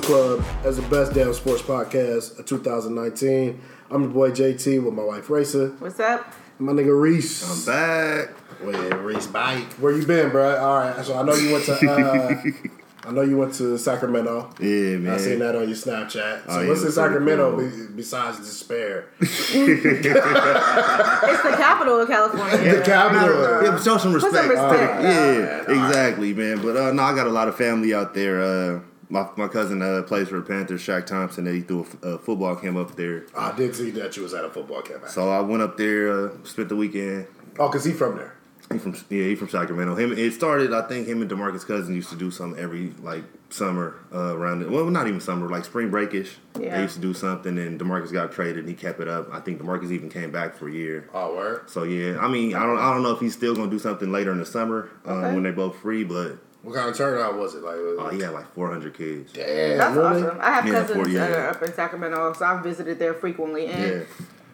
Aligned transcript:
Desert 0.00 0.06
Club 0.06 0.44
as 0.64 0.76
the 0.76 0.82
best 0.88 1.12
damn 1.14 1.32
sports 1.34 1.62
podcast 1.62 2.38
of 2.38 2.46
2019. 2.46 3.60
I'm 3.90 4.02
your 4.02 4.10
boy 4.10 4.30
JT 4.30 4.82
with 4.84 4.94
my 4.94 5.04
wife 5.04 5.30
Racer, 5.30 5.68
What's 5.78 6.00
up? 6.00 6.32
my 6.58 6.72
nigga 6.72 6.98
Reese. 6.98 7.42
I'm 7.48 7.64
back. 7.66 8.30
Wait, 8.62 8.92
Reese, 8.96 9.26
bite. 9.28 9.64
Where 9.78 9.92
you 9.96 10.04
been, 10.06 10.30
bro? 10.30 10.56
All 10.56 10.78
right, 10.78 11.04
so 11.04 11.16
I 11.16 11.22
know 11.22 11.34
you 11.34 11.52
went 11.52 11.64
to. 11.66 11.90
Uh, 11.90 12.42
I 13.06 13.10
know 13.12 13.20
you 13.20 13.36
went 13.36 13.52
to 13.56 13.76
Sacramento. 13.78 14.50
Yeah, 14.58 14.96
man. 14.96 15.12
I 15.12 15.18
seen 15.18 15.38
that 15.40 15.54
on 15.54 15.68
your 15.68 15.76
Snapchat. 15.76 16.10
So 16.12 16.44
Oh, 16.48 16.60
yeah, 16.62 16.68
what's 16.68 16.80
in 16.80 16.86
it 16.86 16.86
was 16.86 16.94
pretty 16.94 16.94
Sacramento 16.94 17.50
cool. 17.58 17.68
be, 17.86 17.92
besides 17.96 18.38
despair? 18.38 19.08
It's 19.20 19.52
the 19.52 21.50
capital 21.56 22.00
of 22.00 22.08
California. 22.08 22.76
The 22.76 22.82
capital. 22.82 23.62
Yeah, 23.62 23.78
show 23.80 23.98
some 23.98 24.14
respect. 24.14 24.34
some 24.34 24.48
respect. 24.48 25.02
yeah, 25.02 25.60
exactly, 25.86 26.32
man. 26.34 26.62
But 26.62 26.76
uh, 26.76 26.92
no, 26.92 27.02
I 27.02 27.14
got 27.14 27.26
a 27.26 27.30
lot 27.30 27.46
of 27.48 27.56
family 27.56 27.92
out 27.94 28.14
there. 28.14 28.82
My 29.10 29.28
my 29.36 29.48
cousin 29.48 29.82
uh, 29.82 30.02
plays 30.02 30.28
for 30.28 30.36
the 30.36 30.42
Panthers, 30.42 30.82
Shaq 30.82 31.06
Thompson. 31.06 31.44
They 31.44 31.60
threw 31.60 31.80
a, 31.80 31.82
f- 31.86 32.02
a 32.02 32.18
football 32.18 32.56
camp 32.56 32.76
up 32.76 32.96
there, 32.96 33.26
I 33.36 33.54
did 33.56 33.74
see 33.76 33.90
that 33.92 34.16
you 34.16 34.22
was 34.22 34.34
at 34.34 34.44
a 34.44 34.50
football 34.50 34.82
camp. 34.82 35.08
so 35.08 35.30
I 35.30 35.40
went 35.40 35.62
up 35.62 35.76
there, 35.76 36.10
uh, 36.26 36.30
spent 36.44 36.68
the 36.68 36.76
weekend. 36.76 37.26
Oh, 37.58 37.68
cause 37.68 37.84
he 37.84 37.92
from 37.92 38.16
there. 38.16 38.34
He 38.72 38.78
from 38.78 38.94
yeah, 39.10 39.24
he 39.24 39.34
from 39.34 39.48
Sacramento. 39.50 39.94
Him 39.94 40.12
it 40.12 40.32
started. 40.32 40.72
I 40.72 40.82
think 40.88 41.06
him 41.06 41.20
and 41.20 41.30
Demarcus 41.30 41.66
Cousins 41.66 41.90
used 41.94 42.08
to 42.10 42.16
do 42.16 42.30
something 42.30 42.58
every 42.58 42.92
like 43.02 43.22
summer 43.50 43.94
uh, 44.12 44.34
around 44.34 44.62
it. 44.62 44.70
Well, 44.70 44.86
not 44.86 45.06
even 45.06 45.20
summer, 45.20 45.48
like 45.50 45.66
spring 45.66 45.90
breakish. 45.90 46.38
Yeah. 46.58 46.76
They 46.76 46.82
used 46.82 46.94
to 46.94 47.00
do 47.00 47.12
something, 47.12 47.58
and 47.58 47.78
Demarcus 47.78 48.10
got 48.10 48.32
traded, 48.32 48.60
and 48.60 48.68
he 48.68 48.74
kept 48.74 49.00
it 49.00 49.06
up. 49.06 49.28
I 49.32 49.40
think 49.40 49.60
Demarcus 49.60 49.92
even 49.92 50.08
came 50.08 50.30
back 50.32 50.56
for 50.56 50.66
a 50.68 50.72
year. 50.72 51.10
Oh, 51.12 51.36
word. 51.36 51.68
So 51.68 51.82
yeah, 51.84 52.18
I 52.18 52.26
mean, 52.26 52.54
I 52.54 52.62
don't, 52.64 52.78
I 52.78 52.92
don't 52.94 53.02
know 53.02 53.12
if 53.12 53.20
he's 53.20 53.34
still 53.34 53.54
gonna 53.54 53.70
do 53.70 53.78
something 53.78 54.10
later 54.10 54.32
in 54.32 54.38
the 54.38 54.46
summer 54.46 54.88
um, 55.04 55.18
Okay. 55.18 55.34
when 55.34 55.42
they 55.42 55.50
both 55.50 55.76
free, 55.76 56.02
but 56.02 56.38
What 56.64 56.74
kind 56.74 56.88
of 56.88 56.96
turnout 56.96 57.36
was 57.38 57.54
it? 57.54 57.62
Like, 57.62 57.76
was 57.76 57.98
uh, 58.00 58.08
he 58.08 58.20
had 58.22 58.32
like 58.32 58.50
400 58.54 58.94
kids. 58.94 59.32
damn, 59.32 59.76
That's 59.78 59.94
really? 59.96 60.22
awesome. 60.22 60.38
I 60.40 60.50
have 60.50 60.66
Yeah, 60.66 60.72
cousins 60.72 60.96
40, 60.96 61.12
that 61.12 61.30
yeah. 61.30 61.36
are 61.36 61.48
up 61.50 61.62
in 61.62 61.72
Sacramento, 61.74 62.32
so 62.32 62.44
I've 62.46 62.64
visited 62.64 62.98
there 62.98 63.12
frequently. 63.12 63.66
Yeah, 63.66 64.00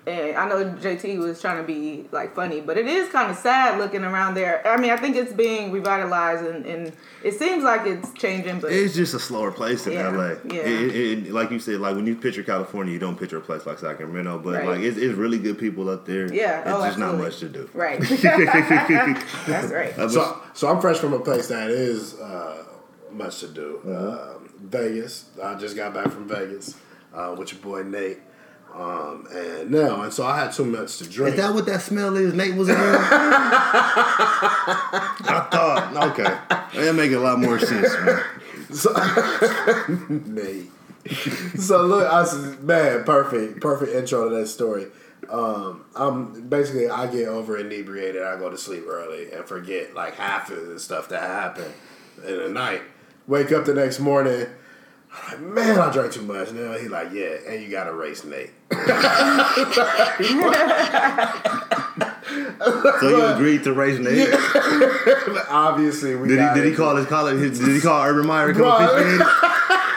And, 0.07 0.19
and 0.21 0.37
I 0.39 0.49
know 0.49 0.65
JT 0.65 1.19
was 1.19 1.41
trying 1.41 1.59
to 1.59 1.63
be 1.63 2.07
like 2.11 2.35
funny, 2.35 2.61
but 2.61 2.79
it 2.79 2.87
is 2.87 3.09
kind 3.11 3.31
of 3.31 3.37
sad 3.37 3.79
looking 3.79 4.03
around 4.03 4.35
there. 4.35 4.67
I 4.67 4.77
mean, 4.79 4.91
I 4.91 4.97
think 4.97 5.15
it's 5.17 5.33
being 5.33 5.71
revitalized 5.73 6.45
and, 6.45 6.65
and 6.65 6.93
it 7.23 7.35
seems 7.39 7.63
like 7.63 7.87
it's 7.87 8.11
changing, 8.15 8.61
but 8.61 8.73
it's 8.73 8.95
just 8.95 9.13
a 9.15 9.19
slower 9.21 9.53
place 9.53 9.85
than 9.85 9.93
Yeah, 9.93 10.09
LA. 10.09 10.29
yeah. 10.45 10.63
It, 10.63 10.97
it, 10.97 11.27
it- 11.29 11.33
like 11.33 11.51
you 11.51 11.59
said, 11.59 11.81
like 11.81 11.97
when 11.97 12.07
you 12.07 12.17
picture 12.17 12.43
California, 12.43 12.93
you 12.93 12.99
don't 12.99 13.19
picture 13.19 13.37
a 13.37 13.41
place 13.43 13.67
like 13.67 13.79
Sacramento, 13.79 14.39
but 14.39 14.55
Right. 14.55 14.67
like 14.69 14.81
it's, 14.81 14.97
it's 14.97 15.15
really 15.15 15.39
good 15.39 15.59
people 15.59 15.89
up 15.91 16.07
there. 16.07 16.33
Yeah, 16.33 16.61
it's 16.61 16.71
oh, 16.71 16.87
just 16.87 16.99
not 16.99 17.17
much 17.19 17.39
to 17.41 17.49
do. 17.49 17.69
right. 17.75 18.01
That's 19.47 19.73
right. 19.73 19.99
Uh, 19.99 20.09
So, 20.09 20.41
so 20.55 20.69
I'm 20.69 20.81
fresh 20.81 20.99
from 20.99 21.13
a 21.13 21.21
place 21.21 21.49
that 21.49 21.71
is 21.71 22.19
uh, 22.19 22.65
much 23.13 23.41
to 23.41 23.49
do. 23.49 23.81
Mm-hmm. 23.85 24.37
Um 24.37 24.47
Vegas. 24.63 25.25
I 25.43 25.55
just 25.55 25.75
got 25.75 25.95
back 25.95 26.11
from 26.11 26.29
Vegas 26.29 26.77
uh, 27.15 27.35
with 27.37 27.51
your 27.53 27.63
boy 27.63 27.83
Nate. 27.83 28.19
Um, 28.75 29.27
and 29.33 29.71
now, 29.71 30.03
and 30.03 30.13
so 30.13 30.25
I 30.25 30.39
had 30.41 30.53
too 30.53 30.65
much 30.65 30.99
to 30.99 31.09
drink. 31.09 31.37
Is 31.37 31.41
that 31.43 31.53
what 31.55 31.67
that 31.67 31.83
smell 31.83 32.17
is? 32.17 32.33
Nate 32.35 32.55
was 32.55 32.69
in? 32.69 32.77
I 32.79 32.81
thought, 35.51 36.11
okay. 36.11 36.39
That 36.81 36.95
make 36.95 37.13
a 37.13 37.19
lot 37.19 37.39
more 37.41 37.59
sense, 37.59 37.93
man. 38.05 38.23
So, 38.73 38.93
Nate. 40.27 40.71
so 41.59 41.83
look, 41.83 42.11
I 42.11 42.25
said, 42.25 42.63
man, 42.63 43.05
perfect, 43.05 43.61
perfect 43.61 43.93
intro 43.93 44.29
to 44.29 44.37
that 44.37 44.47
story. 44.47 44.87
Um, 45.29 45.85
I'm 45.95 46.49
basically 46.49 46.89
I 46.89 47.07
get 47.07 47.29
over 47.29 47.59
inebriated. 47.59 48.23
I 48.23 48.37
go 48.39 48.51
to 48.51 48.59
sleep 48.59 48.85
early 48.87 49.33
and 49.33 49.45
forget 49.45 49.95
like 49.95 50.15
half 50.15 50.51
of 50.51 50.67
the 50.67 50.81
stuff 50.81 51.09
that 51.11 51.23
happened 51.23 51.73
in 52.27 52.39
the 52.39 52.49
night. 52.49 52.83
Wake 53.27 53.53
up 53.53 53.65
the 53.65 53.75
next 53.75 53.99
morning. 54.01 54.47
I'm 55.13 55.55
like, 55.55 55.55
man, 55.55 55.79
I 55.79 55.93
drank 55.93 56.13
too 56.13 56.23
much. 56.23 56.53
Now 56.53 56.73
he 56.79 56.89
like, 56.89 57.13
yeah, 57.13 57.37
and 57.49 57.63
you 57.63 57.69
got 57.69 57.85
to 57.85 57.93
race 57.93 58.25
Nate. 58.25 58.51
So 63.01 63.09
you 63.09 63.25
agreed 63.27 63.65
to 63.65 63.73
race 63.73 63.99
Nate? 63.99 64.29
Obviously, 65.51 66.15
we 66.15 66.29
Did 66.29 66.39
he, 66.41 66.55
did 66.61 66.71
he 66.71 66.77
call 66.77 66.95
his 66.97 67.07
college? 67.07 67.39
Did 67.59 67.75
he 67.75 67.81
call 67.81 68.05
Urban 68.05 68.27
Meyer 68.27 68.53
Bro. 68.53 68.71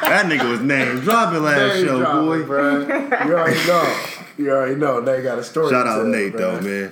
That 0.04 0.26
nigga 0.26 0.50
was 0.50 0.60
name 0.60 1.00
dropping 1.00 1.44
last 1.44 1.76
Nate 1.76 1.86
show, 1.86 2.00
dropping, 2.00 2.26
boy. 2.26 2.44
bruh. 2.44 3.26
You 3.26 3.38
already 3.38 3.68
know. 3.68 4.06
You 4.38 4.52
already 4.52 4.76
know. 4.76 5.00
Nate 5.00 5.24
got 5.24 5.40
a 5.40 5.44
story. 5.44 5.70
Shout 5.72 5.88
out 5.88 6.06
Nate 6.08 6.36
though, 6.36 6.60
man. 6.62 6.92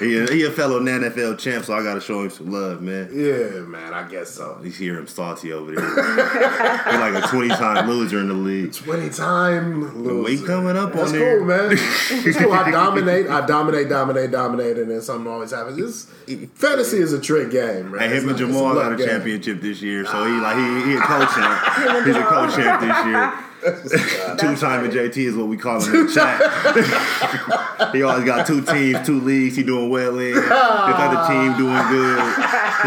He, 0.00 0.18
a, 0.18 0.26
he 0.32 0.42
a 0.44 0.50
fellow 0.50 0.80
NFL 0.80 1.38
champ, 1.38 1.64
so 1.64 1.74
I 1.74 1.82
gotta 1.82 2.00
show 2.00 2.22
him 2.22 2.30
some 2.30 2.50
love, 2.50 2.82
man. 2.82 3.08
Yeah, 3.12 3.60
man, 3.60 3.94
I 3.94 4.08
guess 4.08 4.30
so. 4.30 4.58
You 4.62 4.70
hear 4.70 4.98
him 4.98 5.06
salty 5.06 5.52
over 5.52 5.72
there. 5.74 5.84
He's 6.90 7.00
like 7.00 7.22
a 7.22 7.26
20 7.28 7.48
time 7.50 7.88
loser 7.88 8.18
in 8.18 8.28
the 8.28 8.34
league. 8.34 8.72
20 8.72 9.10
time 9.10 10.02
loser. 10.02 10.22
We 10.40 10.46
coming 10.46 10.76
up 10.76 10.92
That's 10.92 11.12
on 11.12 11.18
there. 11.18 11.38
cool, 11.38 11.46
man. 11.46 11.70
It's 12.30 12.36
cool. 12.38 12.52
I 12.52 12.70
dominate, 12.70 13.28
I 13.28 13.46
dominate, 13.46 13.88
dominate, 13.88 14.30
dominate, 14.30 14.78
and 14.78 14.90
then 14.90 15.00
something 15.02 15.30
always 15.30 15.50
happens. 15.52 15.76
This 15.76 16.48
fantasy 16.54 16.98
is 16.98 17.12
a 17.12 17.20
trick 17.20 17.50
game, 17.50 17.92
man. 17.92 18.02
And 18.02 18.12
It's 18.12 18.22
him 18.24 18.30
and 18.30 18.40
it's 18.40 18.50
Jamal 18.52 18.74
got 18.74 18.92
a 18.92 18.96
game. 18.96 19.06
championship 19.06 19.60
this 19.60 19.80
year, 19.82 20.04
so 20.06 20.24
he 20.26 20.32
like 20.40 20.56
he, 20.56 20.90
he 20.90 20.96
a 20.96 21.00
co-champ. 21.00 22.06
He's 22.06 22.16
a 22.16 22.22
co-champ 22.22 22.80
this 22.80 23.04
year. 23.06 23.32
Two 23.60 24.56
time 24.56 24.84
and 24.84 24.92
JT 24.92 25.16
is 25.16 25.36
what 25.36 25.46
we 25.48 25.56
call 25.56 25.80
him 25.82 25.94
in 25.94 26.06
the 26.06 26.12
chat. 27.80 27.92
he 27.94 28.02
always 28.02 28.24
got 28.24 28.46
two 28.46 28.62
teams, 28.62 29.04
two 29.06 29.20
leagues. 29.20 29.56
He 29.56 29.62
doing 29.62 29.90
well 29.90 30.18
in. 30.18 30.34
His 30.34 30.42
other 30.50 31.26
team 31.32 31.56
doing 31.56 31.82
good. 31.88 32.34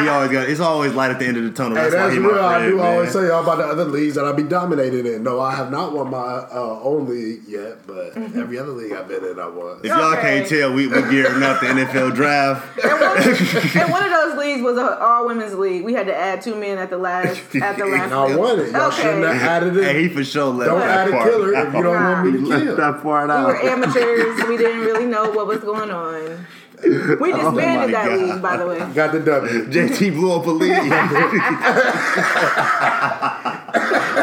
He 0.01 0.07
always 0.07 0.31
got. 0.31 0.50
It's 0.50 0.59
always 0.59 0.94
light 0.94 1.12
at 1.12 1.19
the 1.19 1.25
end 1.28 1.38
of 1.38 1.44
the 1.44 1.51
tunnel. 1.51 1.78
Hey, 1.78 1.83
That's, 1.89 1.95
why 1.95 2.01
that's 2.03 2.13
he 2.16 2.19
real. 2.19 2.31
my 2.35 2.41
I 2.41 2.66
do 2.67 2.78
man. 2.78 2.85
always 2.85 3.12
say 3.12 3.29
all 3.29 3.44
about 3.44 3.57
the 3.57 3.66
other 3.66 3.85
leagues 3.85 4.16
that 4.16 4.25
I 4.25 4.31
be 4.31 4.44
dominated 4.44 5.06
in. 5.06 5.23
No, 5.23 5.39
I 5.39 5.56
have 5.56 5.72
not 5.72 5.94
won 5.94 6.09
my 6.09 6.17
uh, 6.17 6.79
own 6.81 7.07
league 7.07 7.41
yet, 7.47 7.85
but 7.85 8.16
every 8.17 8.57
other 8.57 8.72
league 8.72 8.91
I've 8.94 9.07
been 9.07 9.23
in, 9.23 9.39
I 9.39 9.47
won. 9.47 9.79
If 9.83 9.85
y'all 9.85 10.13
Okay. 10.13 10.22
can't 10.39 10.47
tell, 10.47 10.73
we 10.73 10.88
we 10.88 11.01
gearing 11.12 11.44
up 11.44 11.59
the 11.59 11.67
NFL 11.67 12.16
draft. 12.16 12.66
and, 12.83 12.91
one, 13.00 13.17
and 13.83 13.91
one 13.91 14.03
of 14.03 14.12
those 14.12 14.38
leagues 14.38 14.62
was 14.62 14.78
an 14.78 14.88
all 15.00 15.25
women's 15.28 15.53
league. 15.53 15.83
We 15.83 15.94
had 15.94 16.07
to 16.07 16.16
add 16.16 16.41
two 16.41 16.56
men 16.56 16.78
at 16.78 16.89
the 16.89 16.97
last 16.97 17.39
at 17.56 17.78
the 17.78 17.85
last. 17.85 18.12
I 18.12 18.35
won 18.35 18.59
it. 18.59 18.72
Y'all 18.72 18.88
Okay. 18.88 19.01
shouldn't 19.03 19.23
have 19.25 19.41
added 19.63 19.78
it. 19.78 19.83
Hey, 19.83 20.03
he 20.03 20.09
for 20.09 20.23
sure 20.23 20.45
left 20.47 20.62
don't 20.66 20.79
that 20.79 20.90
add 20.90 21.07
a 21.07 21.12
part 21.12 21.29
killer 21.31 21.53
if 21.53 21.74
you 21.74 21.84
don't 21.84 22.03
want 22.03 22.25
me 22.25 22.31
He 22.31 22.38
to 22.38 22.44
left 22.50 22.63
kill. 22.66 22.75
that 22.78 23.01
part 23.03 23.28
We 23.28 23.34
out. 23.34 23.47
were 23.47 23.62
amateurs. 23.63 24.44
We 24.47 24.57
didn't 24.57 24.81
really 24.81 25.06
know 25.06 25.29
what 25.31 25.47
was 25.47 25.59
going 25.59 25.91
on. 25.91 26.46
We 26.84 26.90
Oh 26.91 27.51
disbanded 27.51 27.94
that 27.96 28.07
God. 28.09 28.19
league, 28.19 28.41
by 28.41 28.57
the 28.57 28.66
way. 28.68 28.79
Got 28.94 29.12
the 29.13 29.19
W. 29.22 29.66
JT 29.68 30.12
blew 30.16 30.31
up 30.34 30.46
a 30.46 30.50
league. 30.50 30.72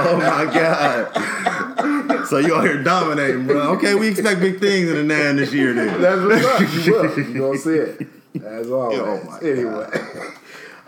oh 0.02 0.16
my 0.18 0.44
god. 0.52 2.26
So 2.26 2.38
you 2.38 2.54
out 2.54 2.64
here 2.64 2.82
dominating, 2.82 3.46
bro. 3.46 3.72
Okay, 3.76 3.94
we 3.94 4.08
expect 4.08 4.40
big 4.40 4.60
things 4.60 4.88
in 4.90 4.96
the 4.96 5.02
nine 5.04 5.36
this 5.36 5.52
year 5.52 5.72
then. 5.72 6.00
That's 6.00 6.20
what's 6.22 6.44
up. 6.44 6.60
You 6.86 6.92
will. 6.92 7.18
You 7.18 7.38
gonna 7.40 7.58
see 7.58 7.70
it. 7.76 8.06
As 8.44 8.70
always. 8.70 8.98
Oh 9.00 9.20
my 9.24 9.38
anyway, 9.40 9.88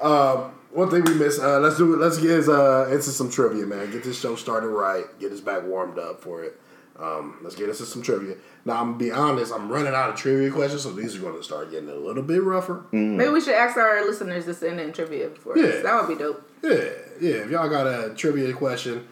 um, 0.00 0.52
one 0.72 0.90
thing 0.90 1.04
we 1.04 1.14
missed. 1.14 1.40
Uh, 1.40 1.58
let's 1.60 1.76
do 1.76 1.94
it. 1.94 1.98
Let's 1.98 2.18
get 2.18 2.48
uh, 2.48 2.86
into 2.90 3.10
some 3.10 3.30
trivia, 3.30 3.66
man. 3.66 3.90
Get 3.90 4.04
this 4.04 4.20
show 4.20 4.36
started 4.36 4.68
right. 4.68 5.04
Get 5.20 5.32
us 5.32 5.40
back 5.40 5.64
warmed 5.64 5.98
up 5.98 6.22
for 6.22 6.42
it. 6.42 6.58
Um, 6.98 7.38
let's 7.42 7.56
get 7.56 7.68
into 7.68 7.84
some 7.84 8.02
trivia. 8.02 8.36
Now, 8.64 8.80
I'm 8.80 8.92
gonna 8.92 8.98
be 8.98 9.10
honest. 9.10 9.52
I'm 9.52 9.70
running 9.70 9.94
out 9.94 10.10
of 10.10 10.16
trivia 10.16 10.50
questions, 10.50 10.82
so 10.82 10.92
these 10.92 11.16
are 11.16 11.20
going 11.20 11.36
to 11.36 11.42
start 11.42 11.70
getting 11.70 11.88
a 11.88 11.94
little 11.94 12.22
bit 12.22 12.42
rougher. 12.42 12.84
Maybe 12.92 13.28
we 13.30 13.40
should 13.40 13.54
ask 13.54 13.76
our 13.76 14.04
listeners 14.04 14.44
to 14.44 14.54
send 14.54 14.78
in 14.78 14.92
trivia 14.92 15.30
for 15.30 15.58
Yeah. 15.58 15.66
us. 15.66 15.82
That 15.82 16.08
would 16.08 16.16
be 16.16 16.22
dope. 16.22 16.48
Yeah, 16.62 16.74
yeah. 17.20 17.44
If 17.44 17.50
y'all 17.50 17.68
got 17.68 17.86
a 17.86 18.14
trivia 18.14 18.52
question, 18.52 19.06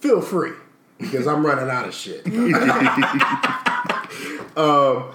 feel 0.00 0.20
free 0.20 0.52
because 0.98 1.26
I'm 1.26 1.44
running 1.46 1.70
out 1.70 1.86
of 1.86 1.94
shit. 1.94 2.26
um, 4.56 5.10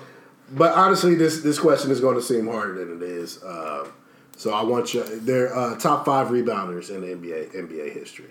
but 0.51 0.73
honestly, 0.73 1.15
this 1.15 1.41
this 1.41 1.59
question 1.59 1.91
is 1.91 1.99
going 1.99 2.15
to 2.15 2.21
seem 2.21 2.47
harder 2.47 2.85
than 2.85 3.01
it 3.01 3.03
is. 3.03 3.43
Uh, 3.43 3.87
so 4.35 4.53
I 4.53 4.63
want 4.63 4.93
you. 4.93 5.03
They're 5.03 5.55
uh, 5.55 5.77
top 5.77 6.05
five 6.05 6.27
rebounders 6.27 6.89
in 6.89 7.01
NBA 7.01 7.55
NBA 7.55 7.93
history. 7.93 8.29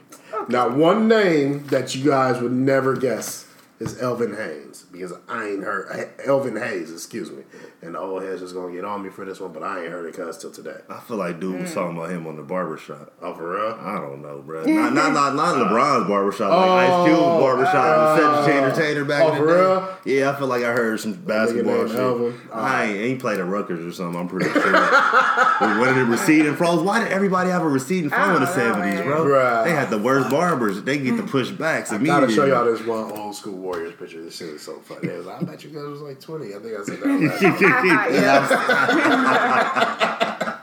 Now, 0.48 0.68
one 0.68 1.08
name 1.08 1.66
that 1.68 1.94
you 1.94 2.10
guys 2.10 2.40
would 2.40 2.52
never 2.52 2.96
guess 2.96 3.46
is 3.80 4.00
Elvin 4.00 4.36
Haynes 4.36 4.84
because 4.92 5.12
I 5.28 5.48
ain't 5.48 5.64
heard 5.64 6.10
Elvin 6.24 6.56
Hayes. 6.56 6.92
Excuse 6.92 7.30
me. 7.30 7.44
And 7.84 7.94
the 7.94 7.98
old 7.98 8.22
heads 8.22 8.40
just 8.40 8.54
gonna 8.54 8.72
get 8.72 8.84
on 8.84 9.02
me 9.02 9.10
for 9.10 9.26
this 9.26 9.40
one, 9.40 9.52
but 9.52 9.62
I 9.62 9.82
ain't 9.82 9.92
heard 9.92 10.06
it 10.06 10.16
cuss 10.16 10.38
till 10.38 10.50
today. 10.50 10.78
I 10.88 11.00
feel 11.00 11.18
like 11.18 11.38
dude 11.38 11.60
was 11.60 11.74
talking 11.74 11.96
about 11.98 12.10
him 12.10 12.26
on 12.26 12.36
the 12.36 12.42
barbershop. 12.42 13.12
Oh, 13.20 13.34
for 13.34 13.50
real? 13.56 13.78
I 13.78 13.94
don't 14.00 14.22
know, 14.22 14.40
bro. 14.44 14.64
Not 14.66 14.94
not 14.94 15.12
not, 15.12 15.34
not 15.34 15.56
LeBron's 15.56 16.08
barbershop, 16.08 16.50
like 16.50 16.88
Ice 16.88 17.06
Cube's 17.06 17.20
Oh, 17.20 17.40
barbershop, 17.40 17.74
uh, 17.74 18.16
Cedric 18.46 18.62
Entertainer 18.64 19.04
back 19.04 19.22
oh, 19.22 19.28
in 19.28 19.34
the 19.34 19.40
for 19.40 19.46
day. 19.46 19.52
real? 19.60 20.18
Yeah, 20.18 20.30
I 20.30 20.36
feel 20.38 20.46
like 20.46 20.62
I 20.62 20.72
heard 20.72 20.98
some 21.00 21.12
basketball 21.12 21.76
named 21.76 21.90
shit. 21.90 21.98
Elvin. 21.98 22.40
I 22.52 22.84
ain't, 22.86 22.96
ain't 22.96 23.20
played 23.20 23.38
at 23.38 23.46
Rutgers 23.46 23.84
or 23.84 23.92
something. 23.92 24.18
I'm 24.20 24.28
pretty 24.28 24.50
sure. 24.50 24.62
But 24.72 25.80
when 25.80 25.94
the 25.94 26.04
receding 26.06 26.56
froze, 26.56 26.82
why 26.82 27.00
did 27.02 27.12
everybody 27.12 27.50
have 27.50 27.62
a 27.62 27.68
receding 27.68 28.08
fro 28.10 28.36
in 28.36 28.42
the 28.42 28.48
I 28.50 28.56
don't 28.56 28.56
know, 28.56 28.74
seventies, 28.74 28.94
man. 29.00 29.04
bro? 29.06 29.24
Bruh. 29.26 29.64
They 29.64 29.70
had 29.72 29.90
the 29.90 29.98
worst 29.98 30.30
barbers. 30.30 30.82
They 30.82 30.98
get 30.98 31.16
the 31.16 31.22
pushbacks 31.22 31.92
I 31.92 31.96
immediately. 31.96 32.06
gotta 32.06 32.32
show 32.32 32.44
y'all 32.46 32.64
this 32.64 32.84
one 32.86 33.12
old 33.12 33.34
school 33.34 33.54
Warriors 33.58 33.94
picture. 33.94 34.22
This 34.22 34.36
shit 34.38 34.48
is 34.48 34.62
so 34.62 34.78
funny. 34.80 35.08
It 35.08 35.18
was, 35.18 35.26
I 35.26 35.42
bet 35.42 35.62
you 35.64 35.70
guys 35.70 35.84
was 35.84 36.00
like 36.00 36.20
20. 36.20 36.46
I 36.54 36.58
think 36.58 36.78
I 36.78 36.84
said 36.84 37.00
that. 37.00 37.04
last 37.82 38.50
time. 38.66 38.98
yeah. 38.98 40.50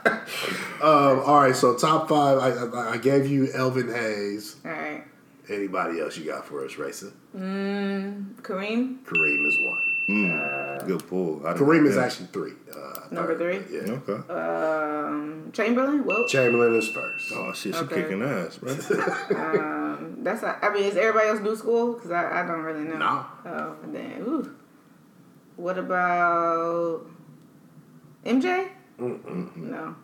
Um, 0.82 1.20
all 1.20 1.40
right, 1.40 1.54
so 1.54 1.76
top 1.76 2.08
five. 2.08 2.38
I, 2.38 2.48
I, 2.76 2.92
I 2.94 2.96
gave 2.96 3.28
you 3.28 3.48
Elvin 3.54 3.86
Hayes. 3.88 4.56
All 4.64 4.72
right. 4.72 5.04
Anybody 5.48 6.00
else 6.00 6.16
you 6.16 6.24
got 6.24 6.44
for 6.44 6.64
us, 6.64 6.76
Racing? 6.76 7.12
Kareem, 7.36 8.32
Kareem 8.42 9.46
is 9.46 9.58
one. 9.60 9.80
Mm, 10.08 10.86
good 10.86 11.06
pull. 11.06 11.46
I 11.46 11.52
Kareem 11.52 11.86
is 11.86 11.94
that. 11.94 12.06
actually 12.06 12.26
three. 12.32 12.52
Uh, 12.74 12.98
Number 13.12 13.38
third, 13.38 13.68
three? 13.68 13.76
Yeah. 13.78 13.92
Okay. 13.92 14.18
um, 14.32 15.50
Chamberlain. 15.52 16.04
Well, 16.04 16.26
Chamberlain 16.26 16.74
is 16.74 16.88
first. 16.88 17.30
Oh 17.32 17.52
shit, 17.52 17.76
she 17.76 17.80
Okay. 17.82 18.02
kicking 18.02 18.22
ass, 18.22 18.56
bro. 18.56 18.74
that's. 20.24 20.42
Not, 20.42 20.58
I 20.62 20.72
mean, 20.74 20.82
is 20.82 20.96
everybody 20.96 21.28
else 21.28 21.38
new 21.40 21.54
school? 21.54 21.92
Because 21.92 22.10
I, 22.10 22.42
I 22.42 22.46
don't 22.46 22.62
really 22.62 22.82
know. 22.82 22.96
Nah. 22.98 23.24
Oh, 23.46 23.76
then. 23.86 24.20
Ooh. 24.26 24.52
What 25.62 25.78
about 25.78 27.06
MJ? 28.26 28.68
No. 28.98 29.94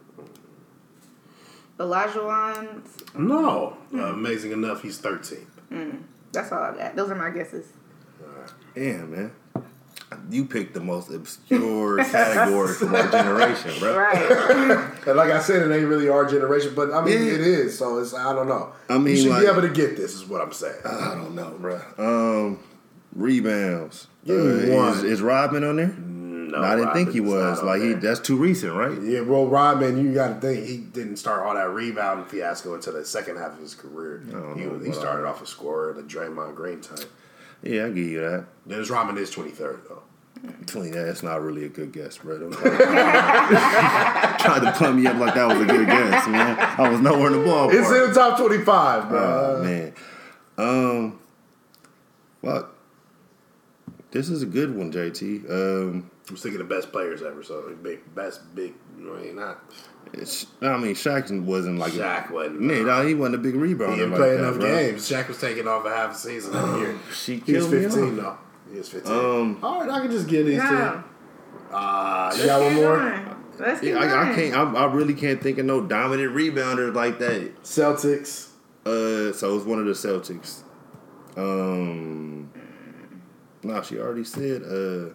Elijah 1.80 2.80
No. 3.16 3.76
Uh, 3.92 3.98
amazing 4.12 4.52
enough, 4.52 4.82
he's 4.82 4.98
13. 4.98 6.04
That's 6.30 6.52
all 6.52 6.62
I 6.62 6.76
got. 6.76 6.94
Those 6.94 7.10
are 7.10 7.16
my 7.16 7.30
guesses. 7.30 7.66
Damn, 8.76 9.10
man. 9.10 9.32
You 10.30 10.44
picked 10.44 10.74
the 10.74 10.80
most 10.80 11.10
obscure 11.10 12.04
category 12.04 12.72
from 12.74 12.94
our 12.94 13.10
generation, 13.10 13.72
bro. 13.80 13.98
Right. 13.98 14.94
And 15.08 15.16
like 15.16 15.32
I 15.32 15.40
said, 15.40 15.68
it 15.68 15.74
ain't 15.74 15.88
really 15.88 16.08
our 16.08 16.24
generation, 16.24 16.72
but 16.76 16.92
I 16.94 17.02
mean, 17.04 17.14
Yeah. 17.20 17.32
it 17.32 17.40
is. 17.40 17.76
So 17.76 17.98
it's 17.98 18.14
I 18.14 18.32
don't 18.32 18.46
know. 18.46 18.72
I 18.88 18.96
mean, 18.98 19.16
you 19.16 19.22
should 19.22 19.30
like- 19.32 19.40
be 19.42 19.48
able 19.48 19.62
to 19.62 19.68
get 19.70 19.96
this. 19.96 20.14
Is 20.14 20.24
what 20.24 20.40
I'm 20.40 20.52
saying. 20.52 20.82
I 20.84 21.14
don't 21.16 21.34
know, 21.34 21.50
bro. 21.58 21.80
Um, 21.98 22.60
rebounds. 23.14 24.06
Give 24.24 24.36
me 24.36 24.72
Uh, 24.72 24.76
one. 24.76 24.92
Is, 24.98 25.04
is 25.04 25.22
Rodman 25.22 25.64
on 25.64 25.76
there? 25.76 25.88
no, 25.88 26.58
No, 26.60 26.62
I 26.66 26.76
didn't 26.76 26.92
think 26.94 27.10
he 27.12 27.20
was. 27.20 27.58
not 27.58 27.60
on 27.60 27.66
Like 27.66 27.82
he, 27.82 27.92
that's 27.94 28.20
too 28.20 28.36
recent, 28.36 28.74
right? 28.74 29.00
Yeah, 29.02 29.20
well, 29.20 29.46
Rodman, 29.46 30.02
you 30.02 30.14
got 30.14 30.28
to 30.28 30.40
think 30.40 30.66
he 30.66 30.78
didn't 30.78 31.16
start 31.16 31.44
all 31.46 31.54
that 31.54 31.70
rebounding 31.70 32.26
fiasco 32.26 32.74
until 32.74 32.94
the 32.94 33.04
second 33.04 33.36
half 33.36 33.52
of 33.52 33.58
his 33.58 33.74
career. 33.74 34.22
He, 34.26 34.32
know 34.64 34.78
he 34.78 34.92
started 34.92 35.26
off 35.26 35.42
a 35.42 35.46
scorer, 35.46 35.92
the 35.92 36.02
Draymond 36.02 36.54
Green 36.54 36.80
type. 36.80 37.10
Yeah, 37.62 37.86
I 37.86 37.88
give 37.88 37.98
you 37.98 38.20
that. 38.20 38.46
Dennis 38.66 38.88
Rodman 38.88 39.18
is 39.18 39.30
23rd 39.34 39.88
though. 39.88 40.02
Twenty. 40.66 40.90
That's 40.90 41.24
not 41.24 41.42
really 41.42 41.64
a 41.64 41.68
good 41.68 41.90
guess, 41.90 42.18
bro. 42.18 42.38
Don't 42.38 42.52
try, 42.52 42.70
tried 44.38 44.60
to 44.60 44.72
pump 44.78 44.96
me 45.00 45.06
up 45.08 45.16
like 45.16 45.34
that 45.34 45.48
was 45.48 45.60
a 45.60 45.64
good 45.64 45.84
guess, 45.88 46.28
man. 46.28 46.56
I 46.78 46.88
was 46.88 47.00
nowhere 47.00 47.26
in 47.26 47.32
the 47.32 47.38
ballpark. 47.44 47.74
It's 47.74 47.88
in 47.90 48.08
the 48.08 48.14
top 48.14 48.38
25, 48.38 49.08
bro. 49.08 49.56
Oh 49.58 49.62
man. 49.64 49.92
Um. 50.56 51.18
Well, 54.12 54.22
this 54.22 54.28
is 54.30 54.42
a 54.42 54.46
good 54.46 54.74
one, 54.74 54.92
JT. 54.92 55.50
Um. 55.50 56.10
I'm 56.30 56.36
thinking 56.36 56.58
the 56.58 56.64
best 56.64 56.92
players 56.92 57.22
ever. 57.22 57.42
So 57.42 57.74
big, 57.82 58.14
best 58.14 58.54
big. 58.54 58.74
I 58.98 59.00
mean, 59.00 59.36
not 59.36 59.62
I 60.14 60.76
mean, 60.76 60.94
Shaq 60.94 61.44
wasn't 61.44 61.78
like 61.78 61.92
Shaq 61.92 62.30
wasn't. 62.30 62.70
A, 62.70 62.76
yeah, 62.76 62.82
no, 62.82 63.06
he 63.06 63.14
wasn't 63.14 63.36
a 63.36 63.38
big 63.38 63.54
rebounder. 63.54 63.90
he 63.90 63.96
didn't 63.96 64.14
play 64.14 64.30
that, 64.36 64.38
enough 64.38 64.58
bro. 64.58 64.68
games. 64.68 65.08
Shaq 65.08 65.28
was 65.28 65.40
taking 65.40 65.68
off 65.68 65.84
a 65.84 65.90
half 65.90 66.12
a 66.12 66.14
season 66.14 66.52
that 66.52 66.78
year. 66.78 66.98
She 67.14 67.38
He 67.38 67.54
was 67.54 67.68
15 67.68 67.84
off. 67.84 68.16
though. 68.16 68.38
He 68.72 68.78
was 68.78 68.88
15. 68.88 69.12
Um, 69.12 69.58
All 69.62 69.80
right, 69.80 69.90
I 69.90 70.00
can 70.00 70.10
just 70.10 70.28
get 70.28 70.44
these 70.44 70.60
two. 70.60 71.02
Uh, 71.70 72.34
you 72.36 72.46
got 72.46 72.62
one 72.62 72.74
more? 72.74 73.36
Let's 73.58 73.80
keep 73.80 73.90
Yeah, 73.94 73.98
I, 73.98 74.30
I 74.30 74.34
can't. 74.34 74.54
I, 74.54 74.72
I 74.84 74.84
really 74.92 75.14
can't 75.14 75.42
think 75.42 75.58
of 75.58 75.66
no 75.66 75.80
dominant 75.80 76.34
rebounder 76.34 76.94
like 76.94 77.18
that. 77.18 77.62
Celtics. 77.62 78.50
Uh, 78.86 79.32
so 79.32 79.56
it's 79.56 79.66
one 79.66 79.78
of 79.78 79.86
the 79.86 79.92
Celtics. 79.92 80.62
Um, 81.36 82.50
no, 83.68 83.82
she 83.82 83.98
already 83.98 84.24
said. 84.24 84.62
Uh, 84.62 85.10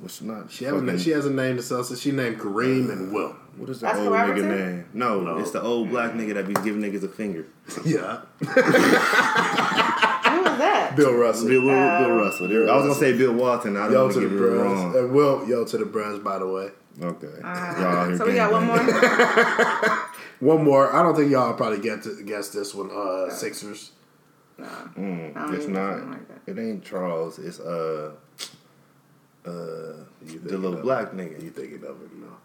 what's 0.00 0.20
not? 0.22 0.50
She 0.50 0.64
has, 0.64 0.74
a, 0.74 0.98
she 0.98 1.10
has 1.10 1.26
a 1.26 1.30
name 1.32 1.56
to 1.56 1.62
Celtics. 1.62 2.00
She 2.02 2.10
named 2.12 2.38
Kareem 2.38 2.90
and 2.90 3.12
Will. 3.12 3.36
What 3.56 3.68
is 3.68 3.80
the 3.80 3.88
Oscar 3.88 4.00
old 4.02 4.12
Robertson? 4.12 4.48
nigga 4.48 4.66
name? 4.66 4.84
No, 4.94 5.20
No. 5.20 5.38
it's 5.38 5.50
the 5.50 5.60
old 5.62 5.90
black 5.90 6.12
nigga 6.12 6.34
that 6.34 6.46
be 6.48 6.54
giving 6.54 6.80
niggas 6.82 7.02
a 7.04 7.08
finger. 7.08 7.46
Yeah. 7.84 8.22
Who 10.32 10.40
was 10.42 10.58
that? 10.58 10.94
Bill 10.96 11.14
Russell. 11.14 11.48
Bill, 11.48 11.60
Bill, 11.62 11.70
Uh, 11.70 11.98
Bill 12.00 12.16
Russell. 12.16 12.48
There- 12.48 12.70
I 12.70 12.76
was 12.76 12.84
gonna 12.86 12.94
say 12.94 13.16
Bill 13.16 13.32
Walton. 13.34 13.76
I 13.76 13.86
Yo 13.88 13.92
don't 13.92 14.12
to 14.14 14.14
want 14.14 14.14
the 14.14 14.20
to 14.20 14.28
get 14.28 14.34
it 14.34 14.38
Bros. 14.38 14.64
wrong. 14.78 14.96
And 14.96 15.12
Will, 15.12 15.48
yo 15.48 15.64
to 15.64 15.78
the 15.78 15.84
Bros, 15.84 16.18
by 16.20 16.38
the 16.38 16.46
way. 16.48 16.70
Okay. 17.02 17.26
Uh, 17.42 17.46
out 17.46 18.08
here 18.08 18.16
so 18.18 18.26
we 18.26 18.34
got 18.34 18.52
one 18.52 18.66
more. 18.66 18.78
One 20.40 20.64
more. 20.64 20.92
I 20.92 21.02
don't 21.04 21.14
think 21.14 21.30
y'all 21.30 21.54
probably 21.54 21.78
get 21.78 22.02
to 22.02 22.20
guess 22.24 22.48
this 22.48 22.74
one. 22.74 22.90
Uh, 22.92 23.30
Sixers. 23.30 23.92
I 24.58 24.62
don't 24.94 25.34
Mm, 25.34 25.54
it's 25.54 25.66
not. 25.66 26.06
like 26.08 26.28
that. 26.28 26.40
It 26.46 26.58
ain't 26.60 26.84
Charles. 26.84 27.38
It's 27.38 27.58
uh, 27.60 28.12
uh, 29.44 29.48
the 29.48 30.06
little 30.44 30.74
of- 30.74 30.82
black 30.82 31.12
nigga. 31.12 31.42
You 31.42 31.50
thinking 31.50 31.82
of 31.84 32.00
it? 32.02 32.12
No. 32.14 32.36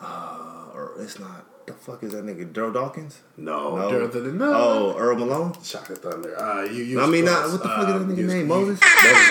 Uh, 0.00 0.70
or 0.74 0.92
it's 1.00 1.18
not. 1.18 1.44
The 1.66 1.74
fuck 1.74 2.02
is 2.02 2.12
that 2.12 2.24
nigga? 2.24 2.50
Darryl 2.52 2.72
Dawkins? 2.72 3.20
No. 3.36 3.76
No. 3.76 3.90
Jonathan, 3.90 4.38
no. 4.38 4.52
Oh, 4.54 4.94
Earl 4.96 5.16
Malone. 5.16 5.52
Shaka 5.62 5.96
Thunder. 5.96 6.38
Uh, 6.40 6.62
you, 6.64 6.82
you 6.84 7.00
I 7.00 7.06
mean, 7.06 7.24
not 7.26 7.50
what 7.50 7.62
the 7.62 7.68
fuck 7.68 7.80
is 7.80 7.86
that 7.86 7.96
Um, 7.96 8.08
nigga 8.16 8.24
name? 8.26 8.40
you- 8.40 8.46
Moses. 8.46 8.80
Moses. 8.80 9.28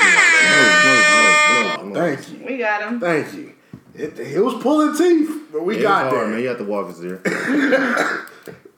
Thank 1.97 2.29
you. 2.39 2.45
We 2.45 2.57
got 2.57 2.81
him. 2.83 2.99
Thank 2.99 3.33
you. 3.33 3.53
It, 3.95 4.19
it 4.19 4.39
was 4.43 4.53
pulling 4.61 4.95
teeth, 4.95 5.47
but 5.51 5.63
we 5.65 5.77
It 5.77 5.81
got 5.81 6.05
was 6.05 6.13
hard, 6.13 6.27
there. 6.27 6.33
man. 6.35 6.43
You 6.43 6.49
have 6.49 6.57
to 6.59 6.63
walk 6.65 6.89
us 6.89 6.99
there. 6.99 7.19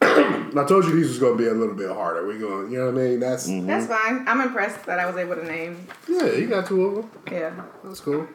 And 0.50 0.60
I 0.60 0.64
told 0.66 0.84
you 0.84 0.92
these 0.94 1.08
was 1.08 1.18
going 1.18 1.36
to 1.36 1.42
be 1.42 1.48
a 1.48 1.54
little 1.54 1.74
bit 1.74 1.90
harder. 1.90 2.26
We 2.26 2.38
going, 2.38 2.70
you 2.70 2.78
know 2.78 2.90
what 2.90 3.00
I 3.00 3.04
mean? 3.06 3.20
That's 3.20 3.48
Mm-hmm. 3.48 3.66
That's 3.66 3.86
fine. 3.86 4.24
I'm 4.28 4.40
impressed 4.40 4.84
that 4.86 4.98
I 4.98 5.06
was 5.06 5.16
able 5.16 5.36
to 5.36 5.44
name. 5.44 5.86
yeah. 6.08 6.26
You 6.32 6.46
got 6.48 6.66
two 6.66 6.84
of 6.84 6.94
them. 6.96 7.10
Yeah. 7.30 7.52
That's 7.84 8.00
cool. 8.00 8.26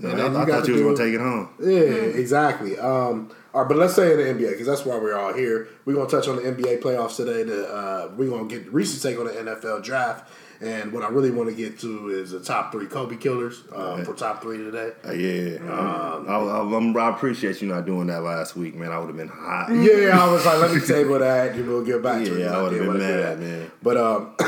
Man, 0.00 0.12
And 0.12 0.20
I, 0.20 0.42
I 0.42 0.44
got 0.44 0.48
thought 0.48 0.64
to 0.66 0.68
you 0.68 0.72
was 0.74 0.80
do- 0.82 1.04
gonna 1.04 1.10
take 1.10 1.14
it 1.14 1.20
home. 1.20 1.48
Yeah, 1.60 2.20
exactly. 2.20 2.78
Um, 2.78 3.30
all 3.52 3.62
right, 3.62 3.68
but 3.68 3.76
let's 3.78 3.94
say 3.96 4.12
in 4.12 4.18
the 4.38 4.44
NBA 4.46 4.50
because 4.52 4.66
that's 4.68 4.84
why 4.84 4.96
we're 4.96 5.18
all 5.18 5.32
here. 5.34 5.66
We're 5.84 5.94
gonna 5.94 6.08
touch 6.08 6.28
on 6.28 6.36
the 6.36 6.42
NBA 6.42 6.80
playoffs 6.82 7.16
today. 7.16 7.42
To, 7.42 7.66
uh, 7.68 8.10
we're 8.16 8.30
gonna 8.30 8.46
get 8.46 8.72
Reese's 8.72 9.02
take 9.02 9.18
on 9.18 9.24
the 9.26 9.32
NFL 9.32 9.82
draft, 9.82 10.30
and 10.60 10.92
what 10.92 11.02
I 11.04 11.08
really 11.08 11.30
want 11.30 11.48
to 11.50 11.54
get 11.54 11.78
to 11.80 12.08
is 12.08 12.32
the 12.32 12.40
top 12.40 12.72
three 12.72 12.86
Kobe 12.86 13.16
killers 13.16 13.62
um, 13.74 14.04
for 14.04 14.12
top 14.14 14.42
three 14.42 14.58
today. 14.58 14.92
Uh, 15.06 15.12
yeah, 15.12 15.58
um, 15.72 16.26
I, 16.28 16.34
I, 16.34 16.58
I'm- 16.58 16.96
I 16.96 17.08
appreciate 17.10 17.62
you 17.62 17.68
not 17.68 17.86
doing 17.86 18.08
that 18.08 18.22
last 18.22 18.56
week, 18.56 18.74
man. 18.74 18.90
I 18.90 18.98
would 18.98 19.06
have 19.08 19.16
been 19.16 19.28
hot. 19.28 19.68
Yeah, 19.70 20.18
I 20.20 20.30
was 20.32 20.44
like, 20.44 20.58
let 20.58 20.74
me 20.74 20.80
table 20.80 21.18
that, 21.18 21.52
and 21.54 21.68
we'll 21.68 21.84
get 21.84 22.02
back 22.02 22.24
to 22.24 22.34
it. 22.34 22.40
Yeah, 22.40 22.46
'cause 22.48 22.54
I 22.54 22.62
would've 22.62 22.78
been 22.86 22.98
mad, 22.98 23.40
man. 23.40 23.70
But 23.82 23.96
um, 23.96 24.34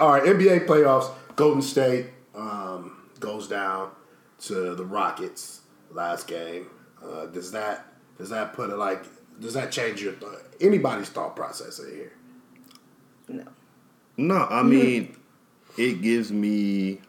all 0.00 0.12
right, 0.12 0.22
NBA 0.22 0.66
playoffs. 0.66 1.10
Golden 1.34 1.62
State 1.62 2.06
um, 2.34 3.08
goes 3.20 3.48
down 3.48 3.90
to 4.42 4.74
the 4.74 4.84
Rockets 4.84 5.62
last 5.90 6.28
game. 6.28 6.66
Uh, 7.04 7.26
does 7.26 7.52
that 7.52 7.86
does 8.18 8.30
that 8.30 8.52
put 8.52 8.70
it 8.70 8.76
like 8.76 9.04
does 9.40 9.54
that 9.54 9.70
change 9.72 10.00
your 10.02 10.12
th- 10.14 10.32
anybody's 10.60 11.08
thought 11.08 11.34
process 11.36 11.78
in 11.78 11.90
here? 11.90 12.12
No. 13.28 13.44
No, 14.16 14.46
I 14.48 14.62
mean, 14.62 15.15
it 15.78 16.02
gives 16.02 16.30
me 16.32 17.00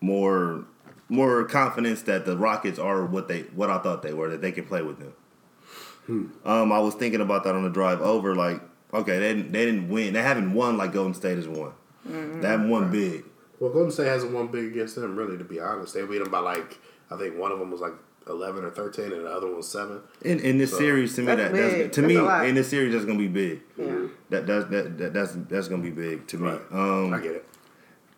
more 0.00 0.64
more 1.08 1.44
confidence 1.44 2.02
that 2.02 2.24
the 2.24 2.36
Rockets 2.36 2.78
are 2.78 3.04
what 3.04 3.28
they 3.28 3.42
what 3.54 3.70
I 3.70 3.78
thought 3.78 4.02
they 4.02 4.12
were 4.12 4.30
that 4.30 4.40
they 4.40 4.52
can 4.52 4.64
play 4.64 4.82
with 4.82 4.98
them. 4.98 6.32
Um, 6.44 6.72
I 6.72 6.78
was 6.80 6.94
thinking 6.94 7.20
about 7.20 7.44
that 7.44 7.54
on 7.54 7.62
the 7.62 7.70
drive 7.70 8.00
over. 8.00 8.34
Like, 8.34 8.60
okay, 8.92 9.18
they 9.20 9.34
didn't, 9.34 9.52
they 9.52 9.64
didn't 9.64 9.88
win. 9.88 10.12
They 10.14 10.22
haven't 10.22 10.52
won 10.52 10.76
like 10.76 10.92
Golden 10.92 11.14
State 11.14 11.36
has 11.36 11.46
won. 11.46 11.72
They 12.04 12.48
haven't 12.48 12.68
won 12.68 12.90
big. 12.90 13.24
Well, 13.60 13.70
Golden 13.70 13.92
State 13.92 14.08
hasn't 14.08 14.32
won 14.32 14.48
big 14.48 14.64
against 14.72 14.96
them, 14.96 15.14
really. 15.14 15.38
To 15.38 15.44
be 15.44 15.60
honest, 15.60 15.94
they 15.94 16.04
beat 16.04 16.18
them 16.18 16.30
by 16.30 16.40
like 16.40 16.78
I 17.10 17.16
think 17.16 17.38
one 17.38 17.52
of 17.52 17.60
them 17.60 17.70
was 17.70 17.80
like 17.80 17.92
eleven 18.28 18.64
or 18.64 18.70
thirteen, 18.70 19.12
and 19.12 19.24
the 19.24 19.30
other 19.30 19.46
one 19.46 19.56
was 19.58 19.68
seven. 19.68 20.00
In, 20.22 20.40
in 20.40 20.58
this 20.58 20.76
series, 20.76 21.14
to 21.14 21.20
me, 21.20 21.26
That's 21.28 21.40
that 21.40 21.52
that's, 21.52 21.74
big. 21.74 21.92
to 21.92 22.00
That's 22.02 22.42
me 22.42 22.48
in 22.48 22.54
this 22.56 22.68
series 22.68 22.92
that's 22.92 23.04
gonna 23.04 23.18
be 23.18 23.28
big. 23.28 23.60
Yeah. 23.78 24.01
That, 24.32 24.46
that, 24.46 24.70
that, 24.70 24.98
that 24.98 25.12
that's 25.12 25.32
that's 25.48 25.68
gonna 25.68 25.82
be 25.82 25.90
big 25.90 26.26
to 26.28 26.38
me. 26.38 26.48
Right. 26.50 26.60
Um, 26.72 27.14
I 27.14 27.20
get 27.20 27.32
it. 27.36 27.46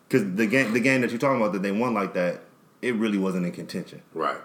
because 0.09 0.33
the 0.35 0.47
game 0.47 0.73
the 0.73 0.79
game 0.79 1.01
that 1.01 1.11
you're 1.11 1.19
talking 1.19 1.39
about 1.41 1.53
that 1.53 1.61
they 1.61 1.71
won 1.71 1.93
like 1.93 2.13
that, 2.15 2.41
it 2.81 2.95
really 2.95 3.17
wasn't 3.17 3.45
in 3.45 3.51
contention. 3.51 4.01
Right, 4.13 4.37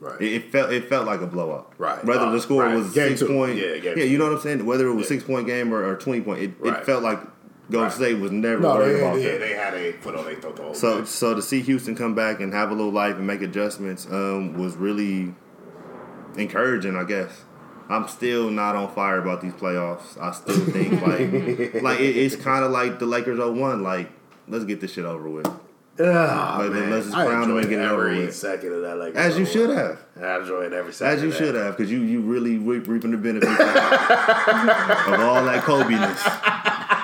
right. 0.00 0.20
It, 0.20 0.32
it 0.32 0.52
felt 0.52 0.72
it 0.72 0.88
felt 0.88 1.06
like 1.06 1.20
a 1.20 1.26
blowout. 1.26 1.72
Right. 1.78 2.04
Whether 2.04 2.26
Uh, 2.26 2.30
the 2.32 2.40
score 2.40 2.64
right. 2.64 2.74
was 2.76 2.92
Game 2.92 3.08
six 3.16 3.20
two. 3.20 3.26
point, 3.28 3.56
Yeah, 3.56 3.66
yeah, 3.66 3.78
game 3.78 3.98
yeah, 3.98 4.04
two. 4.04 4.10
you 4.10 4.18
know 4.18 4.24
what 4.24 4.34
I'm 4.34 4.40
saying. 4.40 4.64
Whether 4.66 4.88
it 4.88 4.94
was 4.94 5.04
Yeah. 5.04 5.16
six 5.16 5.24
point 5.24 5.46
game 5.46 5.72
or, 5.72 5.84
or 5.84 5.96
twenty 5.96 6.20
point, 6.20 6.42
it, 6.42 6.50
Right. 6.58 6.78
it 6.78 6.84
felt 6.86 7.02
like 7.02 7.20
Golden 7.70 7.88
Right. 7.88 7.92
State 7.96 8.18
was 8.18 8.32
never 8.32 8.60
No, 8.60 8.74
worried 8.74 8.94
they, 8.94 9.00
about 9.00 9.20
yeah, 9.20 9.32
that. 9.32 9.40
they 9.40 9.52
had 9.54 9.74
a 9.74 9.92
foot 9.92 10.14
on 10.16 10.24
their 10.24 10.34
throat 10.34 10.56
the 10.56 10.74
So 10.74 10.96
game. 10.96 11.06
so 11.06 11.34
to 11.34 11.40
see 11.42 11.60
Houston 11.60 11.94
come 11.94 12.14
back 12.14 12.40
and 12.40 12.52
have 12.52 12.70
a 12.70 12.74
little 12.74 12.92
life 12.92 13.16
and 13.16 13.26
make 13.26 13.40
adjustments 13.42 14.06
um, 14.10 14.54
was 14.58 14.76
really 14.76 15.34
encouraging, 16.36 16.96
I 16.96 17.04
guess. 17.04 17.44
I'm 17.88 18.08
still 18.08 18.50
not 18.50 18.74
on 18.76 18.92
fire 18.94 19.18
about 19.18 19.40
these 19.40 19.52
playoffs. 19.52 20.20
I 20.20 20.32
still 20.32 20.58
think 20.66 20.92
like 21.02 21.82
like 21.82 22.00
it, 22.00 22.16
it's 22.16 22.36
kind 22.36 22.64
of 22.64 22.70
like 22.70 22.98
the 22.98 23.06
Lakers 23.06 23.38
01. 23.38 23.82
Like 23.82 24.10
let's 24.48 24.64
get 24.64 24.80
this 24.80 24.92
shit 24.92 25.04
over 25.04 25.28
with. 25.28 25.46
Ah, 26.00 26.56
Like, 26.58 26.70
man. 26.72 26.90
let's 26.90 27.04
just 27.06 27.14
crown 27.16 27.42
them 27.48 27.50
and 27.50 27.58
enjoyed 27.58 27.68
get 27.70 27.78
it 27.80 27.90
over 27.90 28.08
every 28.08 28.24
with. 28.26 28.34
second 28.34 28.72
of 28.72 28.80
that. 28.80 28.96
Like 28.96 29.14
As 29.14 29.38
you 29.38 29.44
should 29.44 29.68
have. 29.70 29.98
I 30.20 30.38
enjoyed 30.38 30.72
every 30.72 30.92
second. 30.92 31.16
As 31.18 31.22
you 31.22 31.28
of 31.28 31.34
should 31.36 31.54
have, 31.54 31.76
because 31.76 31.92
you 31.92 32.00
you 32.00 32.22
really 32.22 32.56
reap, 32.56 32.88
reaping 32.88 33.10
the 33.10 33.18
benefits 33.18 33.52
of, 33.52 33.58
of 35.12 35.20
all 35.20 35.44
that 35.44 35.62
Kobe-ness. 35.64 36.22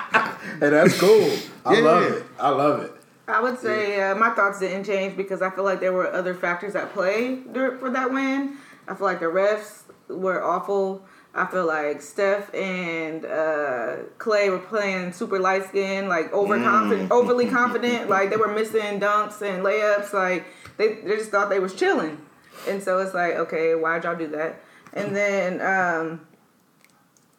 And 0.61 0.73
that's 0.73 0.99
cool. 0.99 1.31
I 1.65 1.75
Yeah. 1.75 1.79
love 1.85 2.03
it. 2.03 2.23
I 2.39 2.49
love 2.49 2.83
it. 2.83 2.91
I 3.29 3.39
would 3.39 3.59
say 3.59 4.01
uh, 4.01 4.15
my 4.15 4.31
thoughts 4.31 4.59
didn't 4.59 4.83
change 4.83 5.15
because 5.15 5.41
I 5.41 5.49
feel 5.51 5.63
like 5.63 5.79
there 5.79 5.93
were 5.93 6.11
other 6.11 6.33
factors 6.33 6.75
at 6.75 6.91
play 6.93 7.37
for 7.79 7.89
that 7.91 8.11
win. 8.11 8.57
I 8.87 8.95
feel 8.95 9.05
like 9.05 9.19
the 9.21 9.27
refs 9.27 9.83
were 10.09 10.43
awful. 10.43 11.05
I 11.33 11.45
feel 11.45 11.67
like 11.67 12.01
Steph 12.01 12.53
and 12.55 13.23
uh, 13.23 13.97
Clay 14.17 14.49
were 14.49 14.57
playing 14.57 15.13
super 15.13 15.39
light 15.39 15.65
skin, 15.67 16.07
like 16.09 16.33
overconfident, 16.33 17.11
overly 17.11 17.47
confident. 17.47 18.09
Like 18.09 18.31
they 18.31 18.37
were 18.37 18.53
missing 18.53 18.99
dunks 18.99 19.41
and 19.41 19.63
layups. 19.63 20.11
Like 20.11 20.45
they, 20.77 20.95
they 20.95 21.17
just 21.17 21.29
thought 21.29 21.49
they 21.49 21.59
was 21.59 21.75
chilling, 21.75 22.19
and 22.67 22.81
so 22.81 22.97
it's 22.97 23.13
like, 23.13 23.35
okay, 23.35 23.75
why'd 23.75 24.03
y'all 24.03 24.15
do 24.15 24.27
that? 24.29 24.61
And 24.93 25.15
then 25.15 25.61
um, 25.61 26.27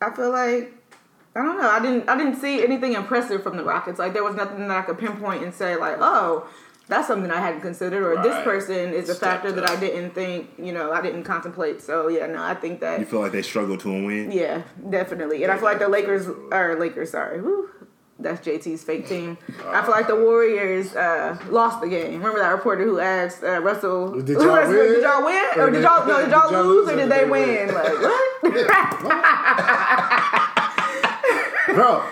I 0.00 0.14
feel 0.14 0.30
like 0.30 0.72
I 1.34 1.42
don't 1.42 1.58
know. 1.60 1.68
I 1.68 1.80
didn't 1.80 2.08
I 2.08 2.16
didn't 2.16 2.36
see 2.36 2.62
anything 2.62 2.94
impressive 2.94 3.42
from 3.42 3.56
the 3.56 3.64
Rockets. 3.64 3.98
Like 3.98 4.12
there 4.12 4.24
was 4.24 4.34
nothing 4.34 4.66
that 4.68 4.70
I 4.70 4.82
could 4.82 4.98
pinpoint 4.98 5.42
and 5.42 5.54
say 5.54 5.76
like, 5.76 5.96
oh, 6.00 6.48
that's 6.90 7.06
something 7.08 7.30
I 7.30 7.40
hadn't 7.40 7.62
considered, 7.62 8.02
or 8.04 8.22
this 8.22 8.42
person 8.44 8.92
is 8.92 9.08
a 9.08 9.14
Stepped 9.14 9.44
factor 9.44 9.52
that 9.52 9.70
I 9.70 9.78
didn't 9.80 10.10
think, 10.10 10.50
you 10.58 10.72
know, 10.72 10.92
I 10.92 11.00
didn't 11.00 11.22
contemplate. 11.24 11.80
So 11.80 12.08
yeah, 12.08 12.26
no, 12.26 12.42
I 12.42 12.54
think 12.54 12.80
that 12.80 13.00
You 13.00 13.06
feel 13.06 13.20
like 13.20 13.32
they 13.32 13.42
struggle 13.42 13.78
to 13.78 13.88
win? 13.88 14.30
yeah, 14.32 14.62
definitely. 14.90 15.42
And 15.44 15.52
I 15.52 15.56
feel 15.56 15.64
like 15.64 15.78
the 15.78 15.88
Lakers 15.88 16.26
or 16.28 16.76
Lakers, 16.78 17.10
sorry, 17.12 17.40
whew, 17.40 17.70
that's 18.18 18.46
JT's 18.46 18.82
fake 18.84 19.08
team. 19.08 19.38
I 19.68 19.80
feel 19.82 19.92
like 19.92 20.06
the 20.06 20.16
Warriors 20.16 20.94
uh, 20.94 21.38
lost 21.48 21.80
the 21.80 21.88
game. 21.88 22.12
Remember 22.18 22.38
that 22.40 22.50
reporter 22.50 22.84
who 22.84 22.98
asked 23.00 23.42
uh, 23.42 23.60
Russell, 23.62 24.20
Did 24.20 24.36
y'all 24.36 24.46
Russell- 24.48 24.74
win? 24.74 24.92
Did 24.92 25.02
y'all 25.02 25.24
win? 25.24 25.44
Or 25.56 25.62
Or 25.62 25.70
did 25.70 25.76
did- 25.78 25.82
y'all 25.84 26.06
no? 26.06 26.18
Did 26.22 26.30
y'all 26.30 26.48
did 26.50 26.52
y'all 26.54 26.64
lose 26.66 26.88
or 26.90 26.96
did 26.96 27.08
they 27.10 27.24
win? 27.24 27.48
win? 27.48 27.74
Like 27.74 27.92
what? 28.02 29.26
bro. 31.76 32.02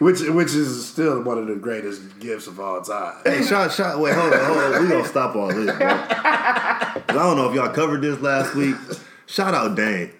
Which 0.00 0.20
which 0.22 0.54
is 0.54 0.86
still 0.88 1.22
one 1.22 1.38
of 1.38 1.46
the 1.46 1.54
greatest 1.54 2.18
gifts 2.18 2.46
of 2.48 2.58
all 2.58 2.80
time. 2.82 3.14
Hey, 3.24 3.42
shot, 3.44 3.70
shot. 3.72 4.00
Wait, 4.00 4.14
hold 4.14 4.32
on, 4.34 4.44
hold 4.44 4.58
on. 4.74 4.82
We 4.82 4.88
gonna 4.88 5.06
stop 5.06 5.36
all 5.36 5.48
this, 5.48 5.66
bro. 5.76 5.76
'Cause 5.76 7.16
I 7.16 7.22
don't 7.22 7.36
know 7.36 7.48
if 7.48 7.54
y'all 7.54 7.72
covered 7.72 8.02
this 8.02 8.18
last 8.20 8.54
week. 8.54 8.74
Shout 9.26 9.54
out 9.54 9.76
Dame. 9.76 10.10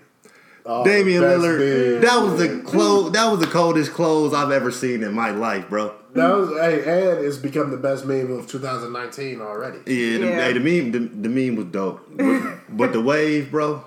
Oh, 0.67 0.85
Damian 0.85 1.23
Lillard. 1.23 1.59
big. 1.59 2.03
That 2.03 2.23
was 2.23 2.39
the 2.39 2.61
clothes. 2.63 3.13
That 3.13 3.31
was 3.31 3.41
the 3.41 3.47
coldest 3.47 3.93
clothes 3.93 4.35
I've 4.35 4.51
ever 4.53 4.71
seen 4.71 5.03
in 5.03 5.15
my 5.15 5.31
life, 5.31 5.69
bro. 5.69 5.95
That 6.15 6.29
was 6.37 6.51
hey, 6.51 6.83
and 7.17 7.25
it's 7.25 7.37
become 7.39 7.71
the 7.71 7.77
best 7.77 8.05
meme 8.05 8.31
of 8.33 8.47
2019 8.49 9.41
already. 9.41 9.79
Yeah, 9.87 10.19
the, 10.19 10.27
Yeah. 10.27 10.45
Hey, 10.45 10.53
the 10.53 10.61
meme, 10.61 10.93
the, 10.93 10.99
the 10.99 11.29
meme 11.29 11.57
was 11.57 11.67
dope. 11.67 12.01
But, 12.17 12.59
but 12.77 12.93
the 12.93 13.01
wave, 13.01 13.51
bro, 13.51 13.85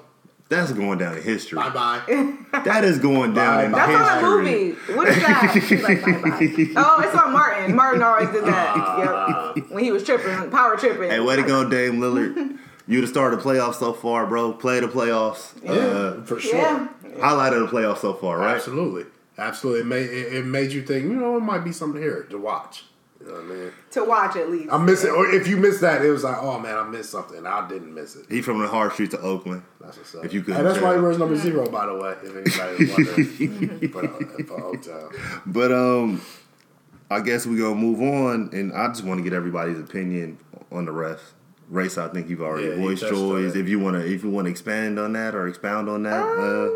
that's 0.55 0.71
going 0.71 0.97
down 0.99 1.17
in 1.17 1.23
history. 1.23 1.57
Bye 1.57 1.69
bye. 1.69 2.33
That 2.63 2.83
is 2.83 2.99
going 2.99 3.33
down 3.33 3.65
in 3.65 3.71
Bye-bye. 3.71 3.91
That's 3.91 4.11
on 4.11 4.23
a 4.23 4.43
history. 4.43 4.63
movie. 4.69 4.93
What 4.97 5.07
is 5.09 5.15
that? 5.17 5.83
Like, 5.83 6.01
bye-bye. 6.03 6.73
Oh, 6.85 7.01
it's 7.01 7.15
on 7.15 7.33
Martin. 7.33 7.75
Martin 7.75 8.03
always 8.03 8.29
did 8.29 8.43
that. 8.45 9.53
Yep. 9.57 9.69
When 9.71 9.83
he 9.83 9.91
was 9.91 10.03
tripping, 10.03 10.49
power 10.51 10.75
tripping. 10.77 11.09
Hey, 11.09 11.19
way 11.19 11.35
to 11.35 11.43
go, 11.43 11.67
Dame 11.67 11.99
Lillard. 11.99 12.57
You 12.87 13.01
the 13.01 13.07
start 13.07 13.33
of 13.33 13.41
the 13.43 13.49
playoffs 13.49 13.75
so 13.75 13.93
far, 13.93 14.27
bro. 14.27 14.53
Play 14.53 14.79
the 14.81 14.87
playoffs. 14.87 15.53
Yeah, 15.63 15.71
Uh, 15.71 16.23
for 16.25 16.39
sure. 16.39 16.55
Yeah. 16.57 16.87
highlight 17.19 17.53
of 17.53 17.61
the 17.61 17.67
playoffs 17.67 17.99
so 17.99 18.13
far, 18.13 18.37
right? 18.39 18.55
Absolutely, 18.55 19.05
absolutely. 19.37 19.81
It 19.81 19.85
made 19.85 20.09
it, 20.09 20.33
it 20.33 20.45
made 20.45 20.71
you 20.73 20.81
think. 20.83 21.05
You 21.05 21.13
know, 21.15 21.37
it 21.37 21.41
might 21.41 21.63
be 21.63 21.71
something 21.71 22.01
here 22.01 22.23
to 22.29 22.37
watch. 22.37 22.83
You 23.25 23.29
know 23.29 23.35
what 23.35 23.43
I 23.43 23.47
mean? 23.47 23.71
To 23.91 24.03
watch 24.03 24.35
at 24.35 24.49
least. 24.51 24.69
I'm 24.71 24.87
it. 24.89 25.05
Or 25.05 25.29
if 25.31 25.47
you 25.47 25.55
missed 25.57 25.79
that, 25.81 26.03
it 26.03 26.09
was 26.09 26.23
like, 26.23 26.37
oh 26.41 26.59
man, 26.59 26.77
I 26.77 26.83
missed 26.83 27.09
something. 27.11 27.45
I 27.45 27.67
didn't 27.69 27.93
miss 27.93 28.15
it. 28.17 28.25
He 28.29 28.41
from 28.41 28.59
the 28.59 28.67
hard 28.67 28.91
streets 28.93 29.13
of 29.13 29.23
Oakland. 29.23 29.63
That's 29.79 29.97
what's 29.97 30.13
up. 30.15 30.25
If 30.25 30.33
you 30.33 30.41
couldn't 30.41 30.63
that's 30.63 30.79
why 30.81 30.89
he 30.89 30.95
tell. 30.95 31.03
wears 31.03 31.17
number 31.17 31.35
zero, 31.37 31.69
by 31.69 31.85
the 31.85 31.95
way. 31.95 32.15
If 32.23 32.35
anybody 32.35 32.85
was 32.85 32.97
wondering, 32.97 33.89
for, 33.91 34.01
the- 34.01 34.43
for 34.45 34.59
hotel. 34.59 35.11
But 35.45 35.71
um, 35.71 36.21
I 37.09 37.21
guess 37.21 37.45
we 37.45 37.57
gonna 37.57 37.75
move 37.75 38.01
on, 38.01 38.49
and 38.51 38.73
I 38.73 38.87
just 38.87 39.03
want 39.03 39.19
to 39.19 39.23
get 39.23 39.33
everybody's 39.33 39.79
opinion 39.79 40.37
on 40.71 40.85
the 40.85 40.91
refs. 40.91 41.19
Race, 41.69 41.97
I 41.97 42.09
think 42.09 42.29
you've 42.29 42.41
already 42.41 42.67
Yeah, 42.67 42.75
voiced 42.75 43.01
touched 43.03 43.13
on 43.15 43.41
yours. 43.41 43.55
If 43.55 43.69
you 43.69 43.79
wanna, 43.79 43.99
if 43.99 44.23
you 44.23 44.29
wanna 44.29 44.49
expand 44.49 44.99
on 44.99 45.13
that 45.13 45.33
or 45.33 45.47
expound 45.47 45.87
on 45.89 46.03
that, 46.03 46.21
uh, 46.21 46.69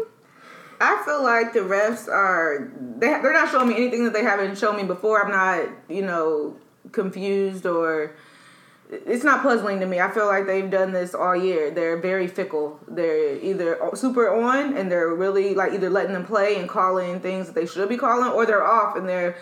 I 0.79 1.01
feel 1.05 1.23
like 1.23 1.53
the 1.53 1.59
refs 1.59 2.07
are 2.07 2.71
they 2.97 3.07
they're 3.07 3.33
not 3.33 3.51
showing 3.51 3.69
me 3.69 3.75
anything 3.75 4.03
that 4.05 4.13
they 4.13 4.23
haven't 4.23 4.57
shown 4.57 4.75
me 4.75 4.83
before. 4.83 5.23
I'm 5.23 5.31
not 5.31 5.69
you 5.89 6.03
know 6.03 6.55
confused 6.91 7.65
or 7.65 8.15
it's 8.89 9.23
not 9.23 9.41
puzzling 9.41 9.81
to 9.81 9.85
me. 9.85 9.99
I 9.99 10.09
feel 10.09 10.27
like 10.27 10.45
they've 10.45 10.69
done 10.69 10.93
this 10.93 11.13
all 11.13 11.35
year. 11.35 11.71
They're 11.71 11.97
very 11.97 12.27
fickle. 12.27 12.79
They're 12.87 13.37
either 13.39 13.77
super 13.95 14.33
on 14.33 14.77
and 14.77 14.89
they're 14.89 15.13
really 15.13 15.55
like 15.55 15.73
either 15.73 15.89
letting 15.89 16.13
them 16.13 16.25
play 16.25 16.57
and 16.57 16.69
calling 16.69 17.19
things 17.19 17.47
that 17.47 17.55
they 17.55 17.65
should 17.65 17.89
be 17.89 17.97
calling, 17.97 18.31
or 18.31 18.45
they're 18.45 18.65
off 18.65 18.95
and 18.95 19.07
they're 19.07 19.35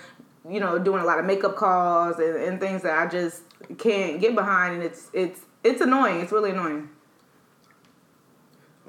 you 0.49 0.59
know 0.59 0.79
doing 0.79 1.01
a 1.01 1.05
lot 1.05 1.19
of 1.19 1.25
makeup 1.25 1.55
calls 1.55 2.17
and, 2.17 2.35
and 2.35 2.59
things 2.59 2.81
that 2.83 2.97
I 2.97 3.07
just 3.07 3.43
can't 3.77 4.19
get 4.19 4.35
behind. 4.35 4.75
And 4.75 4.83
it's 4.83 5.09
it's 5.13 5.41
it's 5.63 5.81
annoying. 5.81 6.21
It's 6.21 6.31
really 6.31 6.51
annoying. 6.51 6.89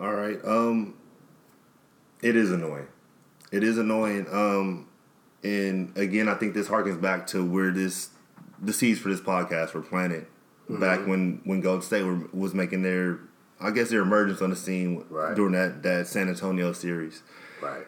all 0.01 0.15
right. 0.15 0.39
Um, 0.45 0.95
it 2.23 2.37
is 2.37 2.51
annoying. 2.51 2.87
It 3.53 3.63
is 3.63 3.79
annoying. 3.79 4.27
Um, 4.31 4.89
and 5.45 5.97
again, 5.97 6.29
I 6.29 6.35
think 6.35 6.55
this 6.55 6.69
harkens 6.69 7.01
back 7.01 7.27
to 7.29 7.45
where 7.45 7.71
this 7.71 8.11
the 8.61 8.73
seeds 8.73 8.99
for 8.99 9.09
this 9.11 9.21
podcast 9.21 9.75
were 9.75 9.83
planted 9.83 10.27
back 10.69 11.07
when 11.07 11.41
when 11.45 11.61
Golden 11.61 11.83
State 11.83 12.03
were, 12.05 12.21
was 12.33 12.55
making 12.55 12.83
their, 12.83 13.21
I 13.61 13.71
guess, 13.71 13.91
their 13.91 14.01
emergence 14.01 14.41
on 14.43 14.51
the 14.51 14.57
scene 14.57 15.05
Right. 15.11 15.35
during 15.37 15.53
that 15.53 15.83
that 15.85 16.07
San 16.09 16.29
Antonio 16.29 16.73
series. 16.73 17.23
Right, 17.63 17.87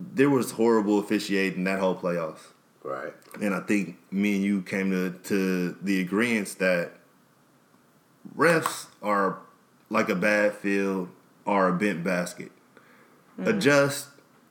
There 0.00 0.28
was 0.30 0.52
horrible 0.52 0.98
officiating 0.98 1.64
that 1.64 1.78
whole 1.80 1.94
playoffs. 1.96 2.52
right, 2.82 3.12
and 3.40 3.54
I 3.54 3.60
think 3.60 3.96
me 4.10 4.36
and 4.36 4.44
you 4.44 4.62
came 4.62 4.90
to, 4.90 5.10
to 5.28 5.76
the 5.82 6.00
agreement 6.00 6.56
that 6.58 6.92
refs 8.36 8.86
are 9.02 9.38
like 9.90 10.08
a 10.08 10.14
bad 10.14 10.54
field 10.54 11.08
or 11.44 11.68
a 11.68 11.72
bent 11.72 12.02
basket. 12.04 12.50
Adjust 13.38 14.08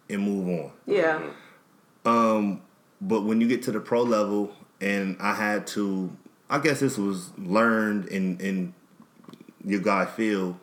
and 0.09 0.21
move 0.21 0.47
on. 0.47 0.71
Yeah. 0.85 1.21
Um, 2.05 2.61
but 3.01 3.21
when 3.21 3.41
you 3.41 3.47
get 3.47 3.63
to 3.63 3.71
the 3.71 3.79
pro 3.79 4.03
level, 4.03 4.51
and 4.79 5.17
I 5.19 5.33
had 5.33 5.65
to, 5.67 6.15
I 6.49 6.59
guess 6.59 6.79
this 6.79 6.97
was 6.97 7.31
learned 7.37 8.07
in 8.07 8.39
in 8.39 8.73
your 9.63 9.79
guy 9.79 10.05
Phil 10.05 10.59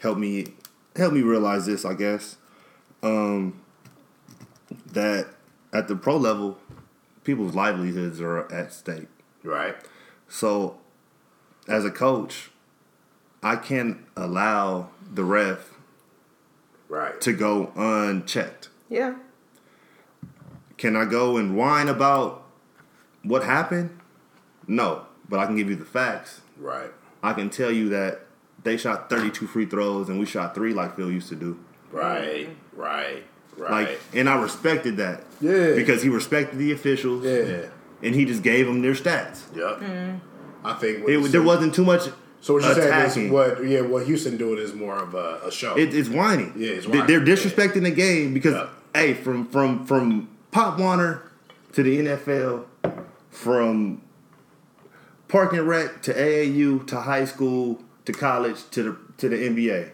help 0.00 0.18
me 0.18 0.46
help 0.94 1.12
me 1.12 1.22
realize 1.22 1.66
this. 1.66 1.84
I 1.84 1.94
guess 1.94 2.36
um, 3.02 3.60
that 4.92 5.28
at 5.72 5.88
the 5.88 5.96
pro 5.96 6.16
level, 6.16 6.58
people's 7.24 7.54
livelihoods 7.54 8.20
are 8.20 8.50
at 8.52 8.72
stake. 8.72 9.08
right. 9.42 9.76
So, 10.28 10.78
as 11.68 11.84
a 11.84 11.90
coach, 11.90 12.50
I 13.42 13.56
can't 13.56 13.98
allow 14.16 14.90
the 15.08 15.22
ref 15.22 15.75
Right. 16.88 17.20
to 17.22 17.32
go 17.32 17.72
unchecked. 17.76 18.68
Yeah. 18.88 19.16
Can 20.76 20.94
I 20.96 21.04
go 21.04 21.36
and 21.36 21.56
whine 21.56 21.88
about 21.88 22.44
what 23.22 23.42
happened? 23.44 23.98
No, 24.68 25.06
but 25.28 25.40
I 25.40 25.46
can 25.46 25.56
give 25.56 25.68
you 25.70 25.76
the 25.76 25.84
facts. 25.84 26.40
Right. 26.58 26.90
I 27.22 27.32
can 27.32 27.50
tell 27.50 27.70
you 27.72 27.88
that 27.90 28.22
they 28.62 28.76
shot 28.76 29.08
32 29.10 29.46
free 29.46 29.66
throws 29.66 30.08
and 30.08 30.18
we 30.18 30.26
shot 30.26 30.54
three 30.54 30.72
like 30.74 30.96
Phil 30.96 31.10
used 31.10 31.28
to 31.30 31.34
do. 31.36 31.58
Right. 31.90 32.48
Right. 32.74 33.24
Right. 33.56 33.70
Like, 33.88 34.00
and 34.14 34.28
I 34.28 34.40
respected 34.40 34.98
that. 34.98 35.24
Yeah. 35.40 35.74
Because 35.74 36.02
he 36.02 36.08
respected 36.10 36.58
the 36.58 36.72
officials. 36.72 37.24
yeah. 37.24 37.66
And 38.02 38.14
he 38.14 38.26
just 38.26 38.42
gave 38.42 38.66
them 38.66 38.82
their 38.82 38.92
stats. 38.92 39.42
Yep. 39.56 39.80
Mm-hmm. 39.80 40.66
I 40.66 40.72
think 40.74 41.08
It, 41.08 41.32
there 41.32 41.42
wasn't 41.42 41.74
too 41.74 41.84
much 41.84 42.02
So 42.46 42.54
what 42.54 42.62
you're 42.62 42.74
saying 42.76 43.26
is 43.26 43.32
what? 43.32 43.66
Yeah, 43.66 43.80
what 43.80 44.06
Houston 44.06 44.36
doing 44.36 44.60
is 44.60 44.72
more 44.72 44.96
of 44.96 45.16
a, 45.16 45.40
a 45.46 45.50
show. 45.50 45.76
It, 45.76 45.92
it's 45.92 46.08
whining. 46.08 46.52
Yeah, 46.56 46.74
it's 46.74 46.86
whining. 46.86 47.08
They're 47.08 47.20
disrespecting 47.20 47.82
the 47.82 47.90
game 47.90 48.34
because, 48.34 48.54
Yeah. 48.54 48.68
hey, 48.94 49.14
from 49.14 49.48
from 49.48 49.84
from 49.84 50.28
Pop 50.52 50.78
Warner 50.78 51.28
to 51.72 51.82
the 51.82 51.98
NFL, 51.98 52.66
from 53.30 54.00
parking 55.26 55.62
Rec 55.62 56.02
to 56.02 56.14
AAU 56.14 56.86
to 56.86 57.00
high 57.00 57.24
school 57.24 57.82
to 58.04 58.12
college 58.12 58.62
to 58.70 58.82
the 58.84 58.96
to 59.18 59.28
the 59.28 59.36
NBA, 59.36 59.90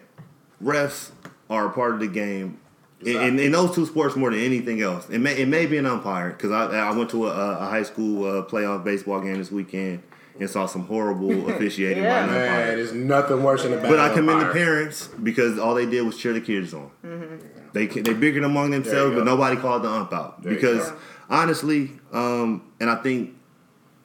refs 0.63 1.13
are 1.49 1.69
a 1.69 1.71
part 1.71 1.95
of 1.95 2.01
the 2.01 2.07
game. 2.07 2.59
In, 3.01 3.17
in, 3.17 3.39
in 3.39 3.53
those 3.53 3.75
two 3.75 3.87
sports 3.87 4.15
more 4.15 4.31
than 4.31 4.41
anything 4.41 4.83
else, 4.83 5.09
it 5.09 5.21
may 5.21 5.39
it 5.39 5.49
may 5.49 5.65
be 5.65 5.79
an 5.79 5.87
umpire 5.87 6.29
because 6.33 6.51
I 6.51 6.67
I 6.67 6.93
went 6.93 7.09
to 7.13 7.29
a, 7.29 7.31
a 7.31 7.65
high 7.65 7.83
school 7.83 8.27
uh, 8.27 8.43
playoff 8.45 8.85
baseball 8.85 9.23
game 9.23 9.39
this 9.39 9.51
weekend 9.51 10.03
and 10.39 10.49
saw 10.49 10.67
some 10.67 10.87
horrible 10.87 11.51
officiating 11.55 12.03
Yeah. 12.05 12.27
by 12.27 12.33
an 12.33 12.41
umpire. 12.43 12.67
Man, 12.67 12.77
there's 12.77 12.93
nothing 12.93 13.43
worse 13.43 13.63
than 13.63 13.73
a 13.75 13.77
bad 13.77 13.89
But 13.91 13.99
I 14.01 14.15
commend 14.15 14.41
the 14.43 14.53
parents 14.53 15.09
because 15.23 15.59
all 15.59 15.75
they 15.75 15.87
did 15.87 16.03
was 16.03 16.17
cheer 16.17 16.33
the 16.33 16.41
kids 16.41 16.73
on. 16.75 16.91
They 17.73 17.87
they 17.87 18.15
bickered 18.15 18.45
among 18.45 18.71
themselves, 18.71 19.15
but 19.15 19.25
nobody 19.25 19.57
called 19.57 19.83
the 19.83 19.89
ump 19.89 20.13
out 20.13 20.43
There 20.43 20.53
because 20.55 20.93
honestly, 21.31 21.91
um, 22.13 22.71
and 22.81 22.91
I 22.91 22.97
think 22.97 23.35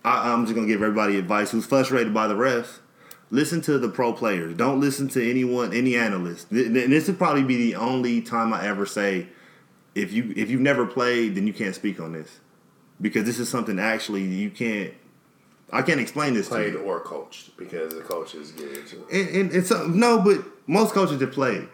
I, 0.05 0.31
I'm 0.31 0.45
just 0.45 0.55
gonna 0.55 0.67
give 0.67 0.81
everybody 0.81 1.17
advice 1.17 1.51
who's 1.51 1.65
frustrated 1.65 2.13
by 2.13 2.27
the 2.27 2.35
refs. 2.35 2.79
Listen 3.29 3.59
to 3.61 3.77
the 3.77 3.89
pro 3.89 4.13
players. 4.13 4.55
Don't 4.55 4.79
listen 4.79 5.09
to 5.09 5.29
anyone, 5.29 5.73
any 5.73 5.97
analyst. 5.97 6.49
Th- 6.49 6.71
this 6.71 7.07
would 7.07 7.17
probably 7.17 7.43
be 7.43 7.57
the 7.57 7.75
only 7.75 8.21
time 8.21 8.53
I 8.53 8.65
ever 8.65 8.85
say, 8.85 9.27
if 9.95 10.13
you 10.13 10.33
if 10.37 10.49
you've 10.49 10.61
never 10.61 10.85
played, 10.85 11.35
then 11.35 11.45
you 11.45 11.51
can't 11.51 11.75
speak 11.75 11.99
on 11.99 12.13
this 12.13 12.39
because 13.01 13.25
this 13.25 13.37
is 13.37 13.49
something 13.49 13.79
actually 13.79 14.23
you 14.23 14.49
can't 14.49 14.93
I 15.71 15.81
can't 15.81 15.99
explain 15.99 16.33
this 16.33 16.47
Played 16.47 16.73
to 16.73 16.79
you. 16.79 16.85
or 16.85 16.99
coached 17.01 17.57
because 17.57 17.93
the 17.93 18.01
coaches 18.01 18.51
get 18.53 18.71
into 18.71 19.05
it. 19.09 19.11
And, 19.11 19.35
and 19.35 19.51
it's 19.53 19.71
uh, 19.71 19.85
no, 19.87 20.19
but 20.19 20.43
most 20.67 20.93
coaches 20.93 21.19
have 21.21 21.31
played 21.31 21.67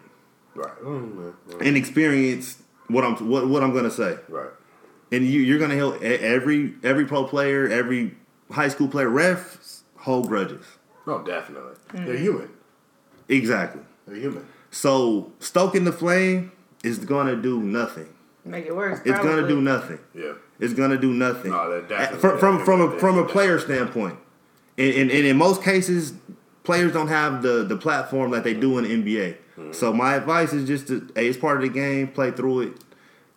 Right. 0.55 0.75
Mm, 0.83 1.33
yeah, 1.49 1.55
and 1.67 1.75
experienced 1.77 2.59
what 2.87 3.03
I'm 3.03 3.15
what, 3.29 3.47
what 3.47 3.63
I'm 3.63 3.73
gonna 3.73 3.89
say. 3.91 4.17
Right. 4.29 4.49
And 5.11 5.25
you 5.25 5.41
you're 5.41 5.59
gonna 5.59 5.75
help 5.75 6.01
e- 6.03 6.05
every 6.05 6.75
every 6.83 7.05
pro 7.05 7.23
player, 7.25 7.67
every 7.67 8.15
high 8.51 8.67
school 8.67 8.87
player, 8.87 9.09
refs 9.09 9.81
hold 9.97 10.27
grudges. 10.27 10.65
No, 11.07 11.23
definitely. 11.23 11.73
Mm. 11.89 12.05
They're 12.05 12.17
human. 12.17 12.49
Exactly. 13.29 13.81
They're 14.07 14.15
human. 14.17 14.45
So 14.71 15.31
stoking 15.39 15.83
the 15.85 15.91
flame 15.91 16.51
is 16.83 16.99
gonna 16.99 17.35
do 17.35 17.61
nothing. 17.61 18.09
Make 18.45 18.65
it 18.65 18.75
worse. 18.75 18.99
It's 19.05 19.19
gonna 19.19 19.47
do 19.47 19.61
nothing. 19.61 19.99
Yeah. 20.13 20.33
It's 20.59 20.73
gonna 20.73 20.97
do 20.97 21.11
nothing. 21.11 21.51
No, 21.51 21.81
that 21.81 22.15
from 22.15 22.37
from 22.39 22.63
from 22.63 22.81
a 22.81 22.99
from 22.99 23.17
a 23.17 23.25
player 23.25 23.59
standpoint, 23.59 24.17
and, 24.77 24.93
and, 24.93 25.11
and 25.11 25.25
in 25.25 25.37
most 25.37 25.63
cases, 25.63 26.13
players 26.63 26.93
don't 26.93 27.07
have 27.07 27.41
the 27.41 27.63
the 27.63 27.77
platform 27.77 28.31
that 28.31 28.43
they 28.43 28.53
do 28.53 28.77
in 28.77 28.83
the 28.83 28.89
NBA. 28.89 29.37
Mm-hmm. 29.57 29.71
So 29.73 29.93
my 29.93 30.15
advice 30.15 30.53
is 30.53 30.67
just 30.67 30.87
to, 30.87 31.07
hey, 31.15 31.27
it's 31.27 31.37
part 31.37 31.57
of 31.57 31.63
the 31.63 31.69
game. 31.69 32.07
Play 32.07 32.31
through 32.31 32.61
it, 32.61 32.73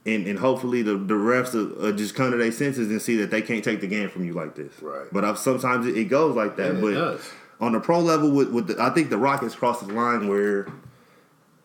and 0.06 0.26
and 0.26 0.38
hopefully 0.38 0.82
the 0.82 0.92
the 0.92 1.14
refs 1.14 1.52
will, 1.52 1.86
uh, 1.86 1.92
just 1.92 2.14
come 2.14 2.30
to 2.30 2.36
their 2.36 2.52
senses 2.52 2.88
and 2.88 3.00
see 3.02 3.16
that 3.16 3.30
they 3.30 3.42
can't 3.42 3.64
take 3.64 3.80
the 3.80 3.86
game 3.86 4.08
from 4.08 4.24
you 4.24 4.32
like 4.32 4.54
this. 4.54 4.80
Right. 4.80 5.06
But 5.12 5.24
I've, 5.24 5.38
sometimes 5.38 5.86
it, 5.86 5.96
it 5.96 6.04
goes 6.04 6.34
like 6.36 6.56
that. 6.56 6.74
Yeah, 6.74 6.78
it 6.78 6.82
but 6.82 6.94
does. 6.94 7.30
on 7.60 7.72
the 7.72 7.80
pro 7.80 8.00
level, 8.00 8.30
with, 8.30 8.50
with 8.50 8.68
the, 8.68 8.82
I 8.82 8.90
think 8.90 9.10
the 9.10 9.18
Rockets 9.18 9.54
crossed 9.54 9.86
the 9.86 9.92
line 9.92 10.28
where, 10.28 10.68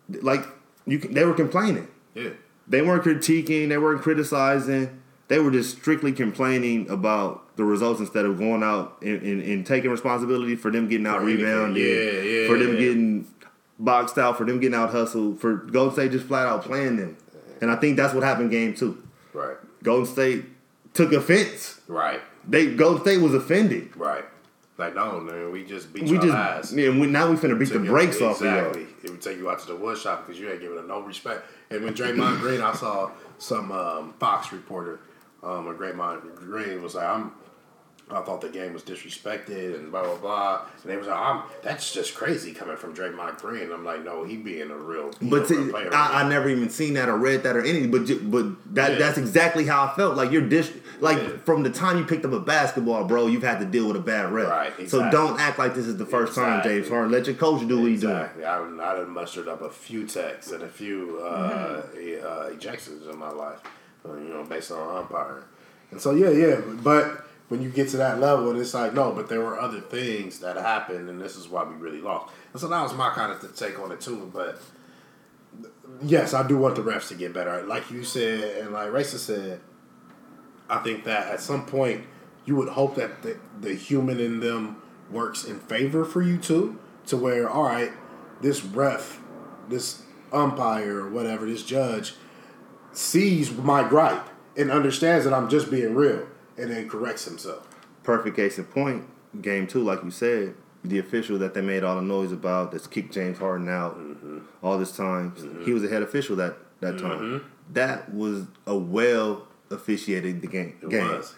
like, 0.09 0.45
you 0.85 0.99
they 0.99 1.23
were 1.23 1.33
complaining. 1.33 1.87
Yeah. 2.13 2.31
They 2.67 2.81
weren't 2.81 3.03
critiquing. 3.03 3.69
They 3.69 3.77
weren't 3.77 4.01
criticizing. 4.01 5.00
They 5.31 5.39
were 5.39 5.49
just 5.49 5.77
strictly 5.77 6.11
complaining 6.11 6.89
about 6.89 7.55
the 7.55 7.63
results 7.63 8.01
instead 8.01 8.25
of 8.25 8.37
going 8.37 8.63
out 8.63 8.97
and, 9.01 9.21
and, 9.21 9.41
and 9.41 9.65
taking 9.65 9.89
responsibility 9.89 10.57
for 10.57 10.69
them 10.71 10.89
getting 10.89 11.07
out 11.07 11.23
rebounded, 11.23 11.81
Yeah, 11.81 12.21
yeah, 12.21 12.47
for 12.49 12.57
them 12.57 12.73
yeah. 12.73 12.79
getting 12.81 13.27
boxed 13.79 14.17
out, 14.17 14.37
for 14.37 14.43
them 14.43 14.59
getting 14.59 14.75
out 14.77 14.89
hustled, 14.89 15.39
for 15.39 15.55
Golden 15.55 15.93
State 15.93 16.11
just 16.11 16.25
flat 16.25 16.47
out 16.47 16.65
playing 16.65 16.97
them. 16.97 17.15
And 17.61 17.71
I 17.71 17.77
think 17.77 17.95
that's 17.95 18.13
what 18.13 18.23
happened 18.23 18.51
game 18.51 18.73
two. 18.73 19.01
Right. 19.31 19.55
Golden 19.81 20.05
State 20.05 20.43
took 20.93 21.13
offense. 21.13 21.79
Right. 21.87 22.19
They 22.45 22.75
Golden 22.75 23.01
State 23.01 23.21
was 23.21 23.33
offended. 23.33 23.95
Right. 23.95 24.25
Like, 24.77 24.95
no, 24.95 25.21
man, 25.21 25.49
we 25.53 25.63
just 25.63 25.93
beat 25.93 26.03
We 26.03 26.17
just 26.17 26.27
ass. 26.27 26.73
yeah, 26.73 26.89
we, 26.89 27.07
now 27.07 27.29
we 27.29 27.37
finna 27.37 27.57
beat 27.57 27.69
the 27.69 27.79
brakes 27.79 28.19
off 28.21 28.41
of 28.41 28.47
exactly. 28.47 28.81
y'all. 28.81 28.89
It 29.05 29.09
would 29.11 29.21
take 29.21 29.37
you 29.37 29.49
out 29.49 29.59
to 29.59 29.67
the 29.67 29.75
wood 29.77 29.97
shop 29.97 30.27
because 30.27 30.41
you 30.41 30.51
ain't 30.51 30.59
giving 30.59 30.77
it 30.77 30.87
no 30.87 30.99
respect. 30.99 31.45
And 31.69 31.85
when 31.85 31.93
Draymond 31.93 32.39
Green, 32.41 32.59
I 32.59 32.73
saw 32.73 33.11
some 33.37 33.71
um, 33.71 34.13
Fox 34.19 34.51
reporter, 34.51 34.99
um, 35.43 35.67
or 35.67 35.73
Draymond 35.73 36.35
Green 36.35 36.81
was 36.81 36.95
like, 36.95 37.05
"I'm." 37.07 37.31
I 38.09 38.19
thought 38.23 38.41
the 38.41 38.49
game 38.49 38.73
was 38.73 38.83
disrespected 38.83 39.73
and 39.73 39.89
blah 39.89 40.03
blah 40.03 40.17
blah. 40.17 40.61
And 40.83 40.91
they 40.91 40.97
was 40.97 41.07
like, 41.07 41.17
I'm, 41.17 41.43
"That's 41.63 41.93
just 41.93 42.13
crazy 42.13 42.51
coming 42.53 42.75
from 42.75 42.93
Draymond 42.93 43.37
Green." 43.39 43.63
And 43.63 43.71
I'm 43.73 43.85
like, 43.85 44.03
"No, 44.03 44.25
he 44.25 44.35
being 44.35 44.69
a 44.69 44.75
real, 44.75 45.11
But 45.21 45.49
a 45.49 45.53
real 45.53 45.65
see, 45.65 45.71
player." 45.71 45.89
I, 45.93 46.23
I 46.23 46.27
never 46.29 46.49
even 46.49 46.69
seen 46.69 46.95
that 46.95 47.07
or 47.07 47.15
read 47.17 47.43
that 47.43 47.55
or 47.55 47.61
anything. 47.61 47.89
But 47.89 48.07
but 48.29 48.75
that 48.75 48.93
Yeah. 48.93 48.97
that's 48.99 49.17
exactly 49.17 49.65
how 49.65 49.85
I 49.85 49.93
felt. 49.95 50.17
Like 50.17 50.29
you're 50.31 50.41
dis 50.41 50.73
like 50.99 51.19
Yeah. 51.19 51.29
from 51.45 51.63
the 51.63 51.69
time 51.69 51.99
you 51.99 52.03
picked 52.03 52.25
up 52.25 52.33
a 52.33 52.39
basketball, 52.41 53.05
bro, 53.05 53.27
you've 53.27 53.43
had 53.43 53.59
to 53.61 53.65
deal 53.65 53.87
with 53.87 53.95
a 53.95 54.01
bad 54.01 54.29
rep. 54.33 54.49
Right, 54.49 54.89
So 54.89 55.09
don't 55.09 55.39
act 55.39 55.57
like 55.57 55.73
this 55.73 55.87
is 55.87 55.95
the 55.95 56.05
first 56.05 56.35
time, 56.35 56.61
James 56.63 56.89
Harden. 56.89 57.11
Let 57.13 57.27
your 57.27 57.35
coach 57.37 57.65
do 57.65 57.79
what 57.79 57.91
he's 57.91 58.01
doing. 58.01 58.13
I, 58.13 58.27
I 58.43 58.95
done 58.97 59.09
mustered 59.11 59.47
up 59.47 59.61
a 59.61 59.69
few 59.69 60.05
texts 60.05 60.51
and 60.51 60.63
a 60.63 60.67
few 60.67 61.17
uh, 61.23 61.81
Mm-hmm. 61.95 62.27
uh, 62.27 62.49
ejections 62.57 63.09
in 63.09 63.17
my 63.17 63.29
life, 63.31 63.59
you 64.05 64.29
know, 64.29 64.43
based 64.43 64.71
on 64.71 64.97
umpiring. 64.97 65.43
And 65.91 66.01
so, 66.01 66.11
yeah, 66.11 66.29
yeah. 66.29 66.61
But 66.61 67.25
when 67.49 67.61
you 67.61 67.69
get 67.69 67.89
to 67.89 67.97
that 67.97 68.19
level, 68.19 68.59
it's 68.59 68.73
like, 68.73 68.93
no, 68.93 69.11
but 69.11 69.29
there 69.29 69.41
were 69.41 69.59
other 69.59 69.81
things 69.81 70.39
that 70.39 70.55
happened, 70.55 71.09
and 71.09 71.21
this 71.21 71.35
is 71.35 71.47
why 71.47 71.63
we 71.63 71.75
really 71.75 72.01
lost. 72.01 72.33
And 72.53 72.61
so 72.61 72.67
that 72.67 72.81
was 72.81 72.93
my 72.93 73.09
kind 73.09 73.31
of 73.31 73.55
take 73.55 73.79
on 73.79 73.91
it, 73.91 74.01
too. 74.01 74.31
But 74.33 74.61
yes, 76.01 76.33
I 76.33 76.47
do 76.47 76.57
want 76.57 76.75
the 76.75 76.81
refs 76.81 77.09
to 77.09 77.15
get 77.15 77.33
better. 77.33 77.63
Like 77.63 77.91
you 77.91 78.03
said, 78.03 78.57
and 78.63 78.73
like 78.73 78.91
Racer 78.91 79.17
said, 79.17 79.59
I 80.69 80.79
think 80.79 81.03
that 81.03 81.27
at 81.27 81.41
some 81.41 81.65
point 81.65 82.05
you 82.45 82.55
would 82.55 82.69
hope 82.69 82.95
that 82.95 83.21
the, 83.21 83.37
the 83.59 83.73
human 83.73 84.19
in 84.19 84.39
them 84.39 84.81
works 85.09 85.43
in 85.43 85.59
favor 85.59 86.05
for 86.05 86.21
you 86.21 86.37
too, 86.37 86.79
to 87.07 87.17
where 87.17 87.49
all 87.49 87.63
right, 87.63 87.91
this 88.41 88.63
ref, 88.63 89.19
this 89.67 90.03
umpire 90.31 91.01
or 91.01 91.09
whatever, 91.09 91.45
this 91.45 91.63
judge 91.63 92.15
sees 92.93 93.51
my 93.51 93.87
gripe 93.87 94.27
and 94.57 94.69
understands 94.71 95.25
that 95.25 95.33
I'm 95.33 95.49
just 95.49 95.71
being 95.71 95.95
real, 95.95 96.27
and 96.57 96.71
then 96.71 96.89
corrects 96.89 97.25
himself. 97.25 97.67
Perfect 98.03 98.35
case 98.35 98.57
in 98.57 98.65
point. 98.65 99.05
Game 99.41 99.65
two, 99.67 99.81
like 99.83 100.03
you 100.03 100.11
said, 100.11 100.55
the 100.83 100.99
official 100.99 101.37
that 101.39 101.53
they 101.53 101.61
made 101.61 101.83
all 101.83 101.95
the 101.95 102.01
noise 102.01 102.31
about 102.31 102.71
that's 102.71 102.87
kicked 102.87 103.13
James 103.13 103.37
Harden 103.37 103.69
out 103.69 103.97
Mm-hmm. 103.97 104.39
all 104.61 104.77
this 104.77 104.95
time. 104.95 105.61
He 105.63 105.71
was 105.71 105.83
a 105.83 105.87
head 105.87 106.01
official 106.01 106.35
that 106.37 106.57
that 106.81 106.97
time. 106.99 107.45
That 107.71 108.13
was 108.13 108.47
a 108.67 108.75
well 108.75 109.47
officiated 109.69 110.41
the 110.41 110.47
game. 110.47 110.77
It 110.81 110.89
game. 110.89 111.07
was. 111.07 111.33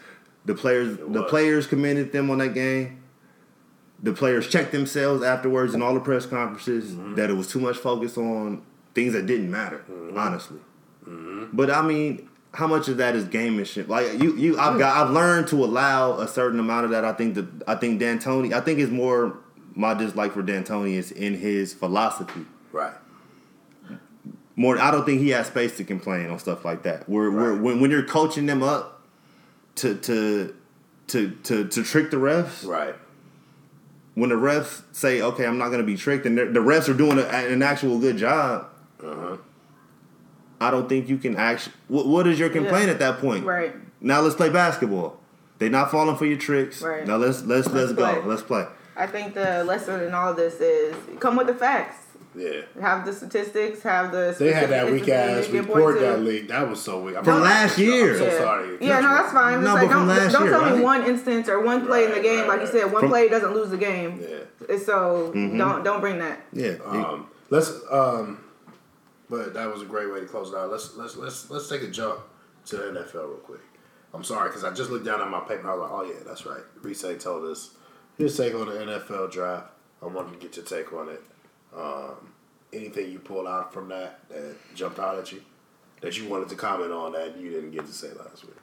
The 0.45 0.55
players 0.55 0.97
the 0.97 1.05
was. 1.07 1.29
players 1.29 1.67
commended 1.67 2.11
them 2.11 2.31
on 2.31 2.39
that 2.39 2.53
game. 2.53 3.03
The 4.01 4.11
players 4.13 4.47
checked 4.49 4.71
themselves 4.71 5.21
afterwards 5.23 5.73
in 5.73 5.81
all 5.81 5.93
the 5.93 5.99
press 5.99 6.25
conferences 6.25 6.91
Mm-hmm. 6.93 7.15
that 7.15 7.29
it 7.29 7.33
was 7.33 7.47
too 7.47 7.59
much 7.59 7.77
focus 7.77 8.17
on 8.17 8.63
things 8.95 9.13
that 9.13 9.25
didn't 9.27 9.51
matter, 9.51 9.83
Mm-hmm. 11.07 11.55
But 11.55 11.69
I 11.69 11.81
mean, 11.81 12.29
how 12.53 12.67
much 12.67 12.87
of 12.87 12.97
that 12.97 13.15
is 13.15 13.25
gamemanship? 13.25 13.87
Like 13.87 14.21
you, 14.21 14.35
you, 14.37 14.59
I've 14.59 14.77
got, 14.79 14.95
I've 15.07 15.13
learned 15.13 15.47
to 15.49 15.63
allow 15.63 16.19
a 16.19 16.27
certain 16.27 16.59
amount 16.59 16.85
of 16.85 16.91
that. 16.91 17.03
I 17.05 17.13
think 17.13 17.35
that 17.35 17.47
I 17.67 17.75
think 17.75 17.99
D'Antoni, 17.99 18.53
I 18.53 18.61
think 18.61 18.79
it's 18.79 18.91
more 18.91 19.37
my 19.75 19.93
dislike 19.93 20.33
for 20.33 20.43
D'Antoni 20.43 20.93
is 20.93 21.11
in 21.11 21.33
his 21.35 21.73
philosophy. 21.73 22.45
Right. 22.71 22.93
More, 24.55 24.77
I 24.77 24.91
don't 24.91 25.03
think 25.03 25.19
he 25.19 25.29
has 25.29 25.47
space 25.47 25.77
to 25.77 25.83
complain 25.83 26.29
on 26.29 26.37
stuff 26.37 26.63
like 26.63 26.83
that. 26.83 27.09
Where, 27.09 27.31
where 27.31 27.53
Right. 27.53 27.61
when, 27.61 27.79
when 27.81 27.89
you're 27.91 28.03
coaching 28.03 28.45
them 28.45 28.61
up 28.61 29.01
to 29.75 29.95
to 29.95 30.53
to 31.07 31.31
to 31.31 31.67
to 31.67 31.83
trick 31.83 32.11
the 32.11 32.17
refs, 32.17 32.63
Right. 32.65 32.93
when 34.13 34.29
the 34.29 34.35
refs 34.35 34.83
say, 34.91 35.21
"Okay, 35.23 35.45
I'm 35.47 35.57
not 35.57 35.69
going 35.69 35.79
to 35.79 35.85
be 35.85 35.97
tricked," 35.97 36.27
and 36.27 36.37
the 36.37 36.45
the 36.45 36.59
refs 36.59 36.87
are 36.87 36.93
doing 36.93 37.17
a, 37.17 37.23
an 37.23 37.63
actual 37.63 37.97
good 37.97 38.17
job, 38.17 38.67
Uh 39.03 39.15
huh. 39.15 39.37
I 40.63 40.71
don't 40.71 40.87
think 40.89 41.09
you 41.09 41.17
can 41.17 41.35
actually. 41.35 41.73
What, 41.87 42.07
what 42.07 42.27
is 42.27 42.39
your 42.39 42.49
complaint 42.49 42.85
Yeah. 42.87 42.93
at 42.93 42.99
that 42.99 43.19
point? 43.19 43.45
Right. 43.45 43.73
Now 44.01 44.21
let's 44.21 44.35
play 44.35 44.49
basketball. 44.49 45.19
They're 45.59 45.69
not 45.69 45.91
falling 45.91 46.15
for 46.17 46.25
your 46.25 46.37
tricks. 46.37 46.81
Right. 46.81 47.05
Now 47.07 47.17
let's 47.17 47.43
let's 47.43 47.67
let's, 47.67 47.91
Let's 47.91 47.93
go. 47.93 48.13
play. 48.13 48.21
Let's 48.25 48.41
play. 48.41 48.65
I 48.95 49.07
think 49.07 49.33
the 49.33 49.63
lesson 49.63 50.01
in 50.03 50.13
all 50.13 50.33
this 50.33 50.55
is 50.61 50.95
come 51.19 51.35
with 51.35 51.47
the 51.47 51.53
facts. 51.53 51.97
Yeah. 52.35 52.61
Have 52.81 53.05
the 53.05 53.13
statistics. 53.13 53.83
Have 53.83 54.11
the. 54.11 54.35
They 54.37 54.51
had 54.51 54.69
that 54.71 54.87
specific 54.87 55.05
weak 55.05 55.09
ass 55.09 55.29
instances 55.37 55.53
you 55.53 55.59
can 55.61 55.69
report 55.69 55.99
that 55.99 56.19
leaked. 56.21 56.47
That 56.49 56.67
was 56.67 56.81
so 56.81 57.01
weak. 57.03 57.15
I'm 57.15 57.23
From 57.23 57.41
last 57.41 57.77
year. 57.77 58.13
I'm 58.13 58.17
so 58.17 58.25
yeah. 58.25 58.37
sorry. 58.39 58.77
Yeah, 58.81 58.99
no, 59.01 59.09
that's 59.09 59.31
fine. 59.33 59.63
No, 59.63 59.73
like, 59.75 59.87
but 59.87 59.93
don't 59.93 60.07
last 60.07 60.31
don't 60.33 60.43
year, 60.45 60.51
tell 60.59 60.75
me 60.75 60.81
one 60.83 61.03
instance 61.03 61.47
or 61.47 61.61
one 61.61 61.85
play 61.85 62.05
in 62.05 62.11
the 62.11 62.19
game. 62.21 62.39
right, 62.39 62.47
like 62.47 62.61
you 62.61 62.67
said, 62.67 62.91
one 62.91 63.01
From- 63.01 63.09
play 63.09 63.29
doesn't 63.29 63.53
lose 63.53 63.69
the 63.69 63.77
game. 63.77 64.19
Yeah. 64.21 64.77
So 64.77 65.31
Mm-hmm. 65.35 65.57
don't 65.59 65.83
don't 65.83 65.99
bring 66.01 66.17
that. 66.19 66.41
Yeah. 66.51 66.77
Um, 66.85 67.27
let's 67.51 67.71
um, 67.91 68.39
but 69.33 69.55
that 69.55 69.71
was 69.71 69.81
a 69.81 69.85
great 69.85 70.11
way 70.13 70.19
to 70.19 70.27
close 70.27 70.51
it 70.51 70.55
out. 70.55 70.69
Let's 70.69 70.95
let's 70.95 71.15
let's 71.15 71.49
let's 71.49 71.67
take 71.67 71.81
a 71.81 71.87
jump 71.87 72.19
to 72.65 72.77
the 72.77 72.83
NFL 72.83 73.13
real 73.15 73.37
quick. 73.37 73.61
I'm 74.13 74.23
sorry 74.23 74.49
because 74.49 74.63
I 74.63 74.71
just 74.71 74.91
looked 74.91 75.05
down 75.05 75.21
at 75.21 75.27
my 75.27 75.39
paper. 75.39 75.71
I 75.71 75.73
was 75.73 75.81
like, 75.81 75.91
oh 75.91 76.03
yeah, 76.03 76.23
that's 76.23 76.45
right. 76.45 76.61
Reese 76.83 77.03
told 77.19 77.45
us 77.45 77.71
his 78.19 78.37
take 78.37 78.53
on 78.53 78.67
the 78.67 78.73
NFL 78.73 79.31
draft. 79.31 79.71
I 80.03 80.05
wanted 80.05 80.33
to 80.33 80.37
get 80.37 80.55
your 80.55 80.65
take 80.65 80.93
on 80.93 81.09
it. 81.09 81.23
Um, 81.75 82.31
anything 82.71 83.11
you 83.11 83.17
pulled 83.17 83.47
out 83.47 83.73
from 83.73 83.89
that 83.89 84.19
that 84.29 84.55
jumped 84.75 84.99
out 84.99 85.17
at 85.17 85.31
you 85.31 85.41
that 86.01 86.15
you 86.15 86.29
wanted 86.29 86.49
to 86.49 86.55
comment 86.55 86.91
on 86.91 87.13
that 87.13 87.35
you 87.35 87.49
didn't 87.49 87.71
get 87.71 87.87
to 87.87 87.91
say 87.91 88.09
last 88.09 88.45
week? 88.45 88.55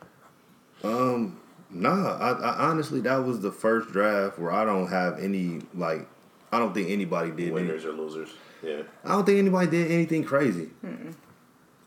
um. 0.85 1.41
Nah. 1.73 2.17
I, 2.17 2.31
I 2.31 2.69
honestly 2.69 3.01
that 3.01 3.25
was 3.25 3.41
the 3.41 3.51
first 3.51 3.91
draft 3.91 4.39
where 4.39 4.53
I 4.53 4.65
don't 4.65 4.87
have 4.87 5.19
any 5.19 5.63
like. 5.75 6.07
I 6.53 6.59
don't 6.59 6.75
think 6.75 6.91
anybody 6.91 7.31
did. 7.31 7.41
Any, 7.41 7.51
Winners 7.53 7.85
or 7.85 7.93
losers? 7.93 8.31
Yeah. 8.63 8.83
I 9.05 9.11
don't 9.11 9.25
think 9.25 9.39
anybody 9.39 9.71
did 9.71 9.91
anything 9.91 10.25
crazy. 10.25 10.71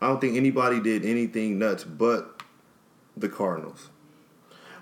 I 0.00 0.08
don't 0.08 0.20
think 0.20 0.36
anybody 0.36 0.80
did 0.80 1.04
anything 1.04 1.58
nuts, 1.58 1.84
but 1.84 2.42
the 3.16 3.28
Cardinals. 3.28 3.88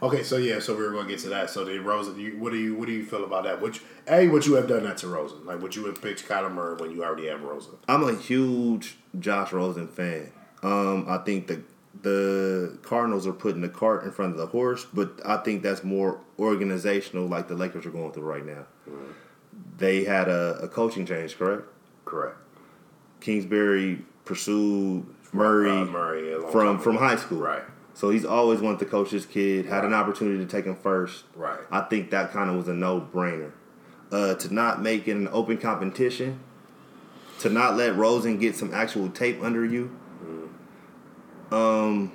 Okay, 0.03 0.25
so 0.25 0.37
yeah, 0.37 0.59
so 0.59 0.75
we 0.77 0.83
were 0.83 0.91
going 0.91 1.07
to 1.07 1.13
get 1.13 1.21
to 1.21 1.29
that. 1.29 1.49
So 1.49 1.65
the 1.65 1.79
Rosen, 1.79 2.19
you, 2.19 2.37
what 2.39 2.51
do 2.51 2.59
you 2.59 2.75
what 2.75 2.87
do 2.87 2.93
you 2.93 3.05
feel 3.05 3.23
about 3.23 3.45
that? 3.45 3.61
Which 3.61 3.83
a 4.09 4.27
would 4.27 4.45
you 4.45 4.55
have 4.55 4.67
done 4.67 4.83
that 4.83 4.97
to 4.99 5.07
Rosen? 5.07 5.47
Like 5.47 5.63
would 5.63 5.77
you 5.77 5.87
have 5.87 6.03
picked 6.03 6.27
Kyler 6.27 6.53
Murray 6.53 6.75
when 6.75 6.91
you 6.91 7.05
already 7.05 7.29
have 7.29 7.43
Rosen? 7.43 7.75
I'm 7.87 8.03
a 8.03 8.15
huge 8.17 8.97
Josh 9.21 9.53
Rosen 9.53 9.87
fan. 9.87 10.33
Um, 10.65 11.07
I 11.09 11.19
think 11.19 11.47
the 11.47 11.63
the 12.03 12.79
Cardinals 12.83 13.29
are 13.29 13.33
putting 13.33 13.61
the 13.61 13.69
cart 13.69 14.03
in 14.03 14.11
front 14.11 14.33
of 14.33 14.39
the 14.39 14.47
horse, 14.47 14.87
but 14.93 15.21
I 15.25 15.37
think 15.37 15.63
that's 15.63 15.85
more 15.85 16.19
organizational, 16.37 17.27
like 17.27 17.47
the 17.47 17.55
Lakers 17.55 17.87
are 17.87 17.91
going 17.91 18.13
through 18.13 18.25
right 18.25 18.45
now. 18.45 18.67
They 19.83 20.05
had 20.05 20.29
a, 20.29 20.61
a 20.63 20.69
coaching 20.69 21.05
change, 21.05 21.37
correct? 21.37 21.65
Correct. 22.05 22.37
Kingsbury 23.21 24.05
pursued 24.25 25.05
Murray, 25.33 25.71
Uh, 25.71 25.85
Murray 25.87 26.41
from 26.53 26.79
from 26.79 26.97
high 26.97 27.17
school. 27.17 27.41
Right. 27.41 27.65
So 27.95 28.11
he's 28.11 28.25
always 28.25 28.61
wanted 28.61 28.79
to 28.79 28.85
coach 28.85 29.11
his 29.11 29.27
kid, 29.27 29.67
had 29.67 29.85
an 29.85 29.93
opportunity 29.93 30.39
to 30.39 30.47
take 30.51 30.67
him 30.67 30.77
first. 30.77 31.25
Right. 31.35 31.59
I 31.71 31.81
think 31.81 32.11
that 32.11 32.31
kind 32.31 32.49
of 32.49 32.55
was 32.55 32.69
a 32.69 32.75
no 32.75 33.01
brainer. 33.01 33.51
Uh, 34.13 34.35
to 34.35 34.55
not 34.55 34.81
make 34.81 35.09
it 35.09 35.17
an 35.17 35.29
open 35.33 35.59
competition, 35.59 36.39
to 37.41 37.51
not 37.51 37.77
let 37.77 37.97
Rosen 37.97 38.39
get 38.39 38.55
some 38.55 38.73
actual 38.73 39.09
tape 39.11 39.43
under 39.43 39.65
you. 39.65 39.91
Um, 41.51 42.13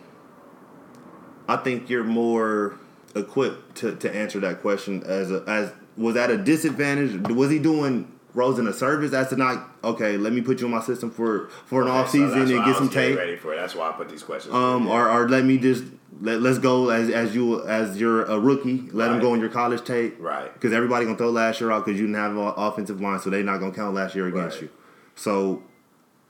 I 1.49 1.57
think 1.57 1.89
you're 1.89 2.05
more 2.05 2.79
equipped 3.13 3.75
to, 3.79 3.95
to 3.97 4.15
answer 4.15 4.39
that 4.39 4.61
question 4.61 5.03
as 5.03 5.31
a, 5.31 5.43
as 5.47 5.73
was 5.97 6.13
that 6.15 6.29
a 6.29 6.37
disadvantage? 6.37 7.27
Was 7.29 7.49
he 7.49 7.59
doing 7.59 8.11
Rosen 8.33 8.67
a 8.67 8.73
service 8.73 9.13
as 9.13 9.29
to 9.29 9.35
not 9.35 9.67
okay? 9.83 10.15
Let 10.17 10.31
me 10.33 10.41
put 10.41 10.59
you 10.61 10.67
in 10.67 10.71
my 10.71 10.81
system 10.81 11.09
for 11.11 11.47
for 11.65 11.81
an 11.81 11.87
Okay, 11.87 11.97
off 11.97 12.09
season 12.09 12.39
that's 12.39 12.51
and 12.51 12.65
get 12.65 12.75
some 12.75 12.89
tape. 12.89 13.17
ready 13.17 13.35
for. 13.35 13.53
It. 13.53 13.57
That's 13.57 13.75
why 13.75 13.89
I 13.89 13.91
put 13.93 14.09
these 14.09 14.23
questions. 14.23 14.53
Um, 14.53 14.87
or, 14.87 15.09
or 15.09 15.27
let 15.27 15.43
me 15.45 15.57
just 15.57 15.83
let 16.21 16.41
let's 16.41 16.59
go 16.59 16.89
as 16.89 17.09
as 17.09 17.33
you 17.35 17.65
as 17.67 17.99
you're 17.99 18.23
a 18.25 18.39
rookie. 18.39 18.89
Let 18.91 19.07
him 19.07 19.13
Right. 19.15 19.21
go 19.21 19.33
in 19.33 19.39
your 19.39 19.49
college 19.49 19.83
tape, 19.83 20.15
Right. 20.19 20.53
Because 20.53 20.71
everybody 20.73 21.05
gonna 21.05 21.17
throw 21.17 21.31
last 21.31 21.59
year 21.61 21.71
out 21.71 21.85
because 21.85 21.99
you 21.99 22.05
didn't 22.07 22.21
have 22.21 22.31
an 22.37 22.53
offensive 22.57 23.01
line, 23.01 23.19
so 23.19 23.29
they're 23.29 23.43
not 23.43 23.59
gonna 23.59 23.71
count 23.73 23.95
last 23.95 24.13
year 24.15 24.27
against 24.27 24.55
Right. 24.57 24.63
you. 24.63 24.69
So, 25.15 25.63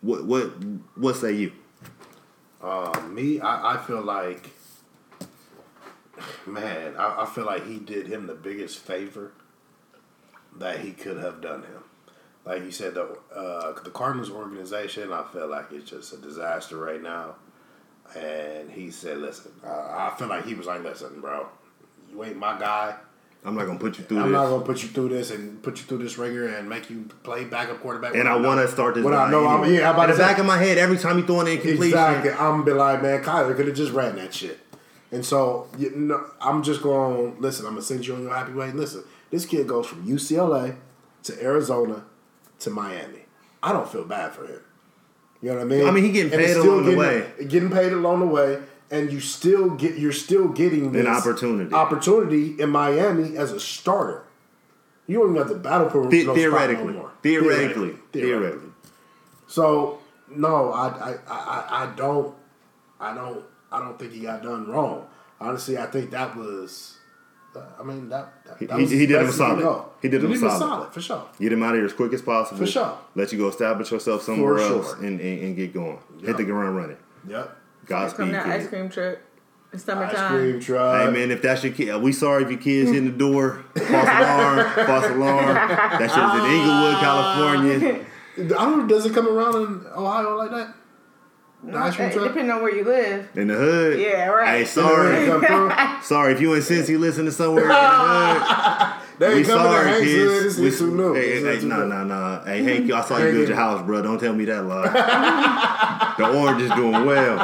what 0.01 0.23
what 0.25 0.51
what 0.95 1.15
say 1.17 1.34
you? 1.34 1.51
Uh, 2.62 3.01
me, 3.12 3.39
I, 3.39 3.75
I 3.75 3.77
feel 3.77 4.01
like, 4.01 4.49
man, 6.45 6.95
I, 6.97 7.23
I 7.23 7.25
feel 7.25 7.45
like 7.45 7.65
he 7.67 7.80
did 7.80 8.08
him 8.08 8.27
the 8.27 8.34
biggest 8.34 8.80
favor 8.80 9.32
that 10.60 10.80
he 10.80 10.91
could 10.91 11.17
have 11.17 11.41
done 11.41 11.62
him. 11.63 11.84
Like 12.46 12.63
you 12.63 12.72
said, 12.72 12.93
the 12.93 13.17
uh, 13.36 13.74
the 13.84 13.89
Cardinals 13.89 14.30
organization, 14.30 15.12
I 15.12 15.24
feel 15.34 15.48
like 15.48 15.65
it's 15.72 15.89
just 15.89 16.13
a 16.13 16.17
disaster 16.17 16.78
right 16.78 17.02
now. 17.02 17.36
And 18.15 18.72
he 18.72 18.89
said, 18.89 19.17
"Listen, 19.17 19.52
uh, 19.65 19.70
I 19.70 20.13
feel 20.17 20.28
like 20.30 20.46
he 20.46 20.54
was 20.54 20.65
like, 20.65 20.82
listen, 20.82 21.20
bro, 21.20 21.48
you 22.10 22.24
ain't 22.24 22.38
my 22.38 22.58
guy. 22.58 22.96
I'm 23.43 23.56
not 23.56 23.65
gonna 23.65 23.80
put 23.80 23.98
you 23.98 24.04
through 24.06 24.20
I'm 24.20 24.32
this. 24.32 24.34
not 24.34 24.50
gonna 24.50 24.65
put 24.65 24.82
you 24.82 24.89
through 24.89 25.10
this 25.10 25.30
and 25.32 25.62
put 25.62 25.78
you 25.78 25.84
through 25.86 26.00
this 26.00 26.17
ringer 26.17 26.48
and 26.48 26.67
make 26.67 26.89
you 26.89 27.08
play 27.24 27.43
backup 27.46 27.82
quarterback. 27.82 28.15
and 28.15 28.28
I 28.28 28.36
want 28.38 28.60
to 28.62 28.67
start 28.67 28.96
this. 28.96 29.04
when 29.04 29.13
I 29.13 29.30
know 29.30 29.46
I'm 29.46 29.72
yeah, 29.74 29.89
I'm 29.89 29.96
about 29.96 30.10
in 30.10 30.15
the 30.15 30.22
back 30.22 30.38
of 30.38 30.46
my 30.46 30.58
head, 30.58 30.78
every 30.78 30.98
time 30.98 31.17
you 31.20 31.26
throw 31.26 31.41
an 31.41 31.48
incompletion, 31.48 31.84
Exactly. 31.84 32.32
I'm 32.32 32.63
be 32.63 32.72
like, 32.72 33.02
man, 33.02 33.24
Kyler 33.24 33.56
could 33.56 33.67
have 33.67 33.76
just 33.76 33.91
ran 33.91 34.15
that 34.15 34.34
shit. 34.34 34.60
And 35.12 35.26
so, 35.26 35.67
you 35.78 35.91
know, 35.96 36.26
I'm 36.41 36.63
just 36.63 36.82
gonna 36.82 37.34
listen, 37.39 37.65
I'm 37.65 37.74
going 37.74 37.82
to 37.82 37.88
send 37.88 38.06
you 38.08 38.15
on 38.15 38.24
your 38.24 38.34
happy 38.34 38.54
way. 38.54 38.72
Listen, 38.72 39.04
this 39.32 39.46
kid 39.46 39.68
goes 39.68 39.88
from 39.88 40.06
UCLA 40.08 40.76
to 41.24 41.44
Arizona 41.44 42.06
to 42.60 42.70
Miami. 42.70 43.26
I 43.62 43.74
don't 43.74 43.90
feel 43.90 44.06
bad 44.06 44.34
for 44.34 44.46
him. 44.46 44.62
You 45.42 45.50
know 45.50 45.56
what 45.56 45.62
I 45.62 45.66
mean? 45.66 45.88
I 45.88 45.92
mean, 45.92 46.04
he 46.04 46.12
getting 46.12 46.34
And 46.34 46.42
paid 46.42 46.58
along 46.58 46.86
the 46.86 46.96
way. 46.98 47.28
Getting 47.48 47.70
paid 47.70 47.92
along 47.94 48.22
the 48.22 48.26
way, 48.28 48.60
and 48.90 49.12
you 49.12 49.20
still 49.20 49.70
get, 49.72 49.98
you're 49.98 50.12
still 50.12 50.48
getting 50.48 50.92
this 50.92 51.06
opportunity. 51.06 51.74
opportunity 51.74 52.60
in 52.60 52.70
Miami 52.70 53.38
as 53.38 53.52
a 53.52 53.60
starter. 53.60 54.24
You 55.06 55.20
don't 55.20 55.30
even 55.36 55.38
have 55.42 55.50
to 55.50 55.56
battle 55.58 55.90
for 55.90 56.08
The- 56.10 56.26
no 56.26 56.34
theoretically, 56.36 56.94
no 56.94 57.00
more. 57.00 57.12
theoretically, 57.22 57.96
theoretically. 58.12 58.70
So 59.48 60.00
no, 60.30 60.72
I, 60.74 60.88
I, 60.90 61.16
I, 61.28 61.84
I 61.84 61.94
don't, 61.96 62.36
I 63.00 63.13
don't, 63.13 63.44
I 63.72 63.80
don't 63.80 63.98
think 64.00 64.13
he 64.13 64.22
got 64.22 64.44
done 64.44 64.68
wrong. 64.68 65.08
Honestly, 65.40 65.78
I 65.78 65.86
think 65.86 66.12
that 66.12 66.36
was, 66.36 66.96
I 67.80 67.84
mean 67.84 68.10
that. 68.10 68.34
that, 68.46 68.60
that 68.60 68.76
He- 68.78 68.82
was 68.84 68.91
he 68.91 69.06
did 69.06 69.20
him 69.20 69.26
best 69.28 69.38
solid. 69.38 69.62
could. 69.63 69.84
He 70.02 70.10
did 70.10 70.24
him 70.24 70.36
solid. 70.38 70.93
for 70.93 71.02
sure. 71.02 71.26
Get 71.39 71.52
him 71.54 71.63
out 71.63 71.72
of 71.72 71.76
here 71.78 71.86
as 71.86 71.93
quick 71.93 72.13
as 72.13 72.22
possible. 72.22 72.58
For 72.60 72.72
sure. 72.72 72.98
Let 73.15 73.32
you 73.32 73.38
go 73.39 73.48
establish 73.50 73.91
yourself 73.91 74.22
somewhere 74.24 74.58
For 74.58 74.62
else 74.62 74.96
sure. 74.96 75.06
and, 75.06 75.20
and, 75.20 75.41
and 75.43 75.56
get 75.56 75.74
going. 75.74 76.00
Hit 76.24 76.38
the 76.38 76.43
ground 76.43 76.76
running. 76.78 76.98
Yep. 77.28 77.56
Godspeed, 77.86 78.34
that 78.34 78.46
ice 78.48 78.63
kid. 78.63 78.70
cream 78.70 78.89
truck. 78.89 79.17
It's 79.74 79.88
Ice 79.89 80.30
cream 80.30 80.60
truck. 80.62 81.08
Hey 81.08 81.12
man, 81.13 81.30
if 81.30 81.41
that's 81.41 81.63
your 81.63 81.74
kid, 81.74 82.02
we 82.02 82.13
sorry 82.13 82.43
if 82.43 82.50
your 82.50 82.60
kids 82.60 82.89
in 82.91 83.06
the 83.06 83.12
door. 83.12 83.65
False 83.76 83.89
alarm, 83.89 84.72
false 84.88 85.06
alarm. 85.06 85.56
That 85.56 86.10
shit 86.10 86.24
is 86.24 86.46
in 86.46 86.52
Inglewood, 86.56 86.96
California. 87.02 88.06
I 88.38 88.43
don't. 88.48 88.88
Does 88.88 89.06
it 89.06 89.13
come 89.13 89.28
around 89.28 89.56
in 89.56 89.86
Ohio 89.93 90.38
like 90.38 90.52
that? 90.52 90.74
The 91.67 91.77
ice 91.77 91.95
cream 91.97 92.08
It 92.10 92.13
truck. 92.13 92.27
depending 92.30 92.51
on 92.51 92.62
where 92.63 92.73
you 92.75 92.84
live. 92.86 93.27
In 93.36 93.47
the 93.47 93.53
hood. 93.56 93.99
Yeah, 93.99 94.27
right. 94.27 94.60
Hey, 94.60 94.65
sorry. 94.65 95.25
Come 95.27 95.41
through? 95.45 95.71
sorry 96.01 96.34
if 96.34 96.39
you 96.41 96.53
in 96.53 96.62
Cincy 96.62 96.97
listen 96.97 97.25
to 97.25 97.32
somewhere 97.32 97.63
in 97.63 97.69
the 97.69 97.75
hood. 97.75 99.03
They 99.19 99.30
We 99.30 99.36
ain't 99.39 99.47
coming 99.47 99.63
sorry, 99.65 99.91
to 99.91 99.99
kids. 99.99 100.56
Hood. 100.56 100.62
We- 100.62 100.67
is 100.69 100.77
too 100.80 100.95
new. 100.95 101.13
Hey, 101.15 101.39
This 101.41 101.63
hey, 101.63 101.67
nah, 101.67 101.86
nah, 101.86 102.03
nah. 102.03 102.43
Hey, 102.45 102.63
Hank, 102.63 102.89
I 102.91 103.01
saw 103.01 103.17
you 103.17 103.23
Hank, 103.25 103.36
build 103.36 103.47
your 103.49 103.58
house, 103.58 103.82
bro. 103.86 104.01
Don't 104.03 104.19
tell 104.19 104.34
me 104.34 104.45
that 104.45 104.63
lie. 104.63 106.13
the 106.17 106.30
orange 106.39 106.62
is 106.62 106.71
doing 106.71 107.03
well. 107.06 107.38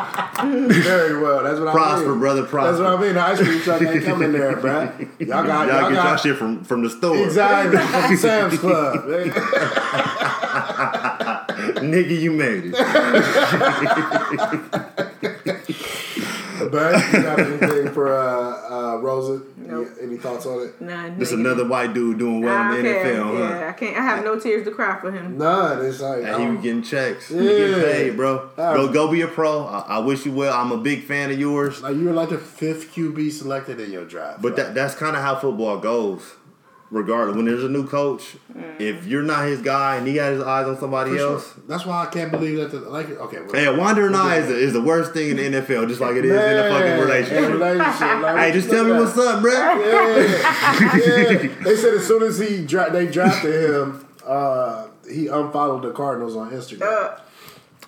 Very 0.43 1.21
well. 1.21 1.43
That's 1.43 1.59
what 1.59 1.67
I 1.69 1.73
mean. 1.73 1.83
Prosper, 1.83 2.09
mean. 2.11 2.19
brother, 2.19 2.41
That's 2.43 2.77
what 2.79 2.87
I 2.87 3.01
mean. 3.01 3.13
The 3.15 3.21
ice 3.21 3.39
cream 3.41 3.59
truck 3.61 3.81
ain't 3.81 4.03
coming 4.05 4.31
there, 4.31 4.55
bruh. 4.55 5.09
Y'all 5.19 5.27
got. 5.45 5.67
Y'all, 5.67 5.81
Y'all, 5.81 5.89
get 5.89 5.95
got. 5.95 6.07
y'all 6.09 6.17
shit 6.17 6.37
from, 6.37 6.63
from 6.63 6.83
the 6.83 6.89
store. 6.91 7.17
Exactly. 7.25 7.77
From 7.79 8.17
Sam's 8.17 8.59
Club. 8.59 9.03
Nigga, 11.91 12.19
you 12.19 12.31
made 12.31 12.73
it. 12.73 12.73
But 16.71 17.13
you 17.13 17.21
got 17.21 17.39
anything 17.39 17.91
for 17.93 18.13
uh, 18.17 18.95
uh, 18.95 18.97
Rosa? 18.97 19.43
Nope. 19.57 19.89
Any, 19.99 20.07
any 20.11 20.17
thoughts 20.17 20.45
on 20.45 20.67
it? 20.67 20.79
None. 20.81 21.19
This 21.19 21.31
nigga. 21.31 21.39
another 21.39 21.67
white 21.67 21.93
dude 21.93 22.17
doing 22.19 22.41
well 22.41 22.55
I 22.55 22.77
in 22.77 22.83
the 22.83 22.89
can't, 22.93 23.07
NFL, 23.07 23.39
Yeah, 23.39 23.59
huh? 23.59 23.67
I 23.67 23.71
can't. 23.73 23.97
I 23.97 24.01
have 24.01 24.23
no 24.23 24.39
tears 24.39 24.63
to 24.65 24.71
cry 24.71 24.97
for 24.99 25.11
him. 25.11 25.37
None. 25.37 25.85
It's 25.85 25.99
like 25.99 26.23
Hey, 26.23 26.37
he 26.37 26.43
um, 26.45 26.55
was 26.55 26.63
getting 26.63 26.81
checks. 26.83 27.27
He 27.27 27.35
Yeah. 27.35 27.43
getting 27.67 27.81
paid, 27.81 28.15
bro. 28.15 28.49
Uh, 28.57 28.75
Go, 28.75 28.93
go 28.93 29.11
be 29.11 29.21
a 29.21 29.27
pro. 29.27 29.65
I, 29.65 29.79
I 29.79 29.97
wish 29.99 30.25
you 30.25 30.31
well. 30.31 30.53
I'm 30.53 30.71
a 30.71 30.77
big 30.77 31.03
fan 31.03 31.31
of 31.31 31.39
yours. 31.39 31.81
like 31.83 31.95
you 31.97 32.05
were 32.05 32.13
like 32.13 32.29
the 32.29 32.37
fifth 32.37 32.93
QB 32.95 33.31
selected 33.31 33.79
in 33.81 33.91
your 33.91 34.05
draft. 34.05 34.41
But 34.41 34.55
Like, 34.55 34.67
that, 34.67 34.75
that's 34.75 34.95
kind 34.95 35.15
of 35.17 35.21
how 35.21 35.35
football 35.35 35.79
goes. 35.79 36.21
Regardless, 36.93 37.35
when 37.35 37.45
there's 37.45 37.63
a 37.63 37.69
new 37.69 37.87
coach, 37.87 38.35
if 38.77 39.07
you're 39.07 39.23
not 39.23 39.47
his 39.47 39.61
guy 39.63 39.95
and 39.95 40.07
he 40.07 40.13
got 40.13 40.31
his 40.31 40.43
eyes 40.43 40.67
on 40.67 40.77
somebody 40.79 41.09
for 41.09 41.17
sure. 41.17 41.33
else, 41.33 41.53
That's 41.67 41.87
why 41.87 42.03
I 42.03 42.05
can't 42.05 42.29
believe 42.31 42.57
that. 42.59 42.69
The, 42.71 42.81
like 42.81 43.09
okay, 43.09 43.39
well, 43.41 43.53
hey, 43.55 43.75
wandering 43.75 44.13
eye 44.13 44.37
is 44.37 44.47
the, 44.47 44.55
is 44.55 44.73
the 44.73 44.81
worst 44.81 45.11
thing 45.11 45.31
in 45.31 45.37
the 45.37 45.61
NFL, 45.61 45.87
just 45.87 45.99
like 45.99 46.15
it 46.17 46.23
is 46.25 46.31
in 46.31 46.37
a 46.37 46.69
fucking 46.69 46.85
Man, 46.85 46.99
relationship. 46.99 47.49
relationship, 47.49 48.21
like, 48.21 48.37
Hey, 48.45 48.51
just 48.51 48.67
you 48.67 48.73
tell 48.75 48.83
me 48.85 48.91
what's 48.91 49.17
up, 49.17 49.41
bro. 49.41 49.51
Yeah, 49.51 50.17
yeah. 50.17 51.63
They 51.63 51.75
said 51.75 51.95
as 51.95 52.05
soon 52.07 52.21
as 52.21 52.37
he 52.37 52.63
dra- 52.63 52.91
they 52.91 53.07
drafted 53.07 53.71
him, 53.71 54.05
uh, 54.23 54.87
he 55.09 55.27
unfollowed 55.29 55.81
the 55.81 55.91
Cardinals 55.93 56.35
on 56.35 56.51
Instagram. 56.51 56.83
Uh, 56.83 57.19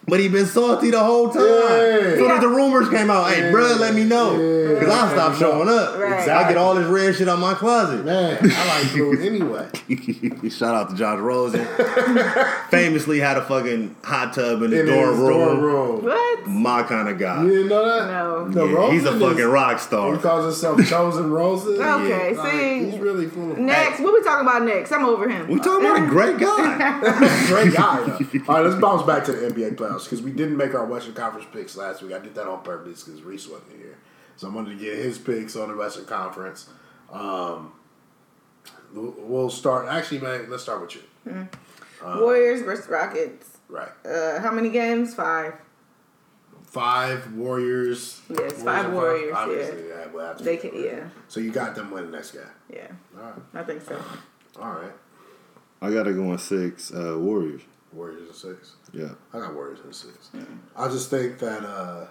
But 0.07 0.19
he 0.19 0.27
been 0.27 0.45
salty 0.45 0.91
the 0.91 1.03
whole 1.03 1.29
time. 1.29 1.43
Yeah. 1.43 2.15
Soon 2.15 2.29
as 2.31 2.39
the 2.41 2.47
rumors 2.47 2.89
came 2.89 3.09
out, 3.09 3.31
hey, 3.31 3.45
Yeah. 3.45 3.51
bro, 3.51 3.75
let 3.79 3.95
me 3.95 4.03
know. 4.03 4.33
Yeah. 4.39 4.73
Because 4.79 4.89
I 4.89 5.11
stopped 5.13 5.39
showing 5.39 5.67
up. 5.67 5.97
Right. 5.97 6.29
I 6.29 6.47
get 6.47 6.57
all 6.57 6.75
this 6.75 6.85
red 6.85 7.15
shit 7.15 7.27
out 7.27 7.39
my 7.39 7.55
closet. 7.55 8.05
Man, 8.05 8.37
I 8.41 8.81
like 8.83 8.91
blue 8.93 9.19
anyway. 9.19 9.67
Shout 10.49 10.75
out 10.75 10.89
to 10.91 10.95
Josh 10.95 11.19
Rosen. 11.19 11.65
Famously 12.69 13.19
had 13.19 13.37
a 13.37 13.41
fucking 13.45 13.95
hot 14.03 14.33
tub 14.33 14.61
in 14.61 14.71
the 14.71 14.81
In 14.81 14.85
dorm 14.87 15.09
his 15.09 15.19
room. 15.19 15.29
dorm 15.39 15.59
room. 15.61 16.03
what? 16.03 16.47
My 16.47 16.83
kind 16.83 17.09
of 17.09 17.17
guy. 17.17 17.41
You 17.43 17.49
didn't 17.49 17.67
know 17.69 17.85
that? 17.85 18.07
No. 18.11 18.49
The 18.49 18.65
Yeah, 18.67 18.91
he's 18.91 19.05
a 19.05 19.19
fucking 19.19 19.39
is- 19.39 19.45
rock 19.45 19.77
He 19.77 19.83
star. 19.83 20.17
calls 20.17 20.45
himself 20.45 20.87
Chosen 20.87 21.31
Rosen. 21.31 21.81
Okay, 21.95 22.35
Like, 22.35 22.51
see. 22.51 22.85
he's 22.91 22.99
really 22.99 23.27
full 23.27 23.51
of 23.53 23.57
Next, 23.57 23.99
what 24.01 24.13
we 24.13 24.21
talking 24.23 24.45
about 24.47 24.63
next? 24.63 24.91
I'm 24.91 25.05
over 25.05 25.27
him. 25.29 25.47
We 25.47 25.59
talking 25.59 25.85
about 25.85 26.03
a 26.03 26.07
great 26.07 26.37
guy. 26.37 26.99
Great 27.47 27.73
guy, 27.73 28.01
though. 28.05 28.19
All 28.47 28.55
right, 28.55 28.65
let's 28.69 28.79
bounce 28.81 29.03
back 29.03 29.23
to 29.25 29.31
the 29.31 29.47
NBA 29.51 29.75
playoffs 29.75 29.94
because 30.03 30.21
we 30.21 30.31
didn't 30.31 30.57
make 30.57 30.73
our 30.75 30.85
Western 30.85 31.13
Conference 31.13 31.47
picks 31.51 31.75
last 31.77 32.01
week. 32.01 32.13
I 32.13 32.19
did 32.19 32.35
that 32.35 32.47
on 32.47 32.61
purpose 32.63 33.03
because 33.03 33.21
Reese 33.23 33.47
wasn't 33.47 33.71
here, 33.77 33.97
so 34.35 34.47
I 34.47 34.51
wanted 34.53 34.77
to 34.77 34.83
get 34.83 34.97
his 34.97 35.17
picks 35.17 35.55
on 35.55 35.69
the 35.69 35.75
Western 35.75 36.05
Conference. 36.05 36.67
Um, 37.11 37.71
we'll 38.93 39.13
we'll 39.17 39.49
start. 39.49 39.87
Actually, 39.87 40.19
man, 40.21 40.49
let's 40.49 40.63
start 40.63 40.81
with 40.81 40.95
you. 40.95 41.47
Warriors 42.03 42.61
versus 42.61 42.87
Rockets. 42.87 43.57
Right, 43.67 43.89
Uh, 44.05 44.39
how 44.41 44.51
many 44.51 44.69
games? 44.69 45.15
Five. 45.15 45.55
five 46.65 47.33
Warriors. 47.33 48.21
Yes, 48.29 48.61
five 48.61 48.93
Warriors, 48.93 49.31
yeah. 49.31 49.37
Obviously, 49.39 49.87
yeah. 49.87 50.05
well, 50.13 50.35
They 50.35 50.57
absolutely. 50.57 50.81
can. 50.89 50.97
Yeah. 50.99 51.09
So 51.29 51.39
you 51.39 51.51
got 51.51 51.73
them 51.75 51.89
winning 51.89 52.11
next 52.11 52.31
game. 52.31 52.41
Yeah. 52.71 52.87
All 53.17 53.23
right, 53.23 53.33
I 53.55 53.63
think 53.63 53.81
so. 53.81 53.99
all 54.61 54.71
right. 54.73 54.91
I 55.81 55.91
got 55.91 56.03
to 56.03 56.13
go 56.13 56.31
in 56.31 56.37
six. 56.37 56.91
Uh, 56.93 57.17
Warriors. 57.17 57.61
Warriors 57.91 58.21
and 58.27 58.35
six. 58.35 58.73
Yeah. 58.95 59.09
I 59.33 59.39
got 59.39 59.53
Warriors 59.53 59.79
in 59.83 59.93
six. 59.93 60.29
Mm-hmm. 60.33 60.55
I 60.75 60.87
just 60.87 61.09
think 61.09 61.39
that 61.39 61.63
uh, 61.63 62.07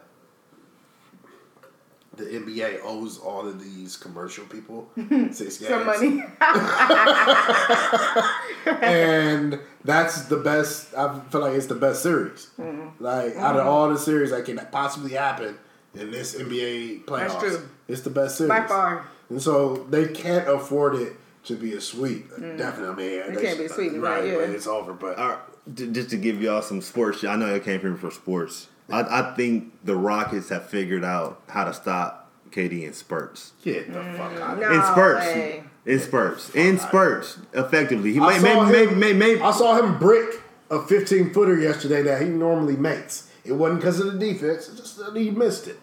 the 2.16 2.24
NBA 2.24 2.80
owes 2.84 3.18
all 3.18 3.46
of 3.46 3.62
these 3.62 3.96
commercial 3.96 4.44
people 4.46 4.88
six 5.32 5.58
games. 5.58 5.68
Some 5.68 5.86
money. 5.86 6.24
and 8.82 9.60
that's 9.84 10.26
the 10.26 10.36
best. 10.36 10.94
I 10.94 11.20
feel 11.30 11.40
like 11.40 11.54
it's 11.54 11.66
the 11.66 11.74
best 11.74 12.02
series. 12.02 12.50
Mm-hmm. 12.58 13.02
Like 13.02 13.36
out 13.36 13.56
of 13.56 13.62
mm-hmm. 13.62 13.68
all 13.68 13.88
the 13.88 13.98
series 13.98 14.30
that 14.30 14.44
can 14.44 14.60
possibly 14.70 15.12
happen 15.12 15.58
in 15.94 16.10
this 16.10 16.34
NBA 16.34 17.04
playoffs, 17.04 17.66
it's 17.88 18.02
the 18.02 18.10
best 18.10 18.36
series 18.36 18.50
By 18.50 18.66
far. 18.66 19.06
And 19.30 19.40
so 19.40 19.86
they 19.88 20.08
can't 20.08 20.46
afford 20.48 20.96
it 20.96 21.16
to 21.44 21.56
be 21.56 21.74
a 21.74 21.80
sweep. 21.80 22.30
Mm. 22.32 22.58
Definitely, 22.58 23.22
I 23.22 23.28
mean, 23.28 23.38
It 23.38 23.42
can't 23.42 23.58
be 23.58 23.64
a 23.66 23.68
sweep, 23.68 23.92
right? 23.94 24.20
right, 24.20 24.26
yeah. 24.26 24.38
It's 24.38 24.66
over. 24.66 24.92
But 24.92 25.18
All 25.18 25.28
right, 25.28 25.38
j- 25.38 25.53
just 25.72 26.10
to 26.10 26.16
give 26.16 26.42
y'all 26.42 26.62
some 26.62 26.80
sports. 26.80 27.24
I 27.24 27.36
know 27.36 27.46
y'all 27.50 27.60
came 27.60 27.80
here 27.80 27.94
for 27.96 28.10
sports. 28.10 28.68
I, 28.90 29.00
I 29.02 29.34
think 29.34 29.72
the 29.84 29.96
Rockets 29.96 30.50
have 30.50 30.68
figured 30.68 31.04
out 31.04 31.40
how 31.48 31.64
to 31.64 31.72
stop 31.72 32.30
KD 32.50 32.82
in 32.84 32.92
spurts. 32.92 33.52
Get 33.64 33.88
the 33.92 33.94
fuck 34.02 34.32
out 34.40 34.58
of 34.58 34.58
mm, 34.58 34.60
No. 34.60 34.72
In 34.72 34.82
spurts. 34.82 35.26
way. 35.26 35.64
In 35.86 35.98
spurts. 36.00 36.54
In 36.54 36.78
spurts. 36.78 37.38
Effectively. 37.54 38.12
He 38.12 38.20
I 38.20 38.38
may, 38.38 38.52
saw 38.54 38.64
maybe, 38.68 38.90
him- 38.92 38.98
maybe, 39.00 39.18
maybe, 39.18 39.40
I 39.40 39.50
saw 39.52 39.78
him 39.82 39.98
brick 39.98 40.40
a 40.70 40.82
15 40.82 41.32
footer 41.32 41.58
yesterday 41.58 42.02
that 42.02 42.20
he 42.22 42.28
normally 42.28 42.76
makes. 42.76 43.28
It 43.44 43.52
wasn't 43.52 43.80
because 43.80 44.00
of 44.00 44.12
the 44.12 44.18
defense, 44.18 44.68
it's 44.68 44.78
just 44.80 44.98
that 44.98 45.14
he 45.16 45.30
missed 45.30 45.66
it. 45.68 45.78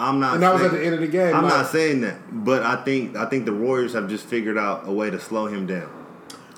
I'm 0.00 0.20
not 0.20 0.34
And 0.34 0.42
that 0.44 0.52
was 0.52 0.62
saying- 0.62 0.74
at 0.74 0.78
the 0.78 0.84
end 0.86 0.94
of 0.94 1.00
the 1.00 1.06
game. 1.08 1.34
I'm 1.34 1.42
like- 1.44 1.52
not 1.54 1.66
saying 1.68 2.00
that, 2.02 2.18
but 2.44 2.62
I 2.62 2.76
think 2.84 3.16
I 3.16 3.26
think 3.26 3.46
the 3.46 3.52
Warriors 3.54 3.94
have 3.94 4.08
just 4.08 4.24
figured 4.26 4.56
out 4.58 4.82
a 4.86 4.92
way 4.92 5.10
to 5.10 5.18
slow 5.18 5.46
him 5.46 5.66
down. 5.66 5.88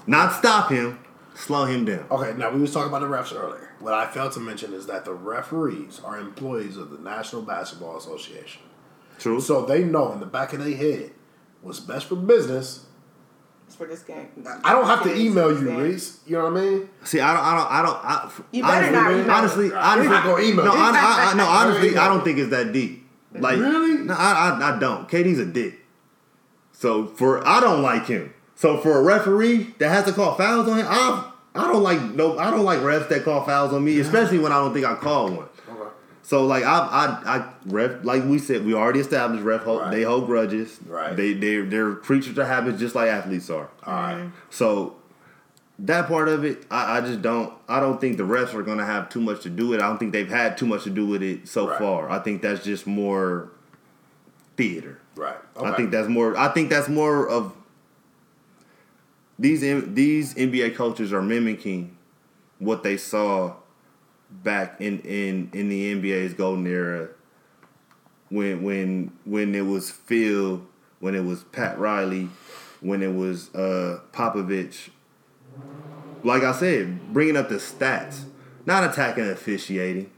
Not 0.06 0.34
stop 0.34 0.70
him, 0.70 0.98
slow 1.40 1.64
him 1.64 1.84
down. 1.84 2.06
Okay, 2.10 2.36
now 2.36 2.50
we 2.50 2.60
was 2.60 2.72
talking 2.72 2.88
about 2.88 3.00
the 3.00 3.06
refs 3.06 3.34
earlier. 3.34 3.70
What 3.80 3.94
I 3.94 4.06
failed 4.06 4.32
to 4.32 4.40
mention 4.40 4.72
is 4.72 4.86
that 4.86 5.04
the 5.04 5.14
referees 5.14 6.00
are 6.04 6.18
employees 6.18 6.76
of 6.76 6.90
the 6.90 6.98
National 6.98 7.42
Basketball 7.42 7.96
Association. 7.96 8.62
True. 9.18 9.40
So 9.40 9.64
they 9.64 9.84
know 9.84 10.12
in 10.12 10.20
the 10.20 10.26
back 10.26 10.52
of 10.52 10.62
their 10.64 10.76
head 10.76 11.12
what's 11.62 11.80
best 11.80 12.06
for 12.06 12.16
business. 12.16 12.86
It's 13.66 13.76
for 13.76 13.86
this 13.86 14.02
game. 14.02 14.28
I 14.64 14.72
don't 14.72 14.86
have 14.86 15.02
to 15.04 15.14
email 15.14 15.50
you. 15.52 15.70
Reese. 15.80 16.20
You 16.26 16.38
know 16.38 16.50
what 16.50 16.60
I 16.60 16.64
mean? 16.64 16.88
See, 17.04 17.20
I 17.20 17.32
don't, 17.34 17.44
I 17.44 17.54
don't, 17.56 17.72
I 17.72 17.82
don't. 17.82 18.04
I, 18.04 18.30
You 18.52 18.62
better 18.62 18.96
honestly, 18.98 18.98
not 18.98 19.12
email 19.12 19.30
honestly, 19.30 19.68
me. 19.68 19.74
honestly, 19.74 20.02
He's 20.16 20.24
gonna 20.24 20.42
email 20.42 20.64
no. 20.64 20.72
I, 20.72 20.90
I, 20.90 21.30
I, 21.32 21.34
no, 21.36 21.44
honestly, 21.48 21.96
I 21.96 22.08
don't 22.08 22.24
think 22.24 22.38
it's 22.38 22.50
that 22.50 22.72
deep. 22.72 23.06
Like, 23.32 23.58
Really? 23.58 23.98
No, 24.04 24.14
I, 24.14 24.58
I, 24.60 24.74
I 24.76 24.78
don't. 24.80 25.08
KD's 25.08 25.38
a 25.38 25.46
dick. 25.46 25.78
So 26.72 27.06
for 27.06 27.46
I 27.46 27.60
don't 27.60 27.82
like 27.82 28.06
him. 28.06 28.34
So 28.56 28.78
for 28.78 28.98
a 28.98 29.02
referee 29.02 29.74
that 29.78 29.88
has 29.90 30.04
to 30.06 30.12
call 30.12 30.34
fouls 30.34 30.68
on 30.68 30.78
him, 30.78 30.86
I, 30.88 31.29
I 31.54 31.66
don't 31.66 31.82
like 31.82 32.00
no, 32.14 32.38
I 32.38 32.50
don't 32.50 32.64
like 32.64 32.78
refs 32.80 33.08
that 33.08 33.24
call 33.24 33.44
fouls 33.44 33.72
on 33.72 33.84
me, 33.84 33.98
especially 34.00 34.38
when 34.38 34.52
I 34.52 34.56
don't 34.56 34.72
think 34.72 34.86
I 34.86 34.94
called 34.94 35.36
one. 35.36 35.48
Okay. 35.68 35.90
So 36.22 36.46
like 36.46 36.62
I 36.64 36.78
I 37.24 37.36
I 37.38 37.52
ref 37.66 38.04
like 38.04 38.24
we 38.24 38.38
said 38.38 38.64
we 38.64 38.72
already 38.74 39.00
established 39.00 39.42
ref 39.42 39.62
hold, 39.62 39.80
Right. 39.80 39.90
they 39.90 40.02
hold 40.02 40.26
grudges. 40.26 40.78
Right. 40.86 41.16
They 41.16 41.32
they 41.32 41.60
they're 41.62 41.94
creatures 41.96 42.38
of 42.38 42.46
habits 42.46 42.78
just 42.78 42.94
like 42.94 43.08
athletes 43.08 43.50
are. 43.50 43.68
All 43.84 43.92
right. 43.94 44.14
Mm-hmm. 44.16 44.28
So 44.50 44.96
that 45.80 46.06
part 46.08 46.28
of 46.28 46.44
it, 46.44 46.66
I, 46.70 46.98
I 46.98 47.00
just 47.00 47.22
don't. 47.22 47.52
I 47.66 47.80
don't 47.80 48.00
think 48.00 48.18
the 48.18 48.22
refs 48.22 48.52
are 48.54 48.62
gonna 48.62 48.84
have 48.86 49.08
too 49.08 49.20
much 49.20 49.42
to 49.44 49.50
do 49.50 49.68
with 49.68 49.80
it. 49.80 49.82
I 49.82 49.88
don't 49.88 49.98
think 49.98 50.12
they've 50.12 50.28
had 50.28 50.56
too 50.58 50.66
much 50.66 50.84
to 50.84 50.90
do 50.90 51.06
with 51.06 51.22
it 51.22 51.48
so 51.48 51.68
Right. 51.68 51.78
far. 51.78 52.10
I 52.10 52.18
think 52.20 52.42
that's 52.42 52.62
just 52.62 52.86
more 52.86 53.48
theater. 54.56 54.98
Right. 55.16 55.36
I 55.60 55.72
think 55.72 55.90
that's 55.90 56.08
more. 56.08 56.36
I 56.36 56.48
think 56.48 56.68
that's 56.70 56.88
more 56.88 57.28
of 57.28 57.54
these 59.40 59.62
these 59.62 60.34
NBA 60.34 60.76
coaches 60.76 61.12
are 61.12 61.22
mimicking 61.22 61.96
what 62.58 62.82
they 62.82 62.98
saw 62.98 63.54
back 64.30 64.80
in 64.80 65.00
in 65.00 65.50
in 65.54 65.68
the 65.70 65.94
NBA's 65.94 66.34
golden 66.34 66.66
era 66.66 67.08
when 68.28 68.62
when 68.62 69.12
when 69.24 69.54
it 69.54 69.62
was 69.62 69.90
Phil, 69.90 70.62
when 71.00 71.14
it 71.14 71.24
was 71.24 71.44
Pat 71.44 71.78
Riley, 71.78 72.28
when 72.80 73.02
it 73.02 73.14
was 73.14 73.52
uh, 73.54 74.00
Popovich. 74.12 74.90
Like 76.22 76.42
I 76.42 76.52
said, 76.52 77.14
bringing 77.14 77.38
up 77.38 77.48
the 77.48 77.54
stats, 77.54 78.24
not 78.66 78.84
attacking 78.84 79.28
officiating. 79.30 80.10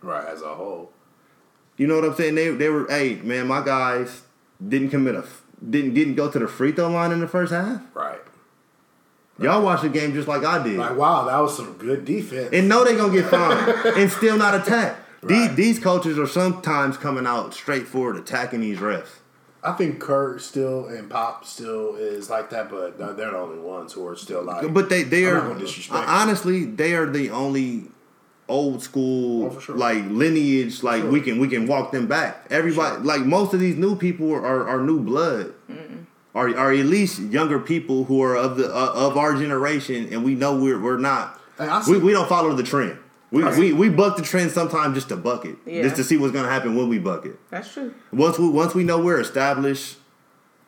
right 0.00 0.26
as 0.26 0.40
a 0.40 0.54
whole. 0.54 0.90
You 1.76 1.86
know 1.86 1.96
what 1.96 2.04
I'm 2.04 2.14
saying? 2.14 2.34
They 2.34 2.48
they 2.48 2.70
were, 2.70 2.86
hey 2.88 3.16
man, 3.16 3.46
my 3.46 3.62
guys 3.62 4.22
didn't 4.66 4.88
commit 4.88 5.16
a 5.16 5.24
didn't 5.68 5.92
didn't 5.92 6.14
go 6.14 6.30
to 6.30 6.38
the 6.38 6.48
free 6.48 6.72
throw 6.72 6.88
line 6.88 7.12
in 7.12 7.20
the 7.20 7.28
first 7.28 7.52
half. 7.52 7.82
Right. 7.94 8.20
Y'all 9.38 9.62
watched 9.62 9.82
the 9.82 9.88
game 9.88 10.12
just 10.14 10.26
like 10.26 10.44
I 10.44 10.62
did, 10.62 10.78
Like 10.78 10.96
wow, 10.96 11.24
that 11.24 11.38
was 11.38 11.56
some 11.56 11.74
good 11.74 12.04
defense. 12.04 12.50
and 12.52 12.68
know 12.68 12.84
they're 12.84 12.96
gonna 12.96 13.12
get 13.12 13.26
fined 13.26 13.68
and 13.96 14.10
still 14.10 14.36
not 14.36 14.54
attack. 14.54 14.96
These 15.22 15.48
Right. 15.48 15.56
these 15.56 15.78
coaches 15.78 16.18
are 16.18 16.26
sometimes 16.26 16.96
coming 16.96 17.26
out 17.26 17.54
straightforward 17.54 18.16
attacking 18.16 18.60
these 18.60 18.78
refs. 18.78 19.08
I 19.62 19.72
think 19.72 19.98
Kurt 20.00 20.40
still 20.40 20.86
and 20.86 21.10
Pop 21.10 21.44
still 21.44 21.96
is 21.96 22.30
like 22.30 22.50
that, 22.50 22.70
but 22.70 22.96
they're 22.98 23.14
the 23.16 23.36
only 23.36 23.58
ones 23.58 23.92
who 23.92 24.06
are 24.06 24.14
still 24.16 24.42
like. 24.42 24.72
But 24.72 24.88
they 24.88 25.02
they 25.02 25.28
I'm 25.28 25.52
are 25.52 25.58
disrespect 25.58 26.08
honestly 26.08 26.64
they 26.64 26.94
are 26.94 27.06
the 27.06 27.30
only 27.30 27.84
old 28.48 28.82
school 28.82 29.52
Oh, 29.56 29.60
sure. 29.60 29.76
like 29.76 30.04
lineage 30.08 30.82
like 30.82 31.02
Sure. 31.02 31.10
we 31.10 31.20
can 31.20 31.38
we 31.38 31.48
can 31.48 31.66
walk 31.66 31.92
them 31.92 32.06
back. 32.06 32.46
Everybody 32.50 32.94
Sure. 32.96 33.04
like 33.04 33.22
most 33.22 33.52
of 33.52 33.60
these 33.60 33.76
new 33.76 33.94
people 33.96 34.32
are 34.32 34.44
are, 34.44 34.68
are 34.68 34.80
new 34.80 35.00
blood. 35.00 35.52
Mm. 35.70 35.77
Are, 36.38 36.56
are 36.56 36.72
at 36.72 36.86
least 36.86 37.18
younger 37.18 37.58
people 37.58 38.04
who 38.04 38.22
are 38.22 38.36
of 38.36 38.56
the 38.58 38.66
uh, 38.72 38.92
of 38.94 39.16
our 39.16 39.34
generation, 39.34 40.08
and 40.12 40.22
we 40.24 40.36
know 40.36 40.56
we're 40.56 40.80
we're 40.80 40.96
not. 40.96 41.40
Hey, 41.58 41.68
we, 41.88 41.98
we 41.98 42.12
don't 42.12 42.28
follow 42.28 42.52
the 42.54 42.62
trend. 42.62 42.96
We, 43.32 43.42
we 43.58 43.72
we 43.72 43.88
buck 43.90 44.16
the 44.16 44.22
trend 44.22 44.52
sometimes 44.52 44.94
just 44.94 45.08
to 45.08 45.16
buck 45.16 45.44
it, 45.44 45.56
Yeah. 45.66 45.82
just 45.82 45.96
to 45.96 46.04
see 46.04 46.16
what's 46.16 46.32
gonna 46.32 46.48
happen 46.48 46.76
when 46.76 46.88
we 46.88 46.98
buck 47.00 47.26
it. 47.26 47.36
That's 47.50 47.72
true. 47.72 47.92
Once 48.12 48.38
we 48.38 48.48
once 48.48 48.72
we 48.72 48.84
know 48.84 49.00
we're 49.00 49.20
established 49.20 49.96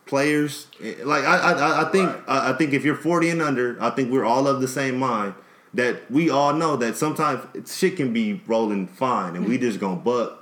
players, 0.06 0.66
eh, 0.82 0.94
like 1.04 1.24
I 1.24 1.36
I- 1.36 1.52
I, 1.52 1.88
I 1.88 1.90
think 1.92 2.08
Right. 2.10 2.22
I, 2.26 2.50
I 2.50 2.52
think 2.54 2.72
if 2.72 2.84
you're 2.84 2.96
40 2.96 3.30
and 3.30 3.40
under, 3.42 3.76
I 3.80 3.90
think 3.90 4.10
we're 4.10 4.24
all 4.24 4.48
of 4.48 4.60
the 4.60 4.68
same 4.68 4.98
mind. 4.98 5.34
That 5.72 6.10
we 6.10 6.28
all 6.30 6.52
know 6.52 6.74
that 6.78 6.96
sometimes 6.96 7.46
shit 7.70 7.96
can 7.96 8.12
be 8.12 8.42
rolling 8.48 8.88
fine, 8.88 9.36
and 9.36 9.46
we 9.46 9.56
just 9.56 9.78
gonna 9.78 9.94
buck 10.00 10.39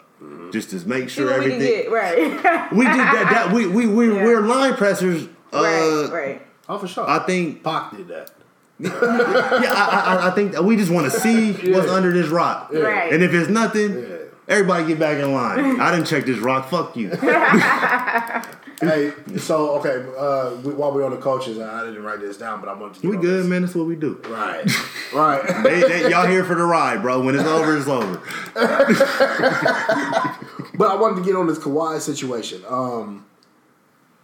just 0.50 0.70
to 0.70 0.88
make 0.88 1.08
sure 1.08 1.26
what 1.30 1.40
we 1.40 1.50
can 1.50 1.52
everything. 1.62 1.90
right. 1.92 2.72
We 2.72 2.84
did 2.84 2.94
that. 2.96 3.28
That 3.30 3.52
we 3.52 3.66
we 3.66 3.86
we 3.86 4.08
Yeah. 4.14 4.24
we're 4.24 4.40
line 4.42 4.74
pressers. 4.74 5.28
Uh, 5.52 5.62
right. 5.62 6.08
Right. 6.12 6.42
oh, 6.68 6.78
for 6.78 6.88
sure. 6.88 7.08
I 7.08 7.20
think 7.20 7.62
Pac 7.62 7.96
did 7.96 8.08
that. 8.08 8.30
yeah, 8.80 8.90
I, 8.92 10.18
I, 10.20 10.28
I 10.28 10.30
think 10.34 10.52
that 10.52 10.64
we 10.64 10.76
just 10.76 10.90
want 10.92 11.10
to 11.12 11.18
see 11.18 11.52
what's 11.72 11.88
under 11.90 12.12
this 12.12 12.28
rock, 12.28 12.70
Right. 12.72 13.12
and 13.12 13.22
if 13.24 13.32
it's 13.34 13.48
nothing, 13.50 13.98
Yeah. 13.98 14.16
everybody 14.46 14.86
get 14.86 14.98
back 15.00 15.18
in 15.18 15.32
line. 15.32 15.80
I 15.80 15.90
didn't 15.90 16.06
check 16.06 16.24
this 16.26 16.38
rock. 16.38 16.68
Fuck 16.70 16.96
you. 16.96 17.10
Hey, 18.80 19.12
so 19.38 19.78
okay, 19.78 20.04
uh, 20.16 20.54
we, 20.62 20.72
while 20.74 20.92
we're 20.92 21.04
on 21.04 21.10
the 21.10 21.16
coaches, 21.18 21.58
I 21.58 21.84
didn't 21.84 22.02
write 22.02 22.20
this 22.20 22.36
down, 22.36 22.60
but 22.60 22.68
I 22.68 22.74
wanted 22.74 23.00
to. 23.02 23.08
We 23.10 23.16
good, 23.16 23.44
this. 23.44 23.46
man. 23.46 23.62
That's 23.62 23.74
what 23.74 23.86
we 23.86 23.96
do. 23.96 24.20
Right, 24.28 24.64
right. 25.14 25.62
They, 25.64 25.80
they, 25.80 26.10
y'all 26.10 26.26
here 26.26 26.44
for 26.44 26.54
the 26.54 26.64
ride, 26.64 27.02
bro. 27.02 27.20
When 27.22 27.34
it's 27.34 27.44
over, 27.44 27.76
it's 27.76 27.88
over. 27.88 28.22
But 30.78 30.92
I 30.92 30.94
wanted 30.94 31.16
to 31.16 31.24
get 31.24 31.34
on 31.34 31.48
this 31.48 31.58
Kawhi 31.58 32.00
situation. 32.00 32.62
Um, 32.68 33.26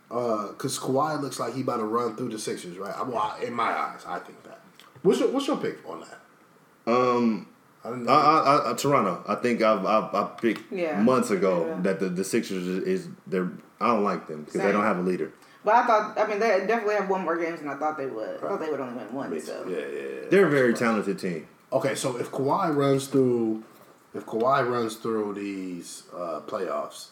uh, 0.09 0.53
cause 0.57 0.79
Kawhi 0.79 1.21
looks 1.21 1.41
like 1.41 1.55
he 1.55 1.63
about 1.63 1.79
to 1.79 1.85
run 1.85 2.15
through 2.15 2.29
the 2.29 2.39
Sixers, 2.39 2.79
right? 2.79 2.95
Well, 3.05 3.19
I- 3.19 3.43
in 3.45 3.53
my 3.53 3.65
eyes, 3.77 4.05
I 4.07 4.21
think 4.21 4.41
that. 4.45 4.61
What's 5.03 5.19
your 5.19 5.31
What's 5.31 5.49
your 5.49 5.57
pick 5.57 5.79
on 5.89 6.01
that? 6.01 6.21
Um, 6.87 7.49
I 7.85 7.91
don't 7.91 8.05
know. 8.05 8.13
I, 8.13 8.41
I, 8.41 8.71
I, 8.71 8.75
Toronto. 8.75 9.23
I 9.29 9.35
think 9.35 9.61
I've, 9.63 9.85
I've, 9.85 10.15
I 10.15 10.25
picked 10.41 10.73
Yeah. 10.73 11.01
months 11.01 11.31
ago 11.31 11.67
Yeah. 11.69 11.81
that 11.83 12.01
the, 12.01 12.09
the 12.09 12.25
Sixers 12.25 12.67
is, 12.67 12.85
is 12.85 13.09
they're. 13.27 13.51
I 13.81 13.89
don't 13.89 14.05
like 14.05 14.27
them 14.27 14.45
because 14.45 14.63
they 14.63 14.73
don't 14.73 14.85
have 14.85 14.99
a 14.99 15.03
leader. 15.03 15.33
But 15.65 15.75
I 15.75 15.87
thought, 15.87 16.19
I 16.19 16.27
mean, 16.27 16.39
they 16.41 16.49
definitely 16.67 16.95
have 16.95 17.09
one 17.11 17.25
more 17.25 17.37
games 17.37 17.61
than 17.61 17.69
I 17.69 17.75
thought 17.77 17.97
they 17.99 18.07
would. 18.07 18.37
I 18.37 18.41
thought 18.49 18.61
they 18.61 18.71
would 18.71 18.81
only 18.81 18.95
win 19.05 19.13
one. 19.15 19.41
So 19.41 19.67
yeah, 19.69 19.77
yeah, 19.79 19.87
yeah. 20.23 20.29
They're 20.31 20.47
a 20.47 20.51
very 20.51 20.73
talented 20.75 21.19
team. 21.19 21.47
Okay, 21.73 21.95
so 21.95 22.17
if 22.17 22.31
Kawhi 22.31 22.75
runs 22.75 23.07
through, 23.09 23.65
if 24.15 24.25
Kawhi 24.25 24.67
runs 24.69 24.97
through 24.97 25.35
these 25.35 26.05
uh, 26.15 26.41
playoffs, 26.47 27.09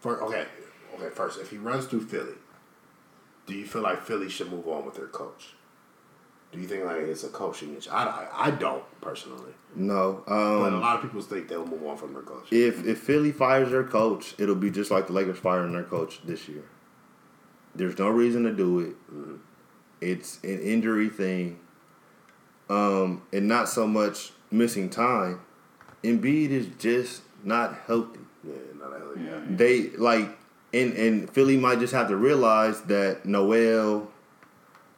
for 0.00 0.22
okay, 0.22 0.46
okay, 0.94 1.10
first, 1.14 1.40
if 1.40 1.50
he 1.50 1.58
runs 1.58 1.86
through 1.86 2.02
Philly, 2.06 2.34
do 3.46 3.54
you 3.54 3.66
feel 3.66 3.82
like 3.82 4.02
Philly 4.02 4.28
should 4.28 4.50
move 4.50 4.66
on 4.68 4.84
with 4.86 4.94
their 4.94 5.08
coach? 5.08 5.54
Do 6.52 6.60
you 6.60 6.68
think 6.68 6.84
like 6.84 6.98
it's 6.98 7.24
a 7.24 7.28
coaching 7.28 7.76
issue? 7.76 7.90
I, 7.90 8.04
I, 8.04 8.46
I 8.46 8.50
don't 8.52 8.84
personally, 9.00 9.52
No. 9.78 10.22
but 10.26 10.32
a 10.32 10.66
Um, 10.76 10.80
lot 10.80 10.96
of 10.96 11.02
people 11.02 11.20
think 11.20 11.48
they'll 11.48 11.66
move 11.66 11.84
on 11.84 11.96
from 11.98 12.14
their 12.14 12.22
coach. 12.22 12.50
if 12.50 12.84
if 12.86 12.98
Philly 12.98 13.30
fires 13.30 13.70
their 13.70 13.84
coach, 13.84 14.34
it'll 14.38 14.54
be 14.54 14.70
just 14.70 14.90
like 14.90 15.06
the 15.06 15.12
Lakers 15.12 15.38
firing 15.38 15.72
their 15.72 15.84
coach 15.84 16.20
this 16.24 16.48
year. 16.48 16.64
There's 17.74 17.98
no 17.98 18.08
reason 18.08 18.44
to 18.44 18.52
do 18.52 18.78
it. 18.80 18.96
It's 20.00 20.38
an 20.42 20.60
injury 20.60 21.08
thing, 21.10 21.58
um, 22.70 23.22
and 23.32 23.46
not 23.48 23.68
so 23.68 23.86
much 23.86 24.32
missing 24.50 24.88
time. 24.88 25.40
Embiid 26.02 26.50
is 26.50 26.68
just 26.78 27.22
not 27.44 27.74
healthy. 27.86 28.20
Yeah, 28.44 28.54
not 28.78 28.90
that 28.92 29.00
hell 29.00 29.12
yeah. 29.18 29.40
They 29.56 29.90
like, 29.90 30.38
and 30.72 30.92
and 30.94 31.30
Philly 31.30 31.56
might 31.58 31.80
just 31.80 31.92
have 31.92 32.08
to 32.08 32.16
realize 32.16 32.80
that 32.82 33.26
Noel. 33.26 34.10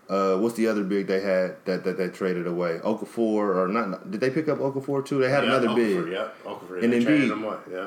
Uh, 0.08 0.36
what's 0.38 0.54
the 0.56 0.66
other 0.66 0.82
big 0.84 1.06
they 1.06 1.20
had 1.20 1.56
that 1.66 1.84
that 1.84 1.98
they 1.98 2.08
traded 2.08 2.46
away? 2.46 2.78
Okafor 2.82 3.56
or 3.56 3.68
not? 3.68 4.10
Did 4.10 4.20
they 4.20 4.30
pick 4.30 4.48
up 4.48 4.58
Okafor 4.58 5.04
too? 5.04 5.18
They 5.18 5.28
had 5.28 5.44
Yeah, 5.44 5.50
another 5.50 5.68
Okafor, 5.68 6.04
big. 6.04 6.12
Yeah, 6.12 6.28
Okafor. 6.46 6.82
And 6.82 6.94
And 6.94 7.02
Embiid. 7.02 7.04
then 7.04 7.28
them 7.28 7.44
away. 7.44 7.56
Yeah. 7.70 7.86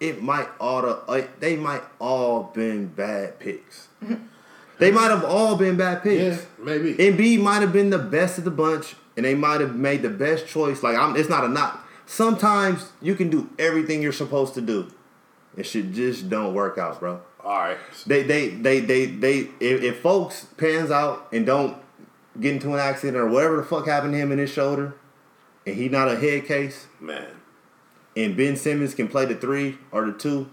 it 0.00 0.22
might 0.22 0.48
all 0.60 0.82
the, 0.82 1.00
like, 1.08 1.40
they 1.40 1.56
might 1.56 1.82
all 1.98 2.42
been 2.54 2.88
bad 2.88 3.38
picks. 3.38 3.88
they 4.78 4.90
might 4.90 5.10
have 5.10 5.24
all 5.24 5.56
been 5.56 5.76
bad 5.78 6.02
picks. 6.02 6.42
Yeah, 6.42 6.46
maybe. 6.62 6.94
Embiid 6.94 7.40
might 7.40 7.62
have 7.62 7.72
been 7.72 7.88
the 7.88 7.98
best 7.98 8.36
of 8.36 8.44
the 8.44 8.50
bunch, 8.50 8.94
and 9.16 9.24
they 9.24 9.34
might 9.34 9.62
have 9.62 9.74
made 9.74 10.02
the 10.02 10.10
best 10.10 10.46
choice. 10.46 10.82
Like 10.82 10.96
I'm, 10.98 11.16
it's 11.16 11.30
not 11.30 11.44
a 11.44 11.48
knock. 11.48 11.82
Sometimes 12.04 12.92
you 13.00 13.14
can 13.14 13.30
do 13.30 13.48
everything 13.58 14.02
you're 14.02 14.12
supposed 14.12 14.52
to 14.54 14.60
do, 14.60 14.92
it 15.56 15.64
should 15.64 15.94
just 15.94 16.28
don't 16.28 16.52
work 16.52 16.76
out, 16.76 17.00
bro. 17.00 17.20
All 17.46 17.58
right. 17.60 17.78
They, 18.06 18.24
they, 18.24 18.48
they, 18.48 18.80
they, 18.80 19.06
they. 19.06 19.38
If, 19.60 19.82
if 19.82 20.02
Fultz 20.02 20.46
pans 20.56 20.90
out 20.90 21.28
and 21.32 21.46
don't 21.46 21.76
get 22.40 22.54
into 22.54 22.72
an 22.74 22.80
accident 22.80 23.16
or 23.16 23.28
whatever 23.28 23.58
the 23.58 23.62
fuck 23.62 23.86
happened 23.86 24.14
to 24.14 24.18
him 24.18 24.32
in 24.32 24.38
his 24.38 24.50
shoulder, 24.50 24.94
and 25.64 25.76
he 25.76 25.88
not 25.88 26.08
a 26.08 26.16
head 26.16 26.44
case, 26.46 26.86
Man. 27.00 27.28
and 28.16 28.36
Ben 28.36 28.56
Simmons 28.56 28.94
can 28.96 29.06
play 29.06 29.26
the 29.26 29.36
three 29.36 29.78
or 29.92 30.06
the 30.06 30.12
two, 30.12 30.50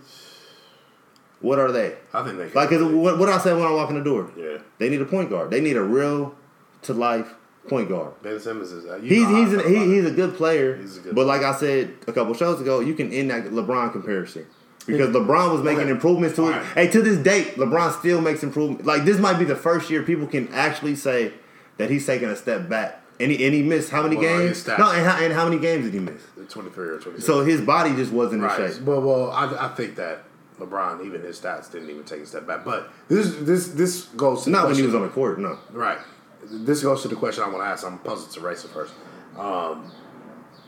what 1.42 1.58
are 1.58 1.72
they? 1.72 1.96
I 2.14 2.24
think 2.24 2.38
they 2.38 2.46
can. 2.50 2.54
Like, 2.56 2.70
'cause 2.70 2.84
what, 2.84 3.18
what 3.18 3.28
I 3.28 3.40
said 3.40 3.56
when 3.58 3.66
I 3.66 3.72
walk 3.72 3.90
in 3.90 3.96
the 3.98 4.04
door? 4.04 4.32
yeah. 4.38 4.60
They 4.78 4.90
need 4.90 5.02
a 5.02 5.06
point 5.06 5.32
guard. 5.32 5.50
They 5.50 5.62
need 5.62 5.78
a 5.78 5.84
real 5.84 6.36
to 6.84 6.94
life 6.94 7.34
point 7.68 7.90
guard. 7.90 8.14
Ben 8.22 8.40
Simmons 8.40 8.72
is. 8.72 8.86
Uh, 8.86 9.00
he's 9.00 9.24
how 9.24 9.36
I 9.36 9.40
he's 9.40 9.50
feel 9.50 9.60
an, 9.62 9.74
he, 9.90 9.96
he's 9.96 10.06
a 10.06 10.12
good 10.12 10.36
player, 10.36 10.78
He's 10.78 10.98
a 10.98 11.02
good 11.02 11.16
but 11.16 11.26
like 11.26 11.42
I 11.42 11.54
said 11.56 11.96
a 12.08 12.14
couple 12.14 12.34
shows 12.36 12.62
ago, 12.62 12.82
you 12.82 12.94
can 12.94 13.12
end 13.12 13.32
that 13.32 13.46
LeBron 13.46 13.92
comparison 13.92 14.46
because 14.86 15.16
LeBron 15.16 15.52
was 15.52 15.62
making 15.62 15.88
improvements 15.90 16.36
to 16.36 16.50
it. 16.50 16.54
Alright. 16.54 16.66
Hey, 16.74 16.88
to 16.90 17.02
this 17.02 17.18
date, 17.18 17.56
LeBron 17.56 17.98
still 18.00 18.22
makes 18.22 18.44
improvements. 18.44 18.86
Like 18.86 19.06
this 19.06 19.18
might 19.18 19.40
be 19.40 19.46
the 19.46 19.56
first 19.56 19.90
year 19.90 20.04
people 20.04 20.28
can 20.28 20.48
actually 20.54 20.96
say 20.96 21.34
that 21.78 21.90
he's 21.90 22.06
taking 22.06 22.30
a 22.30 22.36
step 22.36 22.70
back. 22.70 23.02
And 23.20 23.32
he, 23.32 23.46
and 23.46 23.54
he 23.54 23.62
missed 23.62 23.90
how 23.92 24.02
many 24.04 24.16
Well, 24.18 24.40
games? 24.40 24.68
No, 24.68 24.74
and 24.92 25.06
how, 25.06 25.24
and 25.24 25.34
how 25.34 25.46
many 25.48 25.60
games 25.62 25.86
did 25.86 25.94
he 25.94 26.00
miss? 26.00 26.22
23 26.50 26.88
or 26.88 27.00
26. 27.00 27.26
So 27.26 27.44
his 27.46 27.62
body 27.62 27.96
just 27.96 28.12
wasn't 28.12 28.42
in 28.42 28.48
right. 28.48 28.74
shape. 28.74 28.82
Well, 28.84 29.02
well, 29.02 29.32
I, 29.32 29.68
I 29.68 29.68
think 29.70 29.96
that 29.96 30.24
LeBron, 30.60 31.06
even 31.06 31.22
his 31.22 31.40
stats, 31.40 31.72
didn't 31.72 31.90
even 31.90 32.04
take 32.04 32.22
a 32.22 32.26
step 32.26 32.46
back. 32.48 32.66
But 32.66 32.92
this 33.08 33.36
this 33.36 33.70
this 33.70 34.06
goes 34.18 34.44
to 34.44 34.50
Not 34.50 34.68
when 34.68 34.76
he 34.76 34.82
was 34.82 34.96
on 34.96 35.04
the 35.04 35.10
court. 35.10 35.40
No. 35.40 35.58
Right. 35.72 36.00
This 36.44 36.84
goes 36.84 37.02
to 37.04 37.08
the 37.08 37.16
question 37.16 37.44
I 37.44 37.48
want 37.48 37.60
to 37.60 37.68
ask. 37.68 37.86
I'm 37.86 38.00
puzzled 38.00 38.32
to 38.32 38.40
race 38.42 38.66
it 38.66 38.72
first. 38.72 38.94
Um, 39.38 39.92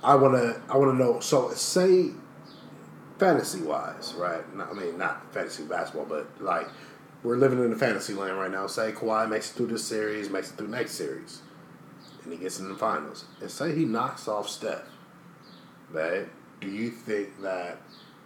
I 0.04 0.16
want 0.16 0.36
to. 0.36 0.62
I 0.70 0.78
want 0.78 0.92
to 0.92 0.98
know. 0.98 1.20
So, 1.20 1.52
say, 1.52 2.12
fantasy 3.18 3.62
wise, 3.62 4.14
right? 4.18 4.56
Not, 4.56 4.70
I 4.72 4.74
mean, 4.74 4.98
not 4.98 5.34
fantasy 5.34 5.64
basketball, 5.64 6.06
but 6.06 6.28
like 6.42 6.68
we're 7.24 7.38
living 7.38 7.60
in 7.64 7.70
the 7.72 7.76
fantasy 7.76 8.14
land 8.14 8.38
right 8.38 8.52
now. 8.52 8.68
Say 8.68 8.92
Kawhi 8.92 9.30
makes 9.30 9.52
it 9.52 9.54
through 9.56 9.68
this 9.68 9.84
series, 9.84 10.30
makes 10.30 10.52
it 10.52 10.56
through 10.58 10.68
next 10.68 10.92
series, 10.92 11.42
and 12.24 12.32
he 12.34 12.40
gets 12.40 12.60
in 12.60 12.70
the 12.70 12.76
finals. 12.76 13.26
And 13.42 13.50
say 13.50 13.74
he 13.76 13.86
knocks 13.86 14.28
off 14.28 14.48
Steph. 14.50 14.84
Right? 15.92 16.28
Do 16.62 16.68
you 16.68 16.90
think 16.90 17.42
that 17.42 17.78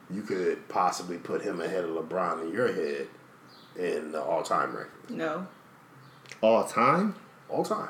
you 0.10 0.21
could 0.21 0.67
possibly 0.69 1.17
put 1.17 1.41
him 1.41 1.62
ahead 1.62 1.84
of 1.84 1.91
LeBron 1.91 2.43
in 2.47 2.54
your 2.54 2.71
head 2.73 3.08
in 3.75 4.12
the 4.12 4.21
all-time 4.21 4.75
ranking? 4.75 5.17
No. 5.17 5.47
All 6.41 6.63
time? 6.65 7.15
all 7.49 7.63
time. 7.65 7.89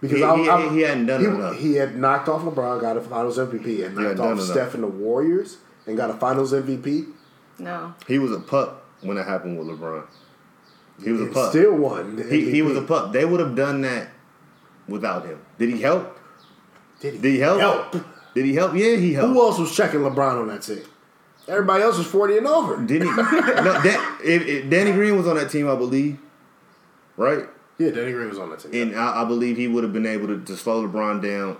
Because 0.00 0.18
He- 0.18 0.24
I, 0.24 0.36
he- 0.36 0.48
I, 0.48 0.68
he 0.72 0.80
hadn't 0.82 1.06
done 1.06 1.20
he, 1.20 1.26
enough. 1.26 1.56
He 1.56 1.74
had 1.74 1.96
knocked 1.96 2.28
off 2.28 2.42
LeBron, 2.42 2.80
got 2.80 2.96
a 2.96 3.00
Finals 3.00 3.38
MVP, 3.38 3.54
and 3.54 3.64
He 3.66 3.78
knocked 3.82 3.96
hadn't 3.96 4.10
off 4.10 4.16
done 4.16 4.32
enough. 4.34 4.46
Steph 4.46 4.74
and 4.74 4.82
the 4.84 4.88
Warriors, 4.88 5.58
and 5.86 5.96
got 5.96 6.10
a 6.10 6.14
Finals 6.14 6.52
MVP. 6.52 7.12
No. 7.58 7.94
He 8.06 8.18
was 8.18 8.32
a 8.32 8.40
pup 8.40 8.84
when 9.02 9.16
it 9.16 9.26
happened 9.26 9.58
with 9.58 9.68
LeBron. 9.68 10.04
He 11.02 11.12
was 11.12 11.22
a 11.22 11.26
pup. 11.26 11.50
Still 11.50 11.76
won. 11.76 12.22
He, 12.28 12.50
he 12.50 12.62
was 12.62 12.76
a 12.76 12.82
pup. 12.82 13.12
They 13.12 13.24
would 13.24 13.40
have 13.40 13.54
done 13.54 13.80
that 13.82 14.08
without 14.86 15.24
him. 15.24 15.40
Did 15.58 15.70
he 15.70 15.80
help? 15.80 16.18
Did 17.00 17.14
he, 17.14 17.20
Did 17.20 17.32
he 17.32 17.38
help? 17.40 17.60
help? 17.60 18.04
Did 18.34 18.44
he 18.44 18.54
help? 18.54 18.74
Yeah, 18.74 18.96
he 18.96 19.14
helped. 19.14 19.32
Who 19.32 19.40
else 19.40 19.58
was 19.58 19.74
checking 19.74 20.00
LeBron 20.00 20.40
on 20.40 20.48
that 20.48 20.62
team? 20.62 20.82
Everybody 21.48 21.82
else 21.82 21.98
was 21.98 22.06
forty 22.06 22.36
and 22.36 22.46
over. 22.46 22.76
Did 22.84 23.02
he? 23.02 23.08
no, 23.16 23.80
Dan, 23.82 24.16
if, 24.22 24.46
if 24.46 24.70
Danny 24.70 24.92
Green 24.92 25.16
was 25.16 25.26
on 25.26 25.36
that 25.36 25.50
team, 25.50 25.68
I 25.68 25.74
believe. 25.74 26.18
Right? 27.16 27.48
Yeah, 27.78 27.90
Danny 27.90 28.12
Green 28.12 28.28
was 28.28 28.38
on 28.38 28.50
that 28.50 28.60
team. 28.60 28.74
And 28.74 28.98
I, 28.98 29.22
I 29.22 29.24
believe 29.24 29.56
he 29.56 29.66
would 29.66 29.82
have 29.82 29.92
been 29.92 30.06
able 30.06 30.26
to, 30.28 30.40
to 30.44 30.56
slow 30.56 30.86
LeBron 30.86 31.22
down 31.22 31.56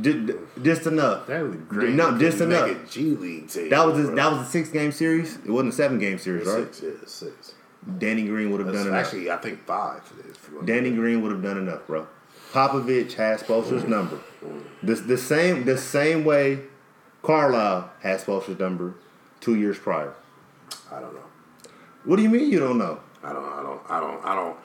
just, 0.00 0.32
just 0.62 0.86
enough. 0.86 1.26
Danny 1.26 1.56
Green, 1.56 1.96
No, 1.96 2.16
just 2.18 2.38
couldn't 2.38 2.52
enough. 2.52 2.68
make 2.68 2.78
a 2.84 2.86
G 2.86 3.02
League 3.16 3.48
team. 3.48 3.70
That 3.70 3.86
was 3.86 3.96
his, 3.98 4.06
bro. 4.06 4.16
that 4.16 4.32
was 4.32 4.46
a 4.46 4.50
six 4.50 4.68
game 4.68 4.92
series. 4.92 5.36
It 5.36 5.48
wasn't 5.50 5.72
a 5.72 5.76
seven 5.76 5.98
game 5.98 6.18
series, 6.18 6.46
right? 6.46 6.74
six. 6.74 6.82
Yeah, 6.82 7.06
six. 7.06 7.54
Danny 7.98 8.24
Green 8.26 8.50
would 8.50 8.60
have 8.60 8.72
done 8.72 8.88
enough. 8.88 9.04
actually, 9.06 9.30
I 9.30 9.36
think 9.36 9.64
five. 9.64 10.02
if 10.18 10.48
you 10.48 10.56
want 10.56 10.66
to- 10.66 10.72
Danny 10.72 10.90
Green 10.90 11.22
would 11.22 11.30
have 11.32 11.42
done 11.42 11.56
enough, 11.58 11.86
bro. 11.86 12.06
Popovich 12.52 13.12
has 13.14 13.42
Spoelstra's 13.42 13.84
number. 13.84 14.18
The, 14.82 14.94
the 14.94 15.18
same 15.18 15.64
the 15.64 15.76
same 15.76 16.24
way 16.24 16.60
Carlisle 17.22 17.90
has 18.00 18.24
Spoelstra's 18.24 18.58
number 18.58 18.94
two 19.40 19.56
years 19.56 19.78
prior. 19.78 20.14
I 20.90 21.00
don't 21.00 21.12
know. 21.14 21.20
What 22.04 22.16
do 22.16 22.22
you 22.22 22.28
mean 22.30 22.50
you 22.50 22.58
don't 22.60 22.78
know? 22.78 23.00
I 23.22 23.32
don't. 23.32 23.44
I 23.44 23.62
don't. 23.62 23.80
I 23.90 24.00
don't. 24.00 24.24
I 24.24 24.34
don't. 24.34 24.56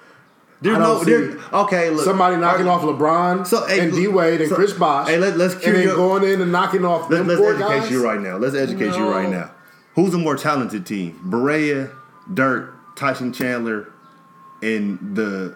There's 0.62 0.78
no 0.78 1.04
there. 1.04 1.38
Okay, 1.52 1.90
look. 1.90 2.06
Somebody 2.06 2.38
knocking 2.38 2.68
off 2.68 2.82
LeBron 2.84 3.48
So, 3.48 3.66
hey, 3.66 3.80
and 3.80 3.92
D 3.94 4.08
Wade 4.08 4.42
and 4.42 4.50
so- 4.50 4.56
Chris 4.56 4.74
Bosh. 4.74 5.08
hey, 5.10 5.18
let- 5.18 5.36
let's 5.38 5.56
and 5.56 5.76
then 5.76 5.88
going 5.88 6.24
in 6.24 6.40
and 6.42 6.52
knocking 6.52 6.86
off 6.86 7.10
Let, 7.10 7.26
four 7.26 7.54
educate 7.56 7.80
guys. 7.80 7.92
you 7.92 8.04
right 8.06 8.20
now. 8.22 8.38
Let's 8.38 8.56
educate 8.56 8.96
you 8.96 9.10
right 9.10 9.28
now. 9.30 9.52
Who's 9.96 10.12
the 10.12 10.18
more 10.20 10.36
talented 10.36 10.86
team? 10.86 11.20
Barea, 11.26 11.92
Dirk, 12.34 12.74
Tyson 12.96 13.34
Chandler, 13.34 13.90
and 14.62 15.16
the 15.16 15.56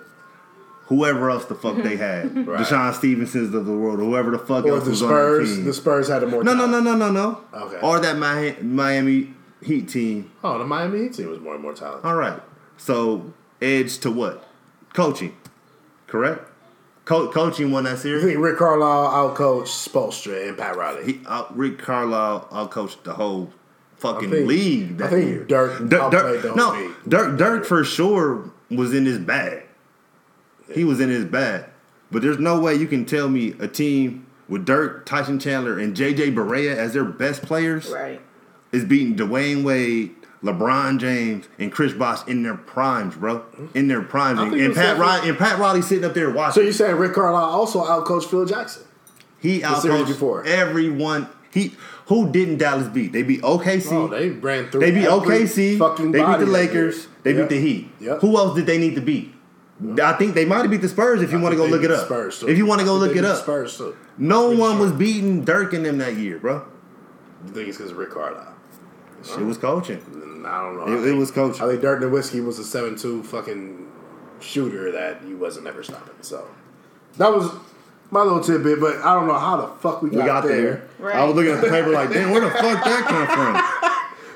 whoever 0.87 1.29
else 1.29 1.45
the 1.45 1.55
fuck 1.55 1.77
they 1.83 1.95
had. 1.97 2.35
Right. 2.47 2.59
DeShawn 2.61 2.93
Stevensons 2.93 3.53
of 3.55 3.65
the 3.65 3.71
world, 3.73 3.99
whoever 3.99 4.31
the 4.31 4.37
fuck 4.39 4.65
Or 4.65 4.69
else 4.71 4.83
the 4.83 4.89
was 4.91 5.01
on 5.03 5.09
that 5.09 5.13
Spurs. 5.15 5.55
team. 5.55 5.65
The 5.65 5.73
Spurs 5.73 6.07
had 6.07 6.23
a 6.23 6.27
more. 6.27 6.43
No, 6.43 6.53
no, 6.53 6.65
talent. 6.65 6.83
no, 6.85 6.95
no, 6.95 7.11
no, 7.11 7.41
no. 7.53 7.59
Okay. 7.67 7.79
Or 7.81 7.99
that 7.99 8.17
Mi- 8.17 8.61
Miami 8.67 9.33
Heat 9.61 9.87
team. 9.89 10.29
Oh, 10.43 10.57
the 10.59 10.65
Miami 10.65 10.99
Heat 11.03 11.13
team 11.13 11.29
was 11.29 11.39
more 11.39 11.53
and 11.53 11.63
more 11.63 11.73
talented. 11.73 12.05
All 12.05 12.15
right. 12.15 12.39
So 12.77 13.33
edge 13.61 13.97
to 13.99 14.11
what? 14.11 14.47
Coaching. 14.95 15.35
Correct. 16.07 16.49
Co- 17.03 17.29
coaching 17.29 17.69
won 17.71 17.83
that 17.83 17.99
series. 17.99 18.23
think 18.23 18.39
Rick 18.39 18.57
Carlisle 18.57 19.09
outcoached 19.35 19.67
Spoelstra 19.67 20.47
and 20.47 20.57
Pat 20.57 20.75
Riley. 20.75 21.03
He 21.13 21.19
out 21.27 21.55
Rick 21.55 21.77
Carlisle 21.79 22.47
outcoached 22.51 23.03
the 23.03 23.13
whole 23.13 23.51
fucking 23.97 24.31
think- 24.31 24.47
league 24.47 24.97
that 24.97 25.07
I 25.07 25.09
think 25.09 25.29
year. 25.29 25.43
Dirk 25.43 25.89
Dirk, 25.89 26.01
outplayed 26.13 26.41
the 26.41 26.55
no, 26.55 26.71
league. 26.71 26.91
Dirk, 27.07 27.37
Dirk 27.37 27.65
for 27.65 27.83
sure 27.83 28.49
was 28.71 28.93
in 28.93 29.05
his 29.05 29.19
bag. 29.19 29.63
He 30.73 30.83
was 30.83 30.99
in 30.99 31.09
his 31.09 31.25
bag. 31.25 31.65
But 32.11 32.21
there's 32.21 32.39
no 32.39 32.59
way 32.59 32.73
you 32.75 32.87
can 32.87 33.05
tell 33.05 33.27
me 33.29 33.53
a 33.59 33.67
team 33.67 34.25
with 34.47 34.65
Dirk, 34.65 35.05
Tyson 35.05 35.39
Chandler, 35.39 35.77
and 35.77 35.95
JJ 35.95 36.33
Barea 36.33 36.75
as 36.75 36.93
their 36.93 37.03
best 37.03 37.41
players 37.43 37.89
Right. 37.91 38.21
is 38.71 38.85
beating 38.85 39.15
Dwyane 39.15 39.63
Wade, 39.63 40.15
LeBron 40.43 40.99
James, 40.99 41.47
and 41.57 41.71
Chris 41.71 41.93
Bosh 41.93 42.27
in 42.27 42.43
their 42.43 42.55
primes, 42.55 43.15
bro. 43.15 43.43
In 43.73 43.87
their 43.87 44.01
primes. 44.01 44.39
And, 44.39 44.53
and 44.53 44.75
Pat 44.75 44.97
Riley 44.97 45.29
and 45.29 45.37
Pat 45.37 45.59
Riley 45.59 45.81
sitting 45.81 46.05
up 46.05 46.13
there 46.13 46.29
watching. 46.29 46.53
So 46.53 46.61
you're 46.61 46.73
saying 46.73 46.97
Rick 46.97 47.13
Carlisle 47.13 47.43
also 47.43 47.83
outcoached 47.83 48.25
Phil 48.29 48.45
Jackson? 48.45 48.83
he 49.39 49.61
outcoached 49.61 50.07
before. 50.07 50.45
everyone. 50.45 51.29
He 51.51 51.73
who 52.07 52.31
didn't 52.31 52.57
Dallas 52.57 52.87
beat? 52.87 53.13
They 53.13 53.23
beat 53.23 53.41
OKC. 53.41 53.91
Oh, 53.91 54.07
they 54.07 54.29
ran 54.29 54.69
through. 54.69 54.81
They 54.81 54.91
beat 54.91 55.07
OKC. 55.07 55.77
Fucking 55.79 56.11
They 56.11 56.23
beat 56.23 56.39
the 56.39 56.45
Lakers. 56.45 57.07
They 57.23 57.33
Yep. 57.33 57.49
beat 57.49 57.55
the 57.55 57.61
Heat. 57.61 57.89
Yep. 57.99 58.21
Who 58.21 58.37
else 58.37 58.55
did 58.55 58.65
they 58.65 58.77
need 58.77 58.95
to 58.95 59.01
beat? 59.01 59.33
I 60.01 60.13
think 60.13 60.35
they 60.35 60.45
might 60.45 60.61
have 60.61 60.71
beat 60.71 60.81
the 60.81 60.89
Spurs. 60.89 61.21
If 61.21 61.31
you 61.31 61.39
want 61.39 61.53
to 61.53 61.57
go 61.57 61.65
look 61.65 61.83
it 61.83 61.91
up, 61.91 62.05
Spurs, 62.05 62.43
if 62.43 62.57
you 62.57 62.65
want 62.65 62.79
to 62.79 62.85
go 62.85 62.95
look 62.95 63.15
it 63.15 63.25
up, 63.25 63.37
Spurs 63.37 63.81
no 64.17 64.51
one 64.51 64.79
was 64.79 64.91
beating 64.93 65.43
Dirk 65.43 65.73
in 65.73 65.83
them 65.83 65.97
that 65.97 66.15
year, 66.15 66.37
bro. 66.39 66.65
You 67.45 67.51
think 67.53 67.67
it's 67.67 67.77
because 67.77 67.91
of 67.91 67.97
Rick 67.97 68.11
Carlisle? 68.11 68.54
It 69.31 69.43
was 69.43 69.57
coaching. 69.57 69.99
Mm, 69.99 70.45
I 70.45 70.61
don't 70.61 70.77
know. 70.77 70.83
I 70.83 70.97
It, 70.97 71.07
it 71.09 71.13
was 71.13 71.31
coaching. 71.31 71.63
I 71.63 71.67
think 71.69 71.81
Dirk 71.81 72.01
Nowitzki 72.01 72.45
was 72.45 72.59
a 72.59 72.63
seven-two 72.63 73.23
fucking 73.23 73.91
shooter 74.39 74.91
that 74.91 75.23
you 75.23 75.37
wasn't 75.37 75.67
ever 75.67 75.83
stopping. 75.83 76.15
So 76.21 76.47
that 77.17 77.31
was 77.31 77.51
my 78.11 78.21
little 78.21 78.41
tidbit. 78.41 78.79
But 78.79 78.97
I 78.97 79.13
don't 79.13 79.27
know 79.27 79.39
how 79.39 79.57
the 79.57 79.67
fuck 79.79 80.01
we 80.01 80.09
got, 80.09 80.19
we 80.19 80.25
got 80.25 80.43
there. 80.43 80.87
Right. 80.99 81.15
I 81.15 81.23
was 81.23 81.35
looking 81.35 81.51
at 81.53 81.61
the 81.61 81.69
paper 81.69 81.89
like, 81.89 82.11
damn, 82.11 82.31
where 82.31 82.41
the 82.41 82.51
fuck 82.51 82.83
that 82.83 83.05
come 83.07 83.27
from? 83.27 83.81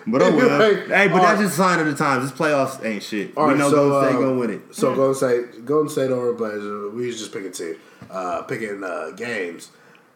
But 0.07 0.21
oh 0.23 0.35
well. 0.35 0.61
Anyway, 0.61 0.87
hey, 0.87 1.07
but 1.07 1.21
that's 1.21 1.39
right. 1.39 1.39
just 1.39 1.53
a 1.53 1.57
sign 1.57 1.79
of 1.79 1.85
the 1.85 1.95
times. 1.95 2.29
This 2.29 2.39
playoffs 2.39 2.83
ain't 2.83 3.03
shit. 3.03 3.35
All 3.37 3.45
we 3.47 3.53
right, 3.53 3.59
know 3.59 3.69
so, 3.69 3.75
Golden 3.75 4.07
State 4.09 4.15
uh, 4.15 4.19
gonna 4.19 4.39
win 4.39 4.49
it. 4.49 4.75
So 4.75 4.95
Golden 4.95 5.15
State, 5.15 5.65
Golden 5.65 5.89
State 5.89 6.11
over 6.11 6.33
Blazers. 6.33 6.93
We 6.93 7.07
was 7.07 7.19
just 7.19 7.31
picking 7.31 7.51
team, 7.51 7.75
uh, 8.09 8.41
picking 8.43 8.83
uh, 8.83 9.11
games. 9.11 9.69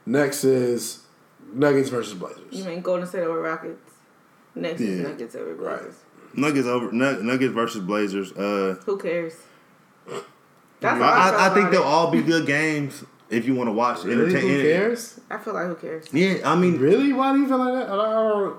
Next 0.05 0.43
is 0.45 1.03
Nuggets 1.53 1.89
versus 1.89 2.13
Blazers. 2.15 2.41
You 2.51 2.63
mean 2.63 2.81
Golden 2.81 3.07
State 3.07 3.23
over 3.23 3.41
Rockets? 3.41 3.92
Next 4.55 4.81
is 4.81 4.99
Yeah. 4.99 5.07
Nuggets 5.07 5.35
over 5.35 5.53
Right. 5.55 5.79
Blazers. 5.79 5.95
Nuggets 6.35 6.67
over 6.67 6.91
Nuggets 6.91 7.53
versus 7.53 7.81
Blazers. 7.81 8.31
Uh, 8.33 8.75
Who 8.85 8.97
cares? 8.97 9.33
I, 10.09 10.21
That's 10.79 10.99
how 11.01 11.37
I, 11.37 11.49
I 11.49 11.53
think 11.53 11.71
they'll 11.71 11.81
it. 11.81 11.85
all 11.85 12.11
be 12.11 12.21
good 12.21 12.45
games 12.45 13.03
if 13.29 13.45
you 13.45 13.55
want 13.55 13.67
to 13.69 13.71
watch. 13.71 14.03
Really? 14.03 14.25
entertain- 14.25 14.49
Who 14.49 14.61
cares? 14.61 15.19
I 15.29 15.37
feel 15.37 15.53
like 15.53 15.67
who 15.67 15.75
cares? 15.75 16.07
Yeah, 16.11 16.35
I 16.43 16.55
mean, 16.55 16.77
Really? 16.79 17.13
Why 17.13 17.33
do 17.33 17.39
you 17.39 17.47
feel 17.47 17.57
like 17.57 17.73
that? 17.73 17.89
I 17.89 17.95
don't, 17.95 18.05
I 18.05 18.13
don't, 18.39 18.55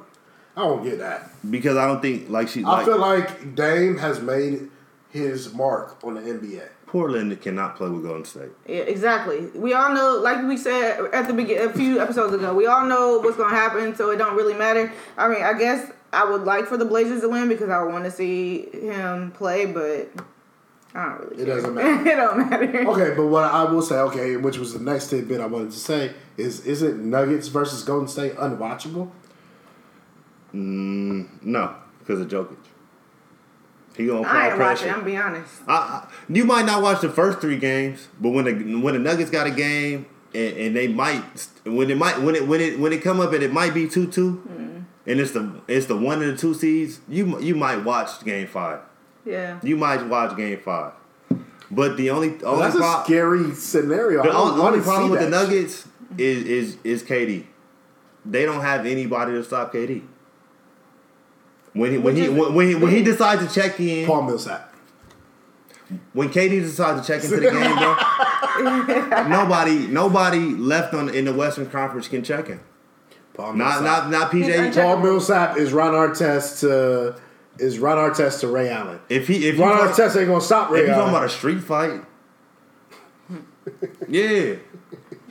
I 0.56 0.60
don't 0.62 0.84
get 0.84 0.98
that. 0.98 1.30
because 1.50 1.76
I 1.76 1.86
don't 1.86 2.00
think 2.00 2.30
like 2.30 2.48
she 2.48 2.64
I 2.64 2.68
like 2.70 2.86
feel 2.86 2.98
like 2.98 3.54
Dame 3.54 3.98
has 3.98 4.20
made 4.20 4.70
his 5.10 5.52
mark 5.52 6.02
on 6.04 6.14
the 6.14 6.20
NBA. 6.22 6.68
Portland 6.94 7.42
cannot 7.42 7.74
play 7.74 7.88
with 7.90 8.04
Golden 8.04 8.24
State. 8.24 8.50
Yeah, 8.68 8.82
exactly. 8.82 9.46
We 9.46 9.72
all 9.74 9.92
know, 9.92 10.20
like 10.22 10.46
we 10.46 10.56
said 10.56 11.06
at 11.12 11.26
the 11.26 11.34
beginning, 11.34 11.68
a 11.68 11.72
few 11.72 11.98
episodes 12.00 12.32
ago, 12.32 12.54
we 12.54 12.66
all 12.68 12.86
know 12.86 13.18
what's 13.18 13.36
gonna 13.36 13.52
happen, 13.52 13.96
so 13.96 14.10
it 14.10 14.16
don't 14.16 14.36
really 14.36 14.54
matter. 14.54 14.92
I 15.18 15.26
mean, 15.26 15.42
I 15.42 15.58
guess 15.58 15.90
I 16.12 16.24
would 16.24 16.42
like 16.42 16.66
for 16.66 16.76
the 16.76 16.84
Blazers 16.84 17.22
to 17.22 17.28
win 17.28 17.48
because 17.48 17.68
I 17.68 17.82
want 17.82 18.04
to 18.04 18.12
see 18.12 18.68
him 18.70 19.32
play, 19.32 19.66
but 19.66 20.08
I 20.94 21.04
don't 21.08 21.30
really. 21.30 21.42
It 21.42 21.46
care. 21.46 21.56
doesn't 21.56 21.74
matter. 21.74 22.08
it 22.08 22.14
don't 22.14 22.48
matter. 22.48 22.88
Okay, 22.90 23.16
but 23.16 23.26
what 23.26 23.42
I 23.42 23.64
will 23.64 23.82
say, 23.82 23.96
okay, 23.96 24.36
which 24.36 24.58
was 24.58 24.72
the 24.72 24.78
next 24.78 25.10
tidbit 25.10 25.40
I 25.40 25.46
wanted 25.46 25.72
to 25.72 25.78
say, 25.78 26.14
is 26.36 26.64
is 26.64 26.82
it 26.82 26.94
Nuggets 26.94 27.48
versus 27.48 27.82
Golden 27.82 28.06
State 28.06 28.36
unwatchable? 28.36 29.10
Mm, 30.54 31.42
no, 31.42 31.74
because 31.98 32.20
of 32.20 32.28
Jokic. 32.28 32.56
He 33.96 34.06
gonna 34.06 34.22
I 34.22 34.46
apply 34.46 34.48
ain't 34.48 34.58
watching. 34.58 34.90
I'm 34.90 35.04
be 35.04 35.16
honest. 35.16 35.52
I, 35.68 35.72
I, 35.72 36.08
you 36.28 36.44
might 36.44 36.64
not 36.64 36.82
watch 36.82 37.00
the 37.00 37.08
first 37.08 37.40
three 37.40 37.56
games, 37.56 38.08
but 38.20 38.30
when 38.30 38.44
the 38.44 38.80
when 38.80 38.94
the 38.94 39.00
Nuggets 39.00 39.30
got 39.30 39.46
a 39.46 39.50
game 39.50 40.06
and, 40.34 40.56
and 40.56 40.76
they 40.76 40.88
might 40.88 41.22
when 41.64 41.90
it 41.90 41.96
might 41.96 42.20
when 42.20 42.34
it 42.34 42.46
when 42.46 42.60
it 42.60 42.78
when 42.78 42.92
it 42.92 43.02
come 43.02 43.20
up 43.20 43.32
and 43.32 43.42
it 43.42 43.52
might 43.52 43.72
be 43.72 43.88
two 43.88 44.10
two, 44.10 44.42
mm-hmm. 44.48 44.80
and 45.06 45.20
it's 45.20 45.30
the 45.30 45.60
it's 45.68 45.86
the 45.86 45.96
one 45.96 46.22
and 46.22 46.32
the 46.32 46.36
two 46.36 46.54
seeds, 46.54 47.00
you 47.08 47.40
you 47.40 47.54
might 47.54 47.84
watch 47.84 48.24
game 48.24 48.48
five. 48.48 48.80
Yeah. 49.24 49.58
You 49.62 49.76
might 49.76 50.06
watch 50.06 50.36
game 50.36 50.60
five. 50.60 50.92
But 51.70 51.96
the 51.96 52.10
only 52.10 52.30
Well, 52.30 52.54
only 52.54 52.64
that's 52.64 52.76
a 52.76 53.02
scary 53.04 53.54
scenario. 53.54 54.22
The 54.22 54.32
only, 54.32 54.60
only 54.60 54.80
problem 54.80 55.06
see 55.06 55.10
with 55.12 55.20
the 55.20 55.30
Nuggets 55.30 55.88
is 56.18 56.44
is 56.44 56.76
is 56.84 57.02
KD. 57.02 57.46
They 58.24 58.44
don't 58.44 58.60
have 58.60 58.86
anybody 58.86 59.32
to 59.32 59.44
stop 59.44 59.72
KD. 59.72 60.02
When 61.74 61.90
he 61.92 61.98
when 61.98 62.16
he 62.16 62.28
when, 62.28 62.54
when 62.54 62.68
he, 62.68 62.74
when 62.76 62.90
he 62.92 63.02
decides 63.02 63.46
to 63.46 63.52
check 63.60 63.78
in. 63.80 64.06
Paul 64.06 64.22
Millsap. 64.22 64.72
when 66.12 66.28
KD 66.30 66.60
decides 66.62 67.00
to 67.00 67.06
check 67.06 67.22
into 67.24 67.36
the 67.36 67.50
game, 67.50 67.76
bro, 67.76 69.24
nobody 69.28 69.86
nobody 69.88 70.38
left 70.54 70.94
on 70.94 71.08
in 71.08 71.24
the 71.26 71.34
Western 71.34 71.68
Conference 71.68 72.08
can 72.08 72.22
check 72.22 72.46
him. 72.46 72.60
Paul 73.34 73.54
Millsap. 73.54 73.82
not 73.82 74.10
not 74.10 74.32
He's 74.32 74.46
PJ. 74.46 74.70
uncheckable. 74.72 74.82
Paul 74.82 74.96
Millsap 74.98 75.56
is 75.58 75.72
Ron 75.72 75.92
Artest 75.92 76.60
to 76.60 77.20
is 77.58 77.78
Ron 77.80 77.98
Artest 77.98 78.40
to 78.40 78.48
Ray 78.48 78.68
Allen. 78.70 79.00
If 79.08 79.26
he 79.26 79.48
if 79.48 79.56
you 79.56 79.62
Ron 79.64 79.76
talk- 79.78 79.90
Artest 79.96 80.16
ain't 80.16 80.28
gonna 80.28 80.40
stop 80.40 80.70
Ray 80.70 80.80
if 80.80 80.86
you're 80.86 80.94
talking 80.94 81.10
about 81.10 81.24
a 81.24 81.28
street 81.28 81.60
fight, 81.60 82.02
yeah. 84.08 84.54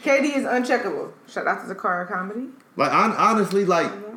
KD 0.02 0.36
is 0.36 0.44
uncheckable. 0.44 1.14
Shout 1.28 1.48
out 1.48 1.66
to 1.66 1.74
Zakara 1.74 2.06
Comedy. 2.08 2.48
Like 2.76 2.92
hon- 2.92 3.16
honestly, 3.16 3.64
like 3.64 3.88
mm-hmm. 3.88 4.13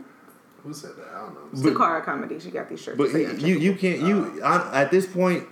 Who 0.67 0.75
said 0.75 0.97
that? 0.97 1.07
I 1.15 1.21
don't 1.21 1.35
know. 1.35 1.41
But- 1.53 1.75
Zakara 1.75 2.05
Comedy. 2.05 2.41
She 2.41 2.51
got 2.51 2.69
these 2.69 2.81
shirts. 2.81 2.99
But 2.99 3.13
that 3.13 3.41
say 3.41 3.47
you 3.47 3.57
you 3.57 3.75
can't 3.75 4.01
you 4.01 4.41
on, 4.43 4.75
at 4.75 4.91
this 4.91 5.07
point 5.07 5.45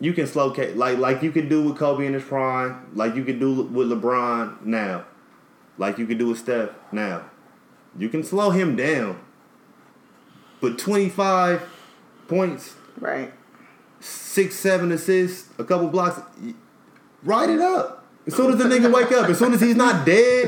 you 0.00 0.12
can 0.12 0.26
slow 0.26 0.50
K 0.50 0.74
like 0.74 0.98
like 0.98 1.22
you 1.22 1.32
can 1.32 1.48
do 1.48 1.62
with 1.62 1.78
Kobe 1.78 2.04
in 2.06 2.12
his 2.12 2.22
prime, 2.24 2.86
like 2.94 3.14
you 3.14 3.24
can 3.24 3.38
do 3.38 3.62
with 3.62 3.88
LeBron 3.90 4.64
now, 4.66 5.04
like 5.78 5.96
you 5.98 6.06
can 6.06 6.18
do 6.18 6.28
with 6.28 6.38
Steph 6.38 6.70
now. 6.92 7.22
You 7.98 8.08
can 8.10 8.22
slow 8.22 8.50
him 8.50 8.76
down, 8.76 9.18
but 10.60 10.78
twenty 10.78 11.08
five 11.08 11.62
points, 12.28 12.74
Right. 12.98 13.32
six 13.98 14.54
seven 14.56 14.92
assists, 14.92 15.48
a 15.58 15.64
couple 15.64 15.88
blocks, 15.88 16.20
y- 16.42 16.54
write 17.24 17.48
it 17.50 17.60
up. 17.60 17.99
As 18.26 18.34
soon 18.36 18.52
as 18.52 18.58
the 18.58 18.64
nigga 18.64 18.92
wake 18.92 19.10
up, 19.12 19.28
as 19.28 19.38
soon 19.38 19.52
as 19.54 19.60
he's 19.60 19.76
not 19.76 20.04
dead, 20.06 20.46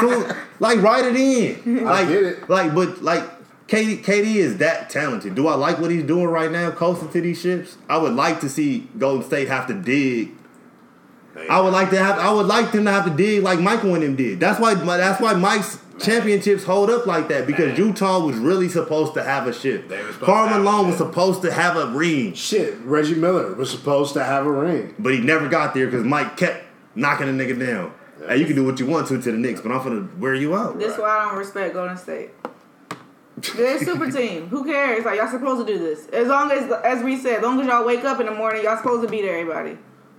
soon, 0.00 0.36
like 0.60 0.80
write 0.80 1.04
it 1.04 1.16
in. 1.16 1.84
Like, 1.84 2.08
get 2.08 2.22
it. 2.22 2.48
like, 2.48 2.74
but 2.74 3.02
like 3.02 3.24
KD, 3.66 4.02
KD 4.04 4.36
is 4.36 4.58
that 4.58 4.88
talented. 4.88 5.34
Do 5.34 5.48
I 5.48 5.54
like 5.54 5.78
what 5.78 5.90
he's 5.90 6.04
doing 6.04 6.26
right 6.26 6.50
now, 6.50 6.70
coasting 6.70 7.08
to 7.10 7.20
these 7.20 7.40
ships? 7.40 7.76
I 7.88 7.98
would 7.98 8.12
like 8.14 8.40
to 8.40 8.48
see 8.48 8.88
Golden 8.98 9.24
State 9.26 9.48
have 9.48 9.66
to 9.66 9.74
dig. 9.74 10.30
I 11.48 11.60
would 11.60 11.72
like 11.72 11.90
to 11.90 11.98
have. 11.98 12.18
I 12.18 12.30
would 12.32 12.46
like 12.46 12.72
them 12.72 12.84
to 12.84 12.90
have 12.92 13.04
to 13.06 13.10
dig 13.10 13.42
like 13.42 13.58
Michael 13.58 13.94
and 13.94 14.02
them 14.02 14.16
did. 14.16 14.38
That's 14.38 14.60
why. 14.60 14.74
That's 14.74 15.20
why 15.20 15.32
Mike's 15.32 15.78
championships 15.98 16.64
hold 16.64 16.90
up 16.90 17.06
like 17.06 17.28
that 17.28 17.46
because 17.46 17.78
Utah 17.78 18.24
was 18.24 18.36
really 18.36 18.68
supposed 18.68 19.14
to 19.14 19.22
have 19.22 19.46
a 19.46 19.52
ship. 19.52 19.88
They 19.88 19.96
were 20.02 20.12
supposed 20.12 20.26
Karl 20.26 20.44
to 20.46 20.52
have 20.52 20.60
a 20.60 20.64
Malone 20.64 20.88
was 20.88 20.96
supposed 20.98 21.42
to 21.42 21.52
have 21.52 21.76
a 21.76 21.86
ring, 21.88 22.34
Shit, 22.34 22.78
Reggie 22.82 23.14
Miller 23.14 23.54
was 23.54 23.70
supposed 23.70 24.14
to 24.14 24.24
have 24.24 24.44
a 24.46 24.50
ring. 24.50 24.94
but 24.98 25.14
he 25.14 25.20
never 25.20 25.48
got 25.48 25.74
there 25.74 25.86
because 25.86 26.04
Mike 26.04 26.36
kept 26.36 26.61
knocking 26.94 27.36
the 27.36 27.44
nigga 27.44 27.58
down. 27.58 27.92
Hey, 28.28 28.36
you 28.36 28.46
can 28.46 28.54
do 28.54 28.64
what 28.64 28.78
you 28.78 28.86
want 28.86 29.08
to 29.08 29.20
to 29.20 29.32
the 29.32 29.38
Knicks, 29.38 29.60
but 29.60 29.72
I'm 29.72 29.82
gonna 29.82 30.08
wear 30.18 30.34
you 30.34 30.54
out. 30.54 30.78
This 30.78 30.96
why 30.98 31.08
I 31.18 31.24
don't 31.28 31.38
respect 31.38 31.74
Golden 31.74 31.96
State. 31.96 32.30
They're 33.56 33.76
a 33.76 33.80
super 33.80 34.10
team. 34.10 34.48
Who 34.48 34.64
cares? 34.64 35.04
Like 35.04 35.18
y'all 35.18 35.28
supposed 35.28 35.66
to 35.66 35.72
do 35.72 35.78
this. 35.78 36.06
As 36.08 36.28
long 36.28 36.50
as, 36.52 36.70
as 36.84 37.02
we 37.02 37.16
said, 37.18 37.38
as 37.38 37.42
long 37.42 37.60
as 37.60 37.66
y'all 37.66 37.84
wake 37.84 38.04
up 38.04 38.20
in 38.20 38.26
the 38.26 38.32
morning, 38.32 38.62
y'all 38.64 38.76
supposed 38.76 39.02
to 39.02 39.08
beat 39.08 39.24
everybody. 39.24 39.78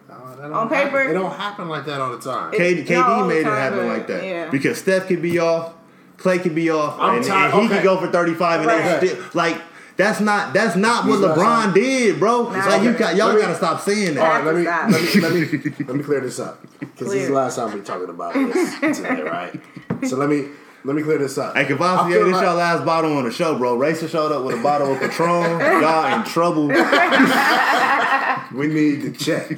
No, 0.09 0.53
On 0.53 0.67
paper- 0.69 0.99
happen. 0.99 1.11
it 1.11 1.13
don't 1.13 1.32
happen 1.36 1.69
like 1.69 1.86
that 1.86 2.01
all 2.01 2.11
the 2.11 2.19
time. 2.19 2.53
It- 2.53 2.59
KD, 2.59 2.86
KD 2.86 3.19
the 3.21 3.28
made 3.28 3.38
it 3.41 3.45
happen 3.45 3.88
like 3.88 4.07
that 4.07 4.24
yeah. 4.24 4.49
because 4.49 4.78
Steph 4.80 5.07
could 5.07 5.21
be 5.21 5.39
off, 5.39 5.74
Clay 6.17 6.39
could 6.39 6.53
be 6.55 6.69
off, 6.69 6.99
I'm 6.99 7.17
and, 7.17 7.26
tired- 7.26 7.53
and 7.53 7.61
he 7.61 7.65
okay. 7.67 7.76
could 7.78 7.84
go 7.84 7.97
for 7.99 8.11
35, 8.11 8.59
and 8.61 8.67
Right. 8.67 8.99
they 9.01 9.07
still 9.07 9.24
like. 9.34 9.61
That's 9.96 10.20
not 10.20 10.54
that's 10.54 10.76
not 10.76 11.06
what 11.06 11.20
not 11.20 11.38
LeBron 11.38 11.62
saying- 11.74 11.74
did, 11.76 12.20
bro. 12.20 12.52
It's 12.54 12.66
like 12.66 12.82
you 12.82 12.94
got 12.94 13.16
y'all 13.16 13.34
me- 13.34 13.41
gotta 13.41 13.56
stop 13.56 13.80
saying 13.82 14.16
that. 14.16 14.22
right, 14.22 14.44
let 14.44 14.56
me 14.56 14.64
let 14.64 14.89
me 14.89 15.22
let 15.22 15.34
me 15.34 15.86
let 15.86 15.96
me 15.98 16.04
clear 16.04 16.20
this 16.22 16.39
up 16.39 16.60
because 16.80 17.08
this 17.12 17.22
is 17.24 17.28
the 17.28 17.34
last 17.34 17.56
time 17.58 17.72
we're 17.74 17.84
talking 17.84 18.10
about 18.10 18.34
this 18.34 18.80
today, 18.98 19.22
right? 19.24 19.60
So 20.08 20.18
let 20.18 20.30
me 20.30 20.48
let 20.84 20.96
me 20.96 21.04
clear 21.04 21.18
this 21.20 21.38
up. 21.38 21.56
Hey, 21.56 21.62
I 21.62 21.66
Cavassier, 21.66 22.24
this 22.26 22.34
like- 22.34 22.41
your 22.44 22.54
last 22.56 22.84
bottle 22.86 23.16
on 23.18 23.24
the 23.26 23.32
show, 23.32 23.56
bro. 23.58 23.76
Racer 23.76 24.08
showed 24.08 24.32
up 24.32 24.44
with 24.44 24.60
a 24.60 24.64
bottle 24.64 24.91
of 24.94 25.00
Patron. 25.00 25.60
Y'all 25.82 26.14
in 26.20 26.24
trouble. 26.26 26.68
we 28.54 28.68
need 28.68 29.02
to 29.02 29.12
check. 29.12 29.50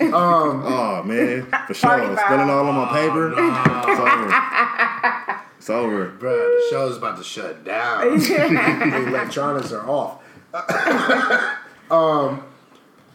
Um, 0.00 0.62
oh 0.64 1.02
man, 1.04 1.46
for 1.66 1.74
sure. 1.74 1.90
Party 1.90 2.06
foul. 2.14 2.26
Spilling 2.26 2.48
all 2.50 2.66
on 2.68 2.74
my 2.76 2.86
paper. 2.92 3.34
Oh, 3.36 3.84
it's 3.88 4.00
over. 4.00 5.40
It's 5.64 5.70
over. 5.70 6.10
Bruh, 6.10 6.20
the 6.20 6.66
show's 6.70 6.98
about 6.98 7.16
to 7.16 7.24
shut 7.24 7.64
down. 7.64 8.18
the 8.18 9.06
electronics 9.08 9.72
are 9.72 9.88
off. 9.88 10.22
um, 11.90 12.44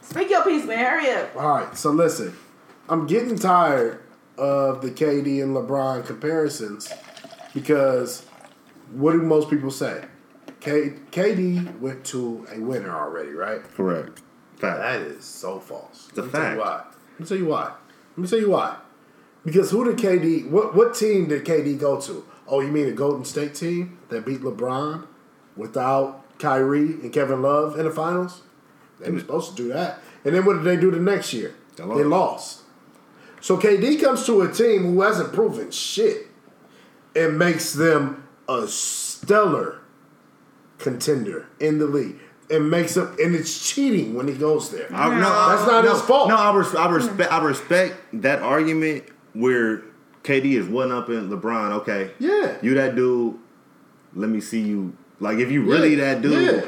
Speak 0.02 0.32
your 0.32 0.43
piece, 0.43 0.66
man. 0.66 0.84
Hurry 0.84 1.12
up. 1.12 1.36
All 1.36 1.47
right, 1.47 1.78
so 1.78 1.91
listen, 1.91 2.36
I'm 2.89 3.06
getting 3.06 3.38
tired 3.38 4.02
of 4.36 4.82
the 4.82 4.89
KD 4.89 5.43
and 5.43 5.56
LeBron 5.56 6.08
comparisons 6.08 6.91
because 7.54 8.26
what 8.93 9.12
do 9.12 9.22
most 9.22 9.52
people 9.52 9.70
say? 9.70 10.06
K- 10.60 10.93
KD 11.12 11.80
went 11.80 12.04
to 12.06 12.47
a 12.52 12.60
winner 12.60 12.89
already, 12.89 13.30
right? 13.30 13.62
Correct. 13.76 14.24
Fact. 14.58 14.80
That 14.80 15.02
is 15.02 15.24
so 15.24 15.60
false. 15.60 16.10
a 16.14 16.22
Let 16.22 16.26
me 16.26 16.32
tell 16.32 16.41
fact. 16.41 16.56
you 16.56 16.62
why. 16.62 16.84
Let 17.12 17.20
me 17.20 17.26
tell 17.28 17.38
you 17.38 17.45
why. 17.45 17.74
Let 18.10 18.18
me 18.18 18.28
tell 18.28 18.39
you 18.39 18.50
why. 18.50 18.76
Because 19.45 19.70
who 19.70 19.86
did 19.86 19.97
KD? 19.97 20.50
What 20.50 20.76
what 20.76 20.95
team 20.95 21.28
did 21.30 21.45
KD 21.45 21.80
go 21.80 22.02
to? 22.02 22.26
Oh, 22.50 22.62
you 22.62 22.70
mean 22.72 22.86
the 22.88 22.91
Golden 22.91 23.24
State 23.26 23.54
team 23.56 24.00
that 24.10 24.26
beat 24.26 24.41
LeBron 24.41 25.06
without 25.56 26.38
Kyrie 26.39 26.93
and 27.02 27.14
Kevin 27.14 27.41
Love 27.41 27.78
in 27.78 27.86
the 27.86 27.91
finals? 27.91 28.41
They 29.00 29.10
were 29.12 29.20
supposed 29.20 29.52
to 29.52 29.64
do 29.64 29.70
that. 29.70 30.00
And 30.26 30.36
then 30.36 30.45
what 30.45 30.54
did 30.56 30.64
they 30.64 30.76
do 30.78 30.91
the 30.91 31.00
next 31.00 31.32
year? 31.34 31.56
They 31.76 31.84
They 31.84 32.04
lost. 32.04 32.10
lost. 32.10 32.62
So 33.41 33.58
KD 33.58 34.02
comes 34.02 34.26
to 34.26 34.41
a 34.41 34.52
team 34.52 34.84
who 34.84 35.02
hasn't 35.02 35.32
proven 35.32 35.72
shit 35.72 36.28
and 37.16 37.38
makes 37.39 37.74
them 37.74 38.28
a 38.50 38.68
stellar 38.68 39.80
contender 40.78 41.47
in 41.60 41.80
the 41.80 41.86
league. 41.88 42.18
And 42.52 42.70
makes 42.72 42.95
them 42.95 43.16
and 43.22 43.36
it's 43.36 43.70
cheating 43.70 44.16
when 44.16 44.28
he 44.28 44.34
goes 44.34 44.72
there. 44.72 44.88
I, 44.91 45.10
no, 45.10 45.20
That's 45.22 45.68
not 45.68 45.86
no, 45.86 45.93
his 45.93 46.02
fault. 46.02 46.30
No, 46.30 46.36
I, 46.36 46.56
res- 46.58 46.74
I 46.76 46.89
respect. 46.89 47.32
I 47.32 47.43
respect 47.43 47.95
that 48.24 48.41
argument 48.41 49.04
where 49.34 49.84
KD 50.30 50.53
is 50.53 50.67
one 50.67 50.91
up 50.91 51.09
in 51.09 51.30
LeBron. 51.30 51.71
Okay, 51.80 52.11
Yeah. 52.19 52.57
you 52.61 52.75
that 52.75 52.95
dude. 52.95 53.36
Let 54.15 54.30
me 54.30 54.39
see 54.39 54.61
you. 54.61 54.95
Like 55.19 55.39
if 55.39 55.49
you 55.51 55.63
really 55.63 55.95
Yeah, 55.95 56.13
that 56.13 56.21
dude, 56.21 56.53
yeah. 56.55 56.65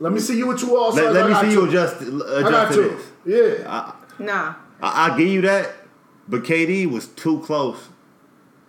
Let 0.00 0.12
me 0.12 0.20
see 0.20 0.36
you 0.38 0.46
with 0.48 0.58
two 0.58 0.74
all 0.76 0.92
let, 0.92 1.12
let 1.12 1.28
me 1.28 1.34
see 1.48 1.52
you 1.52 1.68
adjust 1.68 1.96
uh, 2.02 2.38
I 2.38 2.42
got 2.42 2.48
adjust 2.48 2.72
to 2.72 2.82
two. 2.82 2.98
this. 3.26 3.60
Yeah. 3.60 3.92
Nah. 4.18 4.54
I, 4.80 5.10
I 5.12 5.18
give 5.18 5.28
you 5.28 5.42
that, 5.42 5.70
but 6.26 6.42
KD 6.42 6.90
was 6.90 7.06
too 7.08 7.40
close 7.40 7.88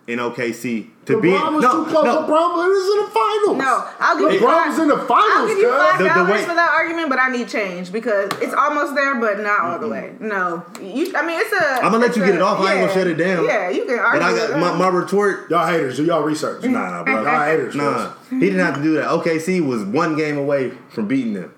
in 0.06 0.18
OKC 0.18 0.88
to 1.06 1.20
be. 1.20 1.30
LeBron 1.30 1.52
was 1.54 1.62
no, 1.62 1.84
too 1.84 1.90
close. 1.90 2.04
no. 2.04 2.22
LeBron 2.22 2.56
was 2.56 2.92
in 2.92 3.04
the 3.04 3.10
finals. 3.10 3.58
No, 3.58 3.88
I'll 4.00 4.18
give 4.18 4.32
you 4.32 4.40
five. 4.46 4.68
was 4.68 4.78
in 4.78 4.88
the 4.88 4.94
I'll 4.96 5.46
give 5.48 5.58
you 5.58 5.70
five. 5.70 5.98
The- 5.98 6.04
the 6.04 6.08
dollars 6.10 6.30
way- 6.30 6.42
for 6.44 6.54
that 6.54 6.70
argument, 6.74 7.08
but 7.08 7.18
I 7.18 7.30
need 7.30 7.48
change 7.48 7.90
because 7.92 8.30
it's 8.42 8.52
almost 8.54 8.94
there, 8.94 9.14
but 9.14 9.40
not 9.40 9.60
all 9.60 9.78
the 9.78 9.88
way. 9.88 10.12
No, 10.20 10.62
you. 10.80 11.12
I 11.16 11.26
mean, 11.26 11.40
it's 11.40 11.52
a. 11.52 11.84
I'ma 11.84 11.96
let 11.98 12.16
you 12.16 12.22
a- 12.22 12.26
get 12.26 12.34
it 12.34 12.42
off. 12.42 12.60
I 12.60 12.72
ain't 12.74 12.80
gonna 12.82 12.92
shut 12.92 13.06
it 13.06 13.14
down. 13.14 13.44
Yeah, 13.46 13.70
you 13.70 13.84
can 13.86 13.98
argue. 13.98 14.20
But 14.20 14.22
I 14.22 14.48
got 14.48 14.60
my, 14.60 14.76
my 14.76 14.88
retort. 14.88 15.50
Y'all 15.50 15.66
haters, 15.66 15.96
do 15.96 16.04
y'all 16.04 16.22
research. 16.22 16.64
Nah, 16.64 16.70
nah, 16.90 17.04
bro. 17.04 17.22
Y'all 17.22 17.44
haters. 17.46 17.74
Nah, 17.74 18.12
he 18.30 18.40
didn't 18.40 18.60
have 18.60 18.76
to 18.76 18.82
do 18.82 18.94
that. 18.94 19.08
OKC 19.08 19.66
was 19.66 19.84
one 19.84 20.16
game 20.16 20.36
away 20.36 20.70
from 20.90 21.08
beating 21.08 21.32
them. 21.34 21.54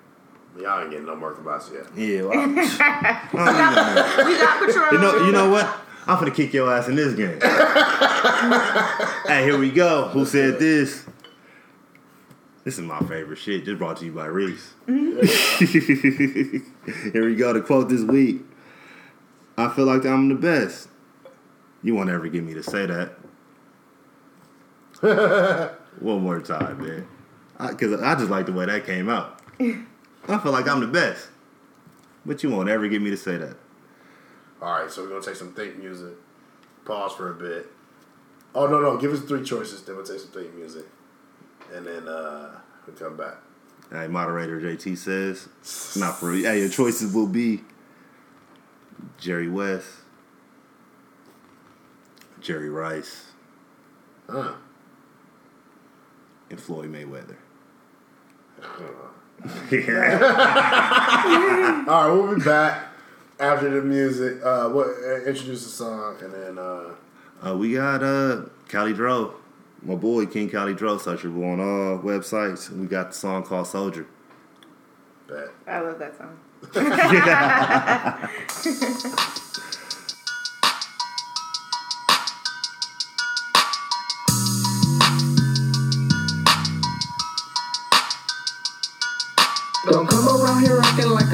Y'all 0.59 0.81
ain't 0.81 0.91
getting 0.91 1.05
no 1.07 1.15
more 1.15 1.35
Kabasi 1.35 1.75
yet. 1.75 1.87
Yeah, 1.97 2.23
well, 2.23 2.39
I- 2.39 4.25
we 4.27 4.37
got 4.39 4.67
Patron. 4.67 4.93
you 4.93 4.99
know, 4.99 5.27
you 5.27 5.33
know 5.33 5.51
what? 5.51 5.69
I'm 6.07 6.19
gonna 6.19 6.31
kick 6.31 6.53
your 6.53 6.73
ass 6.73 6.89
in 6.89 6.95
this 6.95 7.15
game. 7.15 7.41
hey, 9.27 9.45
here 9.45 9.59
we 9.59 9.71
go. 9.71 10.09
Who 10.09 10.25
said 10.25 10.61
this? 10.61 11.05
This 12.63 12.79
is 12.79 12.85
my 12.85 13.01
favorite 13.01 13.39
shit. 13.39 13.65
Just 13.65 13.79
brought 13.79 13.97
to 13.99 14.05
you 14.05 14.13
by 14.13 14.27
Reese. 14.27 14.75
Mm-hmm. 14.87 17.11
here 17.13 17.25
we 17.25 17.35
go. 17.35 17.53
The 17.53 17.61
quote 17.61 17.89
this 17.89 18.03
week. 18.03 18.43
I 19.59 19.69
feel 19.69 19.87
like 19.87 20.05
I'm 20.05 20.29
the 20.29 20.35
best. 20.35 20.89
You 21.83 21.95
won't 21.95 22.11
ever 22.11 22.29
get 22.29 22.45
me 22.45 22.55
to 22.55 22.63
say 22.63 22.87
that. 22.87 23.19
One 26.01 26.23
more 26.23 26.41
time, 26.41 26.83
man. 26.83 27.09
Because 27.71 28.01
I, 28.01 28.15
just 28.15 28.31
like 28.31 28.47
the 28.47 28.53
way 28.53 28.67
that 28.67 28.85
came 28.85 29.09
out. 29.09 29.41
I 29.59 30.39
feel 30.39 30.53
like 30.53 30.69
I'm 30.69 30.81
the 30.81 30.87
best. 30.87 31.29
But 32.25 32.43
you 32.43 32.51
won't 32.51 32.69
ever 32.69 32.89
get 32.89 33.03
me 33.03 33.11
to 33.11 33.17
say 33.17 33.39
that. 33.39 33.57
All 34.63 34.81
right, 34.81 34.91
so 34.91 35.03
we're 35.03 35.09
gonna 35.11 35.23
take 35.23 35.37
some 35.37 35.53
think 35.53 35.79
music. 35.79 36.15
Pause 36.85 37.13
for 37.15 37.31
a 37.31 37.35
bit. 37.35 37.67
Oh 38.55 38.67
no, 38.67 38.81
no, 38.81 38.97
give 38.97 39.13
us 39.13 39.21
three 39.21 39.45
choices. 39.45 39.83
Then 39.83 39.97
we'll 39.97 40.05
take 40.07 40.21
some 40.21 40.31
think 40.31 40.55
music, 40.55 40.87
and 41.75 41.87
then 41.87 42.09
uh 42.09 42.53
we'll 42.87 42.97
come 42.97 43.17
back. 43.17 43.35
Hey, 43.91 44.09
moderator 44.09 44.61
JT 44.61 44.97
says, 44.97 45.49
not 46.01 46.19
for 46.19 46.35
yeah, 46.35 46.53
your 46.55 46.69
choices 46.69 47.13
will 47.15 47.27
be 47.27 47.63
Jerry 49.19 49.49
West, 49.49 49.89
Jerry 52.41 52.71
Rice, 52.71 53.27
Huh. 54.29 54.55
and 56.51 56.59
Floyd 56.61 56.91
Mayweather. 56.91 57.37
All 61.89 62.09
right, 62.09 62.11
we'll 62.11 62.35
be 62.37 62.43
back 62.43 62.87
after 63.39 63.71
the 63.71 63.83
music. 63.83 64.43
Uh, 64.45 64.69
what 64.69 64.89
uh, 64.89 65.25
introduce 65.25 65.65
the 65.65 65.71
song 65.71 66.17
and 66.23 66.33
then 66.33 66.59
uh, 66.59 66.95
Uh, 67.45 67.57
we 67.57 67.75
got 67.75 68.03
uh 68.03 68.43
Cali 68.69 68.93
Dro, 68.93 69.35
my 69.83 69.95
boy 69.95 70.27
King 70.27 70.49
Cali 70.51 70.75
Dro, 70.75 70.97
searchable 70.97 71.53
on 71.53 71.61
all 71.61 71.99
websites. 71.99 72.71
We 72.71 72.87
got 72.87 73.11
the 73.11 73.17
song 73.17 73.43
called 73.45 73.67
Soldier. 73.67 74.07
bet. 75.29 75.49
I 75.67 75.81
love 75.81 75.99
that 75.99 76.17
song. 76.17 76.39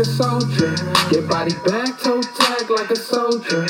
a 0.03 0.05
soldier. 0.05 0.74
Get 1.11 1.28
body 1.28 1.55
back, 1.64 1.98
toe 2.00 2.20
tag 2.22 2.68
like 2.70 2.90
a 2.90 2.96
soldier. 2.96 3.66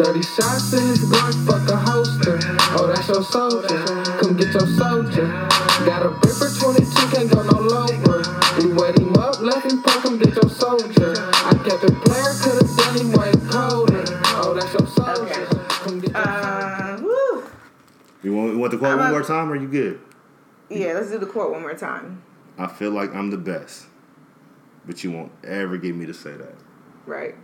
30 0.00 0.22
shots 0.22 0.72
in 0.72 0.80
his 0.88 1.04
Glock, 1.04 1.34
fuck 1.46 1.68
a 1.68 1.76
holster. 1.76 2.38
Oh, 2.76 2.90
that's 2.92 3.06
your 3.08 3.22
soldier. 3.22 3.84
Come 4.20 4.36
get 4.36 4.52
your 4.52 4.66
soldier. 4.66 5.28
Got 5.84 6.06
a 6.06 6.08
Ripper 6.08 6.48
22, 6.48 7.08
can't 7.12 7.30
go 7.30 7.42
no 7.42 7.58
lower. 7.60 8.22
We 8.58 8.72
wet 8.72 8.98
him 8.98 9.14
up, 9.16 9.40
left 9.40 9.70
him 9.70 9.82
poke, 9.82 10.02
come 10.02 10.18
get 10.18 10.34
your 10.34 10.48
soldier. 10.48 11.14
I 11.18 11.52
kept 11.68 11.84
a 11.84 11.92
player, 11.92 12.32
could've 12.42 12.76
done 12.76 12.96
him 12.98 13.12
way 13.12 13.32
colder. 13.52 14.04
Oh, 14.40 14.54
that's 14.58 14.72
your 14.72 14.86
soldier. 14.88 15.46
Come 15.68 16.00
get 16.00 16.10
your 16.12 16.22
Uh, 16.26 16.98
woo. 17.02 17.44
You 18.22 18.32
want, 18.32 18.52
you 18.54 18.58
want 18.58 18.70
the 18.72 18.78
quote 18.78 18.92
I'm 18.92 18.98
one 18.98 19.08
a- 19.08 19.10
more 19.12 19.22
time? 19.22 19.50
Or 19.52 19.56
you 19.56 19.68
good? 19.68 20.00
Yeah, 20.70 20.94
let's 20.94 21.10
do 21.10 21.18
the 21.18 21.26
quote 21.26 21.52
one 21.52 21.60
more 21.60 21.74
time. 21.74 22.22
I 22.56 22.68
feel 22.68 22.90
like 22.90 23.14
I'm 23.14 23.30
the 23.30 23.36
best, 23.36 23.86
but 24.86 25.02
you 25.04 25.10
won't 25.12 25.32
ever 25.44 25.76
get 25.78 25.94
me 25.94 26.06
to 26.06 26.14
say 26.14 26.32
that. 26.32 26.54
Right. 27.06 27.34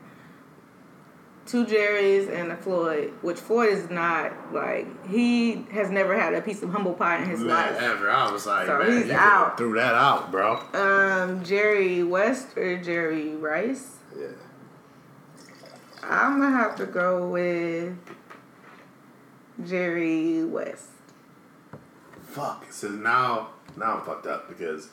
Two 1.47 1.67
Jerry's 1.67 2.29
and 2.29 2.53
a 2.53 2.57
Floyd, 2.57 3.13
which 3.23 3.39
Floyd 3.39 3.73
is 3.73 3.91
not 3.91 4.55
like 4.55 4.87
he 5.09 5.65
has 5.73 5.91
never 5.91 6.17
had 6.19 6.33
a 6.35 6.41
piece 6.41 6.63
of 6.63 6.71
humble 6.71 6.93
pie 6.95 7.23
in 7.23 7.29
his 7.29 7.41
Man, 7.41 7.49
life. 7.49 7.83
ever. 7.83 8.09
I 8.11 8.31
was 8.31 8.47
like, 8.47 8.67
So 8.67 8.79
man, 8.79 8.93
he's 8.99 9.07
you 9.09 9.15
out. 9.15 9.57
threw 9.57 9.75
that 9.75 9.95
out, 9.95 10.31
bro. 10.31 10.61
Um, 10.75 11.43
Jerry 11.43 12.05
West 12.05 12.57
or 12.57 12.79
Jerry 12.79 13.35
Rice? 13.35 13.97
Yeah. 14.17 14.29
I'm 16.03 16.41
gonna 16.41 16.57
have 16.57 16.77
to 16.77 16.87
go 16.87 17.29
with 17.29 17.97
Jerry 19.67 20.45
West. 20.45 20.89
Fuck. 22.23 22.71
So 22.71 22.89
now, 22.89 23.49
now 23.77 23.97
I'm 23.99 24.03
fucked 24.03 24.27
up 24.27 24.49
because 24.49 24.89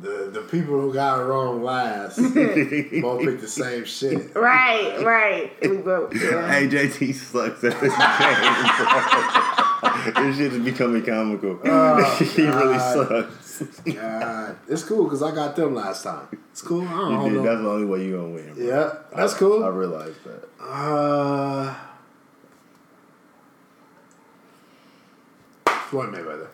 the 0.00 0.30
the 0.32 0.40
people 0.42 0.80
who 0.80 0.92
got 0.92 1.20
it 1.20 1.24
wrong 1.24 1.62
last 1.62 2.16
both 2.16 3.20
picked 3.22 3.40
the 3.40 3.48
same 3.48 3.84
shit. 3.84 4.34
Right, 4.34 5.02
right. 5.04 5.52
We 5.60 5.76
both. 5.78 6.14
Yeah. 6.14 6.50
Hey, 6.50 6.68
JT 6.68 7.14
sucks 7.14 7.62
at 7.64 7.80
this 7.80 7.96
game, 7.96 8.54
this 10.26 10.36
shit 10.36 10.52
is 10.52 10.64
becoming 10.64 11.04
comical. 11.04 11.56
he 12.18 12.46
really 12.46 12.78
sucks. 12.78 13.48
God, 13.84 14.56
it's 14.68 14.82
cool 14.84 15.04
because 15.04 15.22
I 15.22 15.34
got 15.34 15.54
them 15.54 15.74
last 15.74 16.02
time. 16.04 16.26
It's 16.50 16.62
cool. 16.62 16.86
I 16.88 16.92
don't 16.92 17.24
You 17.26 17.30
did. 17.30 17.36
know. 17.36 17.42
That's 17.44 17.60
the 17.62 17.68
only 17.70 17.84
way 17.86 18.06
you're 18.06 18.18
gonna 18.20 18.34
win. 18.34 18.54
Bro. 18.54 18.64
Yeah, 18.64 18.92
that's 19.14 19.34
cool. 19.34 19.62
I 19.62 19.68
cool. 19.68 19.76
realized 19.76 20.24
that. 20.24 20.48
Uh, 20.60 21.74
Floyd 25.88 26.08
Mayweather. 26.10 26.48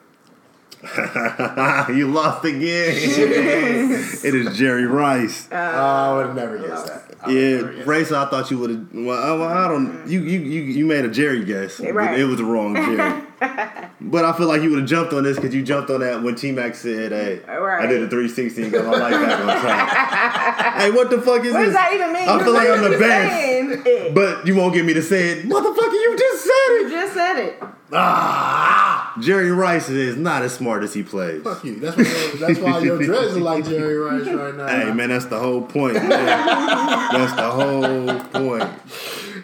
you 1.97 2.09
lost 2.09 2.45
again. 2.45 2.61
it 2.65 4.35
is 4.35 4.57
Jerry 4.57 4.87
Rice. 4.87 5.49
oh, 5.51 5.57
I 5.57 6.15
would 6.17 6.27
have 6.27 6.37
never 6.37 6.59
guessed 6.59 6.87
that. 6.87 7.03
I 7.25 7.31
yeah, 7.31 7.63
guessed 7.63 7.87
Race. 7.87 8.13
I 8.13 8.27
thought 8.29 8.51
you 8.51 8.59
would 8.59 8.71
have. 8.71 8.87
Well, 8.93 9.11
I, 9.23 9.37
well, 9.39 9.49
I 9.49 9.69
don't. 9.69 10.07
You, 10.07 10.21
you 10.23 10.41
you 10.41 10.63
you 10.63 10.87
made 10.87 11.05
a 11.05 11.09
Jerry 11.09 11.45
guess. 11.45 11.81
Right. 11.81 12.19
It 12.21 12.25
was 12.25 12.37
the 12.39 12.45
wrong 12.45 12.75
Jerry. 12.77 13.23
but 14.01 14.25
I 14.25 14.33
feel 14.37 14.47
like 14.49 14.63
you 14.63 14.71
would 14.71 14.81
have 14.81 14.89
jumped 14.89 15.13
on 15.13 15.25
this 15.25 15.37
because 15.37 15.55
you 15.55 15.63
jumped 15.63 15.91
on 15.91 16.01
that 16.01 16.23
when 16.23 16.35
T 16.37 16.53
Mac 16.53 16.75
said, 16.75 17.13
"Hey, 17.13 17.43
I 17.49 17.87
did 17.87 18.03
a 18.03 18.09
360 18.09 18.63
and 18.63 18.73
got 18.73 18.85
my 18.87 18.93
life 18.93 19.13
back 19.13 19.41
on 19.41 19.61
track." 19.61 20.75
hey, 20.83 20.91
what 20.93 21.11
the 21.11 21.21
fuck 21.21 21.45
is 21.45 21.53
What 21.53 21.61
this? 21.61 21.67
does 21.69 21.75
that 21.75 21.93
even 21.93 22.13
mean? 22.13 22.29
I 22.29 22.43
feel 22.43 22.53
like 22.53 22.69
I'm 22.69 22.83
the 22.83 22.91
You're 22.91 22.99
best. 23.01 24.15
But 24.15 24.47
you 24.47 24.55
won't 24.57 24.73
get 24.75 24.85
me 24.85 24.95
to 24.95 25.03
say 25.03 25.31
it. 25.31 25.45
Motherfucker, 25.47 25.93
you 25.93 26.17
just 26.19 26.43
said 26.45 26.51
it. 26.69 26.81
You 26.83 26.87
it. 26.87 26.91
just 26.91 27.15
said 27.15 27.39
it. 27.39 27.63
Ah, 27.93 28.96
Jerry 29.21 29.51
Rice 29.51 29.89
is 29.89 30.17
not 30.17 30.43
as 30.43 30.55
smart 30.55 30.83
as 30.83 30.93
he 30.95 31.03
plays. 31.03 31.43
fuck 31.43 31.65
you. 31.65 31.77
That's 31.81 31.97
why. 31.97 32.47
That's 32.47 32.59
why 32.61 32.79
your 32.81 32.99
dreads 33.03 33.37
are 33.37 33.41
like 33.41 33.65
Jerry 33.65 33.97
Rice 33.99 34.27
right 34.29 34.55
now. 34.55 34.67
Hey 34.67 34.93
man, 34.93 35.09
that's 35.11 35.27
the 35.27 35.39
whole 35.39 35.63
point. 35.63 35.95
Man. 35.95 36.09
that's 36.09 37.35
the 37.35 37.51
whole 37.51 38.21
point. 38.31 38.69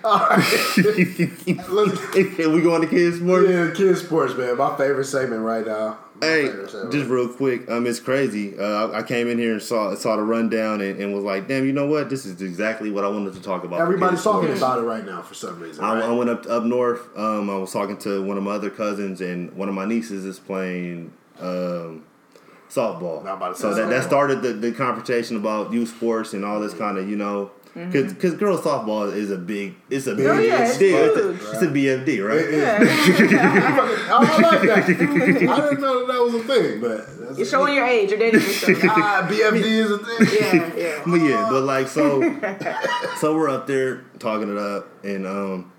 All 0.05 0.19
right. 0.19 0.43
We 2.53 2.61
going 2.61 2.83
to 2.83 2.89
kids 2.89 3.19
sports? 3.19 3.49
Yeah, 3.49 3.71
kids 3.75 4.01
sports, 4.03 4.35
man. 4.35 4.57
My 4.57 4.77
favorite 4.77 5.05
segment 5.05 5.43
right 5.43 5.67
now. 5.67 5.99
Hey, 6.23 6.47
just 6.47 7.11
real 7.11 7.29
quick, 7.29 7.69
um, 7.69 7.85
it's 7.85 7.99
crazy. 7.99 8.57
Uh, 8.57 8.91
I, 8.91 8.99
I 9.01 9.03
came 9.03 9.27
in 9.27 9.39
here 9.39 9.55
and 9.55 9.63
saw 9.63 9.93
saw 9.97 10.15
the 10.15 10.23
rundown 10.23 10.81
and, 10.81 11.01
and 11.01 11.13
was 11.13 11.25
like, 11.25 11.49
damn, 11.49 11.67
you 11.67 11.73
know 11.73 11.87
what? 11.87 12.11
This 12.11 12.25
is 12.25 12.41
exactly 12.41 12.93
what 12.93 13.05
I 13.05 13.09
wanted 13.09 13.35
to 13.35 13.43
talk 13.43 13.65
about. 13.65 13.81
Everybody's 13.81 14.23
talking 14.23 14.45
sports. 14.45 14.61
about 14.61 14.79
it 14.79 14.83
right 14.83 15.05
now 15.05 15.23
for 15.23 15.35
some 15.35 15.59
reason. 15.59 15.83
I, 15.83 15.95
right? 15.95 16.05
I 16.05 16.13
went 16.13 16.31
up 16.31 16.47
up 16.47 16.63
north. 16.63 17.01
Um, 17.17 17.51
I 17.51 17.57
was 17.57 17.73
talking 17.73 17.97
to 17.99 18.23
one 18.25 18.37
of 18.37 18.45
my 18.45 18.53
other 18.53 18.71
cousins, 18.71 19.21
and 19.21 19.53
one 19.55 19.69
of 19.69 19.75
my 19.75 19.85
nieces 19.85 20.25
is 20.25 20.39
playing 20.39 21.13
um, 21.41 22.05
softball. 22.71 23.23
I'm 23.23 23.27
about 23.27 23.57
to 23.57 23.61
So 23.61 23.75
that, 23.75 23.91
that 23.91 24.05
started 24.05 24.43
the, 24.43 24.53
the 24.53 24.71
conversation 24.71 25.37
about 25.37 25.73
youth 25.73 25.89
sports 25.89 26.35
and 26.35 26.45
all 26.45 26.61
this 26.61 26.75
kind 26.75 26.99
of 26.99 27.09
you 27.09 27.17
know. 27.17 27.51
Because 27.75 28.35
girls 28.35 28.61
softball 28.61 29.15
is 29.15 29.31
a 29.31 29.39
big, 29.39 29.75
it's 29.89 30.07
a 30.07 30.15
big, 30.15 30.27
Oh, 30.27 30.39
yeah, 30.39 30.67
it's 30.67 30.77
deal. 30.77 30.99
It's, 30.99 31.17
a, 31.17 31.53
it's 31.53 31.63
a 31.63 31.67
BFD, 31.69 32.23
right? 32.23 32.53
Yeah. 32.53 32.79
Oh, 34.11 34.19
I 34.29 34.41
like 34.43 34.63
that. 34.63 34.85
I 34.85 35.61
didn't 35.71 35.81
know 35.81 36.07
that, 36.07 36.13
that 36.13 36.23
was 36.23 36.35
a 36.35 36.43
thing, 36.45 36.81
but 36.83 37.19
that's 37.19 37.39
You're 37.39 37.47
showing 37.47 37.75
your 37.75 37.87
age. 37.87 38.11
You're 38.11 38.19
dating 38.19 38.41
yourself. 38.41 38.79
ah, 38.85 39.27
BFD 39.31 39.65
is 39.65 39.91
a 39.91 39.99
thing. 39.99 40.39
Yeah, 40.39 40.77
yeah. 40.77 41.03
But 41.07 41.21
yeah, 41.23 41.49
but 41.51 41.63
like 41.63 41.89
so, 41.89 42.21
so 43.17 43.35
we're 43.35 43.49
up 43.49 43.67
there 43.67 44.05
talking 44.19 44.51
it 44.51 44.59
up, 44.59 44.89
and 45.03 45.27
um, 45.27 45.73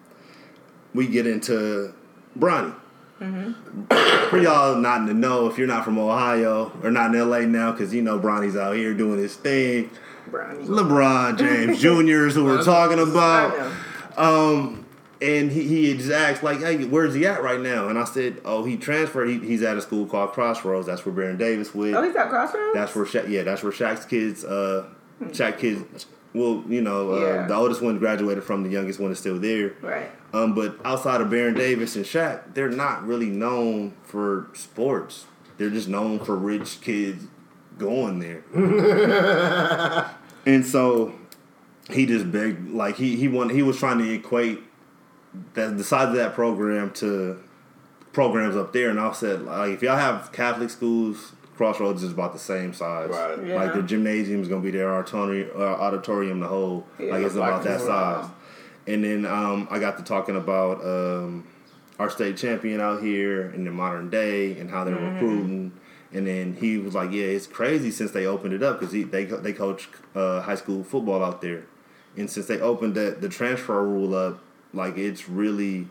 we 0.95 1.05
get 1.07 1.27
into 1.27 1.93
Bronny. 2.37 2.75
For 3.19 4.37
y'all 4.37 4.75
not 4.75 5.05
to 5.05 5.13
know, 5.13 5.47
if 5.47 5.57
you're 5.57 5.67
not 5.67 5.85
from 5.85 5.97
Ohio 5.97 6.77
or 6.83 6.91
not 6.91 7.13
in 7.15 7.29
LA 7.29 7.41
now, 7.41 7.71
because 7.71 7.93
you 7.93 8.01
know 8.01 8.19
Bronny's 8.19 8.57
out 8.57 8.75
here 8.75 8.93
doing 8.93 9.19
his 9.19 9.35
thing. 9.35 9.91
LeBron 10.31 11.37
James 11.37 11.79
Jr.'s 11.81 12.35
who 12.35 12.45
we're 12.45 12.63
talking 12.63 12.99
about. 12.99 13.71
Um, 14.17 14.85
and 15.21 15.51
he, 15.51 15.63
he 15.67 15.97
just 15.97 16.11
asked 16.11 16.43
like, 16.43 16.59
"Hey, 16.59 16.83
where's 16.85 17.13
he 17.13 17.25
at 17.25 17.41
right 17.41 17.59
now?" 17.59 17.87
And 17.87 17.97
I 17.97 18.03
said, 18.03 18.41
"Oh, 18.43 18.65
he 18.65 18.75
transferred. 18.77 19.29
He, 19.29 19.39
he's 19.39 19.61
at 19.63 19.77
a 19.77 19.81
school 19.81 20.05
called 20.05 20.31
Crossroads. 20.33 20.85
That's 20.87 21.05
where 21.05 21.13
Baron 21.15 21.37
Davis 21.37 21.73
went. 21.73 21.95
Oh, 21.95 22.03
he's 22.03 22.15
at 22.15 22.29
Crossroads? 22.29 22.73
That's 22.73 22.93
where 22.95 23.05
Sha- 23.05 23.23
yeah, 23.27 23.43
that's 23.43 23.63
where 23.63 23.71
Shaq's 23.71 24.05
kids, 24.05 24.43
uh, 24.43 24.85
Shaq 25.27 25.59
kids. 25.59 26.05
Well, 26.33 26.63
you 26.67 26.81
know, 26.81 27.13
uh, 27.13 27.19
Yeah. 27.19 27.47
the 27.47 27.53
oldest 27.55 27.81
one 27.81 27.99
graduated 27.99 28.43
from, 28.43 28.63
the 28.63 28.69
youngest 28.69 28.99
one 28.99 29.11
is 29.11 29.19
still 29.19 29.37
there. 29.39 29.73
Right. 29.81 30.09
Um, 30.33 30.55
but 30.55 30.77
outside 30.83 31.21
of 31.21 31.29
Baron 31.29 31.53
Davis 31.53 31.95
and 31.95 32.03
Shaq, 32.03 32.55
they're 32.55 32.69
not 32.71 33.05
really 33.05 33.27
known 33.29 33.93
for 34.03 34.47
sports. 34.53 35.25
They're 35.59 35.69
just 35.69 35.87
known 35.87 36.17
for 36.19 36.35
rich 36.35 36.81
kids 36.81 37.25
going 37.77 38.19
there. 38.19 38.43
and 40.45 40.65
so 40.65 41.13
he 41.89 42.05
just 42.05 42.31
begged, 42.31 42.69
like 42.71 42.95
he 42.95 43.15
he 43.15 43.27
wanted, 43.27 43.55
he 43.55 43.61
was 43.61 43.77
trying 43.77 43.97
to 43.99 44.09
equate 44.11 44.59
that 45.53 45.77
the 45.77 45.83
size 45.83 46.09
of 46.09 46.15
that 46.15 46.33
program 46.33 46.91
to 46.93 47.41
programs 48.11 48.55
up 48.55 48.73
there, 48.73 48.89
and 48.89 48.99
I 48.99 49.11
said, 49.13 49.41
like, 49.43 49.71
if 49.71 49.81
y'all 49.81 49.95
have 49.97 50.31
Catholic 50.31 50.69
schools, 50.69 51.31
Crossroads 51.55 52.03
is 52.03 52.11
about 52.11 52.33
the 52.33 52.39
same 52.39 52.73
size. 52.73 53.09
Right. 53.09 53.47
Yeah. 53.47 53.55
Like 53.55 53.73
the 53.73 53.81
gymnasium 53.83 54.41
is 54.41 54.47
gonna 54.47 54.61
be 54.61 54.71
their 54.71 54.93
auditorium, 54.93 55.49
uh, 55.55 55.61
auditorium 55.63 56.39
the 56.39 56.47
whole, 56.47 56.85
Yeah. 56.99 57.11
like 57.13 57.23
it's 57.23 57.35
about 57.35 57.63
that 57.63 57.79
Like, 57.79 57.87
size. 57.87 58.29
And 58.85 59.03
then 59.03 59.25
um, 59.25 59.67
I 59.71 59.79
got 59.79 59.97
to 59.97 60.03
talking 60.03 60.35
about 60.35 60.83
um, 60.85 61.47
our 61.99 62.09
state 62.09 62.35
champion 62.37 62.81
out 62.81 63.01
here 63.01 63.49
in 63.55 63.63
the 63.63 63.71
modern 63.71 64.09
day 64.09 64.57
and 64.59 64.69
how 64.69 64.83
they're 64.83 64.95
Mm-hmm. 64.95 65.13
recruiting. 65.13 65.71
And 66.13 66.27
then 66.27 66.57
he 66.59 66.77
was 66.77 66.93
like, 66.93 67.11
"Yeah, 67.11 67.25
it's 67.25 67.47
crazy 67.47 67.89
since 67.89 68.11
they 68.11 68.25
opened 68.25 68.53
it 68.53 68.61
up 68.61 68.79
because 68.79 68.93
they 68.93 69.23
they 69.25 69.53
coach 69.53 69.89
uh, 70.13 70.41
high 70.41 70.55
school 70.55 70.83
football 70.83 71.23
out 71.23 71.41
there, 71.41 71.63
and 72.15 72.29
since 72.29 72.45
they 72.45 72.59
opened 72.59 72.93
the 72.93 73.17
the 73.19 73.29
transfer 73.29 73.83
rule 73.83 74.13
up, 74.13 74.39
like 74.73 74.97
it's 74.97 75.27
really, 75.27 75.87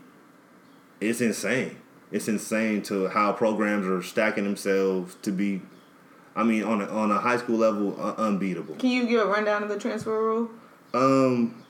it's 1.00 1.20
insane. 1.20 1.76
It's 2.12 2.28
insane 2.28 2.82
to 2.82 3.08
how 3.08 3.32
programs 3.32 3.86
are 3.86 4.02
stacking 4.02 4.44
themselves 4.44 5.16
to 5.22 5.32
be, 5.32 5.62
I 6.36 6.42
mean, 6.44 6.62
on 6.62 6.82
a, 6.82 6.86
on 6.86 7.10
a 7.10 7.18
high 7.18 7.38
school 7.38 7.56
level, 7.56 7.98
uh, 7.98 8.14
unbeatable. 8.18 8.74
Can 8.76 8.90
you 8.90 9.06
give 9.06 9.20
a 9.22 9.26
rundown 9.26 9.62
of 9.62 9.68
the 9.70 9.78
transfer 9.78 10.22
rule? 10.22 10.50
Um, 10.92 11.64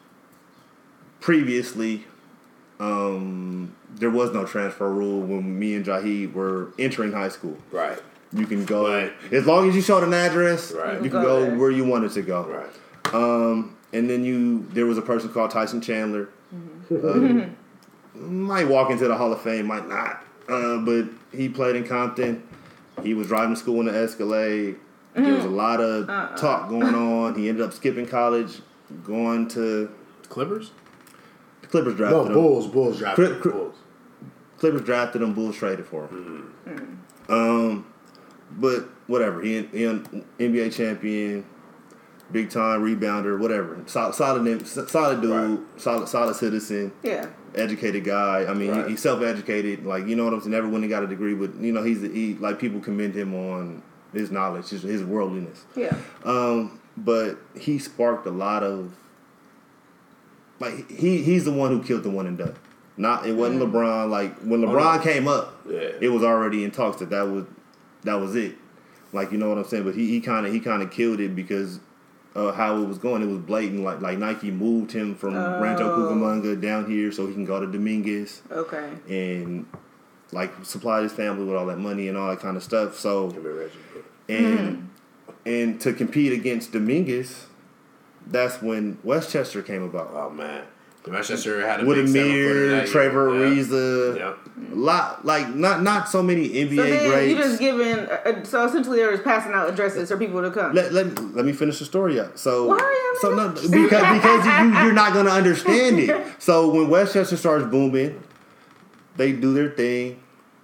previously, 1.20 2.06
um, 2.80 3.74
there 3.88 4.10
was 4.10 4.32
no 4.32 4.44
transfer 4.44 4.92
rule 4.92 5.20
when 5.20 5.58
me 5.58 5.74
and 5.76 5.84
Jahid 5.86 6.32
were 6.32 6.72
entering 6.78 7.12
high 7.12 7.28
school. 7.28 7.56
Right. 7.70 8.00
You 8.34 8.46
can 8.46 8.64
go 8.64 8.88
Right. 8.88 9.12
as 9.30 9.46
long 9.46 9.68
as 9.68 9.74
you 9.76 9.82
showed 9.82 10.02
an 10.04 10.14
address. 10.14 10.72
Right. 10.72 10.98
You 10.98 11.04
You 11.04 11.10
can 11.10 11.22
go 11.22 11.50
go 11.50 11.58
where 11.58 11.70
you 11.70 11.84
wanted 11.84 12.12
to 12.12 12.22
go. 12.22 12.44
Right. 12.46 13.14
Um, 13.14 13.76
and 13.92 14.08
then 14.08 14.24
you 14.24 14.66
there 14.72 14.86
was 14.86 14.96
a 14.98 15.02
person 15.02 15.28
called 15.30 15.50
Tyson 15.50 15.80
Chandler. 15.80 16.28
Mm-hmm. 16.54 17.40
Uh, 17.40 17.46
might 18.14 18.68
walk 18.68 18.90
into 18.90 19.06
the 19.08 19.16
Hall 19.16 19.32
of 19.32 19.40
Fame, 19.42 19.66
might 19.66 19.88
not. 19.88 20.24
Uh, 20.48 20.78
but 20.78 21.06
he 21.36 21.48
played 21.48 21.76
in 21.76 21.84
Compton. 21.86 22.42
He 23.02 23.14
was 23.14 23.26
driving 23.28 23.54
to 23.54 23.60
school 23.60 23.80
in 23.80 23.86
the 23.86 23.94
Escalade. 23.98 24.76
There 25.14 25.34
was 25.34 25.44
a 25.44 25.48
lot 25.48 25.80
of 25.80 26.08
Uh-uh. 26.08 26.36
talk 26.36 26.68
going 26.70 26.94
on. 26.94 27.34
He 27.34 27.48
ended 27.50 27.64
up 27.64 27.72
skipping 27.74 28.06
college, 28.06 28.60
going 29.04 29.48
to 29.48 29.90
Clippers? 30.30 30.70
the 31.60 31.66
Clippers 31.68 31.92
No, 31.94 31.98
drafted 31.98 32.26
him. 32.28 32.32
Bulls. 32.34 32.66
Bulls 32.66 32.98
drafted 32.98 33.30
Cri- 33.32 33.40
cri- 33.40 33.52
Bulls. 33.52 33.74
Clippers 34.58 34.82
drafted 34.82 35.20
him. 35.22 35.34
Bulls 35.34 35.56
traded 35.56 35.84
for 35.86 36.06
him. 36.06 36.54
Um, 37.28 37.86
but 38.58 38.88
whatever. 39.06 39.40
He, 39.42 39.62
he 39.72 39.84
an 39.84 40.24
NBA 40.38 40.74
champion, 40.74 41.44
big 42.30 42.50
time 42.50 42.82
rebounder, 42.82 43.38
whatever. 43.38 43.78
Solid, 43.86 44.14
solid, 44.14 44.66
solid 44.88 45.20
dude, 45.20 45.30
Right. 45.30 45.58
solid, 45.80 46.08
solid 46.08 46.34
citizen, 46.36 46.92
Yeah. 47.02 47.26
educated 47.54 48.04
guy. 48.04 48.46
I 48.48 48.54
mean, 48.54 48.70
Right. 48.70 48.84
he, 48.84 48.90
he's 48.92 49.00
self 49.02 49.22
educated. 49.22 49.84
Like 49.84 50.06
you 50.06 50.16
know 50.16 50.24
what 50.24 50.32
I'm 50.34 50.40
saying. 50.40 50.52
Never 50.52 50.68
went 50.68 50.84
and 50.84 50.90
got 50.90 51.02
a 51.02 51.06
degree, 51.06 51.34
but 51.34 51.54
you 51.56 51.72
know 51.72 51.82
he's 51.82 52.02
he 52.02 52.34
like 52.40 52.58
people 52.58 52.80
commend 52.80 53.14
him 53.14 53.34
on 53.34 53.82
his 54.12 54.30
knowledge, 54.30 54.68
his, 54.68 54.82
his 54.82 55.02
worldliness. 55.02 55.64
Yeah. 55.74 55.94
Um, 56.24 56.78
but 56.96 57.38
he 57.58 57.78
sparked 57.78 58.26
a 58.26 58.30
lot 58.30 58.62
of 58.62 58.92
like 60.60 60.90
he 60.90 61.22
he's 61.22 61.44
the 61.44 61.52
one 61.52 61.70
who 61.70 61.82
killed 61.82 62.02
the 62.02 62.10
one 62.10 62.26
and 62.26 62.38
done. 62.38 62.54
Not 62.96 63.26
it 63.26 63.34
wasn't 63.34 63.60
LeBron. 63.62 64.10
Like 64.10 64.38
when 64.40 64.60
LeBron 64.60 64.96
no. 64.98 65.02
came 65.02 65.26
up, 65.28 65.54
Yeah. 65.68 65.90
it 66.00 66.12
was 66.12 66.22
already 66.22 66.62
in 66.64 66.70
talks 66.70 66.98
that 66.98 67.10
that 67.10 67.22
was 67.28 67.44
that 68.04 68.14
was 68.14 68.34
it. 68.36 68.56
Like 69.12 69.32
you 69.32 69.38
know 69.38 69.48
what 69.48 69.58
I'm 69.58 69.64
saying. 69.64 69.84
But 69.84 69.94
he 69.94 70.08
he 70.08 70.20
kind 70.20 70.46
of 70.46 70.52
he 70.52 70.60
kind 70.60 70.82
of 70.82 70.90
killed 70.90 71.20
it 71.20 71.34
because. 71.36 71.80
Uh, 72.34 72.50
how 72.50 72.78
it 72.80 72.88
was 72.88 72.96
going, 72.96 73.22
it 73.22 73.26
was 73.26 73.40
blatant. 73.40 73.82
Like 73.84 74.00
like 74.00 74.16
Nike 74.16 74.50
moved 74.50 74.90
him 74.92 75.14
from 75.14 75.34
Rancho 75.34 75.84
Oh. 75.84 75.98
Cucamonga 75.98 76.58
down 76.58 76.90
here 76.90 77.12
so 77.12 77.26
he 77.26 77.34
can 77.34 77.44
go 77.44 77.60
to 77.60 77.66
Dominguez 77.70 78.40
Okay. 78.50 78.88
and 79.06 79.66
like 80.30 80.50
supply 80.64 81.02
his 81.02 81.12
family 81.12 81.44
with 81.44 81.54
all 81.54 81.66
that 81.66 81.76
money 81.78 82.08
and 82.08 82.16
all 82.16 82.30
that 82.30 82.40
kind 82.40 82.56
of 82.56 82.62
stuff. 82.62 82.98
So 82.98 83.28
Give 83.30 83.44
me 83.44 83.50
Reggie. 83.50 83.78
and 84.30 84.88
and 85.44 85.78
to 85.82 85.92
compete 85.92 86.32
against 86.32 86.72
Dominguez, 86.72 87.48
that's 88.26 88.62
when 88.62 88.96
Westchester 89.04 89.60
came 89.60 89.82
about. 89.82 90.12
Oh 90.14 90.30
man, 90.30 90.64
Manchester 91.06 91.66
had 91.66 91.80
a 91.80 91.84
With 91.84 91.96
big 91.98 92.08
seven 92.08 92.30
Amir, 92.30 92.68
that 92.70 92.86
Trevor 92.88 93.34
year. 93.34 93.48
Yeah. 93.48 93.54
Ariza, 93.64 94.16
Yeah. 94.18 94.34
lot 94.72 95.24
like 95.24 95.52
not 95.54 95.82
not 95.82 96.08
so 96.08 96.22
many 96.22 96.48
NBA 96.48 96.76
So 96.76 96.82
then 96.84 97.10
greats. 97.10 97.28
you 97.30 97.36
just 97.36 97.58
giving. 97.58 97.98
Uh, 98.06 98.18
uh, 98.24 98.44
so 98.44 98.64
essentially, 98.64 98.98
they're 98.98 99.10
just 99.12 99.24
passing 99.24 99.52
out 99.52 99.68
addresses 99.68 100.08
for 100.08 100.16
people 100.16 100.40
to 100.42 100.50
come. 100.52 100.74
let, 100.74 100.92
let, 100.92 101.06
let 101.34 101.44
me 101.44 101.52
finish 101.52 101.80
the 101.80 101.84
story 101.84 102.20
up. 102.20 102.38
So, 102.38 102.68
Why 102.68 102.76
are 102.78 102.92
you 102.92 103.16
so 103.20 103.34
no, 103.34 103.48
because 103.48 103.70
because 103.72 104.46
you 104.46 104.84
you're 104.84 104.92
not 104.92 105.12
gonna 105.12 105.30
understand 105.42 105.98
it. 105.98 106.24
So 106.38 106.68
when 106.72 106.88
Westchester 106.88 107.36
starts 107.36 107.66
booming, 107.66 108.22
they 109.16 109.32
do 109.32 109.52
their 109.52 109.70
thing, 109.70 110.20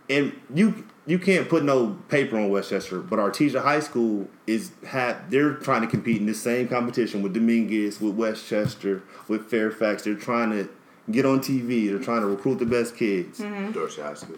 and 0.09 0.33
you 0.55 0.85
you 1.09 1.19
can't 1.19 1.49
put 1.49 1.65
no 1.65 1.97
paper 2.09 2.37
on 2.37 2.51
Westchester. 2.51 3.01
But 3.01 3.19
Artesia 3.19 3.63
High 3.63 3.81
School 3.81 4.29
is 4.47 4.71
had 4.87 5.31
they're 5.31 5.55
trying 5.55 5.81
to 5.81 5.87
compete 5.89 6.19
in 6.19 6.27
this 6.27 6.41
same 6.41 6.69
competition 6.69 7.23
with 7.23 7.35
Dominguez, 7.35 8.01
with 8.01 8.15
Westchester, 8.15 9.03
with 9.27 9.47
Fairfax. 9.51 10.05
They're 10.05 10.15
trying 10.15 10.51
to 10.51 10.69
get 11.11 11.25
on 11.27 11.41
TV. 11.41 11.89
They're 11.89 11.99
trying 11.99 12.21
to 12.21 12.27
recruit 12.27 12.59
the 12.59 12.67
best 12.67 12.97
kids. 12.97 13.41
Mm-hmm. 13.41 13.73
Dorsey 13.73 14.03
High 14.03 14.15
School. 14.15 14.37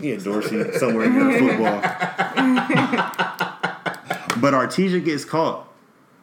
Yeah, 0.00 0.16
Dorsey 0.16 0.72
somewhere 0.78 1.06
in 1.06 1.18
the 1.18 1.38
football. 1.38 1.80
but 4.40 4.54
Artesia 4.54 5.04
gets 5.04 5.24
caught, 5.24 5.68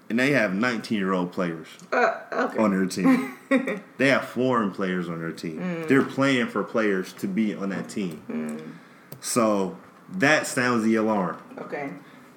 and 0.10 0.20
they 0.20 0.32
have 0.32 0.54
19 0.54 0.98
year 0.98 1.14
old 1.14 1.32
players 1.32 1.68
Uh, 1.92 2.20
okay. 2.32 2.58
on 2.58 2.72
their 2.72 2.86
team. 2.86 3.34
they 3.98 4.10
have 4.10 4.26
foreign 4.26 4.72
players 4.72 5.10
on 5.10 5.20
their 5.20 5.32
team. 5.32 5.86
They're 5.88 6.04
playing 6.04 6.48
for 6.48 6.64
players 6.64 7.14
to 7.14 7.28
be 7.28 7.54
on 7.56 7.70
that 7.70 7.90
team. 7.90 8.80
So 9.22 9.78
that 10.10 10.48
sounds 10.48 10.84
the 10.84 10.96
alarm. 10.96 11.38
Okay. 11.60 11.90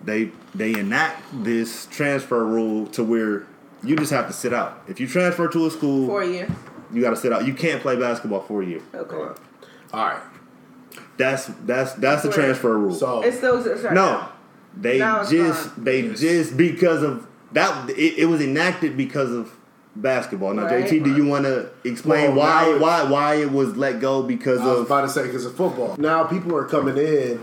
They 0.02 0.32
they 0.54 0.72
enact 0.78 1.22
this 1.44 1.86
transfer 1.86 2.44
rule 2.44 2.86
to 2.88 3.04
where 3.04 3.46
you 3.84 3.96
just 3.96 4.10
have 4.12 4.26
to 4.28 4.32
sit 4.32 4.52
out. 4.52 4.82
If 4.88 4.98
you 5.00 5.06
transfer 5.06 5.48
to 5.48 5.66
a 5.66 5.70
school, 5.70 6.06
For 6.06 6.24
you. 6.24 6.46
you 6.92 7.02
got 7.02 7.10
to 7.10 7.16
sit 7.16 7.32
out. 7.32 7.46
You 7.46 7.54
can't 7.54 7.80
play 7.82 7.96
basketball 7.96 8.40
for 8.42 8.62
a 8.62 8.66
year. 8.66 8.80
Okay. 8.94 9.40
All 9.92 10.04
right. 10.06 10.22
That's 11.16 11.46
that's 11.66 11.92
that's 11.94 12.22
the 12.22 12.28
Right. 12.30 12.34
transfer 12.34 12.76
rule. 12.78 12.94
So 12.94 13.22
It 13.22 13.32
still 13.34 13.58
exists 13.58 13.84
right 13.84 13.92
No, 13.94 14.26
they 14.76 14.98
just 14.98 15.74
gone. 15.76 15.84
they 15.84 16.00
Yes. 16.02 16.20
just 16.20 16.56
because 16.56 17.02
of 17.02 17.26
that. 17.52 17.90
It, 17.90 18.18
it 18.20 18.26
was 18.26 18.40
enacted 18.40 18.96
because 18.96 19.30
of 19.30 19.52
basketball. 19.96 20.54
Now, 20.54 20.64
Right. 20.66 20.84
JT, 20.86 21.00
do 21.04 21.14
you 21.14 21.26
want 21.26 21.44
to 21.44 21.68
explain 21.84 22.36
Well, 22.36 22.46
why 22.46 22.70
it- 22.70 22.80
why 22.80 23.02
why 23.04 23.34
it 23.36 23.50
was 23.52 23.76
let 23.76 24.00
go 24.00 24.22
because 24.22 24.60
I 24.60 24.66
was 24.66 24.80
of 24.80 24.86
about 24.86 25.02
to 25.02 25.08
say 25.08 25.24
because 25.26 25.44
of 25.46 25.54
football. 25.54 25.96
Now 25.98 26.24
people 26.24 26.56
are 26.56 26.64
coming 26.64 26.96
in, 26.96 27.40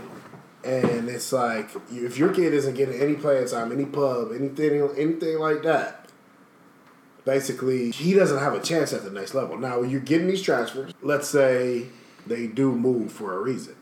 and 0.64 1.08
it's 1.08 1.32
like 1.32 1.68
if 1.92 2.18
your 2.18 2.30
kid 2.30 2.54
isn't 2.54 2.74
getting 2.74 3.00
any 3.00 3.14
playing 3.14 3.48
time, 3.48 3.70
any 3.72 3.84
pub, 3.84 4.32
anything, 4.34 4.88
anything 4.96 5.38
like 5.38 5.62
that. 5.62 6.06
Basically, 7.24 7.90
he 7.90 8.14
doesn't 8.14 8.38
have 8.38 8.54
a 8.54 8.60
chance 8.60 8.92
at 8.94 9.04
the 9.04 9.10
next 9.10 9.34
level. 9.34 9.58
Now, 9.58 9.80
when 9.80 9.90
you're 9.90 10.00
getting 10.00 10.26
these 10.28 10.40
transfers, 10.40 10.92
let's 11.02 11.28
say 11.28 11.86
they 12.26 12.46
do 12.46 12.72
move 12.72 13.12
for 13.12 13.34
a 13.34 13.38
reason. 13.40 13.74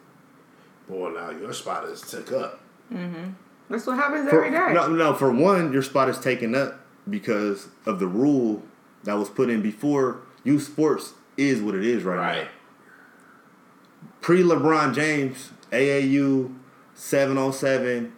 Boy, 0.89 1.11
now 1.11 1.31
your 1.31 1.53
spot 1.53 1.85
is 1.85 2.01
took 2.01 2.33
up. 2.33 2.61
Mm-hmm. 2.93 3.31
That's 3.71 3.87
what 3.87 3.97
happens 3.97 4.29
for, 4.31 4.45
every 4.45 4.51
day. 4.51 4.73
no 4.75 4.89
no 4.89 5.15
for 5.15 5.31
one 5.31 5.73
your 5.73 5.83
spot 5.83 6.09
is 6.09 6.19
taken 6.19 6.55
up 6.55 6.81
because 7.09 7.69
of 7.85 7.99
the 8.01 8.07
rule 8.07 8.63
that 9.05 9.15
was 9.15 9.29
put 9.29 9.49
in 9.51 9.63
before. 9.63 10.19
Youth 10.45 10.63
sports 10.65 11.13
is 11.37 11.61
what 11.61 11.75
it 11.75 11.85
is 11.85 12.03
right, 12.05 12.45
now. 12.45 12.49
Pre 14.21 14.43
LeBron 14.43 14.95
James, 14.95 15.51
AAU, 15.71 16.55
707, 16.95 18.13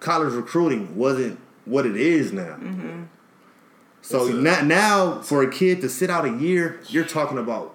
college 0.00 0.32
recruiting 0.34 0.96
wasn't 0.96 1.38
what 1.64 1.86
it 1.86 1.96
is 1.96 2.32
now. 2.32 2.56
Mm-hmm. 2.60 3.02
So 4.02 4.26
a- 4.26 4.32
now, 4.32 4.60
now, 4.62 5.20
for 5.22 5.42
a 5.42 5.50
kid 5.50 5.80
to 5.82 5.88
sit 5.88 6.10
out 6.10 6.24
a 6.24 6.30
year, 6.32 6.80
you're 6.88 7.04
talking 7.04 7.38
about 7.38 7.74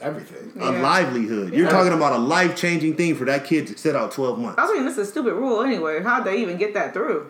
Everything. 0.00 0.52
a 0.60 0.72
Yeah. 0.72 0.82
livelihood. 0.82 1.52
You're 1.54 1.64
Yeah. 1.66 1.72
talking 1.72 1.92
about 1.92 2.12
a 2.12 2.18
life 2.18 2.54
changing 2.54 2.96
thing 2.96 3.14
for 3.14 3.24
that 3.24 3.44
kid 3.44 3.66
to 3.68 3.78
sit 3.78 3.96
out 3.96 4.12
12 4.12 4.38
months. 4.38 4.58
I 4.58 4.72
mean, 4.72 4.84
this 4.84 4.98
is 4.98 5.08
a 5.08 5.10
stupid 5.10 5.34
rule 5.34 5.62
anyway. 5.62 6.02
How'd 6.02 6.24
they 6.24 6.36
even 6.42 6.58
get 6.58 6.74
that 6.74 6.92
through? 6.92 7.26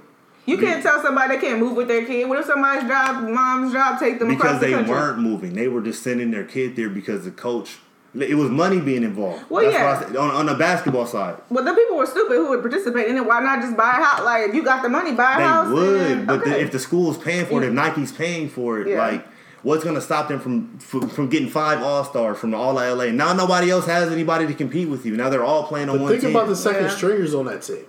You 0.48 0.56
can't 0.58 0.82
tell 0.82 1.02
somebody 1.02 1.34
they 1.36 1.40
can't 1.40 1.60
move 1.60 1.76
with 1.76 1.88
their 1.88 2.04
kid. 2.06 2.28
What 2.28 2.38
if 2.38 2.46
somebody's 2.46 2.88
job, 2.88 3.22
mom's 3.28 3.72
job, 3.72 3.98
take 3.98 4.18
them 4.18 4.28
because 4.28 4.44
across 4.46 4.60
the 4.60 4.66
they 4.66 4.72
country? 4.72 4.94
weren't 4.94 5.18
moving. 5.18 5.52
They 5.54 5.68
were 5.68 5.82
just 5.82 6.02
sending 6.02 6.30
their 6.30 6.44
kid 6.44 6.74
there 6.76 6.88
because 6.88 7.24
the 7.24 7.30
coach. 7.30 7.76
It 8.18 8.34
was 8.36 8.48
money 8.50 8.80
being 8.80 9.02
involved. 9.02 9.44
Well, 9.50 9.62
That's 9.62 9.74
yeah. 9.76 9.84
why 9.84 9.96
I 10.00 10.02
said, 10.02 10.16
on, 10.16 10.30
on 10.30 10.46
the 10.46 10.54
basketball 10.54 11.06
side. 11.06 11.36
Well, 11.50 11.62
the 11.62 11.74
people 11.74 11.98
were 11.98 12.06
stupid 12.06 12.32
who 12.36 12.48
would 12.48 12.62
participate 12.62 13.06
in 13.08 13.16
it. 13.18 13.24
Why 13.26 13.40
not 13.40 13.60
just 13.60 13.76
buy 13.76 13.90
a 13.90 14.02
house? 14.02 14.24
Like, 14.24 14.48
if 14.48 14.54
you 14.54 14.64
got 14.64 14.82
the 14.82 14.88
money, 14.88 15.12
buy 15.12 15.34
a 15.34 15.36
They 15.36 15.44
house. 15.44 15.68
would, 15.68 16.00
and- 16.10 16.26
but 16.26 16.42
the, 16.44 16.58
if 16.58 16.72
the 16.72 16.78
school's 16.78 17.18
paying 17.18 17.44
for 17.44 17.62
it, 17.62 17.66
if 17.66 17.72
Nike's 17.74 18.10
paying 18.10 18.48
for 18.48 18.80
it, 18.80 18.88
Yeah. 18.88 18.98
like 19.06 19.26
what's 19.62 19.84
going 19.84 19.94
to 19.96 20.00
stop 20.00 20.28
them 20.28 20.40
from, 20.40 20.78
from 20.78 21.08
from 21.10 21.28
getting 21.28 21.50
five 21.50 21.82
All 21.82 22.02
Stars 22.02 22.38
from 22.38 22.54
all 22.54 22.78
of 22.78 22.98
LA? 22.98 23.10
Now 23.12 23.34
nobody 23.34 23.70
else 23.70 23.84
has 23.86 24.10
anybody 24.10 24.46
to 24.46 24.54
compete 24.54 24.88
with 24.88 25.04
you. 25.04 25.14
Now 25.14 25.28
they're 25.28 25.44
all 25.44 25.64
playing 25.64 25.90
on 25.90 25.96
But 25.98 26.02
one 26.04 26.10
think 26.12 26.22
team. 26.22 26.30
about 26.34 26.48
the 26.48 26.56
second 26.56 26.84
Yeah. 26.84 26.88
stringers 26.96 27.34
on 27.34 27.44
that 27.44 27.60
team. 27.60 27.84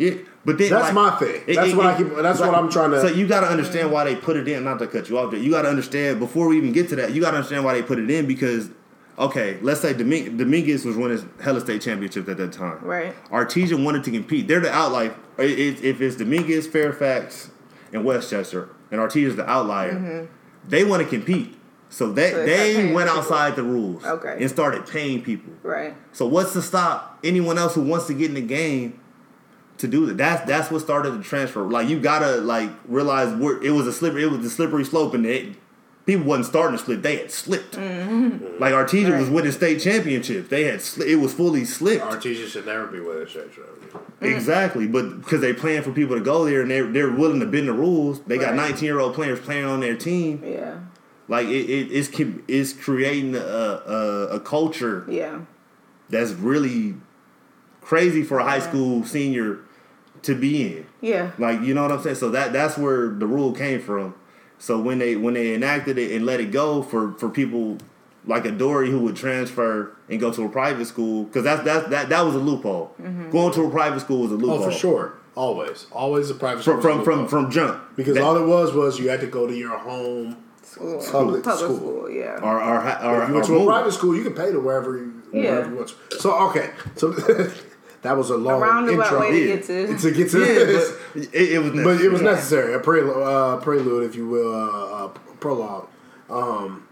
Yeah, 0.00 0.14
but 0.44 0.56
then 0.58 0.70
That's 0.70 0.84
like, 0.86 0.94
my 0.94 1.10
thing. 1.18 1.42
That's 1.54 1.74
what 1.74 1.86
I 1.86 1.96
keep- 1.98 2.16
that's 2.16 2.40
what 2.40 2.54
I'm 2.54 2.70
trying 2.70 2.90
to- 2.92 3.00
So 3.02 3.08
you 3.08 3.26
got 3.28 3.40
to 3.40 3.48
understand 3.48 3.92
why 3.92 4.04
they 4.04 4.16
put 4.16 4.36
it 4.36 4.48
in. 4.48 4.64
Not 4.64 4.78
to 4.78 4.86
cut 4.86 5.08
you 5.10 5.18
off, 5.18 5.30
there. 5.30 5.38
you 5.40 5.50
got 5.50 5.62
to 5.62 5.68
understand 5.68 6.18
before 6.18 6.48
we 6.48 6.56
even 6.56 6.72
get 6.72 6.88
to 6.88 6.96
that. 6.96 7.12
You 7.12 7.20
got 7.20 7.32
to 7.32 7.36
understand 7.36 7.64
why 7.64 7.74
they 7.74 7.82
put 7.82 7.98
it 7.98 8.10
in 8.10 8.26
because. 8.26 8.70
Okay, 9.18 9.58
let's 9.60 9.80
say 9.82 9.92
Dominguez, 9.92 10.38
Dominguez 10.38 10.84
was 10.86 10.96
winning 10.96 11.28
Hella 11.42 11.60
State 11.60 11.82
championships 11.82 12.26
at 12.30 12.38
that 12.38 12.52
time. 12.52 12.78
Right. 12.80 13.14
Artesia 13.30 13.82
wanted 13.84 14.02
to 14.04 14.10
compete. 14.10 14.48
They're 14.48 14.60
the 14.60 14.72
outlier. 14.72 15.12
It- 15.36 15.58
it- 15.58 15.84
If 15.84 16.00
it's 16.00 16.16
Dominguez, 16.16 16.66
Fairfax, 16.66 17.50
and 17.92 18.02
Westchester, 18.02 18.70
and 18.90 18.98
Artesia's 18.98 19.36
the 19.36 19.46
outlier, 19.46 20.26
they 20.66 20.84
want 20.84 21.02
to 21.02 21.08
compete. 21.08 21.54
So 21.90 22.10
they 22.12 22.30
Mm-hmm. 22.30 22.36
So 22.38 22.46
they 22.46 22.72
start 22.72 22.76
they 22.86 22.92
went 22.94 23.08
people. 23.08 23.20
outside 23.22 23.56
the 23.56 23.62
rules 23.64 24.04
Okay. 24.06 24.36
and 24.40 24.48
started 24.48 24.86
paying 24.86 25.20
people. 25.22 25.52
right. 25.64 25.92
So 26.12 26.24
what's 26.26 26.52
to 26.54 26.62
stop 26.62 27.18
anyone 27.22 27.58
else 27.58 27.74
who 27.74 27.82
wants 27.82 28.06
to 28.06 28.14
get 28.14 28.28
in 28.28 28.34
the 28.34 28.40
game 28.40 29.00
to 29.80 29.88
do 29.88 30.06
that? 30.06 30.16
That's 30.16 30.46
that's 30.46 30.70
what 30.70 30.80
started 30.80 31.18
the 31.18 31.22
transfer. 31.24 31.62
Like 31.62 31.88
you 31.88 32.00
gotta 32.00 32.36
like 32.38 32.70
realize 32.86 33.34
where 33.34 33.62
it 33.62 33.70
was 33.70 33.86
a 33.86 33.92
slippery 33.92 34.22
it 34.24 34.30
was 34.30 34.44
a 34.44 34.50
slippery 34.50 34.84
slope 34.84 35.14
and 35.14 35.24
it, 35.26 35.56
people 36.06 36.24
wasn't 36.26 36.46
starting 36.46 36.76
to 36.78 36.84
slip. 36.84 37.02
They 37.02 37.16
had 37.16 37.30
slipped. 37.30 37.76
Like 37.76 38.72
Artesia 38.74 39.16
was 39.16 39.26
Mm-hmm. 39.26 39.34
Winning 39.34 39.52
state 39.52 39.80
championships. 39.80 40.48
They 40.48 40.64
had 40.64 40.80
sli- 40.80 41.06
it 41.08 41.16
was 41.16 41.32
fully 41.34 41.64
slipped. 41.64 42.04
Artesia 42.04 42.46
should 42.48 42.66
never 42.66 42.86
be 42.86 43.00
winning 43.00 43.26
state 43.28 43.50
straight 43.52 43.66
travel. 43.92 44.06
Exactly, 44.20 44.86
but 44.86 45.20
because 45.22 45.40
they 45.40 45.52
plan 45.52 45.82
for 45.82 45.92
people 45.92 46.14
to 46.16 46.22
go 46.22 46.44
there 46.44 46.62
and 46.62 46.70
they're 46.70 46.86
they're 46.90 47.10
willing 47.10 47.40
to 47.40 47.46
bend 47.46 47.68
the 47.68 47.72
rules. 47.72 48.20
They 48.22 48.38
got 48.38 48.50
Right. 48.50 48.70
19 48.70 48.84
year 48.84 48.98
old 49.00 49.14
players 49.14 49.40
playing 49.40 49.64
on 49.64 49.80
their 49.80 49.96
team. 49.96 50.42
Yeah. 50.44 50.78
Like 51.28 51.46
it, 51.46 51.70
it 51.70 51.92
it's 51.92 52.10
it's 52.48 52.72
creating 52.72 53.34
a, 53.36 53.38
a 53.38 54.26
a 54.36 54.40
culture 54.40 55.06
Yeah. 55.08 55.40
that's 56.08 56.32
really 56.32 56.96
crazy 57.80 58.22
for 58.22 58.38
a 58.40 58.44
high 58.44 58.58
school 58.60 59.04
senior 59.04 59.60
to 60.22 60.34
be 60.34 60.66
in. 60.76 60.86
Yeah. 61.00 61.32
Like 61.38 61.60
you 61.62 61.74
know 61.74 61.82
what 61.82 61.92
I'm 61.92 62.02
saying? 62.02 62.16
So 62.16 62.30
that 62.30 62.52
that's 62.52 62.76
where 62.78 63.08
the 63.08 63.26
rule 63.26 63.52
came 63.52 63.80
from. 63.80 64.14
So 64.58 64.78
when 64.80 64.98
they 64.98 65.16
when 65.16 65.34
they 65.34 65.54
enacted 65.54 65.98
it 65.98 66.12
and 66.12 66.26
let 66.26 66.40
it 66.40 66.50
go 66.50 66.82
for 66.82 67.12
for 67.14 67.28
people 67.28 67.78
like 68.26 68.44
a 68.44 68.50
Dory 68.50 68.90
who 68.90 69.00
would 69.00 69.16
transfer 69.16 69.96
and 70.08 70.20
go 70.20 70.30
to 70.32 70.44
a 70.44 70.48
private 70.48 70.84
school 70.86 71.24
because 71.24 71.44
that's 71.44 71.62
that's 71.64 71.88
that 71.88 72.08
that 72.10 72.22
was 72.24 72.34
a 72.34 72.38
loophole. 72.38 72.94
Mm-hmm. 73.00 73.30
Going 73.30 73.52
to 73.54 73.62
a 73.64 73.70
private 73.70 74.00
school 74.00 74.20
was 74.22 74.32
a 74.32 74.36
loophole. 74.36 74.62
Oh, 74.64 74.70
for 74.70 74.76
sure. 74.76 75.14
Always. 75.36 75.86
Always 75.92 76.28
a 76.28 76.34
private 76.34 76.62
From 76.64 76.80
school. 76.82 76.92
from 76.94 77.04
from, 77.04 77.28
from 77.28 77.50
jump 77.50 77.82
because 77.96 78.14
That- 78.14 78.24
all 78.24 78.36
it 78.36 78.46
was 78.46 78.72
was 78.74 78.98
you 78.98 79.08
had 79.08 79.20
to 79.20 79.26
go 79.26 79.46
to 79.46 79.54
your 79.54 79.78
home 79.78 80.36
School. 80.62 81.02
public, 81.10 81.42
Public 81.42 81.58
school. 81.64 81.76
school, 81.76 82.10
yeah. 82.10 82.38
Or, 82.42 82.54
or, 82.56 82.60
our, 82.60 82.88
If 82.88 83.00
you 83.02 83.08
our 83.08 83.32
went 83.32 83.46
to 83.46 83.58
a 83.58 83.64
private 83.66 83.92
school, 83.92 84.14
you 84.14 84.22
could 84.22 84.36
pay 84.36 84.52
to 84.52 84.60
wherever 84.60 84.96
you, 84.98 85.20
Yeah. 85.32 85.40
wherever 85.50 85.70
you 85.70 85.76
want. 85.76 85.88
To. 86.10 86.20
So 86.20 86.32
okay, 86.50 86.70
so 86.94 87.12
that 88.02 88.16
was 88.16 88.30
a 88.30 88.36
long 88.36 88.60
roundabout 88.60 89.02
intro 89.04 89.20
way 89.20 89.40
to 89.40 89.46
get 89.46 89.64
to. 89.64 89.98
to 89.98 90.10
get 90.10 90.30
to 90.30 90.38
Yeah, 90.38 90.46
this, 90.64 90.92
but 91.14 91.22
it, 91.34 91.52
it 91.52 91.58
was 91.62 91.70
but 91.84 92.00
it 92.00 92.10
was 92.10 92.20
Yeah. 92.22 92.30
necessary. 92.32 92.74
A 92.74 92.78
prelude, 92.80 93.16
uh, 93.16 93.56
prelude, 93.58 94.04
if 94.08 94.14
you 94.16 94.26
will, 94.28 94.54
uh, 94.54 95.04
uh, 95.04 95.08
prologue. 95.40 95.88
Um, 96.30 96.86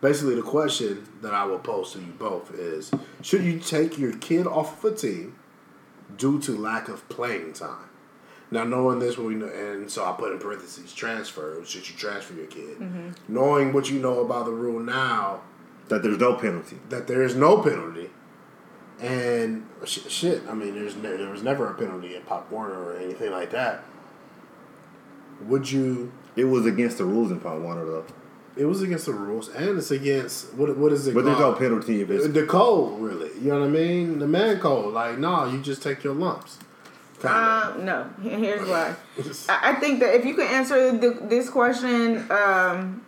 basically, 0.00 0.34
the 0.36 0.42
question 0.42 1.06
that 1.22 1.34
I 1.34 1.44
will 1.44 1.58
pose 1.58 1.92
to 1.92 1.98
you 1.98 2.12
both 2.18 2.52
is: 2.54 2.90
Should 3.22 3.44
you 3.44 3.58
take 3.58 3.98
your 3.98 4.12
kid 4.12 4.46
off 4.46 4.82
of 4.84 4.92
a 4.92 4.96
team 4.96 5.36
due 6.16 6.40
to 6.40 6.56
lack 6.56 6.88
of 6.88 7.08
playing 7.08 7.52
time? 7.52 7.86
Now, 8.52 8.64
knowing 8.64 8.98
this, 8.98 9.16
we 9.16 9.36
know, 9.36 9.46
and 9.46 9.88
so 9.88 10.04
I 10.04 10.10
put 10.12 10.32
in 10.32 10.38
parentheses 10.40 10.92
transfer. 10.92 11.62
Should 11.64 11.88
you 11.88 11.94
transfer 11.96 12.34
your 12.34 12.46
kid? 12.46 12.78
Knowing 13.28 13.72
what 13.72 13.88
you 13.90 14.00
know 14.00 14.20
about 14.24 14.46
the 14.46 14.50
rule 14.50 14.80
now, 14.80 15.42
that 15.88 16.02
there's 16.02 16.18
no 16.18 16.34
penalty. 16.34 16.78
that 16.88 17.06
there 17.06 17.22
is 17.22 17.36
no 17.36 17.58
penalty, 17.62 18.10
and 19.00 19.66
sh- 19.84 20.00
shit. 20.08 20.42
I 20.48 20.54
mean, 20.54 20.74
there's 20.74 20.96
ne- 20.96 21.16
there 21.16 21.30
was 21.30 21.42
never 21.42 21.68
a 21.68 21.74
penalty 21.74 22.14
at 22.16 22.26
Pop 22.26 22.50
Warner 22.50 22.80
or 22.82 22.96
anything 22.96 23.30
like 23.30 23.50
that. 23.50 23.84
Would 25.42 25.70
you? 25.70 26.12
It 26.36 26.44
was 26.44 26.66
against 26.66 26.98
the 26.98 27.04
rules 27.04 27.30
in 27.30 27.40
Pop 27.40 27.58
Warner 27.58 27.84
though. 27.84 28.04
It 28.56 28.64
was 28.64 28.82
against 28.82 29.06
the 29.06 29.12
rules, 29.12 29.48
and 29.48 29.78
it's 29.78 29.90
against 29.90 30.52
what? 30.54 30.76
What 30.76 30.92
is 30.92 31.06
it? 31.06 31.14
But 31.14 31.24
there's 31.24 31.38
no 31.38 31.44
called? 31.44 31.58
penalty 31.58 32.02
if 32.02 32.10
it's 32.10 32.28
The 32.28 32.46
code, 32.46 33.00
really. 33.00 33.30
You 33.40 33.52
know 33.52 33.60
what 33.60 33.66
I 33.66 33.70
mean? 33.70 34.18
The 34.18 34.26
man 34.26 34.58
code. 34.60 34.92
Like, 34.92 35.18
no, 35.18 35.46
you 35.46 35.60
just 35.62 35.82
take 35.82 36.04
your 36.04 36.14
lumps. 36.14 36.58
Kinda. 37.22 37.74
Um, 37.76 37.84
no. 37.84 38.10
Here's 38.22 38.66
why. 38.68 38.94
I 39.48 39.70
I 39.70 39.74
think 39.74 40.00
that 40.00 40.14
if 40.14 40.24
you 40.24 40.34
can 40.34 40.46
answer 40.46 40.96
the, 40.96 41.18
this 41.22 41.48
question 41.48 42.30
um, 42.30 43.04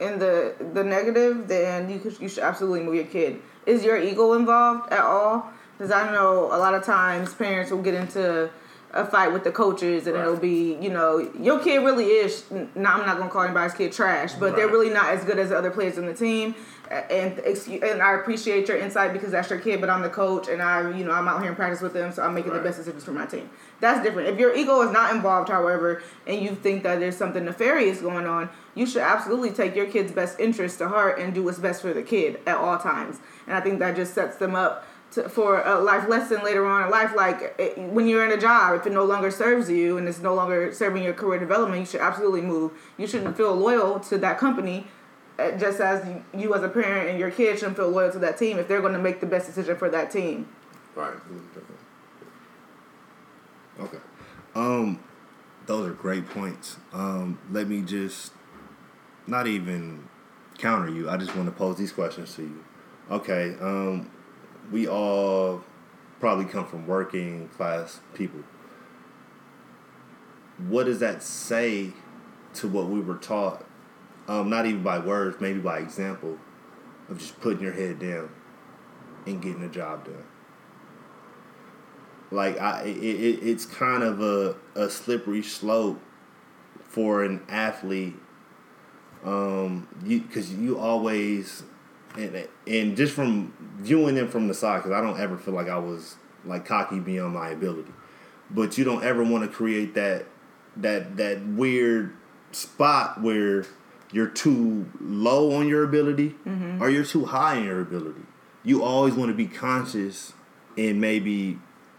in 0.00 0.18
the 0.18 0.54
the 0.74 0.82
negative, 0.82 1.46
then 1.46 1.88
you 1.88 1.98
could, 1.98 2.18
you 2.20 2.28
should 2.28 2.42
absolutely 2.42 2.80
move 2.82 2.96
your 2.96 3.04
kid. 3.04 3.40
Is 3.66 3.84
your 3.84 3.98
ego 3.98 4.32
involved 4.34 4.92
at 4.92 5.00
all? 5.00 5.50
Because 5.76 5.90
I 5.92 6.10
know 6.12 6.44
a 6.46 6.58
lot 6.58 6.74
of 6.74 6.84
times 6.84 7.34
parents 7.34 7.70
will 7.70 7.82
get 7.82 7.94
into 7.94 8.48
a 8.94 9.04
fight 9.04 9.32
with 9.32 9.44
the 9.44 9.50
coaches, 9.50 10.06
and 10.06 10.16
Right. 10.16 10.22
it'll 10.22 10.36
be 10.36 10.78
you 10.80 10.88
know 10.88 11.18
your 11.38 11.58
kid 11.58 11.78
really 11.84 12.06
is. 12.06 12.44
Now 12.74 12.94
I'm 12.94 13.04
not 13.06 13.18
gonna 13.18 13.28
call 13.30 13.42
anybody's 13.42 13.74
kid 13.74 13.92
trash, 13.92 14.32
but 14.34 14.56
they're 14.56 14.68
really 14.68 14.88
not 14.90 15.06
as 15.10 15.24
good 15.24 15.38
as 15.38 15.50
the 15.50 15.58
other 15.58 15.70
players 15.70 15.98
in 15.98 16.06
the 16.06 16.14
team. 16.14 16.54
And 16.90 17.38
and 17.40 18.02
I 18.02 18.14
appreciate 18.14 18.68
your 18.68 18.76
insight 18.76 19.12
because 19.12 19.32
that's 19.32 19.50
your 19.50 19.58
kid, 19.58 19.80
but 19.80 19.90
I'm 19.90 20.02
the 20.02 20.08
coach, 20.08 20.48
and 20.48 20.62
I 20.62 20.96
you 20.96 21.04
know 21.04 21.12
I'm 21.12 21.26
out 21.26 21.40
here 21.40 21.50
in 21.50 21.56
practice 21.56 21.80
with 21.80 21.92
them, 21.92 22.12
so 22.12 22.22
I'm 22.22 22.34
making 22.34 22.52
Right. 22.52 22.58
the 22.58 22.64
best 22.64 22.78
decisions 22.78 23.04
for 23.04 23.12
my 23.12 23.26
team. 23.26 23.50
That's 23.80 24.02
different. 24.04 24.28
If 24.28 24.38
your 24.38 24.54
ego 24.54 24.80
is 24.82 24.90
not 24.92 25.14
involved, 25.14 25.48
however, 25.48 26.02
and 26.26 26.40
you 26.40 26.54
think 26.54 26.82
that 26.84 27.00
there's 27.00 27.16
something 27.16 27.44
nefarious 27.44 28.00
going 28.00 28.26
on, 28.26 28.48
you 28.74 28.86
should 28.86 29.02
absolutely 29.02 29.50
take 29.50 29.74
your 29.74 29.86
kid's 29.86 30.12
best 30.12 30.38
interest 30.38 30.78
to 30.78 30.88
heart 30.88 31.18
and 31.18 31.34
do 31.34 31.42
what's 31.42 31.58
best 31.58 31.82
for 31.82 31.92
the 31.92 32.02
kid 32.02 32.38
at 32.46 32.56
all 32.56 32.78
times. 32.78 33.18
And 33.46 33.56
I 33.56 33.60
think 33.60 33.78
that 33.80 33.96
just 33.96 34.14
sets 34.14 34.36
them 34.36 34.54
up 34.54 34.86
to, 35.12 35.28
for 35.28 35.62
a 35.62 35.78
life 35.80 36.08
lesson 36.08 36.42
later 36.42 36.66
on 36.66 36.84
in 36.84 36.90
life. 36.90 37.12
Like 37.14 37.54
it, 37.58 37.78
when 37.78 38.06
you're 38.06 38.24
in 38.24 38.32
a 38.32 38.40
job, 38.40 38.78
if 38.80 38.86
it 38.86 38.92
no 38.92 39.04
longer 39.04 39.30
serves 39.30 39.68
you 39.70 39.98
and 39.98 40.08
it's 40.08 40.20
no 40.20 40.34
longer 40.34 40.72
serving 40.72 41.02
your 41.02 41.14
career 41.14 41.38
development, 41.38 41.80
you 41.80 41.86
should 41.86 42.00
absolutely 42.00 42.42
move. 42.42 42.72
You 42.96 43.06
shouldn't 43.06 43.36
feel 43.36 43.54
loyal 43.54 44.00
to 44.00 44.18
that 44.18 44.38
company. 44.38 44.86
Uh, 45.38 45.52
Just 45.52 45.80
as 45.80 46.06
you, 46.06 46.24
you 46.34 46.54
as 46.54 46.62
a 46.62 46.68
parent 46.68 47.10
and 47.10 47.18
your 47.18 47.30
kid 47.30 47.58
shouldn't 47.58 47.76
feel 47.76 47.88
loyal 47.88 48.10
to 48.12 48.18
that 48.20 48.38
team 48.38 48.58
if 48.58 48.68
they're 48.68 48.80
going 48.80 48.94
to 48.94 48.98
make 48.98 49.20
the 49.20 49.26
best 49.26 49.46
decision 49.46 49.76
for 49.76 49.88
that 49.90 50.10
team. 50.10 50.48
right. 50.94 51.16
Okay. 53.78 53.98
Um, 54.54 55.00
those 55.66 55.90
are 55.90 55.92
great 55.92 56.28
points. 56.30 56.78
Um, 56.92 57.38
let 57.50 57.68
me 57.68 57.82
just 57.82 58.32
not 59.26 59.46
even 59.46 60.08
counter 60.56 60.90
you. 60.90 61.10
I 61.10 61.18
just 61.18 61.36
want 61.36 61.48
to 61.48 61.54
pose 61.54 61.76
these 61.76 61.92
questions 61.92 62.34
to 62.36 62.42
you. 62.42 62.64
Okay. 63.10 63.56
Um, 63.60 64.10
we 64.72 64.88
all 64.88 65.62
probably 66.20 66.46
come 66.46 66.66
from 66.66 66.86
working 66.86 67.48
class 67.50 68.00
people. 68.14 68.40
What 70.68 70.84
does 70.84 71.00
that 71.00 71.22
say 71.22 71.92
to 72.54 72.68
what 72.68 72.88
we 72.88 73.00
were 73.00 73.16
taught? 73.16 73.65
Um, 74.28 74.50
not 74.50 74.66
even 74.66 74.82
by 74.82 74.98
words, 74.98 75.40
maybe 75.40 75.60
by 75.60 75.78
example, 75.78 76.36
of 77.08 77.18
just 77.18 77.40
putting 77.40 77.62
your 77.62 77.72
head 77.72 77.98
down 77.98 78.28
and 79.26 79.40
getting 79.40 79.60
the 79.60 79.68
job 79.68 80.04
done 80.04 80.24
like 82.30 82.60
I, 82.60 82.82
it, 82.82 82.96
it, 82.96 83.42
it's 83.42 83.64
kind 83.64 84.02
of 84.02 84.20
a, 84.20 84.56
a 84.74 84.90
slippery 84.90 85.42
slope 85.42 86.00
for 86.88 87.24
an 87.24 87.42
athlete. 87.48 88.14
Um, 89.24 89.88
you 90.04 90.20
because 90.20 90.52
you 90.52 90.78
always 90.78 91.62
and 92.16 92.48
and 92.66 92.96
just 92.96 93.14
from 93.14 93.52
viewing 93.78 94.14
them 94.14 94.28
from 94.28 94.48
the 94.48 94.54
side, 94.54 94.78
because 94.78 94.92
I 94.92 95.00
don't 95.00 95.18
ever 95.18 95.36
feel 95.36 95.54
like 95.54 95.68
I 95.68 95.78
was 95.78 96.16
like 96.44 96.64
cocky 96.64 97.00
beyond 97.00 97.34
my 97.34 97.50
ability, 97.50 97.92
but 98.50 98.78
you 98.78 98.84
don't 98.84 99.04
ever 99.04 99.24
want 99.24 99.48
to 99.48 99.54
create 99.54 99.94
that 99.94 100.26
that 100.76 101.16
that 101.16 101.44
weird 101.46 102.14
spot 102.52 103.20
where 103.20 103.66
you're 104.12 104.28
too 104.28 104.86
low 105.00 105.52
on 105.54 105.68
your 105.68 105.82
ability 105.84 106.34
or 106.80 106.88
you're 106.90 107.04
too 107.04 107.24
high 107.26 107.56
in 107.56 107.64
your 107.64 107.80
ability. 107.80 108.20
You 108.64 108.82
always 108.82 109.14
want 109.14 109.30
to 109.30 109.34
be 109.36 109.46
conscious 109.46 110.32
and 110.78 111.00
maybe 111.00 111.58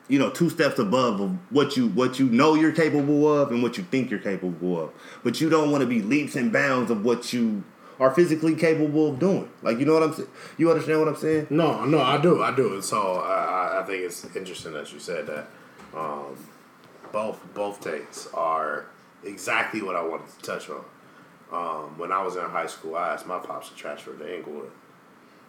you 0.10 0.18
know 0.20 0.30
two 0.30 0.50
steps 0.50 0.80
above 0.80 1.20
of 1.20 1.32
what 1.52 1.76
you 1.76 1.88
what 1.90 2.18
you 2.20 2.28
know 2.30 2.56
you're 2.56 2.72
capable 2.72 3.32
of 3.34 3.52
and 3.52 3.62
what 3.62 3.78
you 3.78 3.84
think 3.84 4.10
you're 4.10 4.20
capable 4.20 4.82
of. 4.82 4.92
But 5.24 5.42
you 5.42 5.50
don't 5.50 5.70
want 5.72 5.82
to 5.82 5.88
be 5.88 6.02
leaps 6.02 6.36
and 6.36 6.52
bounds 6.52 6.90
of 6.92 7.04
what 7.04 7.34
you 7.34 7.64
are 8.00 8.12
physically 8.14 8.56
capable 8.56 9.10
of 9.12 9.20
doing. 9.20 9.50
Like 9.62 9.80
you 9.80 9.86
know 9.86 9.94
what 9.94 10.04
I'm 10.04 10.14
saying? 10.14 10.30
You 10.58 10.70
understand 10.72 11.00
what 11.00 11.08
I'm 11.10 11.16
saying? 11.16 11.48
No, 11.50 11.84
no, 11.86 12.00
I 12.00 12.22
do, 12.22 12.42
I 12.44 12.56
do. 12.56 12.74
And 12.76 12.84
so 12.84 13.16
I, 13.16 13.44
I- 13.44 13.82
I 13.82 13.84
think 13.86 14.04
it's 14.04 14.24
interesting 14.36 14.74
that 14.74 14.92
you 14.94 15.00
said 15.00 15.28
that. 15.28 15.48
Um, 15.96 16.36
both 17.12 17.40
both 17.54 17.80
takes 17.82 18.28
are 18.34 18.86
exactly 19.24 19.82
what 19.82 19.96
I 19.96 20.02
wanted 20.04 20.28
to 20.28 20.42
touch 20.42 20.70
on. 20.70 20.84
Um, 21.52 21.98
when 21.98 22.12
I 22.12 22.22
was 22.22 22.36
in 22.36 22.44
high 22.44 22.68
school, 22.68 22.96
I 22.96 23.14
asked 23.14 23.26
my 23.26 23.40
pops 23.40 23.70
to 23.70 23.76
transfer 23.76 24.14
to 24.14 24.36
Inglewood. 24.38 24.70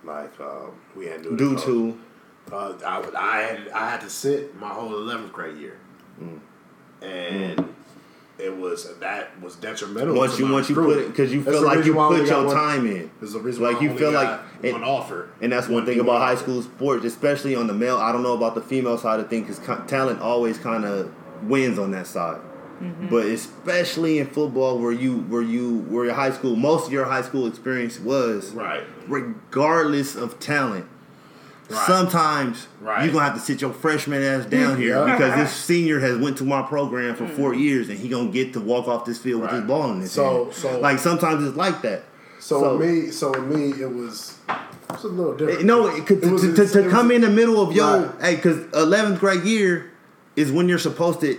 Like 0.04 0.38
um, 0.40 0.70
we 0.96 1.06
had 1.06 1.22
to 1.24 1.36
Due 1.36 1.58
to 1.58 1.98
uh, 2.52 2.74
I, 2.86 3.00
would- 3.00 3.14
I 3.16 3.40
had 3.42 3.68
I 3.70 3.90
had 3.90 4.00
to 4.02 4.10
sit 4.10 4.54
my 4.58 4.68
whole 4.68 4.94
eleventh 4.94 5.32
grade 5.32 5.58
year, 5.58 5.78
Mm. 6.22 6.38
and 7.02 7.74
it 8.38 8.56
was 8.56 8.96
that 9.00 9.40
was 9.42 9.56
detrimental. 9.56 10.14
once 10.14 10.36
to 10.36 10.46
you 10.46 10.52
once 10.52 10.68
you 10.68 10.76
put 10.76 10.96
it 10.98 11.08
because 11.08 11.32
you 11.32 11.42
That's 11.42 11.56
feel 11.58 11.66
like 11.66 11.84
you 11.84 11.94
why 11.94 12.04
I 12.04 12.06
only 12.06 12.20
put 12.20 12.28
your 12.28 12.46
one- 12.46 12.54
time 12.54 12.86
in. 12.86 13.10
There's 13.20 13.34
a 13.34 13.40
reason 13.40 13.64
like 13.64 13.80
you 13.82 13.92
feel 13.98 14.12
got 14.12 14.42
like 14.62 14.72
one 14.72 14.84
offer, 14.84 15.28
And 15.40 15.50
that's 15.50 15.66
one 15.66 15.74
One 15.78 15.86
thing 15.86 15.98
about 16.00 16.20
high 16.20 16.36
school 16.36 16.62
sports, 16.62 17.04
especially 17.04 17.56
on 17.56 17.66
the 17.66 17.74
male. 17.74 17.98
I 17.98 18.12
don't 18.12 18.22
know 18.22 18.34
about 18.34 18.54
the 18.54 18.62
female 18.62 18.96
side 18.98 19.18
of 19.18 19.28
things 19.28 19.58
because 19.58 19.88
talent 19.88 20.20
always 20.20 20.58
kind 20.58 20.84
of 20.84 21.12
wins 21.42 21.78
on 21.78 21.90
that 21.90 22.06
side. 22.06 22.40
Mm-hmm. 22.82 23.08
But 23.08 23.26
especially 23.26 24.18
in 24.18 24.26
football, 24.28 24.78
where 24.78 24.92
you 24.92 25.18
where 25.22 25.42
you 25.42 25.78
where 25.88 26.04
your 26.04 26.14
high 26.14 26.30
school 26.30 26.54
most 26.56 26.86
of 26.86 26.92
your 26.92 27.04
high 27.06 27.22
school 27.22 27.46
experience 27.46 27.98
was, 27.98 28.52
Right. 28.52 28.84
regardless 29.08 30.14
of 30.14 30.38
talent. 30.38 30.86
Right. 31.70 31.86
Sometimes 31.86 32.66
Right. 32.80 33.04
you're 33.04 33.12
gonna 33.12 33.26
have 33.26 33.34
to 33.34 33.40
sit 33.40 33.60
your 33.60 33.72
freshman 33.72 34.22
ass 34.22 34.46
down 34.46 34.78
here 34.78 34.96
Yeah. 34.96 35.16
because 35.16 35.34
this 35.34 35.52
senior 35.64 36.00
has 36.00 36.16
went 36.16 36.38
to 36.38 36.44
my 36.44 36.62
program 36.62 37.14
for 37.14 37.26
four 37.28 37.52
mm. 37.52 37.60
years 37.60 37.88
and 37.90 37.98
he 37.98 38.08
gonna 38.08 38.30
get 38.30 38.54
to 38.54 38.60
walk 38.60 38.88
off 38.88 39.04
this 39.04 39.18
field 39.18 39.42
with 39.42 39.50
his 39.50 39.62
ball 39.64 39.90
in 39.92 40.00
his 40.00 40.12
So- 40.12 40.44
hand. 40.44 40.54
so- 40.54 40.80
like 40.80 40.98
sometimes 40.98 41.46
it's 41.46 41.56
like 41.56 41.82
that. 41.82 42.04
So, 42.38 42.60
So- 42.62 42.78
me, 42.78 43.10
so 43.10 43.32
me, 43.32 43.72
it 43.78 43.92
was 43.94 44.36
it's 44.90 45.04
a 45.04 45.08
little 45.08 45.34
different. 45.34 45.64
No, 45.64 45.88
it 45.88 46.06
could, 46.06 46.24
It 46.24 46.30
was- 46.32 46.40
to, 46.40 46.54
to, 46.54 46.66
to 46.66 46.78
it 46.78 46.84
was- 46.86 46.92
come 46.94 47.10
in 47.10 47.20
the 47.20 47.28
middle 47.30 47.60
of 47.60 47.72
your 47.74 47.98
Right. 47.98 48.10
hey, 48.22 48.36
because 48.36 48.58
eleventh 48.72 49.20
grade 49.20 49.42
year 49.42 49.90
is 50.36 50.50
when 50.50 50.68
you're 50.70 50.78
supposed 50.78 51.20
to 51.20 51.36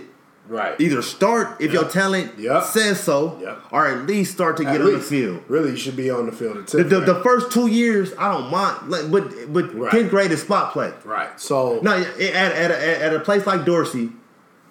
right. 0.50 0.78
either 0.80 1.00
start 1.00 1.46
if 1.60 1.72
your 1.72 1.84
talent 1.84 2.32
Yep. 2.38 2.64
says 2.64 3.00
so, 3.00 3.38
Yep. 3.40 3.58
or 3.72 3.86
at 3.86 4.06
least 4.06 4.32
start 4.32 4.56
to 4.58 4.66
At 4.66 4.72
get 4.72 4.82
on 4.82 4.92
the 4.92 5.00
field. 5.00 5.40
Really, 5.48 5.70
you 5.70 5.76
should 5.76 5.96
be 5.96 6.10
on 6.10 6.26
the 6.26 6.32
field 6.32 6.58
at 6.58 6.66
The, 6.66 6.78
10th 6.84 6.90
the, 6.90 7.00
the 7.14 7.22
first 7.22 7.50
two 7.52 7.68
years, 7.68 8.12
I 8.18 8.32
don't 8.32 8.50
mind, 8.50 8.76
like, 8.88 9.10
but 9.10 9.24
but 9.52 9.74
Right. 9.74 9.90
tenth 9.92 10.10
grade 10.10 10.30
is 10.32 10.42
spot 10.42 10.72
play. 10.74 10.92
right. 11.04 11.30
So 11.40 11.78
No, 11.82 11.92
at, 11.92 12.20
at, 12.20 12.70
a, 12.70 13.02
at 13.06 13.14
a 13.14 13.20
place 13.20 13.46
like 13.46 13.64
Dorsey, 13.64 14.10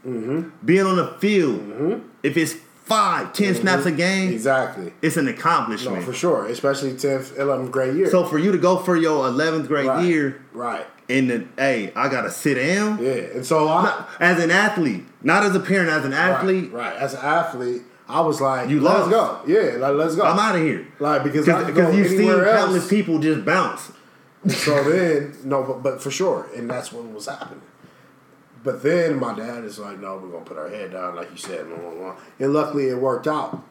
Mm-hmm. 0.07 0.49
being 0.63 0.86
on 0.86 0.95
the 0.95 1.07
field, 1.19 2.01
if 2.23 2.38
it's 2.38 2.55
five, 2.86 3.34
10 3.34 3.53
snaps 3.55 3.86
a 3.86 3.91
game, 3.91 4.32
Exactly. 4.32 4.93
it's 5.01 5.17
an 5.17 5.25
No, 5.25 5.32
accomplishment. 5.32 6.03
for 6.05 6.13
sure. 6.13 6.45
Especially 6.47 6.93
10th, 6.93 7.36
11th 7.38 7.69
grade 7.71 7.95
year. 7.95 8.09
So 8.09 8.23
for 8.25 8.38
you 8.39 8.51
to 8.53 8.57
go 8.57 8.77
for 8.77 8.95
your 8.95 9.27
11th 9.27 9.67
grade 9.67 9.88
right. 9.88 10.05
year, 10.05 10.41
Right. 10.53 10.88
And 11.10 11.30
then 11.30 11.49
hey, 11.57 11.91
I 11.95 12.07
gotta 12.10 12.32
sit 12.32 12.55
down 12.55 13.03
Yeah. 13.03 13.12
And 13.12 13.45
so 13.45 13.68
I. 13.68 14.05
as 14.20 14.41
an 14.43 14.51
athlete, 14.51 15.05
not 15.24 15.43
as 15.43 15.55
a 15.55 15.60
parent, 15.60 15.89
as 15.89 16.05
an 16.05 16.14
athlete. 16.14 16.72
Right, 16.72 16.93
right. 16.93 16.95
As 17.01 17.14
an 17.16 17.22
athlete, 17.22 17.82
I 18.07 18.22
was 18.22 18.39
like, 18.41 18.70
You 18.70 18.80
let's 18.80 19.10
lost. 19.10 19.12
go. 19.12 19.51
Yeah, 19.51 19.78
like, 19.78 19.93
let's 19.95 20.16
go. 20.16 20.24
I'm 20.24 20.39
out 20.39 20.55
of 20.55 20.62
here 20.62 20.88
Like, 20.99 21.24
because 21.24 21.45
because 21.45 21.95
you've 21.95 22.07
seen 22.07 22.22
anywhere 22.22 22.55
countless 22.57 22.88
people 22.88 23.20
just 23.20 23.43
bounce. 23.45 23.91
So 24.47 24.84
then, 24.89 25.36
no, 25.43 25.64
but, 25.64 25.84
but 25.84 26.01
for 26.01 26.10
sure. 26.12 26.47
And 26.55 26.70
that's 26.70 26.93
what 26.93 27.03
was 27.12 27.26
happening. 27.26 27.62
But 28.64 28.84
then 28.84 29.20
my 29.20 29.36
dad 29.36 29.64
is 29.64 29.80
like, 29.80 29.99
no, 29.99 30.18
we're 30.18 30.32
to 30.39 30.45
put 30.45 30.57
our 30.57 30.70
head 30.70 30.91
down, 30.91 31.16
like 31.16 31.30
you 31.32 31.38
said. 31.38 31.68
Blah, 31.68 31.78
blah, 31.78 31.91
blah. 31.91 32.16
And 32.39 32.53
luckily 32.53 32.88
it 32.88 32.97
worked 32.97 33.28
out. 33.28 33.64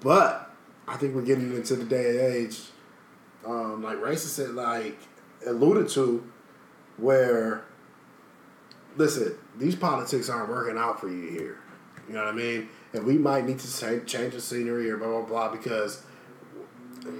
But 0.00 0.50
I 0.86 0.96
think 0.96 1.14
we're 1.14 1.22
getting 1.22 1.52
into 1.54 1.74
the 1.76 1.84
day 1.84 2.10
and 2.10 2.34
age, 2.34 2.60
um, 3.44 3.82
like 3.82 3.98
Racist 3.98 4.34
said, 4.36 4.50
like 4.50 4.98
alluded 5.46 5.88
to, 5.90 6.24
where, 6.96 7.64
listen, 8.96 9.34
these 9.56 9.74
politics 9.74 10.28
aren't 10.28 10.48
working 10.48 10.76
out 10.76 11.00
for 11.00 11.08
you 11.08 11.28
here. 11.30 11.58
You 12.08 12.14
know 12.14 12.24
what 12.24 12.34
I 12.34 12.36
mean? 12.36 12.68
And 12.92 13.04
we 13.04 13.18
might 13.18 13.44
need 13.46 13.58
to 13.58 14.00
change 14.06 14.34
the 14.34 14.40
scenery 14.40 14.90
or 14.90 14.96
blah, 14.96 15.08
blah, 15.08 15.22
blah, 15.22 15.48
because 15.50 16.02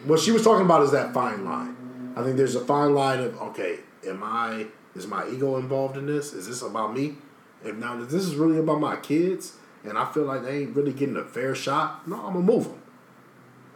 what 0.04 0.20
she 0.20 0.30
was 0.30 0.42
talking 0.42 0.64
about 0.64 0.82
is 0.82 0.92
that 0.92 1.12
fine 1.12 1.44
line. 1.44 1.76
I 2.16 2.22
think 2.22 2.36
there's 2.36 2.54
a 2.54 2.64
fine 2.64 2.94
line 2.94 3.20
of 3.20 3.40
okay, 3.42 3.80
am 4.06 4.22
I 4.22 4.66
is 4.94 5.06
my 5.06 5.28
ego 5.28 5.56
involved 5.56 5.96
in 5.96 6.06
this? 6.06 6.32
Is 6.32 6.48
this 6.48 6.62
about 6.62 6.94
me? 6.94 7.16
If 7.64 7.76
now 7.76 8.00
if 8.00 8.08
this 8.08 8.24
is 8.24 8.36
really 8.36 8.58
about 8.58 8.80
my 8.80 8.96
kids, 8.96 9.56
and 9.84 9.98
I 9.98 10.10
feel 10.12 10.24
like 10.24 10.42
they 10.42 10.62
ain't 10.62 10.74
really 10.74 10.92
getting 10.92 11.16
a 11.16 11.24
fair 11.24 11.54
shot, 11.54 12.08
no, 12.08 12.16
I'm 12.16 12.32
gonna 12.32 12.40
move 12.40 12.64
them. 12.64 12.82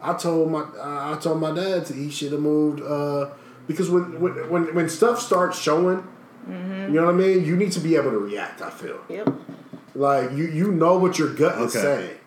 I 0.01 0.13
told 0.13 0.51
my 0.51 0.65
I 0.79 1.17
told 1.21 1.39
my 1.39 1.53
dad 1.53 1.85
to 1.87 1.93
he 1.93 2.09
should 2.09 2.31
have 2.31 2.41
moved 2.41 2.81
uh, 2.81 3.29
because 3.71 3.89
when 3.89 4.19
when 4.19 4.33
when 4.49 4.75
when 4.75 4.89
stuff 4.89 5.19
starts 5.21 5.59
showing, 5.59 6.05
you 6.47 6.53
know 6.53 7.05
what 7.05 7.13
I 7.15 7.17
mean. 7.17 7.45
You 7.45 7.55
need 7.55 7.71
to 7.73 7.79
be 7.79 7.95
able 7.95 8.11
to 8.11 8.17
react. 8.19 8.61
I 8.61 8.69
feel 8.69 8.99
Yep. 9.09 9.29
like 9.95 10.31
you 10.31 10.45
you 10.45 10.71
know 10.71 10.97
what 10.97 11.17
your 11.19 11.33
gut 11.33 11.59
is 11.61 11.75
Okay. 11.75 11.83
saying. 11.85 12.17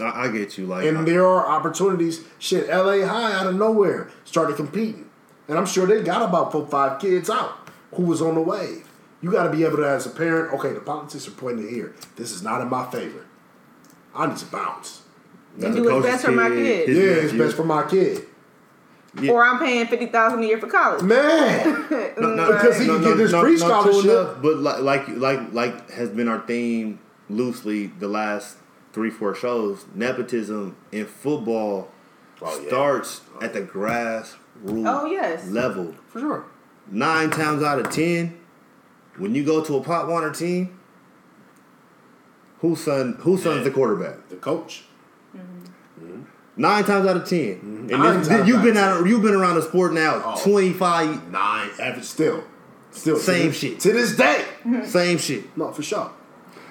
I, 0.00 0.26
I 0.26 0.28
get 0.28 0.56
you. 0.58 0.66
Like 0.66 0.86
And 0.86 1.06
there 1.08 1.26
are 1.26 1.46
opportunities. 1.48 2.24
Shit, 2.38 2.68
LA 2.68 3.04
High 3.06 3.32
out 3.32 3.46
of 3.48 3.56
nowhere 3.56 4.08
started 4.24 4.56
competing, 4.56 5.08
and 5.48 5.58
I'm 5.58 5.66
sure 5.66 5.86
they 5.86 6.02
got 6.02 6.22
about 6.22 6.52
four 6.52 6.66
five 6.66 7.00
kids 7.00 7.28
out 7.28 7.68
who 7.94 8.02
was 8.04 8.22
on 8.22 8.34
the 8.36 8.40
wave. 8.42 8.84
You 9.20 9.32
got 9.32 9.42
to 9.44 9.50
be 9.50 9.64
able 9.64 9.78
to, 9.78 9.88
as 9.88 10.06
a 10.06 10.10
parent, 10.10 10.54
okay, 10.54 10.72
the 10.72 10.78
politics 10.80 11.26
are 11.26 11.32
pointing 11.32 11.68
here. 11.68 11.92
This 12.14 12.30
is 12.30 12.40
not 12.44 12.60
in 12.60 12.68
my 12.68 12.88
favor. 12.88 13.26
I 14.14 14.28
need 14.28 14.36
to 14.36 14.46
bounce. 14.46 15.02
as 15.60 15.74
do 15.74 15.80
a 15.88 15.94
what's 15.94 16.06
coach's 16.06 16.10
best 16.12 16.24
for 16.26 16.30
my 16.30 16.48
kid, 16.50 16.86
kid. 16.86 16.96
Yeah, 16.96 17.02
it's 17.24 17.32
best 17.32 17.56
for 17.56 17.64
my 17.64 17.82
kid, 17.88 18.24
Yeah. 19.20 19.32
Or 19.32 19.42
I'm 19.44 19.58
paying 19.58 19.86
fifty 19.86 20.06
thousand 20.06 20.42
a 20.42 20.46
year 20.46 20.58
for 20.58 20.66
college. 20.66 21.02
man. 21.02 21.86
No, 22.18 22.34
no, 22.34 22.52
Because 22.52 22.78
he 22.78 22.86
can 22.86 23.00
get 23.02 23.16
this 23.16 23.30
free 23.30 23.56
cool 23.56 23.68
scholarship. 23.68 24.04
enough, 24.04 24.42
but 24.42 24.58
like, 24.58 24.80
like, 24.82 25.08
like, 25.16 25.52
like 25.52 25.90
has 25.92 26.10
been 26.10 26.28
our 26.28 26.40
theme 26.46 26.98
loosely 27.30 27.86
the 27.86 28.08
last 28.08 28.56
three, 28.92 29.10
four 29.10 29.34
shows. 29.34 29.86
Nepotism 29.94 30.76
in 30.92 31.06
football 31.06 31.88
Oh, 32.42 32.60
yeah. 32.60 32.68
starts 32.68 33.20
at 33.40 33.52
the 33.52 33.62
grassroots 33.62 34.36
Oh, 34.66 35.06
yes. 35.06 35.46
level. 35.48 35.94
For 36.08 36.20
sure. 36.20 36.44
Nine 36.90 37.30
times 37.30 37.62
out 37.62 37.78
of 37.78 37.90
ten, 37.90 38.38
when 39.16 39.34
you 39.34 39.44
go 39.44 39.62
to 39.64 39.76
a 39.76 39.82
Pop 39.82 40.08
Warner 40.08 40.32
team, 40.32 40.78
whose 42.60 42.80
son, 42.80 43.14
whose 43.20 43.42
son's 43.42 43.64
the 43.64 43.70
quarterback? 43.70 44.28
The 44.28 44.36
coach. 44.36 44.84
Mm-hmm. 45.36 45.67
Nine 46.58 46.84
times 46.84 47.06
out 47.06 47.16
of 47.16 47.28
10 47.28 47.38
mm-hmm. 47.38 47.76
and 47.78 47.88
Nine 47.90 48.18
this, 48.18 48.28
times 48.28 48.48
you've 48.48 48.62
been 48.62 48.76
out, 48.76 49.06
you've 49.06 49.22
been 49.22 49.34
around 49.34 49.54
the 49.54 49.62
sport 49.62 49.94
now 49.94 50.20
Oh. 50.24 50.40
twenty 50.42 50.72
five, 50.72 51.30
Nine. 51.30 51.70
Ever 51.80 52.02
still, 52.02 52.42
still 52.90 53.16
to 53.16 53.22
Same 53.22 53.48
this- 53.48 53.58
shit. 53.58 53.80
to 53.80 53.92
this 53.92 54.16
day. 54.16 54.44
Mm-hmm. 54.64 54.84
same 54.84 55.18
shit. 55.18 55.56
No, 55.56 55.72
for 55.72 55.82
sure. 55.82 56.10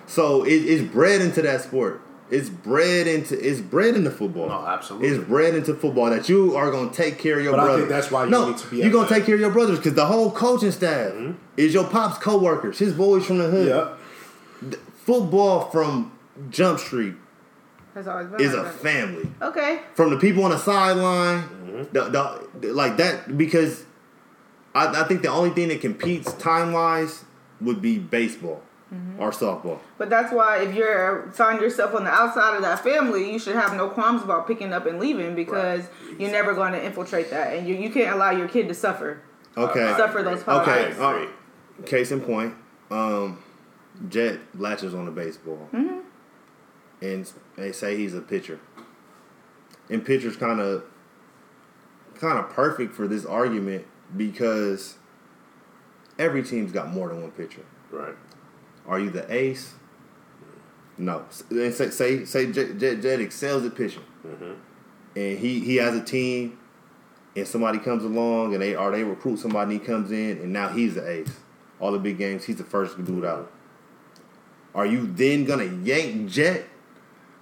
So 0.06 0.44
it, 0.44 0.52
it's 0.54 0.84
bred 0.94 1.22
into 1.22 1.42
that 1.42 1.62
sport. 1.62 2.02
It's 2.30 2.50
bred 2.50 3.08
into 3.08 3.40
it's 3.40 3.62
bred 3.62 3.96
into 3.96 4.12
football. 4.12 4.50
No, 4.50 4.66
absolutely. 4.68 5.08
It's 5.08 5.24
bred 5.24 5.56
into 5.56 5.74
football 5.74 6.10
that 6.10 6.28
you 6.28 6.58
are 6.58 6.70
gonna 6.70 6.92
take 6.92 7.18
care 7.18 7.38
of 7.38 7.44
your 7.46 7.54
But 7.54 7.62
I 7.62 7.64
brothers. 7.64 7.80
think 7.84 7.90
that's 7.90 8.12
why 8.12 8.26
you 8.26 8.30
no, 8.30 8.50
need 8.50 8.58
to 8.58 8.68
be 8.68 8.78
You're 8.80 8.92
gonna 8.92 9.08
to- 9.08 9.14
take 9.14 9.26
care 9.26 9.36
of 9.36 9.42
your 9.42 9.52
brothers 9.52 9.78
because 9.78 9.94
the 9.94 10.06
whole 10.06 10.32
coaching 10.32 10.72
staff 10.72 11.14
mm-hmm. 11.14 11.32
is 11.56 11.74
your 11.74 11.86
pop's 11.86 12.18
co-workers, 12.18 12.80
his 12.80 12.94
boys 12.94 13.26
from 13.26 13.38
the 13.38 13.46
hood. 13.50 13.68
Yeah. 13.70 13.94
Football 15.06 15.70
from 15.70 16.12
Jump 16.50 16.80
Street 16.80 17.16
That's 17.98 18.08
always 18.08 18.28
been 18.28 18.42
is 18.42 18.54
a 18.54 18.58
that. 18.58 18.74
family. 18.76 19.28
Okay. 19.42 19.80
From 19.96 20.12
the 20.12 20.18
people 20.18 20.44
on 20.44 20.52
the 20.52 20.60
sideline, 20.60 21.42
Mm-hmm. 21.44 21.94
the, 21.94 22.48
the, 22.62 22.74
like 22.74 22.98
that 22.98 23.38
because 23.38 23.84
I, 24.76 25.02
I 25.02 25.04
think 25.08 25.22
the 25.24 25.30
only 25.30 25.50
thing 25.50 25.68
that 25.70 25.82
competes 25.82 26.32
time 26.34 26.72
wise 26.74 27.26
would 27.60 27.82
be 27.82 27.98
baseball 27.98 28.62
Mm-hmm. 28.94 29.20
or 29.22 29.32
softball. 29.32 29.80
But 29.98 30.10
that's 30.10 30.32
why 30.32 30.60
if 30.62 30.74
you're 30.74 31.30
find 31.34 31.60
yourself 31.60 31.94
on 31.94 32.06
the 32.06 32.10
outside 32.10 32.56
of 32.56 32.62
that 32.62 32.80
family, 32.84 33.30
you 33.34 33.38
should 33.38 33.56
have 33.56 33.76
no 33.76 33.90
qualms 33.90 34.22
about 34.24 34.48
picking 34.48 34.72
up 34.72 34.86
and 34.86 34.98
leaving 34.98 35.36
because 35.36 35.84
you're 36.18 36.32
never 36.32 36.54
going 36.54 36.72
to 36.72 36.82
infiltrate 36.86 37.30
that, 37.32 37.54
and 37.58 37.68
you 37.68 37.76
you 37.76 37.90
can't 37.90 38.16
allow 38.16 38.30
your 38.32 38.48
kid 38.48 38.70
to 38.70 38.74
suffer 38.74 39.20
Okay. 39.58 39.94
suffer 39.98 40.24
those 40.24 40.40
Okay. 40.40 40.46
politics. 40.46 41.00
I 41.00 41.16
agree. 41.16 41.28
uh, 41.80 41.86
case 41.86 42.12
in 42.14 42.22
point, 42.22 42.54
um, 42.90 43.44
Jet 44.08 44.40
latches 44.56 44.94
on 44.94 45.04
the 45.06 45.12
baseball, 45.12 45.68
Mm-hmm. 45.74 46.00
And 47.02 47.32
they 47.56 47.72
say 47.72 47.98
he's 47.98 48.14
a 48.14 48.22
pitcher. 48.22 48.60
And 49.90 50.06
pitcher's 50.06 50.36
kind 50.36 50.60
of 50.60 50.84
kind 52.20 52.38
of 52.38 52.50
perfect 52.50 52.94
for 52.96 53.08
this 53.08 53.26
argument 53.26 53.86
because 54.16 54.98
every 56.18 56.44
team's 56.44 56.72
got 56.72 56.90
more 56.90 57.10
than 57.10 57.22
one 57.22 57.32
pitcher. 57.32 57.64
Right. 57.92 58.16
Are 58.88 59.00
you 59.00 59.10
the 59.10 59.32
ace? 59.34 59.74
No. 60.98 61.26
And 61.50 61.74
say 61.74 61.90
say 61.90 62.26
say 62.26 62.52
Jet, 62.52 62.78
Jet, 62.78 63.02
Jet 63.02 63.22
excels 63.22 63.66
at 63.66 63.76
pitching, 63.76 64.04
mm-hmm. 64.26 64.54
and 65.16 65.40
he 65.40 65.60
he 65.60 65.76
has 65.76 65.96
a 65.96 66.04
team, 66.04 66.58
and 67.36 67.48
somebody 67.48 67.78
comes 67.78 68.04
along 68.04 68.54
and 68.54 68.62
they 68.62 68.76
or 68.76 68.92
they 68.92 69.04
recruit 69.04 69.40
somebody, 69.40 69.76
and 69.76 69.82
he 69.82 69.86
comes 69.86 70.12
in, 70.12 70.40
and 70.40 70.52
now 70.52 70.70
he's 70.70 70.96
the 70.96 71.08
ace. 71.08 71.40
All 71.80 71.92
the 71.92 72.00
big 72.00 72.18
games, 72.18 72.46
he's 72.46 72.56
the 72.56 72.64
first 72.64 73.04
dude 73.06 73.24
out. 73.24 73.52
Are 74.74 74.86
you 74.86 75.06
then 75.06 75.46
gonna 75.46 75.66
yank 75.66 76.30
Jet 76.30 76.66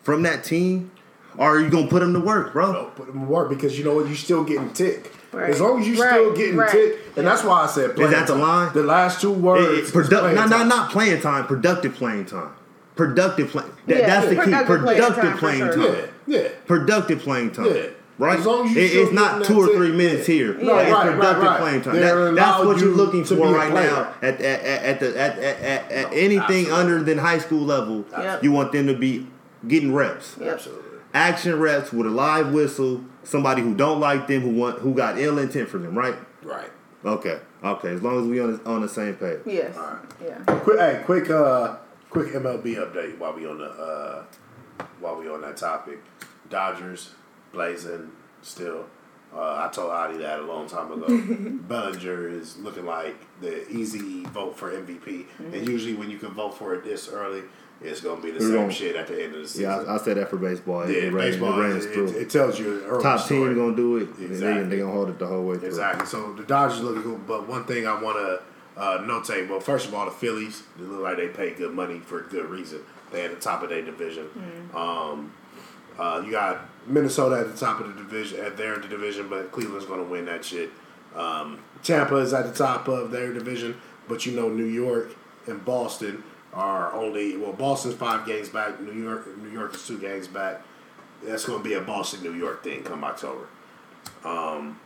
from 0.06 0.22
that 0.24 0.43
team, 0.43 0.91
or 1.38 1.58
are 1.58 1.60
you 1.60 1.70
gonna 1.70 1.88
put 1.88 2.01
him 2.01 2.14
to 2.14 2.20
work, 2.20 2.53
bro? 2.53 2.72
No, 2.72 2.84
put 2.95 3.08
them 3.08 3.20
to 3.22 3.26
work 3.26 3.49
because 3.49 3.78
you 3.78 3.84
know 3.84 3.95
what? 3.95 4.08
You 4.08 4.16
still 4.16 4.43
getting 4.45 4.72
tick. 4.72 5.12
Right. 5.34 5.49
As 5.49 5.60
long 5.60 5.82
as 5.82 5.88
you 5.88 6.01
Right, 6.01 6.12
still 6.12 6.34
getting 6.34 6.56
right. 6.56 6.72
tick, 6.72 6.97
and 7.18 7.28
that's 7.28 7.43
why 7.43 7.64
I 7.64 7.68
said. 7.68 7.99
Is 7.99 8.12
that 8.12 8.28
the 8.28 8.36
line? 8.36 8.70
The 8.74 8.84
last 8.84 9.20
two 9.20 9.32
It- 9.34 9.38
words. 9.39 9.91
produ- 9.91 10.20
playing 10.22 10.36
not, 10.36 10.49
not 10.49 10.68
not 10.68 10.91
playing 10.91 11.20
time, 11.22 11.45
productive 11.45 11.95
playing 11.95 12.26
time. 12.26 12.51
Productive 12.95 13.49
play. 13.49 13.64
That, 13.88 13.97
Yeah, 13.97 14.08
that's 14.08 14.28
the 14.30 14.36
key. 14.36 14.41
productive 14.51 14.82
playing 14.84 15.01
time 15.01 15.14
for 15.14 15.38
playing 15.38 15.58
sure. 15.66 15.74
time. 15.76 15.95
Yeah, 16.28 16.39
yeah. 16.39 16.47
productive 16.66 17.20
playing 17.20 17.51
time. 17.51 17.66
Yeah. 17.66 17.82
Right? 18.18 18.39
As 18.39 18.45
long 18.45 18.68
as 18.70 18.74
you 18.74 18.82
It- 18.82 18.89
still 18.91 19.03
it's 19.03 19.12
not 19.12 19.43
two 19.43 19.60
or 19.60 19.68
three 19.76 19.91
minutes 19.91 20.26
here. 20.26 20.56
No, 20.62 20.72
Like, 20.72 20.84
it's 20.88 20.93
right, 20.95 21.08
right, 21.08 21.16
productive 21.18 21.43
right. 21.43 21.60
playing 21.60 21.82
time. 21.82 21.95
That- 21.99 22.36
that's 22.36 22.64
what 22.64 22.80
you're 22.80 22.95
looking 22.95 23.26
to 23.26 23.36
for 23.36 23.53
right 23.53 23.74
now 23.74 24.08
at, 24.22 24.39
at, 24.39 24.62
at, 24.64 24.84
at 24.86 24.99
the 25.01 25.08
at, 25.20 25.38
at, 25.38 25.62
at, 25.62 25.91
at 25.91 26.12
No, 26.12 26.18
anything 26.18 26.68
absolutely. 26.68 26.72
under 26.72 27.03
than 27.03 27.18
high 27.18 27.39
school 27.39 27.66
level. 27.66 28.06
Yep. 28.18 28.41
You 28.45 28.53
want 28.53 28.72
them 28.72 28.88
to 28.88 28.93
be 28.93 29.28
getting 29.68 29.93
reps. 29.93 30.36
Yep. 30.39 30.55
Absolutely. 30.55 30.99
Action 31.13 31.59
reps 31.59 31.93
with 31.93 32.07
a 32.07 32.09
live 32.09 32.51
whistle, 32.53 33.03
somebody 33.24 33.61
who 33.61 33.74
don't 33.74 33.99
like 33.99 34.28
them, 34.28 34.41
who 34.41 34.49
want 34.49 34.80
who 34.80 34.93
got 34.93 35.18
ill 35.18 35.39
intent 35.39 35.70
for 35.70 35.78
them, 35.78 35.97
right? 35.97 36.16
Right. 36.43 36.70
Okay. 37.03 37.39
Okay. 37.63 37.89
As 37.89 38.01
long 38.01 38.22
as 38.22 38.28
we 38.28 38.39
on 38.41 38.57
the, 38.57 38.70
on 38.70 38.82
the 38.82 38.89
same 38.89 39.16
page. 39.16 39.39
Yes. 39.45 39.76
Alright. 39.78 40.03
Yeah. 40.24 40.43
Quick, 40.45 40.80
hey, 40.80 41.01
quick, 41.05 41.30
uh, 41.30 41.78
quick 42.09 42.34
MLB 42.34 42.76
update 42.76 43.18
while 43.18 43.34
we 43.34 43.45
on 43.45 43.59
the 43.59 43.66
uh, 43.66 44.24
while 44.99 45.16
we 45.16 45.30
on 45.30 45.41
that 45.41 45.57
topic. 45.57 46.03
Dodgers 46.49 47.11
blazing 47.51 48.11
still. 48.41 48.86
Uh, 49.36 49.68
I 49.68 49.70
told 49.74 49.91
Adi 49.91 50.20
that 50.20 50.39
a 50.39 50.43
long 50.43 50.68
time 50.68 50.91
ago. 50.91 51.07
Bellinger 51.68 52.30
is 52.30 52.57
looking 52.57 52.86
like 52.86 53.18
the 53.41 53.70
easy 53.70 54.24
vote 54.26 54.57
for 54.57 54.72
MVP, 54.72 55.26
and 55.39 55.68
usually 55.68 55.93
when 55.93 56.09
you 56.09 56.18
can 56.18 56.30
vote 56.30 56.57
for 56.57 56.74
it 56.74 56.86
this 56.86 57.09
early, 57.09 57.43
it's 57.82 58.01
gonna 58.01 58.21
be 58.21 58.32
the 58.32 58.38
It's 58.38 58.45
same 58.45 58.55
gonna- 58.55 58.71
shit 58.71 58.95
at 58.95 59.07
the 59.07 59.23
end 59.23 59.36
of 59.36 59.41
the 59.43 59.47
season. 59.47 59.63
Yeah, 59.63 59.78
I, 59.78 59.95
I 59.95 59.97
said 59.97 60.17
that 60.17 60.30
for 60.30 60.38
baseball. 60.38 60.89
Yeah, 60.89 60.97
it, 61.03 61.13
ran, 61.13 61.30
baseball, 61.32 61.61
it 61.61 61.76
it, 61.78 61.93
through. 61.93 62.07
it, 62.07 62.15
it 62.15 62.30
tells 62.30 62.59
you 62.59 62.84
early 62.86 63.03
Top 63.03 63.19
story. 63.19 63.49
team 63.53 63.57
gonna 63.57 63.76
do 63.76 63.97
it. 63.97 64.07
and 64.09 64.17
They, 64.17 64.26
Exactly. 64.26 64.63
they 64.69 64.78
gonna 64.80 64.91
hold 64.91 65.09
it 65.09 65.19
the 65.19 65.28
whole 65.28 65.43
way 65.45 65.57
through. 65.57 65.67
Exactly. 65.67 66.05
So 66.07 66.34
the 66.34 66.43
Dodgers 66.43 66.82
look 66.82 67.03
good, 67.03 67.28
but 67.28 67.47
one 67.47 67.65
thing 67.65 67.86
I 67.88 68.01
want 68.01 68.17
to 68.17 68.41
uh, 68.82 68.97
notate. 68.99 69.47
Well, 69.49 69.59
first 69.59 69.88
of 69.88 69.93
all, 69.93 70.05
the 70.05 70.11
Phillies 70.11 70.63
they 70.78 70.84
look 70.86 71.01
like 71.01 71.17
they 71.17 71.28
pay 71.30 71.51
good 71.53 71.73
money 71.73 71.99
for 71.99 72.19
a 72.19 72.23
good 72.23 72.45
reason. 72.49 72.80
They 73.11 73.23
at 73.23 73.32
the 73.32 73.39
top 73.39 73.63
of 73.63 73.69
their 73.69 73.82
division. 73.82 74.28
Um, 74.73 75.32
uh, 75.97 76.21
you 76.26 76.32
got 76.32 76.65
Minnesota 76.88 77.39
at 77.39 77.51
the 77.53 77.57
top 77.57 77.80
of 77.80 77.88
the 77.88 77.93
division. 77.93 78.39
At 78.43 78.57
their 78.57 78.78
division, 78.80 79.30
but 79.30 79.51
Cleveland's 79.51 79.86
going 79.86 79.99
to 80.03 80.05
win 80.05 80.26
that 80.26 80.43
shit. 80.43 80.69
Um, 81.15 81.59
Tampa 81.84 82.15
is 82.17 82.34
at 82.34 82.45
the 82.45 82.51
top 82.53 82.88
of 82.89 83.11
their 83.11 83.32
division, 83.32 83.80
but 84.09 84.26
you 84.26 84.34
know 84.34 84.49
New 84.49 84.65
York 84.65 85.15
and 85.47 85.63
Boston 85.63 86.23
are 86.56 86.93
only 86.93 87.38
well, 87.38 87.53
Boston's 87.53 87.95
five 87.95 88.26
games 88.26 88.49
back. 88.49 88.80
New 88.80 88.93
York, 88.93 89.38
New 89.38 89.49
York 89.49 89.76
is 89.76 89.86
two 89.86 89.99
games 89.99 90.28
back. 90.28 90.62
That's 91.24 91.45
going 91.45 91.62
to 91.62 91.64
be 91.64 91.74
a 91.74 91.82
Boston, 91.82 92.24
New 92.24 92.34
York 92.34 92.64
thing 92.64 92.84
come 92.84 93.03
October. 93.03 93.47
Um, 94.24 94.80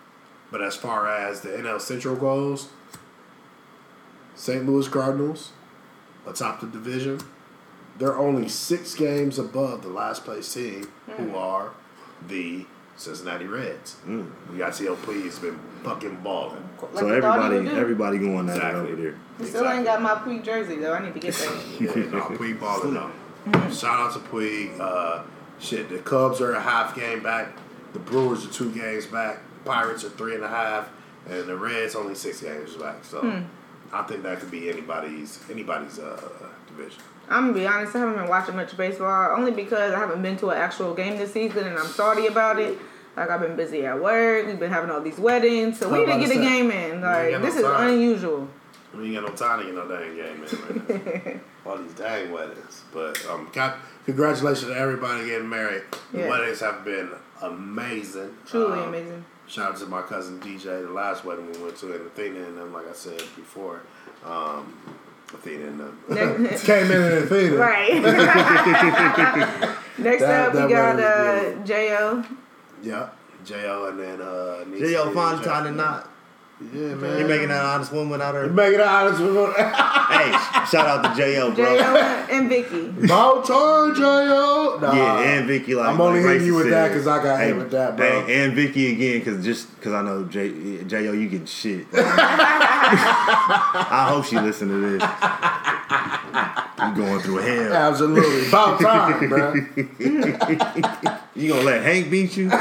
but 0.52 0.62
as 0.62 0.76
far 0.76 1.08
as 1.08 1.42
the 1.42 1.50
NL 1.50 1.80
Central 1.80 2.16
goes, 2.16 2.70
St. 4.36 4.66
Louis 4.66 4.88
Cardinals 4.88 5.52
atop 6.26 6.62
the 6.62 6.68
division. 6.68 7.20
They're 7.98 8.18
only 8.18 8.48
six 8.48 8.96
games 8.96 9.38
above 9.38 9.82
the 9.82 9.90
last 9.90 10.24
place 10.24 10.54
team, 10.54 10.90
who 11.18 11.36
are 11.36 11.72
the 12.26 12.66
Cincinnati 13.00 13.45
Reds. 13.45 13.95
We 14.06 14.58
got 14.58 14.74
CLP 14.74 15.24
has 15.24 15.39
been 15.39 15.58
fucking 15.84 16.18
balling. 16.18 16.68
Like 16.82 16.97
so 16.97 17.06
we 17.16 17.22
thought 17.22 17.52
he 17.52 17.58
everybody, 17.58 17.80
everybody 17.80 18.18
going 18.18 18.50
at 18.50 18.58
Exactly. 18.58 18.80
it 18.80 18.84
over 18.93 19.02
there. 19.02 19.16
He 19.39 19.45
still 19.45 19.70
ain't 19.70 19.86
got 19.86 20.02
my 20.02 20.16
Puig 20.16 20.43
jersey 20.43 20.76
though. 20.76 20.93
I 20.93 21.04
need 21.06 21.14
to 21.14 21.20
get 21.20 21.34
that. 21.34 21.64
Yeah, 21.80 21.95
no, 22.10 22.22
Puig 22.24 22.60
balling 22.60 22.97
up. 22.97 23.12
Shout 23.72 24.00
out 24.00 24.14
to 24.14 24.20
Puig. 24.20 24.78
Uh, 24.80 25.24
shit, 25.60 25.88
the 25.89 26.00
Cubs 26.00 26.41
are 26.41 26.52
a 26.54 26.60
half 26.60 26.93
game 26.93 27.24
back. 27.24 27.47
The 27.93 28.00
Brewers 28.00 28.45
are 28.45 28.52
two 28.52 28.72
games 28.74 29.06
back. 29.06 29.39
The 29.64 29.70
Pirates 29.70 30.04
are 30.04 30.10
three 30.10 30.36
and 30.36 30.43
a 30.43 30.50
half, 30.50 30.89
and 31.30 31.45
the 31.47 31.56
Reds 31.56 31.95
only 31.95 32.16
six 32.16 32.41
games 32.41 32.76
back. 32.76 33.06
So 33.06 33.43
I 33.93 34.04
think 34.04 34.24
that 34.24 34.41
could 34.41 34.52
be 34.52 34.70
anybody's 34.70 35.39
anybody's 35.50 36.00
uh, 36.00 36.22
division. 36.68 37.02
I'm 37.30 37.47
gonna 37.47 37.54
be 37.54 37.66
honest. 37.68 37.95
I 37.95 38.00
haven't 38.00 38.16
been 38.16 38.28
watching 38.28 38.56
much 38.56 38.76
baseball 38.76 39.38
only 39.38 39.52
because 39.52 39.93
I 39.93 40.00
haven't 40.00 40.22
been 40.22 40.36
to 40.38 40.50
an 40.50 40.58
actual 40.58 40.93
game 40.93 41.18
this 41.18 41.32
season, 41.32 41.66
and 41.68 41.78
I'm 41.78 41.86
sorry 41.88 42.26
about 42.28 42.60
it. 42.60 42.78
Like 43.18 43.30
I've 43.30 43.41
been 43.41 43.55
busy 43.55 43.86
at 43.86 44.01
work. 44.01 44.45
We've 44.47 44.60
been 44.60 44.72
having 44.72 44.89
all 44.91 45.01
these 45.01 45.18
weddings, 45.20 45.80
so 45.80 45.89
we 45.89 46.05
need 46.05 46.14
to 46.14 46.20
get 46.28 46.32
a 46.38 46.39
game 46.39 46.72
in. 46.72 47.01
Like 47.01 47.32
no 47.32 47.39
this 47.41 47.55
is 47.55 47.64
time. 47.64 47.89
unusual. 47.93 48.47
We 48.95 49.05
ain't 49.05 49.16
got 49.24 49.30
no 49.30 49.36
time 49.36 49.60
to 49.60 49.66
get 49.66 49.76
no 49.76 49.88
dang 49.88 50.16
game 50.16 50.43
in 50.43 50.88
right 50.88 51.26
now. 51.66 51.72
All 51.72 51.78
these 51.78 51.93
dang 51.93 52.32
weddings. 52.32 52.84
But 52.93 53.24
um, 53.30 53.51
congratulations 54.05 54.68
to 54.72 54.76
everybody 54.78 55.26
getting 55.28 55.49
married. 55.49 55.84
The 56.12 56.20
Yeah. 56.20 56.30
weddings 56.30 56.60
have 56.62 56.84
been 56.86 57.10
amazing. 57.41 58.36
Truly 58.47 58.80
Um, 58.80 58.88
amazing. 58.89 59.26
Shout 59.47 59.74
out 59.74 59.78
to 59.80 59.86
my 59.88 60.01
cousin 60.03 60.39
DJ, 60.39 60.82
the 60.84 60.91
last 60.91 61.26
wedding 61.26 61.51
we 61.51 61.57
went 61.62 61.76
to, 61.78 61.88
and 61.93 62.05
Athena 62.05 62.39
and 62.39 62.57
them, 62.57 62.72
like 62.74 62.88
I 62.89 62.93
said 62.93 63.18
before. 63.36 63.82
Um, 64.26 64.74
Athena 65.34 65.66
and 65.68 65.80
them. 65.80 65.97
Came 66.60 66.86
in 66.91 67.01
and 67.01 67.14
Athena. 67.26 67.55
Right. 67.57 67.93
Next 69.97 70.22
That- 70.22 70.55
up, 70.55 70.64
we 70.64 70.70
got 70.74 70.99
uh, 70.99 71.53
Jo. 71.66 72.24
Yeah. 72.82 73.10
J.O. 73.46 73.86
and 73.88 74.00
then 74.00 74.22
uh, 74.22 74.64
Niecy 74.68 74.80
J.O. 74.90 75.06
and 75.08 75.14
find 75.16 75.38
Jack. 75.40 75.48
time 75.48 75.64
to 75.66 75.72
not. 75.72 76.10
Yeah, 76.74 76.94
man. 76.96 77.18
He 77.18 77.24
making 77.24 77.48
that 77.48 77.64
honest 77.64 77.94
woman 77.94 78.10
without 78.10 78.36
her. 78.36 78.44
You're 78.44 78.54
making 78.54 78.82
it 78.82 78.86
honest 78.86 79.22
woman. 79.22 79.54
hey, 79.56 80.32
shout 80.70 80.88
out 80.88 81.04
to 81.04 81.16
J.O. 81.16 81.52
bro. 81.52 81.78
Jo 81.78 81.96
and 82.30 82.50
Vicky. 82.50 82.90
About 83.06 83.46
time, 83.46 83.96
J.O. 83.96 84.78
Nah. 84.82 84.94
Yeah, 84.94 85.20
and 85.22 85.48
Vicky 85.48 85.74
like. 85.74 85.88
I'm 85.88 86.02
only 86.02 86.20
like 86.22 86.34
hitting 86.34 86.48
you 86.48 86.54
Racist 86.56 86.64
with 86.64 86.70
that 86.72 86.88
because 86.90 87.08
I 87.08 87.24
got 87.24 87.40
hit 87.40 87.56
with 87.56 87.72
that, 87.72 87.96
bro. 87.96 88.26
hey, 88.26 88.44
and 88.44 88.54
Vicky 88.54 88.92
again, 88.92 89.22
cause 89.24 89.42
just 89.44 89.70
cause 89.80 89.94
I 89.94 90.02
know 90.02 90.26
J 90.26 90.84
J.O. 90.84 91.14
you 91.14 91.30
getting 91.30 91.46
shit. 91.46 91.88
I 91.94 94.08
hope 94.10 94.26
she 94.26 94.38
listen 94.38 94.68
to 94.68 94.80
this. 94.98 95.02
You 96.82 96.94
going 96.96 97.20
through 97.22 97.38
hell. 97.38 97.74
Absolutely. 97.74 98.48
About 98.50 98.80
time, 98.82 99.30
bro. 99.30 99.54
You 101.40 101.50
gonna 101.54 101.64
let 101.64 101.84
Hank 101.84 102.12
beat 102.12 102.36
you? 102.36 102.46
You 102.46 102.52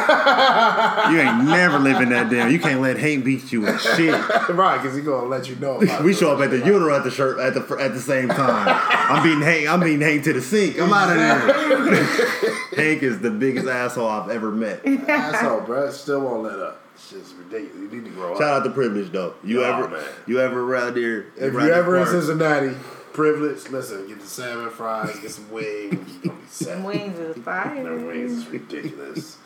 ain't 1.21 1.45
never 1.45 1.79
living 1.79 2.11
that 2.11 2.29
down. 2.31 2.53
You 2.53 2.59
can't 2.61 2.81
let 2.81 2.97
Hank 2.99 3.25
beat 3.25 3.51
you 3.53 3.63
with 3.63 3.81
shit. 3.81 4.13
right, 4.51 4.81
because 4.81 4.97
he 4.97 5.03
to 5.03 5.17
let 5.17 5.49
you 5.49 5.57
know 5.57 5.81
about 5.81 6.05
We 6.05 6.15
show 6.15 6.33
up 6.33 6.41
at 6.41 6.51
the 6.51 6.61
funeral 6.61 6.95
at 6.95 7.03
the 7.05 7.11
shirt 7.11 7.39
at 7.41 7.55
the 7.55 7.77
at 7.77 7.93
the 7.95 8.01
same 8.01 8.29
time. 8.29 8.67
I'm 8.91 9.23
beating 9.23 9.41
Hank. 9.43 9.69
I'm 9.69 9.81
beating 9.81 10.01
Hank 10.01 10.25
to 10.25 10.33
the 10.33 10.43
sink. 10.43 10.79
I'm 10.81 10.93
out 10.93 11.11
of 11.11 11.17
there. 11.17 12.05
Hank 12.77 13.03
is 13.03 13.21
the 13.21 13.31
biggest 13.31 13.67
asshole 13.67 14.07
I've 14.07 14.31
ever 14.31 14.51
met. 14.53 14.87
Asshole, 14.87 15.63
bro. 15.63 15.91
Still 15.91 16.21
won't 16.21 16.45
let 16.45 16.59
up. 16.61 16.83
It's 16.95 17.11
just 17.11 17.35
ridiculous. 17.37 17.75
You 17.77 17.89
need 17.91 18.05
to 18.05 18.11
grow 18.11 18.33
up. 18.35 18.39
Shout 18.41 18.49
up. 18.49 18.61
out 18.61 18.65
to 18.65 18.71
privilege 18.71 19.11
though. 19.11 19.35
You 19.43 19.65
Oh, 19.65 19.73
ever 19.75 19.89
man. 19.89 20.05
you 20.27 20.41
ever 20.41 20.61
around 20.63 20.97
here? 20.97 21.33
If 21.37 21.53
you 21.53 21.61
ever 21.73 21.97
in? 21.99 22.07
Cincinnati, 22.07 22.77
privilege, 23.19 23.69
listen, 23.71 24.07
get 24.07 24.21
the 24.21 24.27
salmon 24.29 24.71
fries, 24.71 25.19
get 25.19 25.33
some 25.33 25.51
wings. 25.51 26.19
You're 26.23 26.33
gonna 26.33 26.41
be 26.41 26.47
set. 26.49 26.69
Them 26.69 26.85
wings 26.85 27.19
is 27.19 27.35
Them 27.35 27.43
fire. 27.43 28.07
wings 28.07 28.31
is 28.31 28.47
ridiculous. 28.47 29.39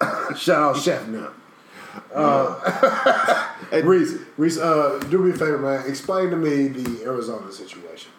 Shout 0.38 0.76
out 0.76 0.76
Chef 0.76 1.08
now. 1.08 1.32
Uh, 2.14 3.52
Reese, 3.82 4.14
Reese, 4.36 4.58
uh, 4.58 5.00
do 5.10 5.18
me 5.18 5.30
a 5.30 5.32
favor, 5.32 5.58
man. 5.58 5.88
Explain 5.88 6.30
to 6.30 6.36
me 6.36 6.68
the 6.68 7.02
Arizona 7.02 7.50
situation 7.50 8.12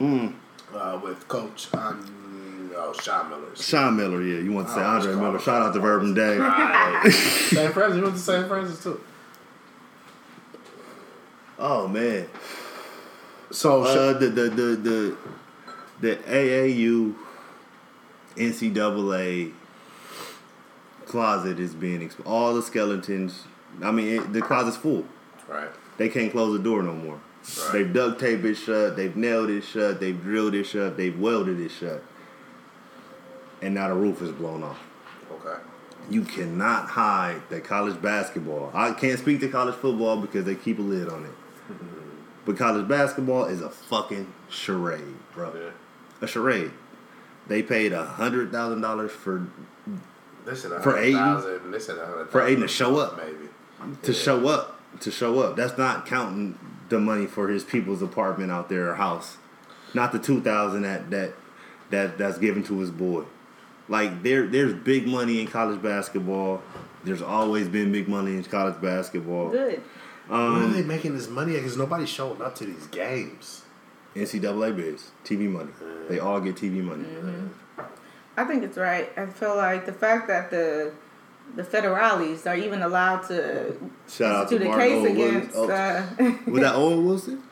uh, 0.00 1.00
with 1.02 1.26
Coach 1.26 1.66
um, 1.74 2.70
oh, 2.76 2.94
Sean 3.02 3.28
Miller. 3.28 3.56
Sean 3.56 3.96
Miller, 3.96 4.22
yeah. 4.22 4.38
You 4.40 4.52
want 4.52 4.68
to 4.68 4.74
say 4.74 4.80
Oh, 4.82 4.84
Andre 4.84 5.16
Miller? 5.16 5.40
Shout 5.40 5.62
out 5.62 5.74
to 5.74 5.80
Vernon 5.80 6.14
Day. 6.14 6.38
Right. 6.38 7.10
San 7.10 7.72
Francisco. 7.72 7.96
You 7.96 8.02
went 8.04 8.14
to 8.14 8.20
San 8.20 8.46
Francisco 8.46 8.92
too. 8.92 9.00
Oh 11.58 11.88
man. 11.88 12.28
So 13.52 13.82
Uh, 13.82 14.12
the 14.18 14.28
the 14.28 14.42
the 14.48 14.62
the 14.76 15.16
the 16.00 16.16
AAU 16.16 17.14
NCAA 18.36 19.52
closet 21.06 21.60
is 21.60 21.74
being 21.74 22.00
exp- 22.00 22.26
all 22.26 22.54
the 22.54 22.62
skeletons. 22.62 23.44
I 23.82 23.90
mean, 23.90 24.20
it, 24.20 24.32
the 24.32 24.42
closet's 24.42 24.76
full. 24.76 25.04
right. 25.48 25.68
They 25.98 26.08
can't 26.08 26.32
close 26.32 26.56
the 26.56 26.62
door 26.64 26.82
no 26.82 26.94
more. 26.94 27.20
Right. 27.64 27.72
They've 27.72 27.92
duct 27.92 28.18
taped 28.20 28.44
it 28.44 28.54
shut. 28.54 28.96
They've 28.96 29.14
nailed 29.14 29.50
it 29.50 29.62
shut. 29.62 30.00
They've 30.00 30.20
drilled 30.20 30.54
it 30.54 30.64
shut. 30.64 30.96
They've 30.96 31.16
welded 31.18 31.60
it 31.60 31.70
shut. 31.70 32.02
And 33.60 33.74
now 33.74 33.88
the 33.88 33.94
roof 33.94 34.22
is 34.22 34.32
blown 34.32 34.62
off. 34.62 34.80
Okay. 35.30 35.60
You 36.10 36.22
cannot 36.22 36.88
hide 36.88 37.42
that 37.50 37.64
college 37.64 38.00
basketball. 38.00 38.70
I 38.74 38.92
can't 38.92 39.18
speak 39.18 39.40
to 39.40 39.48
college 39.48 39.74
football 39.74 40.16
because 40.16 40.44
they 40.46 40.54
keep 40.54 40.78
a 40.78 40.82
lid 40.82 41.08
on 41.08 41.24
it. 41.26 41.30
But 42.44 42.56
college 42.58 42.88
basketball 42.88 43.44
is 43.44 43.60
a 43.60 43.70
fucking 43.70 44.32
charade, 44.48 45.14
bro. 45.34 45.52
Yeah. 45.54 45.70
A 46.20 46.26
charade. 46.26 46.72
They 47.46 47.62
paid 47.62 47.92
a 47.92 48.04
hundred 48.04 48.50
thousand 48.52 48.80
dollars 48.80 49.10
for 49.12 49.46
They 50.44 50.54
said 50.54 50.72
a 50.72 50.80
For 50.80 50.92
hundred 50.92 51.04
Aiden? 51.04 51.12
thousand. 51.14 51.70
They 51.70 51.78
said 51.78 51.98
a 51.98 52.06
hundred 52.06 52.30
For 52.30 52.40
thousand 52.40 52.56
Aiden 52.56 52.60
to 52.62 52.68
show 52.68 52.96
up. 52.98 53.16
maybe. 53.16 53.48
to 54.02 54.12
Yeah. 54.12 54.18
show 54.18 54.48
up. 54.48 54.80
To 55.00 55.10
show 55.10 55.38
up. 55.40 55.56
That's 55.56 55.78
not 55.78 56.06
counting 56.06 56.58
the 56.88 56.98
money 57.00 57.26
for 57.26 57.48
his 57.48 57.64
people's 57.64 58.02
apartment 58.02 58.50
out 58.52 58.68
there 58.68 58.90
or 58.90 58.94
house. 58.96 59.38
Not 59.94 60.12
the 60.12 60.18
two 60.18 60.40
thousand 60.40 60.82
that 60.82 61.10
that 61.10 61.34
that 61.90 62.18
that's 62.18 62.38
given 62.38 62.62
to 62.64 62.78
his 62.80 62.90
boy. 62.90 63.24
Like 63.88 64.22
there 64.22 64.46
there's 64.46 64.72
big 64.74 65.06
money 65.06 65.40
in 65.40 65.46
college 65.46 65.82
basketball. 65.82 66.62
There's 67.04 67.22
always 67.22 67.68
been 67.68 67.90
big 67.90 68.08
money 68.08 68.32
in 68.36 68.44
college 68.44 68.80
basketball. 68.80 69.50
Good. 69.50 69.82
Where 70.28 70.38
are 70.40 70.62
Um, 70.64 70.72
they 70.72 70.82
making 70.82 71.14
this 71.16 71.28
money? 71.28 71.54
Because 71.54 71.76
nobody's 71.76 72.08
showing 72.08 72.40
up 72.42 72.54
to 72.56 72.64
these 72.64 72.86
games. 72.88 73.62
NCAA 74.14 74.76
bids, 74.76 75.10
TV 75.24 75.48
money. 75.50 75.70
They 76.08 76.18
all 76.18 76.40
get 76.40 76.56
TV 76.56 76.82
money. 76.82 77.06
I 78.36 78.44
think 78.44 78.62
it's 78.62 78.76
right. 78.78 79.10
I 79.16 79.26
feel 79.26 79.56
like 79.56 79.86
the 79.86 79.92
fact 79.92 80.28
that 80.28 80.50
the 80.50 80.92
the 81.56 81.62
federales 81.64 82.46
are 82.46 82.54
even 82.56 82.82
allowed 82.82 83.22
to 83.28 83.74
Shout 84.08 84.32
out 84.34 84.48
to 84.48 84.54
institute 84.54 84.62
a 84.62 84.64
Mark 84.66 84.80
case 84.80 84.92
Owen 84.92 85.02
Williams. 85.16 85.36
against 85.44 85.56
Oh, 85.56 85.70
uh, 85.70 86.06
was 86.50 86.60
that 86.62 86.74
Owen 86.82 87.04
Wilson? 87.06 87.42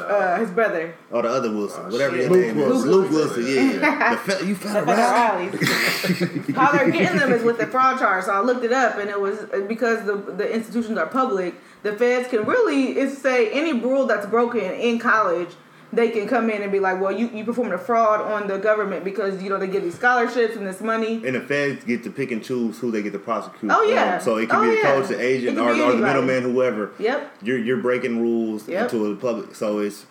No. 0.00 0.06
uh, 0.06 0.38
his 0.38 0.50
brother. 0.50 0.94
Oh, 1.12 1.22
the 1.22 1.28
other 1.28 1.50
Wilson, 1.52 1.82
Oh, 1.86 1.90
whatever 1.92 2.16
shit. 2.16 2.24
your 2.24 2.30
Luke 2.30 2.46
name 2.46 2.58
is. 2.58 2.66
Wilson. 2.66 2.90
Luke 2.90 3.10
Wilson, 3.10 3.46
yeah. 3.46 4.14
the 4.26 4.32
fe- 4.32 4.46
you 4.46 4.54
The 4.54 4.60
federal? 4.68 4.96
federales. 4.96 6.54
How 6.54 6.72
they're 6.72 6.90
getting 6.90 7.18
them 7.18 7.32
is 7.32 7.42
with 7.42 7.58
the 7.58 7.66
fraud 7.66 7.98
charge. 7.98 8.24
So 8.24 8.32
I 8.32 8.40
looked 8.40 8.64
it 8.64 8.72
up, 8.72 8.96
and 8.98 9.08
it 9.10 9.20
was 9.20 9.38
uh, 9.52 9.64
because 9.68 10.04
the 10.04 10.16
the 10.16 10.52
institutions 10.52 10.98
are 10.98 11.06
public. 11.06 11.54
The 11.82 11.92
feds 11.96 12.28
can 12.28 12.44
really, 12.44 12.98
if 12.98 13.16
say 13.18 13.50
any 13.50 13.72
rule 13.72 14.06
that's 14.06 14.26
broken 14.26 14.60
in 14.60 14.98
college, 14.98 15.48
they 15.92 16.10
can 16.10 16.28
come 16.28 16.50
in 16.50 16.62
and 16.62 16.70
be 16.70 16.78
like, 16.78 17.00
well, 17.00 17.10
you 17.12 17.28
you 17.30 17.44
performed 17.44 17.72
a 17.72 17.78
fraud 17.78 18.20
on 18.20 18.46
the 18.48 18.58
government 18.58 19.04
because 19.04 19.42
you 19.42 19.50
know 19.50 19.58
they 19.58 19.66
give 19.66 19.82
these 19.82 19.96
scholarships 19.96 20.54
and 20.56 20.66
this 20.66 20.80
money. 20.80 21.14
And 21.26 21.34
the 21.34 21.40
feds 21.40 21.84
get 21.84 22.04
to 22.04 22.10
pick 22.10 22.30
and 22.30 22.42
choose 22.42 22.78
who 22.78 22.90
they 22.90 23.02
get 23.02 23.12
to 23.12 23.18
prosecute. 23.18 23.70
Oh, 23.72 23.82
yeah. 23.82 24.14
Um, 24.16 24.20
so 24.20 24.36
it 24.36 24.48
can 24.48 24.58
Oh, 24.60 24.62
be 24.62 24.68
the 24.70 24.76
yeah. 24.76 24.82
coach, 24.82 25.08
the 25.08 25.20
agent, 25.20 25.58
or, 25.58 25.70
or 25.70 25.92
the 25.92 25.96
middleman, 25.98 26.42
whoever. 26.42 26.92
Yep. 26.98 27.32
You're 27.42 27.58
you're 27.58 27.78
breaking 27.82 28.20
rules 28.20 28.68
Yep. 28.68 28.90
to 28.90 29.14
the 29.14 29.20
public. 29.20 29.54
So 29.56 29.78
it's 29.80 30.06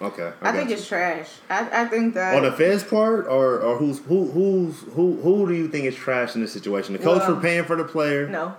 okay. 0.00 0.32
I, 0.42 0.50
I, 0.50 0.52
think 0.52 0.68
you. 0.70 0.76
it's 0.76 0.86
trash. 0.86 1.28
I, 1.50 1.82
I 1.82 1.84
think 1.86 2.14
that 2.14 2.36
on 2.36 2.42
the 2.42 2.52
feds 2.52 2.84
part, 2.84 3.26
or 3.26 3.58
or 3.60 3.78
who's 3.78 3.98
who 4.00 4.30
who's 4.30 4.80
who 4.94 5.20
who 5.22 5.48
do 5.48 5.54
you 5.54 5.66
think 5.68 5.86
is 5.86 5.96
trash 5.96 6.34
in 6.36 6.40
this 6.40 6.52
situation? 6.52 6.92
The 6.92 6.98
coach 7.00 7.18
Well, 7.20 7.34
for 7.34 7.40
paying 7.40 7.64
for 7.64 7.74
the 7.76 7.84
player, 7.84 8.28
no, 8.28 8.54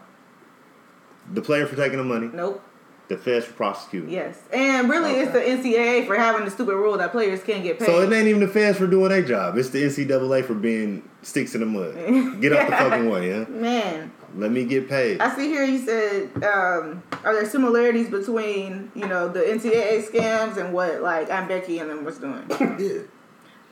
the 1.31 1.41
player 1.41 1.65
for 1.65 1.75
taking 1.77 1.97
the 1.97 2.03
money, 2.03 2.29
nope. 2.33 2.61
The 3.09 3.17
feds 3.17 3.45
for 3.45 3.53
prosecuting. 3.53 4.09
Yes, 4.09 4.37
and 4.51 4.89
really, 4.89 5.13
it's 5.13 5.31
the 5.31 5.39
NCAA 5.39 6.05
for 6.07 6.15
having 6.15 6.43
the 6.43 6.51
stupid 6.51 6.75
rule 6.75 6.97
that 6.97 7.11
players 7.11 7.41
can't 7.41 7.63
get 7.63 7.79
paid. 7.79 7.85
So 7.85 8.01
it 8.01 8.11
ain't 8.13 8.27
even 8.27 8.41
the 8.41 8.49
feds 8.49 8.77
for 8.77 8.85
doing 8.87 9.09
their 9.09 9.21
job. 9.23 9.57
It's 9.57 9.69
the 9.69 9.81
NCAA 9.83 10.43
for 10.43 10.53
being 10.53 11.07
sticks 11.21 11.55
in 11.55 11.61
the 11.61 11.65
mud. 11.67 12.41
Get 12.41 12.51
out 12.51 12.69
the 12.69 12.75
fucking 12.77 13.09
way, 13.09 13.31
huh? 13.31 13.45
Man, 13.49 14.11
Let 14.35 14.51
me 14.51 14.65
get 14.65 14.89
paid. 14.89 15.21
I 15.21 15.33
see 15.35 15.47
here 15.47 15.63
you 15.63 15.79
said, 15.79 16.43
um, 16.43 17.01
are 17.23 17.33
there 17.33 17.45
similarities 17.49 18.09
between 18.09 18.91
you 18.93 19.07
know 19.07 19.29
the 19.29 19.39
NCAA 19.39 20.05
scams 20.09 20.57
and 20.57 20.73
what 20.73 21.01
like 21.01 21.29
Aunt 21.31 21.47
Becky 21.47 21.79
and 21.79 21.89
them 21.89 22.03
was 22.03 22.17
doing? 22.17 22.43
Yeah. 22.79 23.03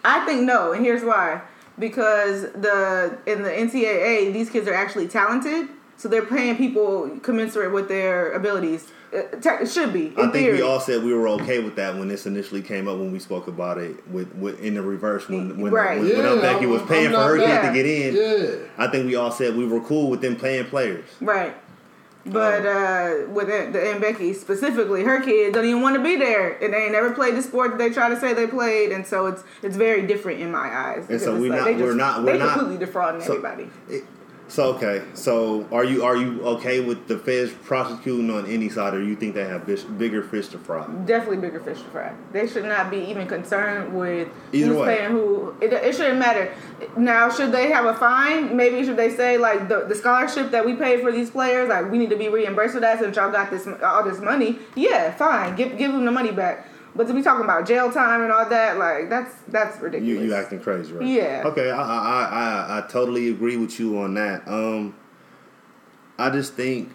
I 0.05 0.23
think 0.25 0.43
no, 0.43 0.71
and 0.71 0.85
here's 0.85 1.03
why. 1.03 1.41
Because 1.77 2.43
the 2.53 3.17
in 3.25 3.43
the 3.43 3.49
NCAA, 3.49 4.31
these 4.31 4.49
kids 4.49 4.65
are 4.69 4.73
actually 4.73 5.09
talented, 5.09 5.67
so 5.97 6.07
they're 6.07 6.25
paying 6.25 6.55
people 6.55 7.19
commensurate 7.21 7.73
with 7.73 7.89
their 7.89 8.31
abilities. 8.31 8.87
It, 9.15 9.45
it 9.45 9.69
should 9.69 9.93
be. 9.93 10.07
In 10.07 10.13
I 10.13 10.21
think 10.23 10.33
theory. 10.33 10.53
we 10.57 10.61
all 10.61 10.79
said 10.79 11.03
we 11.03 11.13
were 11.13 11.27
okay 11.29 11.59
with 11.59 11.75
that 11.77 11.95
when 11.97 12.07
this 12.07 12.25
initially 12.25 12.61
came 12.61 12.87
up 12.87 12.97
when 12.97 13.11
we 13.11 13.19
spoke 13.19 13.47
about 13.47 13.77
it 13.77 14.07
with, 14.09 14.33
with 14.35 14.59
in 14.61 14.73
the 14.75 14.81
reverse 14.81 15.27
when 15.29 15.59
when, 15.59 15.71
Right. 15.71 15.99
when, 15.99 16.07
when 16.09 16.17
Yeah, 16.17 16.31
Aunt 16.31 16.41
Becky 16.41 16.65
was 16.65 16.81
paying 16.83 17.11
for 17.11 17.17
her 17.23 17.37
kid 17.37 17.61
to 17.67 17.73
get 17.73 17.85
in. 17.85 18.15
Yeah. 18.15 18.55
I 18.77 18.87
think 18.87 19.05
we 19.07 19.15
all 19.15 19.31
said 19.31 19.55
we 19.55 19.65
were 19.65 19.81
cool 19.81 20.09
with 20.09 20.21
them 20.21 20.35
playing 20.35 20.65
players. 20.65 21.05
Right. 21.21 21.55
But 22.27 22.65
uh, 22.65 23.27
with 23.29 23.51
Aunt, 23.51 23.73
the 23.73 23.87
Aunt 23.91 24.01
Becky 24.01 24.33
specifically, 24.33 25.03
her 25.03 25.21
kid 25.21 25.53
don't 25.53 25.63
even 25.65 25.83
want 25.83 25.95
to 25.95 26.01
be 26.01 26.15
there, 26.15 26.53
and 26.63 26.73
they 26.73 26.77
ain't 26.85 26.93
never 26.93 27.11
played 27.13 27.35
the 27.35 27.43
sport 27.43 27.69
that 27.71 27.77
they 27.77 27.91
try 27.91 28.09
to 28.09 28.19
say 28.19 28.33
they 28.33 28.47
played, 28.47 28.91
and 28.91 29.05
so 29.05 29.27
it's 29.27 29.43
it's 29.61 29.75
very 29.75 30.07
different 30.07 30.41
in 30.41 30.51
my 30.51 30.67
eyes. 30.75 31.05
And 31.07 31.21
so 31.21 31.37
because 31.37 31.39
we 31.39 31.47
it's 31.51 31.55
not- 31.55 31.65
they 31.65 31.75
we're 31.75 31.93
not- 31.93 32.23
we're 32.23 32.31
they 32.33 32.39
not- 32.39 32.57
completely 32.57 32.83
defrauding 32.83 33.21
so- 33.21 33.35
everybody. 33.35 33.69
So 34.47 34.75
okay, 34.75 35.03
so 35.15 35.67
are 35.71 35.83
you 35.83 36.03
are 36.03 36.15
you 36.15 36.41
okay 36.45 36.79
with 36.79 37.07
the 37.07 37.17
feds 37.17 37.51
prosecuting 37.51 38.29
on 38.29 38.45
any 38.45 38.69
side, 38.69 38.93
or 38.93 39.01
you 39.01 39.15
think 39.15 39.33
they 39.33 39.45
have 39.47 39.65
bis- 39.65 39.83
bigger 39.83 40.21
fish 40.21 40.49
to 40.49 40.59
fry? 40.59 40.85
Definitely 41.05 41.37
bigger 41.37 41.59
fish 41.59 41.79
to 41.81 41.89
fry. 41.89 42.13
They 42.31 42.47
should 42.47 42.65
not 42.65 42.91
be 42.91 42.97
even 42.97 43.27
concerned 43.27 43.97
with 43.97 44.29
Either 44.53 44.67
who's 44.67 44.77
way. 44.77 44.97
paying 44.97 45.11
who. 45.11 45.55
It, 45.61 45.73
it 45.73 45.95
shouldn't 45.95 46.19
matter. 46.19 46.53
Now, 46.95 47.29
should 47.31 47.51
they 47.51 47.71
have 47.71 47.85
a 47.85 47.95
fine? 47.95 48.55
Maybe 48.55 48.85
should 48.85 48.97
they 48.97 49.09
say 49.09 49.39
like 49.39 49.67
the, 49.67 49.85
the 49.85 49.95
scholarship 49.95 50.51
that 50.51 50.63
we 50.63 50.75
paid 50.75 51.01
for 51.01 51.11
these 51.11 51.31
players, 51.31 51.67
like 51.67 51.89
we 51.91 51.97
need 51.97 52.11
to 52.11 52.15
be 52.17 52.29
reimbursed 52.29 52.75
for 52.75 52.79
that 52.81 52.99
since 52.99 53.15
y'all 53.15 53.31
got 53.31 53.49
this 53.49 53.67
all 53.83 54.03
this 54.03 54.19
money? 54.19 54.59
Yeah, 54.75 55.11
fine. 55.15 55.55
Give 55.55 55.75
give 55.75 55.91
them 55.91 56.05
the 56.05 56.11
money 56.11 56.31
back. 56.31 56.67
But 56.95 57.07
to 57.07 57.13
be 57.13 57.21
talking 57.21 57.43
about 57.43 57.67
jail 57.67 57.91
time 57.91 58.21
and 58.21 58.31
all 58.31 58.47
that, 58.47 58.77
like 58.77 59.09
that's 59.09 59.35
that's 59.49 59.79
ridiculous. 59.81 60.21
you 60.21 60.27
you 60.27 60.33
acting 60.33 60.61
crazy, 60.61 60.93
right? 60.93 61.05
Yeah. 61.05 61.43
Okay, 61.45 61.69
I 61.69 61.77
I, 61.81 61.97
I 61.97 62.23
I 62.23 62.77
I 62.79 62.87
totally 62.87 63.29
agree 63.29 63.57
with 63.57 63.77
you 63.79 63.99
on 63.99 64.13
that. 64.13 64.47
Um, 64.47 64.95
I 66.17 66.29
just 66.29 66.53
think 66.53 66.91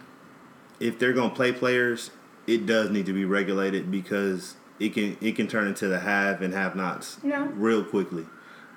if 0.81 0.99
they're 0.99 1.13
gonna 1.13 1.35
play 1.35 1.53
players, 1.53 2.11
it 2.47 2.65
does 2.65 2.89
need 2.89 3.05
to 3.07 3.13
be 3.13 3.27
regulated 3.27 3.91
because 3.91 4.57
it 4.79 4.95
can 4.95 5.19
it 5.21 5.37
can 5.37 5.47
turn 5.47 5.67
into 5.69 5.87
the 5.89 6.01
have 6.01 6.41
and 6.41 6.55
have 6.55 6.75
nots 6.75 7.19
Yeah. 7.23 7.49
real 7.53 7.85
quickly, 7.85 8.25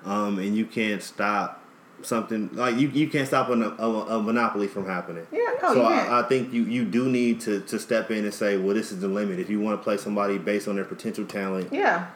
um, 0.04 0.38
and 0.38 0.54
you 0.54 0.66
can't 0.66 1.02
stop 1.02 1.63
something 2.04 2.50
like 2.52 2.76
you 2.76 2.88
you 2.88 3.08
can't 3.08 3.26
stop 3.26 3.48
a, 3.48 3.52
a, 3.52 4.18
a 4.18 4.22
monopoly 4.22 4.68
from 4.68 4.86
happening. 4.86 5.26
Yeah, 5.32 5.54
no, 5.62 5.74
so. 5.74 5.82
I, 5.82 6.20
I 6.20 6.22
think 6.28 6.52
you 6.52 6.62
you 6.64 6.84
do 6.84 7.08
need 7.08 7.40
to 7.42 7.60
to 7.60 7.78
step 7.78 8.10
in 8.10 8.24
and 8.24 8.34
say, 8.34 8.56
well, 8.56 8.74
this 8.74 8.92
is 8.92 9.00
the 9.00 9.08
limit. 9.08 9.38
If 9.38 9.50
you 9.50 9.60
want 9.60 9.78
to 9.78 9.82
play 9.82 9.96
somebody 9.96 10.38
based 10.38 10.68
on 10.68 10.76
their 10.76 10.84
potential 10.84 11.24
talent 11.24 11.72
yeah. 11.72 12.06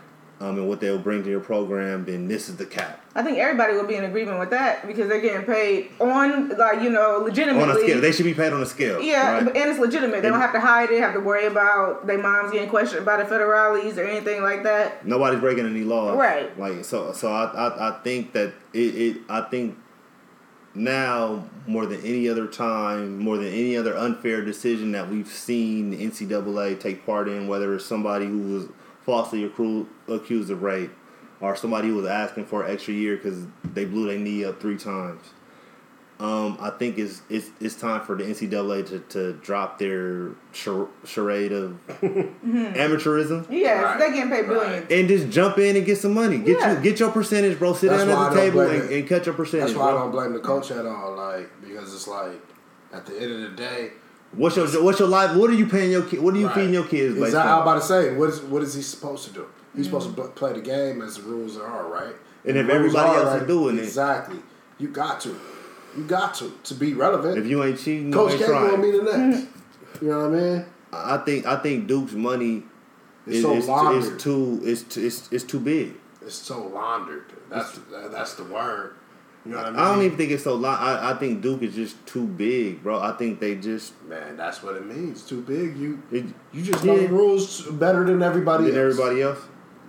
Um, 0.41 0.57
and 0.57 0.69
what 0.69 0.81
they'll 0.81 0.99
bring 0.99 1.25
to 1.25 1.31
your 1.31 1.41
program, 1.41 2.05
then 2.05 2.29
this 2.29 2.49
is 2.49 2.57
the 2.57 2.67
cap. 2.67 3.05
I 3.15 3.23
think 3.23 3.39
everybody 3.39 3.75
would 3.75 3.89
be 3.89 3.97
in 3.97 4.05
agreement 4.05 4.39
with 4.39 4.51
that 4.51 4.87
because 4.87 5.09
they're 5.09 5.21
getting 5.21 5.45
paid 5.45 5.91
on 5.99 6.51
like 6.51 6.81
you 6.81 6.91
know 6.91 7.19
legitimately. 7.25 7.63
On 7.63 7.77
a 7.77 7.81
scale, 7.81 8.01
they 8.01 8.13
should 8.13 8.25
be 8.25 8.35
paid 8.35 8.53
on 8.53 8.63
a 8.63 8.67
scale. 8.67 9.03
Yeah, 9.03 9.33
right? 9.33 9.47
and 9.49 9.57
it's 9.57 9.81
legitimate. 9.81 10.23
They 10.23 10.29
don't 10.29 10.41
have 10.41 10.53
to 10.53 10.61
hide 10.61 10.91
it, 10.91 11.01
have 11.01 11.15
to 11.15 11.21
worry 11.21 11.47
about 11.47 12.07
their 12.07 12.19
moms 12.19 12.53
getting 12.53 12.69
questioned 12.69 13.05
by 13.05 13.17
the 13.17 13.25
federales 13.25 13.97
or 13.97 14.05
anything 14.05 14.43
like 14.43 14.63
that. 14.63 15.05
nobody's 15.05 15.41
breaking 15.41 15.67
any 15.67 15.83
laws. 15.83 16.17
Right. 16.17 16.57
Like 16.59 16.85
so, 16.85 17.13
so 17.13 17.33
I, 17.33 17.45
I, 17.47 17.89
I 17.89 18.01
think 18.03 18.33
that 18.35 18.55
it, 18.73 18.79
it, 18.79 19.17
I 19.29 19.41
think 19.41 19.77
now 20.75 21.49
more 21.67 21.87
than 21.87 22.01
any 22.03 22.29
other 22.29 22.47
time, 22.47 23.19
more 23.19 23.37
than 23.37 23.49
any 23.49 23.77
other 23.77 23.97
unfair 23.97 24.45
decision 24.45 24.93
that 24.93 25.11
we've 25.11 25.29
seen 25.29 25.91
the 25.91 25.97
NCAA 25.97 26.79
take 26.79 27.05
part 27.05 27.29
in, 27.29 27.49
whether 27.49 27.75
it's 27.75 27.85
somebody 27.85 28.27
who 28.27 28.39
was 28.39 28.69
falsely 29.09 29.49
accru- 29.49 29.87
accused 30.07 30.51
of 30.51 30.63
rape, 30.63 30.91
or 31.41 31.57
somebody 31.57 31.89
who 31.89 31.95
was 31.95 32.05
asking 32.07 32.45
for 32.45 32.63
an 32.63 32.71
extra 32.71 32.93
year 32.93 33.17
because 33.17 33.47
they 33.65 33.87
blew 33.87 34.07
their 34.07 34.19
knee 34.19 34.45
up 34.45 34.61
three 34.61 34.77
times. 34.77 35.23
Um, 36.21 36.59
I 36.61 36.71
think 36.71 36.99
it's, 36.99 37.23
it's 37.31 37.49
it's 37.61 37.75
time 37.77 38.01
for 38.03 38.17
the 38.17 38.25
NCAA 38.25 38.87
to, 38.89 38.99
to 39.15 39.33
drop 39.35 39.79
their 39.79 40.33
char- 40.53 40.89
charade 41.07 41.53
of 41.53 41.79
amateurism 42.43 43.47
Yeah, 43.49 43.81
Right. 43.83 43.99
they're 43.99 44.13
getting 44.13 44.31
paid 44.31 44.47
billions. 44.47 44.87
and 44.91 45.09
just 45.09 45.31
jump 45.31 45.59
in 45.59 45.77
and 45.77 45.87
get 45.87 45.97
some 45.99 46.13
money. 46.15 46.39
Get 46.39 46.59
Yeah. 46.59 46.75
you 46.75 46.81
get 46.83 46.99
your 47.01 47.11
percentage, 47.13 47.59
bro. 47.59 47.73
Sit 47.73 47.91
That's 47.91 48.05
down 48.05 48.15
why 48.17 48.25
I 48.25 48.27
at 48.27 48.31
the 48.31 48.37
don't 48.37 48.45
table 48.51 48.65
blame 48.65 48.81
and, 48.83 48.91
it. 48.91 48.99
and 48.99 49.09
cut 49.09 49.27
your 49.27 49.35
percentage, 49.37 49.67
That's 49.69 49.79
why 49.79 49.89
I 49.89 49.91
bro. 49.93 50.01
don't 50.01 50.11
blame 50.11 50.33
the 50.33 50.41
coach 50.41 50.71
at 50.71 50.85
all. 50.87 51.15
Like 51.17 51.51
because 51.63 51.95
it's 51.95 52.09
like 52.09 52.41
at 52.93 53.07
the 53.07 53.15
end 53.23 53.33
of 53.33 53.41
the 53.43 53.57
day, 53.57 53.93
What's 54.33 54.57
your 54.57 54.67
what's 54.83 54.99
your 54.99 55.09
life? 55.09 55.35
What 55.37 55.51
are 55.51 55.55
you 55.55 55.67
paying 55.67 55.91
your 55.91 56.03
kid? 56.03 56.21
What 56.21 56.35
are 56.35 56.39
you 56.39 56.47
Right. 56.47 56.55
feeding 56.55 56.75
your 56.75 56.85
kids? 56.85 57.15
Based 57.15 57.27
Exactly. 57.29 57.53
I'm 57.53 57.63
about 57.63 57.75
to 57.81 57.87
say, 57.87 58.15
what 58.15 58.29
is 58.29 58.41
what 58.43 58.63
is 58.63 58.75
he 58.75 58.83
supposed 58.83 59.25
to 59.29 59.33
do? 59.33 59.47
He's 59.75 59.87
supposed 59.87 60.09
to 60.09 60.15
pl- 60.15 60.29
play 60.29 60.53
the 60.53 60.61
game 60.61 61.01
as 61.03 61.17
the 61.17 61.23
rules 61.23 61.57
are, 61.57 61.87
right? 61.89 62.15
And 62.45 62.57
The 62.57 62.61
if 62.61 62.69
everybody 62.69 63.17
else 63.17 63.41
is 63.43 63.47
doing 63.47 63.79
it. 63.79 63.85
exactly, 63.85 64.39
you 64.79 64.89
got 64.89 65.21
to, 65.23 65.31
you 65.97 66.05
got 66.05 66.35
to 66.35 66.53
to 66.65 66.75
be 66.75 66.95
relevant. 66.95 67.39
If 67.39 67.47
you 67.47 67.63
ain't 67.65 67.79
cheating, 67.79 68.13
Coach 68.13 68.33
you 68.33 68.39
K 68.39 68.45
ain't 68.53 68.71
gonna 68.71 68.83
be 68.83 68.91
the 68.93 69.03
next. 69.03 69.47
You 70.03 70.09
know 70.09 70.29
what 70.29 70.39
I 70.39 70.41
mean? 70.43 70.65
I 70.93 71.17
think 71.19 71.47
I 71.47 71.57
think 71.57 71.87
Duke's 71.87 72.13
money 72.13 72.65
It's 73.27 73.37
is, 73.37 73.43
so 73.43 73.55
is, 73.57 73.67
laundered. 73.69 74.13
is 74.15 74.23
too 74.23 74.61
is 74.63 74.83
too, 74.85 75.05
it's, 75.07 75.29
it's 75.33 75.45
too 75.45 75.61
big. 75.61 75.95
It's 76.23 76.35
so 76.35 76.67
laundered. 76.67 77.25
That's 77.51 77.79
that's 78.13 78.35
the 78.35 78.45
word. 78.45 78.95
You 79.49 79.55
know 79.55 79.61
what 79.63 79.67
I 79.67 79.71
mean? 79.71 79.81
I 79.81 79.95
don't 79.95 80.05
even 80.05 80.19
think 80.19 80.31
it's 80.33 80.45
so. 80.45 80.55
Li- 80.55 80.67
I 80.69 81.13
I 81.13 81.15
think 81.15 81.41
Duke 81.41 81.63
is 81.63 81.75
just 81.75 82.05
too 82.07 82.27
big, 82.27 82.83
bro. 82.83 83.01
I 83.01 83.13
think 83.13 83.41
they 83.41 83.55
just 83.57 83.95
Man, 84.07 84.37
that's 84.37 84.63
what 84.63 84.77
it 84.77 84.85
means. 84.87 85.23
Too 85.23 85.41
big. 85.41 85.77
You 85.79 86.03
it, 86.13 86.27
you 86.53 86.63
just 86.63 86.85
know 86.85 86.99
the 86.99 87.09
rules 87.09 87.63
better 87.63 88.05
than 88.05 88.23
everybody 88.23 88.65
than 88.65 88.75
else. 88.75 88.99
everybody 88.99 89.23
else. 89.23 89.39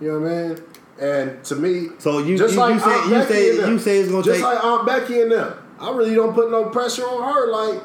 You 0.00 0.12
know 0.12 0.20
what 0.20 0.30
I 0.30 0.48
mean? 0.48 0.58
And 1.00 1.44
to 1.44 1.56
me, 1.56 1.88
So 1.98 2.18
you 2.20 2.38
just 2.38 2.54
you, 2.54 2.60
like 2.60 2.74
you 2.74 2.80
say 2.80 2.90
Aunt 2.90 3.04
you 3.06 3.10
Becky 3.12 3.32
say 3.32 3.50
and 3.50 3.58
them. 3.58 3.70
you 3.72 3.78
say 3.78 3.98
it's 3.98 4.10
gonna 4.10 4.22
just 4.22 4.36
take. 4.36 4.44
like 4.44 4.64
Aunt 4.64 4.86
Becky 4.86 5.20
and 5.20 5.32
them. 5.32 5.54
I 5.78 5.90
really 5.92 6.14
don't 6.14 6.34
put 6.34 6.50
no 6.50 6.70
pressure 6.70 7.04
on 7.04 7.22
her. 7.34 7.46
Like, 7.50 7.82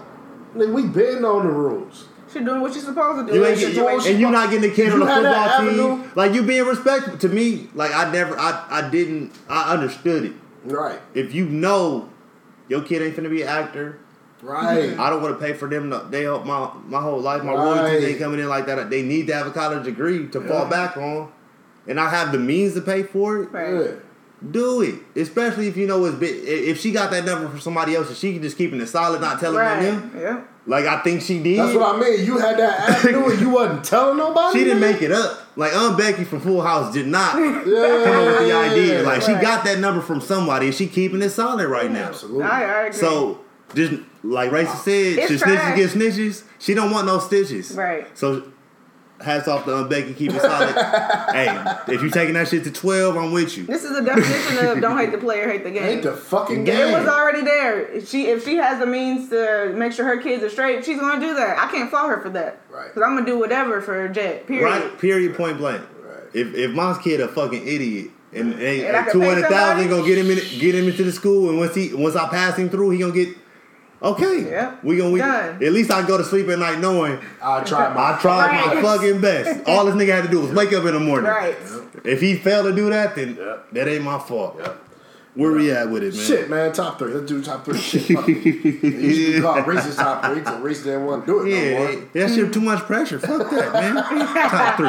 nigga, 0.55 0.73
we 0.73 0.83
been 0.87 1.23
on 1.25 1.45
the 1.45 1.51
rules. 1.51 2.07
She's 2.31 2.43
doing 2.43 2.59
what 2.61 2.73
she's 2.73 2.83
supposed 2.83 3.25
to 3.27 3.31
do. 3.33 3.37
You 3.39 3.45
in 3.45 3.51
ain't 3.51 3.59
that 3.59 3.65
get, 3.67 3.75
situation. 3.75 4.11
and 4.11 4.19
you're 4.19 4.31
not 4.31 4.49
getting 4.49 4.69
the 4.69 4.75
kid 4.75 4.91
on 4.91 4.99
the 4.99 5.05
football 5.05 5.59
team. 5.59 5.69
avenue- 5.69 6.03
Like 6.15 6.33
you 6.33 6.43
being 6.43 6.65
respectful 6.65 7.17
to 7.17 7.29
me. 7.29 7.69
Like 7.73 7.93
I 7.95 8.11
never, 8.11 8.37
I, 8.37 8.65
I 8.69 8.89
didn't, 8.89 9.31
I 9.49 9.73
understood 9.73 10.25
it. 10.25 10.33
Right. 10.65 10.99
If 11.13 11.33
you 11.33 11.45
know 11.45 12.09
your 12.67 12.81
kid 12.81 13.01
ain't 13.01 13.15
finna 13.15 13.29
be 13.29 13.41
an 13.43 13.47
actor, 13.47 13.99
Right. 14.41 14.99
I 14.99 15.09
don't 15.09 15.21
want 15.23 15.39
to 15.39 15.43
pay 15.43 15.53
for 15.53 15.67
them. 15.67 15.89
To, 15.89 16.05
they 16.09 16.23
help 16.23 16.45
my 16.45 16.69
my 16.87 17.01
whole 17.01 17.19
life. 17.19 17.43
My 17.43 17.53
Right. 17.53 17.63
royalties 17.63 18.03
ain't 18.09 18.19
coming 18.19 18.39
in 18.39 18.47
like 18.49 18.65
that. 18.67 18.89
They 18.89 19.01
need 19.01 19.27
to 19.27 19.33
have 19.33 19.47
a 19.47 19.51
college 19.51 19.85
degree 19.85 20.27
to 20.27 20.41
fall 20.41 20.65
back 20.67 20.97
on, 20.97 21.29
and 21.87 21.99
I 21.99 22.09
have 22.09 22.31
the 22.31 22.37
means 22.37 22.73
to 22.75 22.81
pay 22.81 23.01
for 23.03 23.37
it. 23.43 23.49
Right. 23.51 23.73
Yeah. 23.73 23.91
Do 24.51 24.81
it, 24.81 24.95
especially 25.19 25.67
if 25.67 25.77
you 25.77 25.87
know 25.87 26.03
it's 26.05 26.17
big. 26.17 26.43
If 26.45 26.79
she 26.79 26.91
got 26.91 27.09
that 27.11 27.25
number 27.25 27.47
from 27.47 27.59
somebody 27.61 27.95
else, 27.95 28.09
and 28.09 28.17
she 28.17 28.33
can 28.33 28.43
just 28.43 28.57
keep 28.57 28.71
it 28.73 28.87
solid, 28.87 29.21
not 29.21 29.39
telling 29.39 29.57
Right. 29.57 29.81
them. 29.81 30.11
Yeah. 30.15 30.41
Like 30.67 30.85
I 30.85 31.01
think 31.01 31.21
she 31.21 31.41
did. 31.43 31.59
That's 31.59 31.75
what 31.75 31.95
I 31.95 31.99
mean. 31.99 32.25
You 32.25 32.37
had 32.39 32.57
that 32.57 32.89
avenue 33.05 33.29
and 33.29 33.39
you 33.39 33.49
wasn't 33.49 33.83
telling 33.85 34.17
nobody. 34.17 34.57
She 34.59 34.65
didn't 34.65 34.79
nigga? 34.81 34.91
make 34.93 35.01
it 35.03 35.11
up. 35.11 35.41
Like 35.55 35.73
Aunt 35.75 35.97
Becky 35.97 36.23
from 36.23 36.39
Full 36.41 36.61
House 36.61 36.91
did 36.93 37.07
not 37.07 37.35
Yeah, 37.37 37.43
come 37.43 38.15
up 38.15 38.25
with 38.27 38.39
the 38.39 38.47
yeah, 38.47 38.57
idea. 38.59 39.01
yeah. 39.01 39.07
Like 39.07 39.21
she 39.21 39.33
got 39.33 39.63
that 39.65 39.79
number 39.79 40.01
from 40.01 40.21
somebody, 40.21 40.67
and 40.67 40.75
she 40.75 40.87
keeping 40.87 41.21
it 41.21 41.29
solid 41.29 41.67
right 41.69 41.91
now. 41.91 42.07
Absolutely. 42.07 42.43
I, 42.43 42.63
I 42.63 42.81
agree. 42.87 42.99
So 42.99 43.39
just 43.75 44.01
like 44.23 44.49
Racist 44.51 44.83
said, 44.83 45.19
It's 45.19 45.27
should 45.27 45.39
trash. 45.39 45.59
snitches 45.59 45.75
get 45.75 45.89
snitches? 45.91 46.43
She 46.59 46.73
don't 46.73 46.89
want 46.91 47.05
no 47.07 47.19
stitches. 47.19 47.71
Right. 47.75 48.05
So 48.17 48.51
hats 49.25 49.47
off 49.47 49.65
to 49.65 49.75
Aunt 49.75 49.89
Becky, 49.89 50.13
keep 50.13 50.31
it 50.31 50.41
solid. 50.41 50.73
hey, 51.33 51.93
if 51.93 52.01
you're 52.01 52.09
taking 52.11 52.35
that 52.35 52.47
shit 52.47 52.63
to 52.63 52.71
twelve, 52.71 53.17
I'm 53.17 53.31
with 53.31 53.57
you. 53.57 53.65
this 53.65 53.83
is 53.83 53.97
a 53.97 54.01
definition 54.01 54.65
of 54.67 54.79
don't 54.81 54.97
hate 54.97 55.11
the 55.11 55.17
player, 55.17 55.49
hate 55.49 55.63
the 55.63 55.71
game. 55.71 55.83
Ain't 55.83 56.03
the 56.03 56.13
fucking 56.15 56.61
It 56.61 56.65
game. 56.65 56.87
It 56.93 56.99
was 56.99 57.07
already 57.07 57.41
there. 57.41 57.81
If 57.85 58.07
she 58.09 58.27
if 58.27 58.45
she 58.45 58.55
has 58.55 58.79
the 58.79 58.85
means 58.85 59.29
to 59.29 59.73
make 59.75 59.91
sure 59.91 60.05
her 60.05 60.21
kids 60.21 60.43
are 60.43 60.49
straight, 60.49 60.85
she's 60.85 60.99
gonna 60.99 61.19
do 61.19 61.33
that. 61.35 61.57
I 61.59 61.69
can't 61.69 61.91
fault 61.91 62.09
her 62.09 62.21
for 62.21 62.29
that. 62.29 62.61
Right. 62.69 62.87
Because 62.87 63.03
I'm 63.03 63.15
gonna 63.15 63.25
do 63.25 63.37
whatever 63.37 63.81
for 63.81 64.07
Jet. 64.07 64.47
Period. 64.47 64.63
Right? 64.63 64.99
Period. 64.99 65.35
Point 65.35 65.57
blank. 65.57 65.81
Right. 66.01 66.23
If 66.33 66.53
if 66.53 66.71
my 66.71 66.97
kid 67.03 67.19
a 67.19 67.27
fucking 67.27 67.67
idiot. 67.67 68.11
And, 68.33 68.51
and, 68.53 68.61
And 68.61 68.97
I 68.97 69.03
can 69.03 69.13
two 69.13 69.19
pay 69.21 69.29
hundred 69.29 69.47
thousand 69.47 69.87
somebody? 69.87 69.89
gonna 69.89 70.05
get 70.05 70.17
him 70.17 70.29
in, 70.29 70.59
get 70.59 70.75
him 70.75 70.89
into 70.89 71.05
the 71.05 71.11
school, 71.13 71.49
and 71.49 71.57
once 71.57 71.73
he 71.73 71.93
once 71.93 72.17
I 72.17 72.27
pass 72.27 72.57
him 72.57 72.69
through, 72.69 72.89
he 72.89 72.99
gonna 72.99 73.13
get 73.13 73.29
okay. 74.05 74.49
Yeah. 74.49 74.75
We 74.83 74.97
gonna 74.97 75.11
we, 75.11 75.19
Done. 75.19 75.63
at 75.63 75.73
least 75.73 75.91
I 75.91 76.05
go 76.07 76.17
to 76.17 76.23
sleep 76.23 76.47
at 76.49 76.59
night 76.59 76.79
knowing 76.79 77.19
I 77.41 77.63
tried 77.63 77.93
my. 77.95 78.13
I 78.17 78.21
tried 78.21 78.47
Right. 78.47 78.75
my 78.75 78.81
fucking 78.81 79.19
best. 79.21 79.61
All 79.67 79.85
this 79.85 79.95
nigga 79.95 80.13
had 80.15 80.23
to 80.25 80.29
do 80.31 80.39
was 80.41 80.51
wake 80.51 80.71
up 80.73 80.85
in 80.85 80.93
the 80.93 80.99
morning. 80.99 81.29
Right. 81.29 81.57
If 82.03 82.21
he 82.21 82.35
failed 82.37 82.65
to 82.67 82.75
do 82.75 82.89
that, 82.91 83.15
then 83.15 83.35
Yep. 83.35 83.71
that 83.73 83.87
ain't 83.87 84.03
my 84.03 84.19
fault. 84.19 84.57
Yep. 84.59 84.81
Where 85.35 85.51
we 85.51 85.69
at 85.69 85.89
with 85.89 86.01
it, 86.01 86.15
man? 86.15 86.25
Shit, 86.25 86.49
man, 86.49 86.71
top 86.71 86.97
three. 86.97 87.13
Let's 87.13 87.27
do 87.27 87.43
top 87.43 87.65
three. 87.65 87.77
Shit, 87.77 88.03
fuck 88.03 88.29
it. 88.29 88.37
It 88.37 88.83
used 88.83 89.25
to 89.25 89.33
be 89.35 89.41
called 89.41 89.67
Reese's 89.67 89.97
top 89.97 90.23
three 90.23 90.35
because 90.39 90.61
Reese 90.61 90.83
didn't 90.83 91.05
want 91.05 91.25
to 91.25 91.31
do 91.31 91.39
it 91.41 91.49
no 91.49 91.55
Yeah, 91.57 91.77
more. 91.95 92.05
that 92.13 92.29
shit 92.33 92.53
too 92.53 92.61
much 92.61 92.79
pressure. 92.83 93.19
Fuck 93.19 93.49
that, 93.51 93.73
man. 93.73 93.95
Top 94.49 94.77
three. 94.77 94.87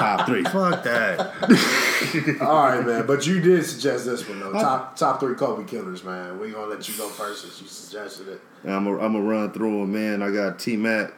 Top 0.00 0.26
three. 0.26 0.42
Fuck 0.42 0.82
that. 0.82 2.38
All 2.40 2.66
right, 2.68 2.84
man. 2.84 3.06
But 3.06 3.24
you 3.26 3.40
did 3.40 3.64
suggest 3.64 4.04
this 4.04 4.28
one 4.28 4.40
though. 4.40 4.52
Top 4.52 4.96
top 4.96 5.20
three 5.20 5.36
Kobe 5.36 5.64
killers, 5.64 6.02
man. 6.02 6.40
We 6.40 6.50
gonna 6.50 6.66
let 6.66 6.88
you 6.88 6.96
go 6.96 7.08
first 7.08 7.42
since 7.42 7.60
you 7.62 7.68
suggested 7.68 8.26
it. 8.28 8.40
I'm 8.64 8.84
gonna 8.84 8.98
I'm 8.98 9.16
run 9.24 9.52
through 9.52 9.78
them, 9.80 9.92
man. 9.92 10.22
I 10.22 10.30
got 10.32 10.58
T 10.58 10.76
Mac. 10.76 11.12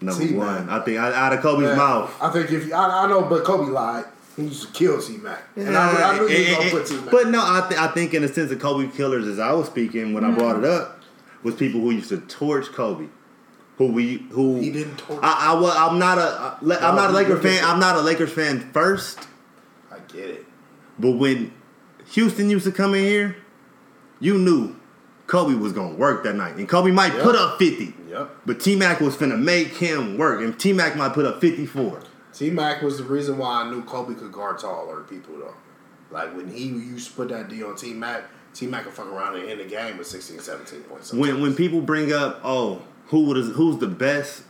Number 0.00 0.24
T-Mac. 0.26 0.46
one. 0.46 0.68
I 0.68 0.84
think 0.84 0.98
out 0.98 1.32
of 1.32 1.40
Kobe's 1.40 1.62
Man, 1.68 1.76
mouth. 1.78 2.14
I 2.20 2.28
think 2.30 2.52
if 2.52 2.66
you, 2.66 2.74
I, 2.74 3.04
I 3.04 3.08
know, 3.08 3.22
but 3.22 3.44
Kobe 3.44 3.70
lied. 3.72 4.04
He 4.36 4.42
used 4.42 4.66
to 4.66 4.72
kill 4.72 5.00
T 5.00 5.16
Mac, 5.16 5.42
and 5.56 5.74
I, 5.76 6.12
I 6.12 6.18
knew 6.18 6.28
you 6.28 6.48
was 6.56 6.58
gonna 6.58 6.70
put 6.70 6.86
T 6.86 6.96
Mac. 6.96 7.10
But 7.10 7.28
no, 7.28 7.40
I, 7.40 7.66
th- 7.68 7.80
I 7.80 7.88
think 7.88 8.12
in 8.14 8.22
the 8.22 8.28
sense 8.28 8.50
of 8.52 8.58
Kobe 8.60 8.88
killers, 8.94 9.26
as 9.26 9.38
I 9.38 9.52
was 9.52 9.66
speaking 9.66 10.12
when 10.12 10.24
I 10.24 10.30
brought 10.30 10.58
it 10.58 10.64
up, 10.64 11.00
was 11.42 11.54
people 11.54 11.80
who 11.80 11.90
used 11.90 12.10
to 12.10 12.18
torch 12.18 12.66
Kobe, 12.66 13.06
who 13.78 13.86
we 13.92 14.18
who 14.30 14.60
He 14.60 14.70
didn't 14.70 14.96
torch 14.98 15.20
I, 15.22 15.52
I 15.52 15.58
was 15.58 15.74
I'm 15.74 15.98
not 15.98 16.18
a 16.18 16.58
I'm 16.60 16.68
No, 16.68 16.94
not 17.02 17.10
a 17.10 17.12
Lakers 17.14 17.42
fan. 17.42 17.64
I'm 17.64 17.80
not 17.80 17.96
a 17.96 18.00
Lakers 18.02 18.32
fan 18.32 18.60
first, 18.72 19.26
I 19.90 19.98
get 20.00 20.28
it. 20.28 20.46
but 20.98 21.12
when 21.12 21.52
Houston 22.12 22.50
used 22.50 22.66
to 22.66 22.72
come 22.72 22.94
in 22.94 23.04
here, 23.04 23.36
you 24.20 24.36
knew 24.36 24.76
Kobe 25.28 25.54
was 25.54 25.72
gonna 25.72 25.94
work 25.94 26.24
that 26.24 26.34
night, 26.36 26.56
and 26.56 26.68
Kobe 26.68 26.90
might 26.90 27.14
Yep. 27.14 27.22
put 27.22 27.36
up 27.36 27.58
fifty. 27.58 27.94
Yep. 28.10 28.36
But 28.44 28.60
T 28.60 28.76
Mac 28.76 29.00
was 29.00 29.16
finna 29.16 29.40
make 29.40 29.68
him 29.68 30.18
work, 30.18 30.42
and 30.42 30.58
T 30.60 30.74
Mac 30.74 30.94
might 30.94 31.14
put 31.14 31.24
up 31.24 31.40
fifty 31.40 31.64
four. 31.64 32.02
T 32.36 32.50
Mac 32.50 32.82
was 32.82 32.98
the 32.98 33.04
reason 33.04 33.38
why 33.38 33.62
I 33.62 33.70
knew 33.70 33.82
Kobe 33.82 34.14
could 34.14 34.30
guard 34.30 34.58
taller 34.58 35.00
people 35.02 35.38
though. 35.38 35.54
Like 36.10 36.36
when 36.36 36.48
he 36.48 36.66
used 36.66 37.08
to 37.08 37.14
put 37.14 37.30
that 37.30 37.48
D 37.48 37.62
on 37.62 37.76
T 37.76 37.94
Mac, 37.94 38.24
T 38.52 38.66
Mac 38.66 38.84
could 38.84 38.92
fuck 38.92 39.06
around 39.06 39.36
and 39.36 39.48
end 39.48 39.60
the 39.60 39.64
game 39.64 39.96
with 39.96 40.06
16, 40.06 40.40
17 40.40 40.80
points. 40.82 41.12
when 41.12 41.40
when 41.40 41.54
people 41.54 41.80
bring 41.80 42.12
up 42.12 42.40
oh 42.44 42.82
who 43.06 43.24
would 43.24 43.36
who's 43.54 43.78
the 43.78 43.86
best 43.86 44.42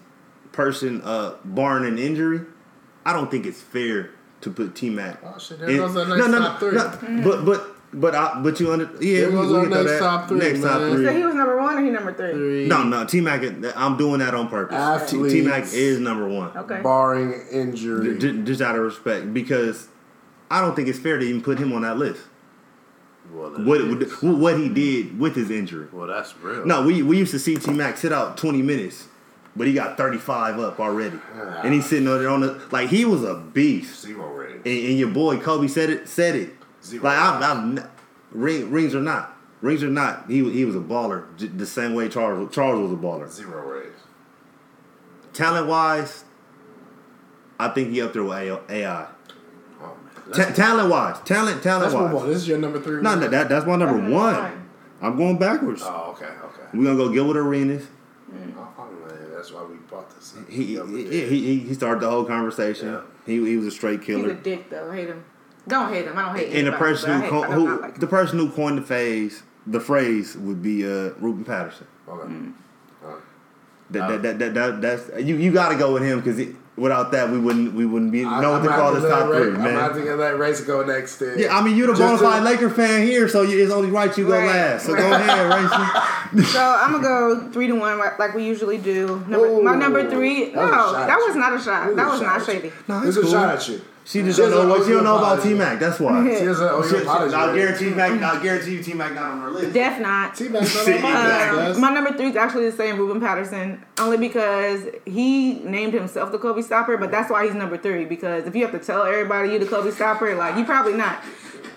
person 0.51 1.01
uh 1.03 1.37
barring 1.45 1.87
an 1.87 1.99
injury, 1.99 2.41
I 3.05 3.13
don't 3.13 3.31
think 3.31 3.47
it's 3.47 3.61
fair 3.61 4.11
to 4.41 4.51
put 4.51 4.75
T 4.75 4.91
Mac. 4.91 5.21
Oh, 5.25 5.39
shit, 5.39 5.61
there 5.61 5.69
goes 5.77 5.97
our 5.97 6.07
next 6.07 6.27
top 6.27 6.59
three. 6.59 7.23
But 7.23 7.45
but 7.45 7.76
but 7.97 8.15
I, 8.15 8.41
but 8.43 8.61
you 8.61 8.71
under 8.73 8.85
yeah 9.01 9.21
There 9.23 9.31
we, 9.31 9.37
goes 9.37 9.51
we 9.51 9.57
our 9.57 9.63
can 9.65 9.73
throw 9.73 9.83
next 9.83 9.93
that. 9.93 9.99
top 10.01 10.29
three, 10.29 10.39
next 10.39 10.61
top 10.61 10.81
man. 10.83 10.93
three. 10.97 11.05
So 11.07 11.13
he 11.17 11.23
was 11.25 11.35
number 11.35 11.57
one 11.61 11.79
or 11.79 11.83
he 11.85 11.91
number 11.91 12.13
three? 12.15 12.33
Three, 12.33 12.69
No 12.69 12.83
no 12.85 13.05
T 13.07 13.21
Mac 13.21 13.43
I'm 13.77 13.97
doing 13.97 14.19
that 14.21 14.35
on 14.35 14.49
purpose. 14.49 14.77
Athletes. 14.77 15.33
T 15.33 15.41
Mac 15.43 15.65
is 15.73 15.99
number 15.99 16.29
one. 16.29 16.57
Okay. 16.57 16.81
barring 16.83 17.33
injury. 17.51 18.19
J- 18.19 18.43
just 18.43 18.61
out 18.61 18.77
of 18.77 18.83
respect 18.83 19.33
because 19.35 19.89
I 20.51 20.61
don't 20.61 20.77
think 20.77 20.87
it's 20.89 20.99
fair 20.99 21.19
to 21.19 21.25
even 21.25 21.43
put 21.43 21.59
him 21.59 21.73
on 21.73 21.83
that 21.83 21.97
list. 21.97 22.21
Well, 23.33 23.51
that 23.51 23.65
What 23.67 23.81
is- 23.81 24.23
what 24.23 24.57
he 24.59 24.69
did 24.69 25.19
with 25.19 25.35
his 25.35 25.51
injury. 25.51 25.89
well, 25.93 26.07
that's 26.07 26.35
real. 26.41 26.65
No, 26.65 26.85
we 26.87 27.03
we 27.03 27.19
used 27.19 27.33
to 27.33 27.39
see 27.41 27.57
T 27.57 27.73
Mac 27.73 27.97
sit 27.97 28.13
out 28.13 28.37
twenty 28.37 28.63
minutes, 28.63 29.09
but 29.57 29.67
he 29.67 29.73
got 29.73 29.97
thirty 29.97 30.19
five 30.19 30.59
up 30.61 30.79
already, 30.79 31.19
and 31.65 31.75
he's 31.75 31.87
sitting 31.87 32.07
over 32.07 32.21
there 32.21 32.29
on 32.31 32.41
the 32.43 32.61
like 32.71 32.89
he 32.91 33.05
was 33.05 33.25
a 33.25 33.35
beast. 33.35 34.03
zero 34.03 34.29
rating. 34.33 34.57
And, 34.59 34.89
and 34.91 34.99
your 34.99 35.09
boy 35.09 35.39
Kobe 35.39 35.67
said 35.67 35.91
it 35.91 36.09
said 36.09 36.37
it. 36.37 36.56
Zero. 36.87 37.05
Like 37.05 37.19
I'm, 37.19 37.43
I'm 37.79 37.89
ring, 38.31 38.71
rings 38.71 38.95
or 38.95 39.01
not, 39.01 39.37
rings 39.61 39.83
or 39.83 39.89
not, 39.89 40.31
he 40.31 40.49
he 40.53 40.65
was 40.65 40.77
a 40.77 40.81
baller 40.81 41.25
j- 41.37 41.49
the 41.49 41.67
same 41.67 41.95
way 41.95 42.09
Charles 42.09 42.55
Charles 42.55 42.81
was 42.81 42.93
a 42.93 42.97
baller. 43.03 43.29
Zero 43.29 43.67
ratings. 43.69 44.01
Talent 45.33 45.67
wise, 45.67 46.25
I 47.59 47.69
think 47.69 47.91
he 47.91 48.01
up 48.03 48.13
there 48.13 48.23
with 48.23 48.33
AI. 48.39 48.59
AI. 48.71 49.07
Oh 49.81 49.97
man. 50.29 50.33
Ta- 50.33 50.53
talent 50.55 50.91
wise, 50.91 51.21
talent 51.25 51.63
talent 51.63 51.83
let's 51.83 51.95
move 51.95 52.03
on. 52.05 52.13
wise. 52.15 52.27
This 52.27 52.37
is 52.39 52.49
your 52.49 52.59
number 52.59 52.81
three. 52.81 53.03
No, 53.03 53.15
no, 53.17 53.29
that 53.29 53.49
that's 53.49 53.67
my 53.67 53.77
number 53.77 54.01
That's 54.01 54.13
one. 54.13 54.35
fine. 54.35 54.69
I'm 55.03 55.17
going 55.17 55.37
backwards. 55.39 55.83
Oh, 55.85 56.13
okay, 56.17 56.25
okay. 56.27 56.63
We're 56.73 56.85
gonna 56.85 56.97
go 56.97 57.09
Gilbert 57.11 57.37
Arenas. 57.39 57.83
Mm. 58.33 58.55
Oh, 58.57 58.69
oh, 58.79 58.91
man, 59.07 59.31
that's 59.35 59.53
why 59.53 59.63
we 59.65 59.77
bought 59.91 60.09
this. 60.17 60.35
He, 60.49 60.77
he, 60.77 61.27
he, 61.27 61.59
he 61.61 61.75
started 61.75 62.01
the 62.01 62.11
whole 62.11 62.25
conversation. 62.25 62.89
Yeah. 62.89 63.01
He, 63.27 63.35
he 63.45 63.57
was 63.57 63.67
a 63.67 63.71
straight 63.71 64.03
killer. 64.03 64.31
He's 64.31 64.39
a 64.39 64.43
dick 64.43 64.71
though. 64.71 64.91
I 64.91 64.97
hate 64.97 65.09
him. 65.09 65.25
Don't 65.69 65.93
hate 65.93 66.07
him. 66.07 66.17
I 66.17 66.23
don't 66.23 66.37
hate 66.37 66.55
And 66.55 66.67
the 66.67 66.73
person 66.73 67.13
who, 67.13 67.21
hate- 67.23 67.31
co- 67.31 67.43
who 67.43 67.81
like 67.81 67.99
the 67.99 68.07
person 68.07 68.39
who 68.39 68.51
coined 68.51 68.79
the 68.79 68.83
phrase 68.83 69.43
the 69.67 69.81
phrase 69.81 70.37
would 70.37 70.63
be 70.63 70.85
uh, 70.85 71.11
Ruben 71.19 71.45
Patterson. 71.45 71.87
Okay. 72.09 72.29
Mm. 72.33 72.53
Alright. 73.05 73.23
That, 73.91 74.09
that, 74.09 74.23
that, 74.23 74.39
that, 74.39 74.55
that, 74.55 74.81
that's 74.81 75.25
you 75.27 75.37
you 75.37 75.53
got 75.53 75.71
to 75.71 75.77
go 75.77 75.93
with 75.93 76.03
him 76.05 76.21
because 76.21 76.41
without 76.77 77.11
that 77.13 77.31
we 77.31 77.39
wouldn't 77.39 77.73
we 77.75 77.85
wouldn't 77.87 78.13
be 78.13 78.25
I- 78.25 78.41
know 78.41 78.53
what 78.53 78.61
I'm 78.61 78.67
to 78.67 78.73
call 78.73 78.93
have 78.95 79.03
this 79.03 79.11
top 79.11 79.29
Ray- 79.29 79.39
three, 79.39 79.49
I'm 79.49 79.57
gonna 79.57 79.71
have 79.73 79.93
to 79.93 79.99
man. 79.99 80.05
get 80.07 80.17
that 80.19 80.39
race 80.39 80.61
go 80.61 80.85
next. 80.85 81.17
Then. 81.17 81.37
Yeah, 81.39 81.57
I 81.57 81.65
mean 81.65 81.77
you're 81.77 81.89
the 81.89 81.95
bona 81.95 82.19
fide 82.19 82.43
Laker 82.45 82.71
fan 82.71 83.05
here, 83.07 83.29
so 83.29 83.43
you, 83.43 83.61
it's 83.63 83.73
only 83.73 83.91
right 83.91 84.17
you 84.17 84.27
go 84.27 84.33
Right, 84.39 84.47
last. 84.47 84.87
So 84.87 84.95
go 84.95 85.13
ahead, 85.13 85.49
Racing. 85.53 86.45
So 86.53 86.61
I'm 86.61 86.93
gonna 86.93 87.03
go 87.05 87.51
three 87.53 87.67
to 87.69 87.73
one 87.75 87.99
like- 87.99 88.19
like 88.21 88.35
we 88.35 88.45
usually 88.45 88.79
do. 88.79 89.25
Number, 89.29 89.63
my 89.63 89.75
number 89.77 90.09
three. 90.11 90.47
that 90.47 90.55
No, 90.55 90.93
that 90.93 91.17
was 91.19 91.35
not 91.37 91.55
a 91.55 91.59
shot. 91.61 91.95
That 91.97 92.05
was 92.07 92.13
was 92.13 92.21
a 92.21 92.25
not 92.25 92.41
shot 92.41 92.49
at 92.49 92.55
shady. 92.55 92.69
you. 92.69 92.73
No, 92.89 92.99
It's 93.03 93.17
it's 93.17 93.27
a 93.29 93.31
shot 93.31 93.55
at 93.57 93.69
you. 93.69 93.81
She 94.09 94.23
just 94.23 94.37
She 94.37 94.43
don't 94.43 94.53
know 94.53 94.69
what 94.69 94.85
she 94.85 94.91
you 94.91 94.95
don't 94.95 95.05
know 95.05 95.17
about 95.19 95.39
apology. 95.39 95.49
T 95.49 95.55
Mac. 95.59 95.81
That's 95.81 95.99
why. 95.99 96.23
She 96.39 96.45
doesn't 96.45 96.65
owe 96.65 96.81
you 96.81 96.89
She- 96.89 96.97
an 96.97 97.03
apology. 97.03 97.35
I 97.35 97.55
guarantee 97.57 97.91
Mac. 97.91 98.23
I 98.23 98.41
guarantee 98.41 98.75
you 98.77 98.83
T 98.85 98.95
Mac 98.95 99.15
not 99.15 99.25
on 99.33 99.41
her 99.41 99.51
list. 99.51 99.73
Def 99.73 99.99
not. 99.99 100.35
T 100.37 100.49
Mac's 100.49 100.75
not 100.77 100.87
on 100.89 101.03
my 101.03 101.53
list, 101.67 101.79
Uh, 101.79 101.81
my 101.81 101.91
number 101.93 102.13
three 102.13 102.29
is 102.29 102.37
actually 102.37 102.71
the 102.71 102.77
same, 102.77 102.99
Ruben 102.99 103.21
Patterson, 103.21 103.85
only 103.99 104.17
because 104.17 104.83
he 105.07 105.55
named 105.65 105.93
himself 105.93 106.31
the 106.31 106.39
Kobe 106.39 106.63
Stopper, 106.63 106.97
but 106.97 107.11
that's 107.11 107.29
why 107.31 107.45
he's 107.47 107.55
number 107.55 107.77
three. 107.77 108.05
Because 108.05 108.47
if 108.47 108.55
you 108.55 108.63
have 108.63 108.71
to 108.79 108.85
tell 108.85 109.03
everybody 109.03 109.51
you 109.53 109.59
the 109.59 109.67
Kobe 109.67 109.91
Stopper, 109.91 110.37
like 110.37 110.57
you 110.57 110.65
probably 110.65 110.93
not, 110.95 111.25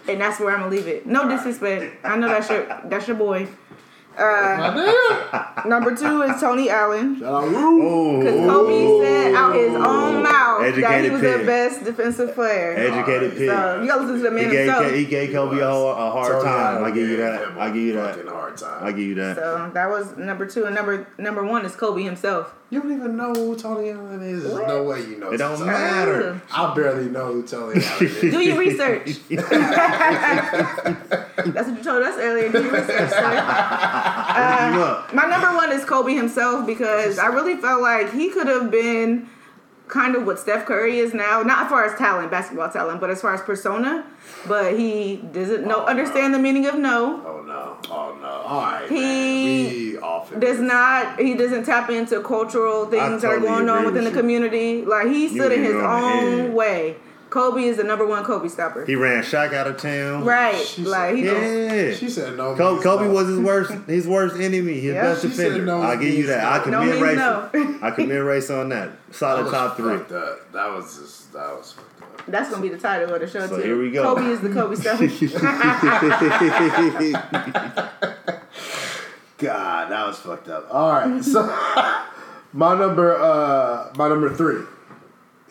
and 0.07 0.21
that's 0.21 0.39
where 0.39 0.51
I'm 0.53 0.59
gonna 0.59 0.71
leave 0.71 0.87
it. 0.87 1.07
No 1.07 1.27
disrespect, 1.27 2.05
I 2.05 2.15
know 2.15 2.27
that's 2.27 2.47
your 2.49 2.67
that's 2.85 3.07
your 3.07 3.17
boy. 3.17 3.47
My. 4.19 5.63
Number 5.65 5.95
two 5.95 6.21
is 6.23 6.39
Tony 6.41 6.69
Allen. 6.69 7.19
Shout 7.19 7.43
out 7.43 7.49
Rue. 7.49 8.19
Because 8.19 8.39
Kobe 8.49 9.03
said 9.05 9.33
out 9.35 9.55
his 9.55 9.75
own 9.75 10.23
mouth 10.23 10.75
that 10.81 11.03
he 11.03 11.09
was 11.09 11.21
pick. 11.21 11.39
the 11.39 11.45
best 11.45 11.83
defensive 11.83 12.33
player. 12.35 12.73
Educated 12.75 13.31
pick. 13.37 13.49
So 13.49 13.81
you 13.81 13.87
gotta 13.87 14.01
listen 14.01 14.17
to 14.17 14.23
the 14.23 14.29
He 14.29 14.35
man 14.35 14.51
gave, 14.51 14.65
himself. 14.65 14.93
he 14.93 15.05
gave 15.05 15.31
Kobe 15.31 15.59
a, 15.59 15.69
whole, 15.69 15.89
a 15.91 16.11
hard 16.11 16.31
Tony 16.31 16.43
time. 16.43 16.83
I 16.83 16.91
give 16.91 17.09
you 17.09 17.17
that. 17.17 17.57
I 17.57 17.67
give 17.69 17.75
you 17.83 17.93
that. 17.93 18.15
Fucking 18.15 18.29
hard 18.31 18.57
time. 18.57 18.83
I 18.83 18.91
give 18.91 19.07
you 19.07 19.15
that. 19.15 19.35
So 19.35 19.71
that 19.73 19.89
was 19.89 20.17
number 20.17 20.45
two, 20.45 20.65
and 20.65 20.75
number 20.75 21.07
number 21.17 21.43
one 21.45 21.65
is 21.65 21.75
Kobe 21.75 22.03
himself. 22.03 22.53
You 22.71 22.81
don't 22.81 22.93
even 22.95 23.17
know 23.17 23.33
who 23.33 23.55
Tony 23.55 23.89
Allen 23.89 24.21
is. 24.21 24.43
There's 24.43 24.53
What? 24.53 24.67
no 24.67 24.83
way 24.83 25.01
you 25.01 25.17
know. 25.17 25.31
It 25.31 25.37
don't 25.37 25.57
Tony 25.57 25.71
matter. 25.71 26.39
I 26.51 26.75
barely 26.75 27.09
know 27.09 27.33
who 27.33 27.41
Tony 27.43 27.83
Allen 27.83 28.05
is. 28.05 28.21
Do 28.21 28.39
your 28.39 28.59
research. 28.59 29.17
That's 29.29 29.49
what 31.67 31.77
you 31.77 31.83
told 31.83 32.03
us 32.03 32.15
earlier. 32.19 32.51
Do 32.51 32.61
your 32.61 32.71
research, 32.71 33.09
sir. 33.09 33.31
you. 33.33 33.39
Uh, 33.39 35.07
my 35.13 35.25
number 35.25 35.55
one 35.55 35.71
is 35.71 35.83
Kobe 35.83 36.13
himself 36.13 36.67
because 36.67 37.17
I 37.17 37.25
really 37.27 37.55
felt 37.57 37.81
like 37.81 38.13
he 38.13 38.29
could 38.29 38.47
have 38.47 38.69
been 38.69 39.27
kind 39.87 40.15
of 40.15 40.25
what 40.27 40.37
Steph 40.37 40.65
Curry 40.67 40.99
is 40.99 41.13
now. 41.13 41.41
Not 41.41 41.63
as 41.65 41.69
far 41.69 41.83
as 41.85 41.97
talent, 41.97 42.29
basketball 42.29 42.69
talent, 42.69 43.01
but 43.01 43.09
as 43.09 43.19
far 43.21 43.33
as 43.33 43.41
persona. 43.41 44.05
But 44.47 44.77
he 44.77 45.17
doesn't 45.17 45.65
know 45.67 45.81
oh, 45.83 45.85
understand 45.87 46.33
the 46.35 46.39
meaning 46.39 46.67
of 46.67 46.75
no. 46.75 47.23
Oh, 47.25 47.38
Oh 47.89 48.17
no! 48.21 48.27
All 48.27 48.61
right, 48.61 48.89
He 48.89 48.95
man. 48.95 49.69
We 49.69 49.97
off 49.99 50.31
it. 50.31 50.39
Does 50.39 50.59
not 50.59 51.19
he 51.19 51.35
doesn't 51.35 51.65
tap 51.65 51.89
into 51.89 52.21
cultural 52.21 52.85
things 52.85 53.21
that 53.21 53.31
are 53.31 53.39
going 53.39 53.69
on 53.69 53.85
within 53.85 54.03
the 54.03 54.09
you. 54.09 54.15
community. 54.15 54.85
Like 54.85 55.07
he 55.07 55.29
stood 55.29 55.51
in 55.51 55.63
his 55.63 55.75
it 55.75 55.83
on 55.83 56.25
the 56.25 56.43
own 56.43 56.53
way. 56.53 56.97
Kobe 57.29 57.63
is 57.63 57.77
the 57.77 57.83
number 57.83 58.05
one 58.07 58.23
Kobe 58.23 58.47
stopper. 58.47 58.85
He 58.85 58.95
ran 58.95 59.21
Shaq 59.23 59.53
out 59.53 59.67
of 59.67 59.77
town. 59.77 60.25
right. 60.25 60.55
She 60.55 60.83
like 60.83 61.15
he 61.15 61.25
said- 61.25 61.89
Yeah. 61.91 61.95
She 61.95 62.09
said 62.09 62.35
no. 62.37 62.55
Kobe, 62.55 62.71
means 62.73 62.83
Kobe 62.83 63.05
no. 63.05 63.13
was 63.13 63.27
his 63.27 63.39
worst, 63.39 63.71
his 63.87 64.07
worst 64.07 64.35
enemy, 64.37 64.73
his 64.79 64.93
Yeah. 64.95 65.01
best 65.03 65.21
She 65.21 65.27
defender. 65.29 65.63
no 65.65 65.81
I 65.81 65.95
give 65.95 66.03
you 66.09 66.13
means 66.15 66.27
that. 66.27 66.43
I 66.43 66.57
no. 66.57 66.63
commend 66.63 66.85
No 66.85 66.91
means 66.91 67.01
race. 67.03 67.17
no. 67.17 67.79
I 67.87 67.91
commend 67.91 68.25
race 68.25 68.49
on 68.49 68.69
that. 68.69 68.89
That 69.09 69.15
Solid 69.15 69.43
was 69.43 69.51
top 69.53 69.77
three. 69.77 69.97
fucked 69.97 70.11
up. 70.11 70.51
That 70.53 70.71
was 70.73 70.97
just 70.97 71.33
that 71.33 71.55
was 71.55 71.71
fucked 71.73 72.01
up. 72.03 72.25
That's 72.27 72.49
gonna 72.49 72.61
be 72.61 72.69
the 72.69 72.77
title 72.79 73.13
of 73.13 73.21
the 73.21 73.27
show 73.27 73.45
So 73.47 73.57
too. 73.57 73.61
here 73.63 73.79
we 73.79 73.91
go. 73.91 74.15
Kobe 74.15 74.27
is 74.29 74.39
the 74.41 74.49
Kobe 74.49 74.75
stopper. 74.81 75.07
God, 79.37 79.89
that 79.91 80.05
was 80.07 80.19
fucked 80.19 80.49
up. 80.49 80.67
All 80.73 80.91
right, 80.91 81.23
so 81.23 81.43
my 82.51 82.77
number, 82.77 83.15
uh, 83.15 83.91
my 83.95 84.09
number 84.09 84.33
three 84.35 84.63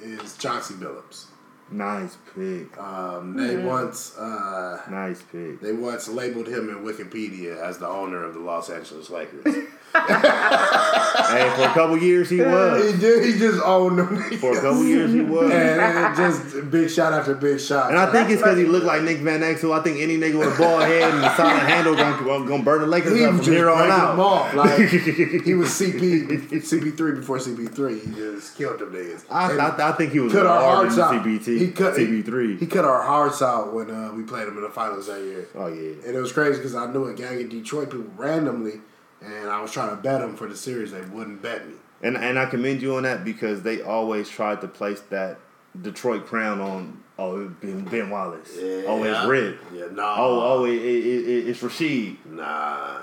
is 0.02 0.36
Chauncey 0.36 0.74
Billups. 0.74 1.26
Nice 1.70 2.16
pick. 2.35 2.77
Um, 2.78 3.36
they 3.36 3.57
once, 3.57 4.16
uh, 4.16 4.81
Nice 4.90 5.23
pick. 5.23 5.61
they 5.61 5.73
once 5.73 6.09
labeled 6.09 6.47
him 6.49 6.69
in 6.69 6.85
Wikipedia 6.85 7.57
as 7.61 7.78
the 7.78 7.89
owner 7.89 8.24
of 8.24 8.35
the 8.35 8.40
Los 8.40 8.70
Angeles 8.70 9.11
Lakers. 9.11 9.55
hey, 9.94 11.52
for 11.56 11.62
a 11.62 11.73
couple 11.74 11.97
years 11.98 12.31
he 12.31 12.40
was. 12.40 12.93
He 12.93 13.01
did. 13.01 13.24
He 13.24 13.39
just 13.39 13.60
owned 13.62 13.98
them. 13.98 14.16
For 14.39 14.56
a 14.56 14.60
couple 14.60 14.85
years 14.85 15.12
he 15.12 15.20
was. 15.20 15.51
and, 15.51 15.81
and 15.81 16.16
just 16.16 16.70
big 16.70 16.90
shot 16.90 17.12
after 17.12 17.35
big 17.35 17.60
shot. 17.60 17.90
And 17.90 17.98
I 17.98 18.10
think 18.12 18.31
it's 18.31 18.43
because 18.43 18.59
he 18.59 18.65
looked 18.65 18.86
like 18.86 19.02
Nick 19.02 19.19
Van 19.19 19.40
Exel. 19.40 19.78
I 19.78 19.82
think 19.82 19.98
any 20.01 20.16
nigga 20.16 20.39
with 20.39 20.55
a 20.55 20.59
ball 20.59 20.81
head 20.81 21.15
and 21.15 21.24
a 21.24 21.35
solid 21.35 21.60
handle 21.60 21.94
gonna, 21.94 22.47
gonna 22.47 22.62
burn 22.62 22.81
the 22.82 22.86
Lakers 22.86 23.19
he 23.19 23.24
up 23.24 23.36
from 23.36 23.44
here 23.44 23.70
on 23.70 23.90
out. 23.90 24.10
them 24.12 24.20
off. 24.20 24.55
Like 24.55 24.78
he 24.89 25.55
was 25.55 25.69
CP 25.70 26.51
CP3 26.51 27.16
before 27.16 27.39
CP3. 27.39 28.05
He 28.05 28.15
just 28.15 28.56
killed 28.56 28.78
them 28.78 28.93
niggas. 28.93 29.24
I, 29.31 29.56
I, 29.56 29.90
I 29.90 29.93
think 29.93 30.12
he 30.12 30.20
was 30.20 30.32
cut 30.32 30.47
our 30.47 30.60
hearts 30.60 30.98
out. 30.98 31.15
CBT. 31.15 31.59
He 31.59 31.70
cut 31.73 31.94
CP3. 31.94 32.59
He, 32.59 32.66
cut 32.66 32.85
our 32.85 33.02
hearts 33.02 33.43
out 33.43 33.73
when 33.73 33.90
uh, 33.90 34.12
we 34.12 34.23
played 34.23 34.48
him 34.48 34.56
in 34.56 34.62
the 34.62 34.70
finals 34.70 35.06
that 35.06 35.20
year. 35.20 35.48
oh 35.55 35.69
yeah. 35.69 35.94
And 36.06 36.16
it 36.16 36.20
was 36.20 36.32
crazy 36.32 36.59
because 36.59 36.74
I 36.74 36.90
knew 36.93 37.06
a 37.06 37.15
gang 37.15 37.43
of 37.43 37.48
Detroit 37.51 37.90
people 37.90 38.06
randomly, 38.16 38.81
and 39.20 39.49
I 39.49 39.61
was 39.61 39.73
trying 39.73 39.90
to 39.90 39.97
bet 39.97 40.20
them 40.20 40.36
for 40.36 40.47
the 40.47 40.57
series. 40.57 40.93
They 40.93 41.01
wouldn't 41.03 41.43
bet 41.43 41.66
me. 41.66 41.74
And 42.03 42.16
and 42.16 42.39
I 42.39 42.47
commend 42.47 42.81
you 42.82 42.97
on 42.97 43.03
that 43.03 43.24
because 43.24 43.62
they 43.62 43.82
always 43.82 44.28
tried 44.28 44.61
to 44.61 44.69
place 44.69 45.01
that 45.11 45.39
Detroit 45.81 46.27
crown 46.27 46.61
on 46.61 47.03
oh 47.19 47.49
Ben, 47.49 47.85
ben 47.85 48.11
Wallace. 48.11 48.51
Oh, 48.57 49.03
it's 49.05 49.27
Red. 49.27 49.59
Yeah, 49.74 49.86
nah. 49.93 50.16
Oh, 50.19 50.40
oh, 50.61 50.65
it, 50.65 50.74
it, 50.77 51.28
it, 51.28 51.49
it's 51.49 51.61
Rasheed. 51.61 52.24
nah. 52.27 53.01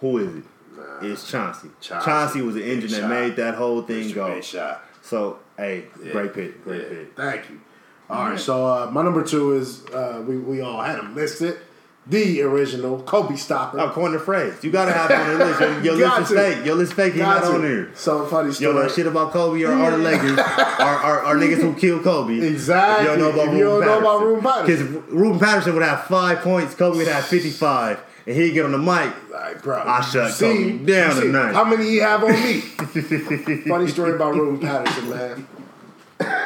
Who 0.00 0.18
is 0.18 0.34
it? 0.36 0.44
Nah. 0.76 0.98
It's 1.02 1.28
Chauncey. 1.30 1.68
Chauncey. 1.80 2.04
Chauncey 2.04 2.40
was 2.42 2.54
the 2.54 2.64
engine 2.64 2.90
that 2.92 3.00
shot. 3.00 3.10
made 3.10 3.36
that 3.36 3.54
whole 3.56 3.82
thing 3.82 4.12
go. 4.12 4.34
Big 4.34 4.44
shot. 4.44 4.84
So, 5.02 5.38
hey, 5.56 5.86
Yeah. 6.02 6.12
great 6.12 6.32
pick, 6.34 6.62
great 6.64 6.82
Yeah, 6.82 6.88
pick. 6.88 7.16
Thank 7.16 7.50
you. 7.50 7.60
All 8.10 8.30
right, 8.30 8.38
so 8.40 8.64
uh, 8.66 8.90
my 8.90 9.02
number 9.02 9.22
two 9.22 9.52
is 9.56 9.84
uh, 9.86 10.22
we 10.26 10.38
we 10.38 10.60
all 10.62 10.80
had 10.80 10.98
him 10.98 11.14
listed. 11.14 11.58
The 12.08 12.40
original 12.40 13.02
Kobe 13.02 13.36
stopper. 13.36 13.78
Oh, 13.78 13.90
coin 13.90 14.12
the 14.12 14.18
phrase. 14.18 14.64
You 14.64 14.70
gotta 14.70 14.92
have 14.92 15.10
on 15.28 15.38
the 15.38 15.44
list. 15.44 15.60
Your, 15.60 15.96
your 15.96 16.08
list 16.08 16.30
is 16.30 16.36
fake. 16.38 16.64
Your 16.64 16.74
list 16.74 16.92
fake. 16.94 17.12
He's 17.12 17.22
not 17.22 17.42
to. 17.42 17.48
on 17.48 17.62
there. 17.62 17.94
So 17.94 18.26
funny 18.26 18.52
story. 18.52 18.72
don't 18.72 18.82
know 18.82 18.88
shit 18.88 19.06
about 19.06 19.30
Kobe 19.30 19.62
or, 19.62 19.90
the 19.90 19.98
Lakers 19.98 20.30
or, 20.38 21.24
or, 21.24 21.36
niggas 21.36 21.60
who 21.60 21.74
killed 21.74 22.04
Kobe. 22.04 22.38
Exactly. 22.40 23.04
You 23.04 23.10
don't 23.10 23.18
know 23.18 23.30
about 23.30 23.48
If 23.48 23.58
you 23.58 23.64
don't 23.64 23.80
know 23.82 23.98
about 23.98 24.22
Ruben 24.22 24.66
Because 24.66 24.80
Ruben 25.12 25.38
Patterson 25.38 25.74
would 25.74 25.82
have 25.82 26.04
five 26.04 26.38
points, 26.38 26.74
Kobe 26.74 26.96
would 26.96 27.08
have 27.08 27.26
55. 27.26 28.02
And 28.26 28.36
he'd 28.36 28.52
get 28.52 28.64
on 28.64 28.72
the 28.72 28.78
mic. 28.78 29.12
Like, 29.30 29.62
bro, 29.62 29.82
I 29.82 30.00
shut 30.00 30.32
see, 30.32 30.46
Kobe 30.46 30.84
down 30.86 31.14
see, 31.14 31.20
tonight. 31.22 31.52
How 31.52 31.64
many 31.64 31.90
you 31.90 32.00
have 32.02 32.24
on 32.24 32.32
me? 32.32 32.60
Funny 33.68 33.88
story 33.88 34.14
about 34.14 34.34
Ruben 34.34 34.60
Patterson, 34.60 35.10
man. 35.10 35.46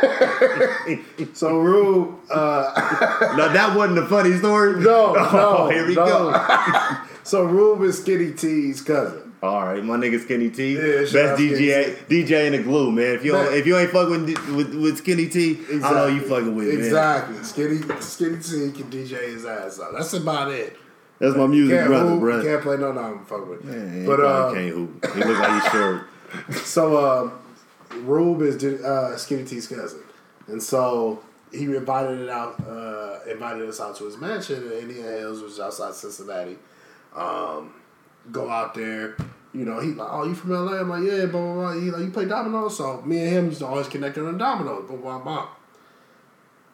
so 1.35 1.59
Rube, 1.59 2.19
uh, 2.31 3.35
No, 3.37 3.53
that 3.53 3.77
wasn't 3.77 3.99
a 3.99 4.07
funny 4.07 4.37
story. 4.37 4.81
no, 4.81 5.15
Oh, 5.17 5.67
no, 5.67 5.69
here 5.71 5.87
we 5.87 5.95
no. 5.95 6.05
go. 6.07 6.97
so 7.23 7.45
Rube 7.45 7.83
is 7.83 8.01
Skinny 8.01 8.33
T's 8.33 8.81
cousin. 8.83 9.33
All 9.43 9.65
right, 9.65 9.83
my 9.85 9.97
nigga 9.97 10.21
Skinny 10.21 10.51
T, 10.51 10.75
Yeah, 10.75 10.81
best 11.03 11.41
DJ, 11.41 11.97
DJ 12.07 12.47
in 12.47 12.53
the 12.53 12.63
glue, 12.63 12.93
man. 12.93 13.17
If 13.17 13.25
you 13.25 13.33
Man. 13.33 13.53
if 13.53 13.67
you 13.67 13.77
ain't 13.77 13.91
fucking 13.91 14.27
with, 14.27 14.49
with, 14.51 14.75
with 14.75 14.99
Skinny 14.99 15.29
T, 15.29 15.59
I 15.83 15.91
know 15.93 16.07
you 16.07 16.21
fucking 16.21 16.55
with, 16.55 16.69
man. 16.69 16.79
exactly. 16.79 17.43
Skinny, 17.43 17.79
Skinny 18.01 18.37
T 18.37 18.71
can 18.71 18.89
DJ 18.91 19.21
his 19.33 19.45
ass 19.45 19.81
off. 19.81 19.93
That's 19.97 20.13
about 20.13 20.53
it. 20.53 20.77
That's 21.19 21.37
my 21.37 21.47
music 21.49 21.77
Can't 21.77 21.89
brother, 21.89 22.09
hoop, 22.11 22.21
bro. 22.21 22.43
Can't 22.43 22.63
play 22.63 22.77
no, 22.77 22.93
no, 22.93 23.01
I'm 23.01 23.25
fucking 23.25 23.49
with. 23.49 23.65
Man, 23.65 24.07
but 24.07 24.21
uh, 24.21 24.53
can't 24.55 24.69
hoop. 24.75 25.07
He 25.15 25.25
look 25.25 25.39
like 25.39 25.63
he's 25.63 25.73
short. 25.73 26.03
So 26.65 26.97
uh, 26.97 27.31
Rube 28.01 28.43
is 28.43 28.63
uh, 28.65 29.17
Skinny 29.17 29.45
T's 29.45 29.67
cousin, 29.67 30.01
and 30.47 30.63
so 30.63 31.23
he 31.53 31.65
invited 31.65 32.21
it 32.21 32.29
out, 32.29 32.61
uh, 32.67 33.19
invited 33.31 33.69
us 33.69 33.81
out 33.81 33.97
to 33.97 34.05
his 34.05 34.17
mansion 34.17 34.65
in 34.65 34.73
Indian 34.73 35.05
Hills, 35.05 35.43
which 35.43 35.53
is 35.53 35.61
outside 35.61 35.95
Cincinnati. 35.95 36.57
Um, 37.15 37.75
go 38.31 38.49
out 38.49 38.75
there, 38.75 39.17
you 39.53 39.65
know. 39.65 39.81
He 39.81 39.91
like, 39.91 40.09
oh, 40.11 40.25
you 40.25 40.35
from 40.35 40.51
LA? 40.51 40.81
I'm 40.81 40.89
like, 40.89 41.05
yeah, 41.05 41.27
blah 41.27 41.41
blah 41.41 41.55
blah. 41.55 41.73
He 41.75 41.91
like, 41.91 42.03
you 42.03 42.11
play 42.11 42.25
dominoes, 42.25 42.77
so 42.77 43.03
me 43.03 43.21
and 43.21 43.29
him 43.29 43.47
used 43.47 43.59
to 43.61 43.67
always 43.67 43.89
connect 43.89 44.17
on 44.19 44.39
dominoes, 44.39 44.89
blah 44.89 44.97
blah 44.97 45.19
blah. 45.19 45.49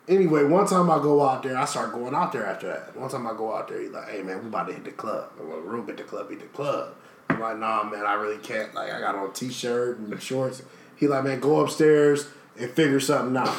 Anyway, 0.07 0.43
one 0.45 0.67
time 0.67 0.91
I 0.91 0.97
go 1.03 1.23
out 1.23 1.43
there, 1.43 1.59
I 1.59 1.67
start 1.67 1.93
going 1.93 2.15
out 2.15 2.33
there 2.33 2.47
after 2.47 2.69
that. 2.69 2.97
One 2.97 3.11
time 3.11 3.27
I 3.27 3.35
go 3.35 3.55
out 3.55 3.69
there, 3.69 3.81
he's 3.81 3.91
like, 3.91 4.09
hey 4.09 4.23
man, 4.23 4.41
we 4.41 4.49
about 4.49 4.69
to 4.69 4.73
hit 4.73 4.85
the 4.85 4.93
club. 4.93 5.31
I'm 5.39 5.51
like, 5.51 5.65
Rube 5.65 5.89
hit 5.89 5.99
the 5.99 6.05
club, 6.05 6.31
hit 6.31 6.41
the 6.41 6.47
club. 6.47 6.95
I'm 7.29 7.41
like, 7.41 7.59
nah, 7.59 7.85
man, 7.85 8.07
I 8.07 8.15
really 8.15 8.39
can't. 8.39 8.73
Like, 8.75 8.91
I 8.91 9.01
got 9.01 9.15
on 9.15 9.29
a 9.29 9.33
t-shirt 9.33 9.99
and 9.99 10.23
shorts. 10.23 10.63
He 10.99 11.07
like, 11.07 11.25
man, 11.25 11.41
go 11.41 11.61
upstairs 11.61 12.29
and 12.59 12.71
figure 12.71 13.01
something 13.01 13.37
out. 13.37 13.55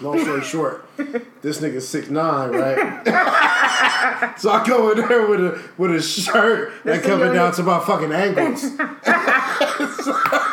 Long 0.00 0.18
story 0.20 0.42
short, 0.42 0.84
this 1.42 1.60
nigga's 1.60 1.86
six 1.88 2.08
nine, 2.08 2.50
right? 2.50 3.04
so 4.38 4.50
I 4.50 4.64
go 4.66 4.90
in 4.92 5.06
there 5.08 5.26
with 5.26 5.40
a 5.40 5.62
with 5.76 5.94
a 5.94 6.00
shirt 6.02 6.72
that 6.84 7.02
coming 7.02 7.32
down 7.32 7.52
to 7.54 7.62
my 7.62 7.78
fucking 7.80 8.12
ankles. 8.12 8.64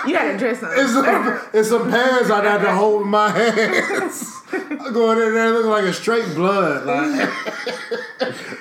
You 0.06 0.16
had 0.16 0.34
to 0.34 0.38
dress 0.38 0.62
And 0.62 0.72
It's 0.76 0.94
some, 0.94 1.40
and 1.54 1.66
some 1.66 1.90
pants 1.90 2.30
I 2.30 2.44
had 2.44 2.60
to 2.62 2.72
hold 2.76 3.02
in 3.04 3.08
my 3.08 3.30
hands. 3.32 4.32
I 4.52 4.92
go 4.94 5.12
in 5.14 5.34
there 5.34 5.50
looking 5.52 5.72
like 5.72 5.86
a 5.86 5.94
straight 5.94 6.36
blood. 6.36 6.86
Like, 6.86 7.30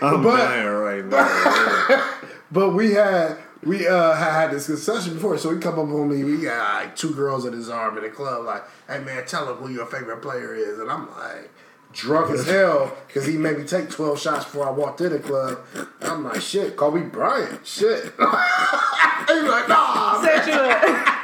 I'm 0.03 0.23
But- 0.23 0.36
dying 0.39 0.66
right 0.69 1.05
now. 1.05 2.11
but 2.51 2.70
we 2.70 2.93
had 2.93 3.36
we 3.66 3.86
uh 3.86 4.15
had, 4.15 4.32
had 4.32 4.51
this 4.53 4.66
discussion 4.66 5.15
before, 5.15 5.36
so 5.39 5.53
he 5.55 5.61
come 5.61 5.74
up 5.74 5.89
on 5.89 6.09
me. 6.11 6.23
We 6.24 6.39
got 6.43 6.82
like 6.85 6.97
two 6.97 7.15
girls 7.15 7.45
in 7.45 7.53
his 7.53 7.69
arm 7.69 7.97
in 7.97 8.03
the 8.05 8.11
club, 8.11 8.45
like, 8.45 8.62
"Hey 8.89 8.99
man, 9.01 9.24
tell 9.27 9.49
him 9.49 9.57
who 9.57 9.69
your 9.73 9.86
favorite 9.86 10.23
player 10.23 10.55
is." 10.55 10.78
And 10.78 10.91
I'm 10.91 11.09
like, 11.16 11.51
drunk 11.93 12.31
as 12.32 12.47
hell 12.47 12.93
because 13.07 13.27
he 13.27 13.36
made 13.36 13.59
me 13.59 13.65
take 13.65 13.91
twelve 13.91 14.20
shots 14.20 14.45
before 14.45 14.66
I 14.66 14.70
walked 14.70 15.01
in 15.01 15.12
the 15.12 15.19
club. 15.19 15.59
And 15.74 15.86
I'm 16.03 16.24
like, 16.24 16.41
"Shit, 16.43 16.77
Kobe 16.77 17.03
Bryant, 17.03 17.66
shit." 17.66 18.03
He's 18.19 18.19
like, 18.19 19.69
"Nah." 19.69 20.20
man." 20.23 20.24
Set 20.24 20.47
you 20.47 20.53
up. 20.55 21.11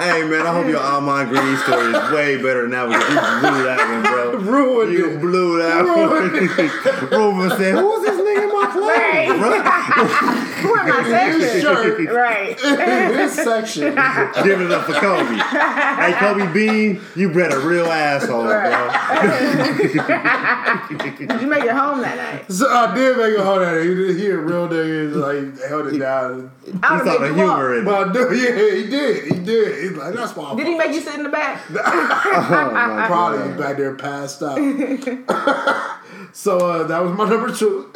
Hey 0.00 0.24
man, 0.24 0.46
I 0.46 0.52
hope 0.52 0.66
your 0.66 0.80
Almond 0.80 1.28
Green 1.30 1.56
story 1.58 1.92
is 1.92 2.10
way 2.12 2.36
better 2.36 2.62
than 2.62 2.70
that 2.70 2.88
one. 2.88 3.00
You 3.00 3.06
blew 3.40 3.64
that 3.64 3.78
one, 3.88 4.02
bro. 4.02 4.52
Ruined 4.52 4.92
You 4.92 5.10
it. 5.10 5.20
blew 5.20 5.58
that 5.58 5.84
Ruined 5.84 6.32
one. 6.32 7.10
Ruben 7.10 7.50
said, 7.58 7.74
"Who's 7.76 8.02
this 8.02 8.18
nigga 8.20 8.49
in 8.94 9.00
Right. 9.00 9.26
clothes, 9.26 9.40
bro?" 9.40 10.70
We're 10.70 10.80
in 10.80 10.88
my 10.88 11.02
section. 11.08 11.60
shirt. 11.60 12.00
Right. 12.20 12.58
This 13.20 13.34
section. 13.34 13.82
Give 14.44 14.60
it 14.60 14.70
up 14.72 14.84
for 14.84 14.92
Kobe. 14.94 15.34
Hey, 15.36 16.12
Kobe 16.18 16.46
Bean, 16.52 17.00
you 17.16 17.30
bred 17.30 17.52
a 17.52 17.58
real 17.60 17.86
asshole, 17.86 18.44
Did 21.28 21.40
you 21.40 21.46
make 21.46 21.64
it 21.64 21.70
home 21.72 22.00
that 22.02 22.16
night? 22.16 22.50
So 22.52 22.68
I 22.68 22.94
did 22.94 23.16
make 23.16 23.36
a 23.38 23.44
hold 23.44 23.62
at 23.62 23.74
it. 23.76 23.84
He 23.86 23.94
did 23.94 24.16
he 24.16 24.26
a 24.28 24.36
real 24.36 24.68
nigga 24.68 25.14
like 25.14 25.68
held 25.68 25.86
it 25.88 25.98
down. 25.98 26.50
I 26.82 26.88
bro. 26.88 26.98
You 26.98 27.04
would 27.04 27.06
saw 27.06 27.18
the 27.18 27.20
made 27.20 27.36
you 27.40 27.46
walk. 27.46 27.56
humor 27.56 27.74
in 27.74 27.82
it. 27.82 27.84
But 27.84 28.08
I 28.08 28.12
do, 28.12 28.34
yeah, 28.36 28.74
he 28.76 28.90
did. 28.90 29.24
He 29.32 29.38
did. 29.44 29.82
He's 29.82 29.92
like, 29.92 30.14
that's 30.14 30.36
why. 30.36 30.54
Did 30.56 30.66
he 30.66 30.76
make 30.76 30.92
you 30.92 31.00
sit 31.00 31.14
in 31.14 31.22
the 31.22 31.28
back? 31.28 31.62
Oh, 31.70 32.70
my 32.72 33.06
Probably 33.06 33.38
God. 33.38 33.58
back 33.58 33.76
there 33.76 33.94
passed 33.94 34.42
out. 34.42 34.58
so 36.32 36.58
uh, 36.58 36.84
that 36.86 37.02
was 37.02 37.12
my 37.16 37.28
number 37.28 37.54
two. 37.54 37.90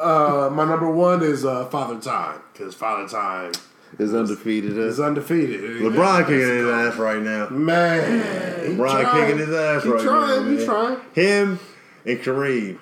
Uh, 0.00 0.50
my 0.52 0.64
number 0.64 0.90
one 0.90 1.22
is 1.22 1.44
uh, 1.44 1.64
Father 1.66 2.00
Time 2.00 2.40
because 2.52 2.74
Father 2.74 3.08
Time 3.08 3.52
Is 3.98 4.14
undefeated. 4.14 4.76
is 4.78 5.00
undefeated. 5.00 5.60
LeBron 5.82 6.20
kicking 6.26 6.38
his 6.40 6.66
ass 6.66 6.96
right 6.96 7.20
now. 7.22 7.48
Man, 7.50 8.76
LeBron 8.76 9.02
trying. 9.02 9.24
kicking 9.26 9.38
his 9.38 9.54
ass 9.54 9.82
He 9.84 9.88
right 9.90 10.02
trying, 10.02 10.44
now. 10.44 10.50
He 10.50 10.56
man. 10.56 10.64
trying. 10.66 11.00
Him 11.14 11.60
and 12.04 12.18
Kareem 12.20 12.78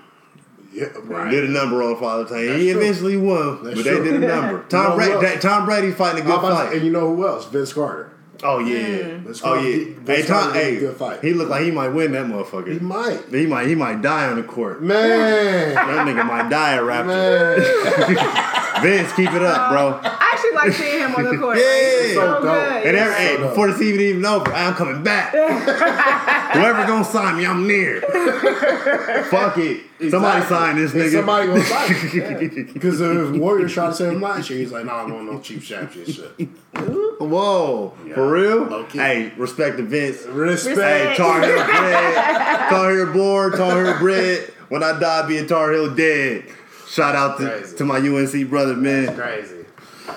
Yeah, 0.73 0.87
right. 1.05 1.31
did 1.31 1.45
a 1.45 1.49
number 1.49 1.83
on 1.83 1.99
Father 1.99 2.25
Time. 2.25 2.47
That's 2.47 2.59
He 2.61 2.73
true. 2.73 2.81
eventually 2.81 3.17
won, 3.17 3.65
That's 3.65 3.77
but 3.77 3.85
they 3.85 4.03
did 4.03 4.23
a 4.23 4.27
number. 4.27 4.65
Tom 4.69 4.99
know 4.99 5.05
who 5.11 5.21
Brady, 5.21 5.41
Tom 5.41 5.65
Brady 5.65 5.93
fighting 5.93 6.23
a 6.23 6.25
good 6.27 6.41
fight. 6.41 6.73
and 6.75 6.85
you 6.85 6.93
know 6.93 7.15
who 7.15 7.27
else? 7.27 7.47
Vince 7.47 7.73
Carter. 7.73 8.13
Oh 8.43 8.59
yeah, 8.59 9.19
Vince 9.19 9.41
mm. 9.41 9.47
oh 9.47 9.55
yeah. 9.63 9.95
Vince 10.01 10.07
Hey 10.07 10.27
Tom, 10.27 10.51
a 10.51 10.53
hey, 10.55 10.77
good 10.79 10.97
fight. 10.97 11.21
he 11.23 11.33
looked 11.33 11.51
like 11.51 11.63
he 11.65 11.71
might 11.71 11.89
win 11.89 12.13
that 12.13 12.27
motherfucker. 12.27 12.73
He 12.73 12.79
might. 12.79 13.25
He 13.31 13.47
might, 13.47 13.67
he 13.69 13.75
might 13.75 14.03
die 14.03 14.27
on 14.27 14.37
the 14.37 14.43
court. 14.43 14.83
Man, 14.83 15.75
That 15.75 16.07
nigga 16.07 16.27
might 16.27 16.49
die 16.51 16.75
a 16.75 16.85
rapper. 16.85 17.09
man. 17.09 18.83
Vince, 18.83 19.13
keep 19.15 19.33
it 19.33 19.43
up, 19.43 19.71
bro. 19.71 19.99
I 20.57 20.67
actually 20.67 20.71
like 20.71 20.91
seeing 20.93 21.01
him 21.03 21.15
on 21.15 21.25
the 21.25 21.39
court. 21.43 21.59
Yeah. 21.59 21.65
Like, 21.65 22.07
So 22.07 22.15
so 22.15 22.33
dope. 22.33 22.43
good. 22.43 22.87
And 22.87 22.97
yeah. 22.97 23.03
every, 23.05 23.15
hey, 23.15 23.37
dope. 23.37 23.49
before 23.51 23.67
the 23.71 23.79
season 23.79 24.01
even 24.01 24.25
over, 24.25 24.53
I'm 24.53 24.75
coming 24.75 25.03
back. 25.03 25.33
Whoever 26.57 26.87
gonna 26.87 27.05
sign 27.05 27.37
me, 27.37 27.47
I'm 27.47 27.67
near. 27.67 28.01
Fuck 29.31 29.59
it. 29.59 29.83
Somebody 30.11 30.45
sign 30.47 30.77
this 30.77 30.93
And 30.93 31.03
nigga. 31.03 31.13
Somebody 31.13 31.47
gonna 31.49 31.65
sign 31.65 31.87
it. 31.91 32.73
Because 32.75 33.01
if 33.01 33.37
Warriors 33.37 33.73
trying 33.73 33.91
to 33.91 33.97
say 33.97 34.09
him 34.09 34.21
last 34.21 34.49
year, 34.51 34.59
he's 34.61 34.73
like, 34.73 34.85
nah, 34.85 35.03
I 35.05 35.11
want 35.11 35.25
no 35.31 35.41
cheap 35.41 35.63
championship. 35.63 36.35
Shit. 36.39 36.49
Whoa, 37.19 37.95
Yeah. 38.07 38.15
for 38.15 38.31
real? 38.31 38.65
Low-key. 38.65 38.99
Hey, 38.99 39.33
respect 39.37 39.79
to 39.79 39.83
Vince. 39.83 40.23
Respect. 40.27 40.79
Hey, 40.79 41.15
Tar 41.17 41.41
Heel 41.43 41.65
bread, 41.65 42.69
Tar 42.69 42.95
Heel 42.95 43.13
board, 43.13 43.55
Tar 43.57 43.85
Heel 43.85 43.99
bread. 43.99 44.53
When 44.69 44.83
I 44.83 44.99
die, 44.99 45.27
being 45.27 45.47
Tar 45.47 45.73
Heel 45.73 45.95
dead. 45.95 46.45
Shout 46.89 47.15
out 47.17 47.39
to, 47.39 47.63
to 47.77 47.85
my 47.85 47.97
UNC 47.99 48.49
brother, 48.49 48.75
man. 48.77 49.15
Crazy. 49.17 49.56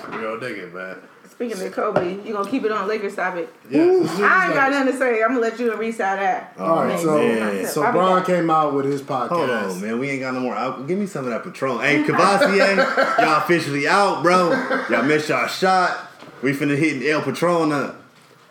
Real 0.08 0.36
nigga, 0.38 0.72
man. 0.72 0.96
Speaking 1.28 1.66
of 1.66 1.72
Kobe, 1.72 2.22
you 2.22 2.34
gonna 2.34 2.50
keep 2.50 2.64
it 2.64 2.72
on 2.72 2.86
Lakers 2.86 3.16
topic? 3.16 3.48
Yeah. 3.70 3.80
I 3.82 4.46
ain't 4.46 4.54
got 4.54 4.70
nothing 4.70 4.92
to 4.92 4.98
say. 4.98 5.22
I'm 5.22 5.30
gonna 5.30 5.40
let 5.40 5.58
you 5.58 5.70
and 5.70 5.80
Reese 5.80 5.98
out 6.00 6.18
that. 6.18 6.54
All 6.58 6.84
right, 6.84 7.00
so 7.00 7.16
man. 7.16 7.66
so 7.66 7.82
I'll 7.82 7.92
be 7.92 7.98
Bron 7.98 8.24
came 8.24 8.50
out 8.50 8.74
with 8.74 8.84
his 8.84 9.00
podcast. 9.00 9.28
Hold 9.28 9.50
on, 9.50 9.80
man. 9.80 9.98
We 9.98 10.10
ain't 10.10 10.20
got 10.20 10.34
no 10.34 10.40
more 10.40 10.54
alcohol. 10.54 10.84
Give 10.84 10.98
me 10.98 11.06
some 11.06 11.24
of 11.24 11.30
that 11.30 11.42
Patron. 11.42 11.80
Hey, 11.80 12.02
Cavassier, 12.02 12.76
y'all 13.18 13.38
officially 13.38 13.88
out, 13.88 14.22
bro. 14.22 14.50
Y'all 14.90 15.02
missed 15.02 15.30
y'all 15.30 15.46
shot. 15.46 16.10
We 16.42 16.52
finna 16.52 16.76
hit 16.76 17.02
El 17.08 17.22
Patron 17.22 17.72
up. 17.72 17.96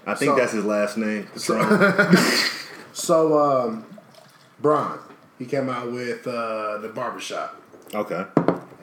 I 0.07 0.15
think 0.15 0.31
So- 0.31 0.35
that's 0.37 0.53
his 0.53 0.65
last 0.65 0.97
name. 0.97 1.27
Patron. 1.35 2.15
So, 2.91 3.39
um, 3.39 3.85
Bron, 4.59 4.99
he 5.37 5.45
came 5.45 5.69
out 5.69 5.91
with 5.91 6.27
uh, 6.27 6.79
the 6.79 6.89
barbershop 6.89 7.61
okay. 7.93 8.25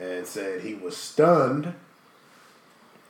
and 0.01 0.25
said 0.25 0.61
he 0.61 0.73
was 0.73 0.97
stunned. 0.97 1.73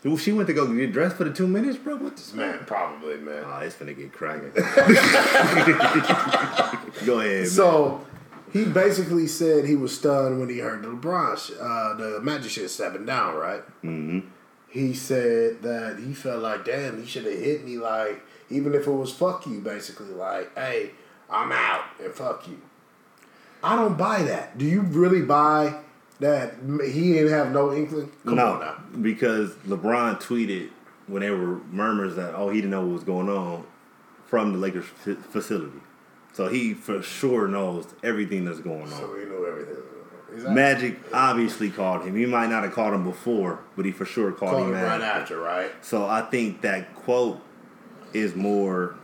Dude, 0.03 0.19
she 0.19 0.31
went 0.31 0.47
to 0.47 0.53
go 0.53 0.71
get 0.73 0.93
dressed 0.93 1.15
for 1.15 1.23
the 1.23 1.33
two 1.33 1.47
minutes, 1.47 1.77
bro. 1.77 1.95
What 1.95 2.15
this 2.15 2.33
Man, 2.33 2.59
probably, 2.65 3.17
man. 3.17 3.43
Oh, 3.45 3.59
it's 3.59 3.75
gonna 3.75 3.93
get 3.93 4.13
cracking. 4.13 4.51
go 7.05 7.19
ahead, 7.19 7.41
man. 7.41 7.45
So 7.47 8.05
he 8.53 8.65
basically 8.65 9.27
said 9.27 9.65
he 9.65 9.75
was 9.75 9.97
stunned 9.97 10.39
when 10.39 10.49
he 10.49 10.59
heard 10.59 10.83
the 10.83 10.89
LeBron, 10.89 11.37
sh- 11.37 11.57
uh, 11.59 11.93
the 11.95 12.19
Magic 12.21 12.51
shit 12.51 12.69
stepping 12.69 13.05
down, 13.05 13.35
right? 13.35 13.61
Mm-hmm. 13.83 14.19
He 14.69 14.93
said 14.93 15.61
that 15.63 15.99
he 15.99 16.13
felt 16.13 16.43
like, 16.43 16.65
damn, 16.65 17.01
he 17.01 17.07
should 17.07 17.25
have 17.25 17.39
hit 17.39 17.65
me, 17.65 17.77
like, 17.77 18.21
even 18.49 18.73
if 18.73 18.85
it 18.85 18.91
was 18.91 19.13
fuck 19.13 19.47
you, 19.47 19.59
basically, 19.59 20.07
like, 20.07 20.55
hey, 20.55 20.91
I'm 21.29 21.51
out 21.51 21.85
and 22.03 22.13
fuck 22.13 22.47
you. 22.47 22.61
I 23.63 23.75
don't 23.75 23.97
buy 23.97 24.23
that. 24.23 24.57
Do 24.57 24.65
you 24.65 24.81
really 24.81 25.21
buy 25.21 25.79
that 26.19 26.55
he 26.85 27.13
didn't 27.13 27.31
have 27.31 27.51
no 27.51 27.73
inkling? 27.73 28.11
Come 28.25 28.35
no, 28.35 28.75
because 29.01 29.51
LeBron 29.67 30.21
tweeted 30.21 30.69
when 31.07 31.21
there 31.21 31.35
were 31.35 31.59
murmurs 31.71 32.15
that 32.15 32.33
oh 32.35 32.49
he 32.49 32.57
didn't 32.59 32.71
know 32.71 32.81
what 32.81 32.93
was 32.93 33.03
going 33.03 33.29
on 33.29 33.65
from 34.25 34.51
the 34.53 34.59
Lakers 34.59 34.85
facility, 35.31 35.79
so 36.33 36.47
he 36.47 36.73
for 36.73 37.01
sure 37.01 37.47
knows 37.47 37.87
everything 38.03 38.45
that's 38.45 38.59
going 38.59 38.81
on. 38.83 38.89
So 38.89 39.15
he 39.17 39.25
knew 39.25 39.47
everything. 39.47 39.75
Exactly. 40.29 40.55
Magic 40.55 40.99
obviously 41.13 41.69
called 41.69 42.03
him. 42.03 42.15
He 42.17 42.25
might 42.25 42.49
not 42.49 42.63
have 42.63 42.73
called 42.73 42.93
him 42.93 43.05
before, 43.05 43.59
but 43.77 43.85
he 43.85 43.91
for 43.93 44.03
sure 44.03 44.33
called, 44.33 44.51
Called 44.51 44.67
him 44.67 44.75
him 44.75 44.83
right 44.83 45.01
after. 45.01 45.21
after, 45.21 45.39
right? 45.39 45.71
So 45.81 46.05
I 46.05 46.21
think 46.21 46.61
that 46.61 46.93
quote 46.95 47.39
is 48.13 48.35
more 48.35 48.95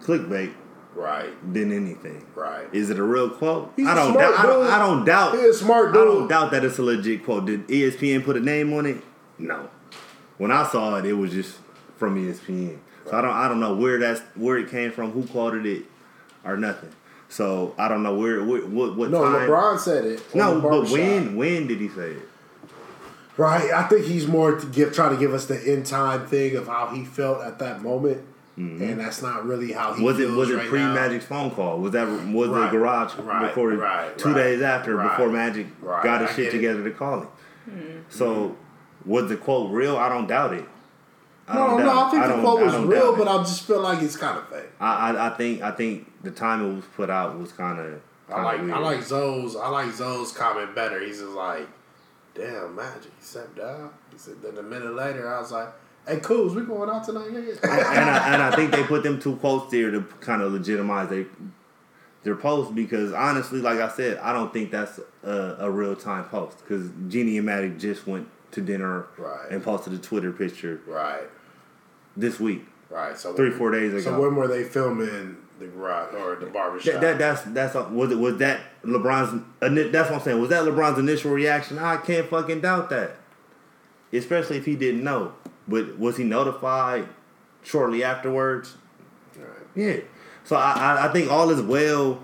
clickbait 0.00 0.54
Right, 0.98 1.30
than 1.54 1.70
anything. 1.72 2.26
right. 2.34 2.66
Is 2.72 2.90
it 2.90 2.98
a 2.98 3.02
real 3.04 3.30
quote? 3.30 3.72
He's 3.76 3.86
I 3.86 3.92
a 3.92 3.94
don't 3.94 4.14
doubt. 4.14 4.34
I 4.38 4.42
don't. 4.46 4.66
I 4.66 4.78
don't 4.78 5.04
doubt. 5.04 5.38
He 5.38 5.44
a 5.44 5.52
smart 5.54 5.92
dude. 5.92 6.02
I 6.02 6.04
don't 6.06 6.28
doubt 6.28 6.50
that 6.50 6.64
it's 6.64 6.78
a 6.78 6.82
legit 6.82 7.24
quote. 7.24 7.46
Did 7.46 7.68
ESPN 7.68 8.24
put 8.24 8.36
a 8.36 8.40
name 8.40 8.72
on 8.72 8.84
it? 8.86 8.96
No. 9.38 9.70
When 10.38 10.50
I 10.50 10.66
saw 10.66 10.96
it, 10.96 11.04
it 11.06 11.12
was 11.12 11.32
just 11.32 11.58
from 11.96 12.16
ESPN. 12.16 12.78
So 13.08 13.16
I 13.16 13.20
don't. 13.22 13.30
I 13.30 13.46
don't 13.48 13.60
know 13.60 13.74
where 13.76 13.98
that's 13.98 14.20
where 14.34 14.56
it 14.58 14.70
came 14.70 14.90
from, 14.90 15.12
who 15.12 15.22
quoted 15.28 15.64
it, 15.66 15.84
or 16.44 16.56
nothing. 16.56 16.90
So 17.28 17.74
I 17.78 17.86
don't 17.88 18.02
know 18.02 18.14
where. 18.16 18.42
where 18.44 18.66
what 18.66 18.96
what 18.96 19.10
No, 19.10 19.22
time? 19.24 19.48
LeBron 19.48 19.78
said 19.78 20.04
it. 20.04 20.34
No, 20.34 20.60
but 20.60 20.88
when 20.90 21.36
when 21.36 21.68
did 21.68 21.80
he 21.80 21.88
say 21.90 22.10
it? 22.12 22.28
Right, 23.36 23.70
I 23.70 23.84
think 23.84 24.04
he's 24.04 24.26
more 24.26 24.58
to 24.58 24.66
give 24.66 24.92
trying 24.92 25.14
to 25.14 25.16
give 25.16 25.32
us 25.32 25.46
the 25.46 25.72
in 25.72 25.84
time 25.84 26.26
thing 26.26 26.56
of 26.56 26.66
how 26.66 26.88
he 26.88 27.04
felt 27.04 27.40
at 27.40 27.60
that 27.60 27.82
moment, 27.82 28.24
and 28.58 28.98
that's 28.98 29.22
not 29.22 29.44
really 29.46 29.72
how 29.72 29.92
he 29.92 29.96
Mm-hmm. 29.98 30.04
Was 30.04 30.18
it 30.18 30.24
feels 30.24 30.36
was 30.36 30.50
it 30.50 30.54
right 30.56 30.68
pre 30.68 30.78
now. 30.80 30.94
Magic's 30.94 31.24
phone 31.26 31.50
call? 31.50 31.78
Was 31.78 31.92
that 31.92 32.08
was 32.08 32.48
Right, 32.48 32.70
the 32.70 32.76
garage 32.76 33.14
right, 33.16 33.42
recorded 33.48 33.78
right, 33.78 34.18
two 34.18 34.28
right, 34.30 34.34
days 34.36 34.62
after 34.62 34.96
right, 34.96 35.08
before 35.10 35.30
Magic 35.30 35.66
right, 35.80 36.02
got 36.02 36.20
his 36.22 36.30
I 36.30 36.32
shit 36.34 36.44
get 36.46 36.48
it. 36.54 36.56
together 36.56 36.84
to 36.84 36.90
call 36.90 37.20
him? 37.20 38.04
So 38.08 38.56
was 39.04 39.28
the 39.28 39.36
quote 39.36 39.70
real? 39.70 39.96
I 39.96 40.08
don't 40.08 40.26
doubt 40.26 40.54
it. 40.54 40.64
I 41.46 41.54
No, 41.54 41.78
no, 41.78 42.04
I 42.04 42.10
think 42.10 42.24
the 42.26 42.40
quote 42.40 42.60
was 42.60 42.76
real, 42.76 43.16
but 43.16 43.28
I 43.28 43.38
just 43.38 43.66
feel 43.66 43.80
like 43.80 44.02
it's 44.02 44.16
kind 44.16 44.36
of 44.38 44.48
fake. 44.48 44.70
I, 44.80 45.10
I 45.12 45.26
I 45.28 45.30
think 45.36 45.62
I 45.62 45.70
think 45.70 46.10
the 46.22 46.30
time 46.30 46.64
it 46.68 46.74
was 46.74 46.84
put 46.96 47.10
out 47.10 47.38
was 47.38 47.52
kind 47.52 47.78
of. 47.78 48.00
I 48.30 48.42
like 48.42 48.60
I 48.60 48.78
like 48.78 49.02
Zoe's 49.02 49.56
I 49.56 49.68
like 49.68 49.90
Zoe's 49.92 50.32
comment 50.32 50.74
better. 50.74 51.00
He's 51.00 51.20
just 51.20 51.30
like, 51.32 51.66
damn, 52.34 52.74
Magic, 52.76 53.12
he 53.18 53.24
stepped 53.24 53.56
down. 53.56 53.90
He 54.12 54.18
said. 54.18 54.42
Then 54.42 54.58
a 54.58 54.62
minute 54.62 54.94
later, 54.94 55.32
I 55.32 55.40
was 55.40 55.50
like, 55.52 55.68
hey, 56.08 56.20
Coos, 56.20 56.54
we 56.54 56.62
going 56.62 56.90
out 56.90 57.04
tonight, 57.04 57.28
nigga? 57.30 57.58
and 57.62 57.70
I, 58.10 58.32
and 58.34 58.42
I 58.42 58.54
think 58.56 58.72
they 58.72 58.82
put 58.84 59.02
them 59.02 59.20
two 59.20 59.36
quotes 59.36 59.70
there 59.70 59.90
to 59.90 60.00
kind 60.20 60.42
of 60.42 60.52
legitimize 60.52 61.08
their 61.10 61.26
their 62.24 62.34
post 62.34 62.74
because 62.74 63.12
honestly, 63.12 63.60
like 63.60 63.78
I 63.78 63.88
said, 63.88 64.18
I 64.18 64.32
don't 64.32 64.52
think 64.52 64.70
that's 64.70 64.98
a, 65.22 65.56
a 65.60 65.70
real 65.70 65.94
time 65.94 66.24
post 66.24 66.58
because 66.58 66.90
Jeannie 67.08 67.36
and 67.36 67.46
Maddie 67.46 67.70
just 67.78 68.06
went 68.06 68.28
to 68.52 68.60
dinner 68.60 69.06
Right. 69.16 69.50
and 69.50 69.62
posted 69.62 69.92
a 69.92 69.98
Twitter 69.98 70.32
picture 70.32 70.80
right, 70.86 71.22
this 72.16 72.40
week. 72.40 72.66
right. 72.90 73.16
So 73.16 73.34
Three, 73.34 73.50
four 73.50 73.70
days 73.70 73.92
ago. 73.92 74.00
So 74.02 74.20
when 74.20 74.34
were 74.34 74.48
they 74.48 74.64
filming 74.64 75.36
the 75.60 75.66
garage 75.66 76.14
or 76.14 76.36
the 76.36 76.46
barbershop? 76.46 76.94
That, 76.94 77.00
that 77.00 77.18
that's 77.18 77.42
that's 77.42 77.74
a- 77.76 77.84
was 77.88 78.10
it 78.10 78.18
was 78.18 78.38
that 78.38 78.60
LeBron's 78.82 79.42
that's 79.60 80.10
what 80.10 80.18
I'm 80.18 80.24
saying 80.24 80.40
was 80.40 80.50
that 80.50 80.64
LeBron's 80.64 80.98
initial 80.98 81.30
reaction? 81.30 81.78
I 81.78 81.98
can't 81.98 82.28
fucking 82.28 82.60
doubt 82.62 82.90
that, 82.90 83.12
especially 84.12 84.56
if 84.56 84.64
he 84.66 84.74
didn't 84.76 85.04
know. 85.04 85.34
But 85.68 85.98
was 85.98 86.16
he 86.16 86.24
notified 86.24 87.08
shortly 87.62 88.02
afterwards? 88.02 88.74
Right. 89.36 89.46
Yeah. 89.76 89.96
So 90.44 90.56
I, 90.56 91.08
I, 91.08 91.12
think 91.12 91.30
all 91.30 91.50
is 91.50 91.60
well 91.60 92.20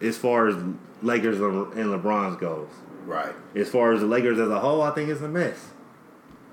as 0.00 0.16
far 0.16 0.46
as 0.46 0.54
Lakers 1.02 1.40
and 1.40 1.66
LeBron's 1.74 2.36
goes. 2.36 2.68
right. 3.04 3.34
As 3.56 3.68
far 3.68 3.92
as 3.92 4.00
the 4.00 4.06
Lakers 4.06 4.38
as 4.38 4.48
a 4.48 4.60
whole, 4.60 4.80
I 4.80 4.92
think 4.92 5.10
it's 5.10 5.20
a 5.22 5.28
mess. 5.28 5.70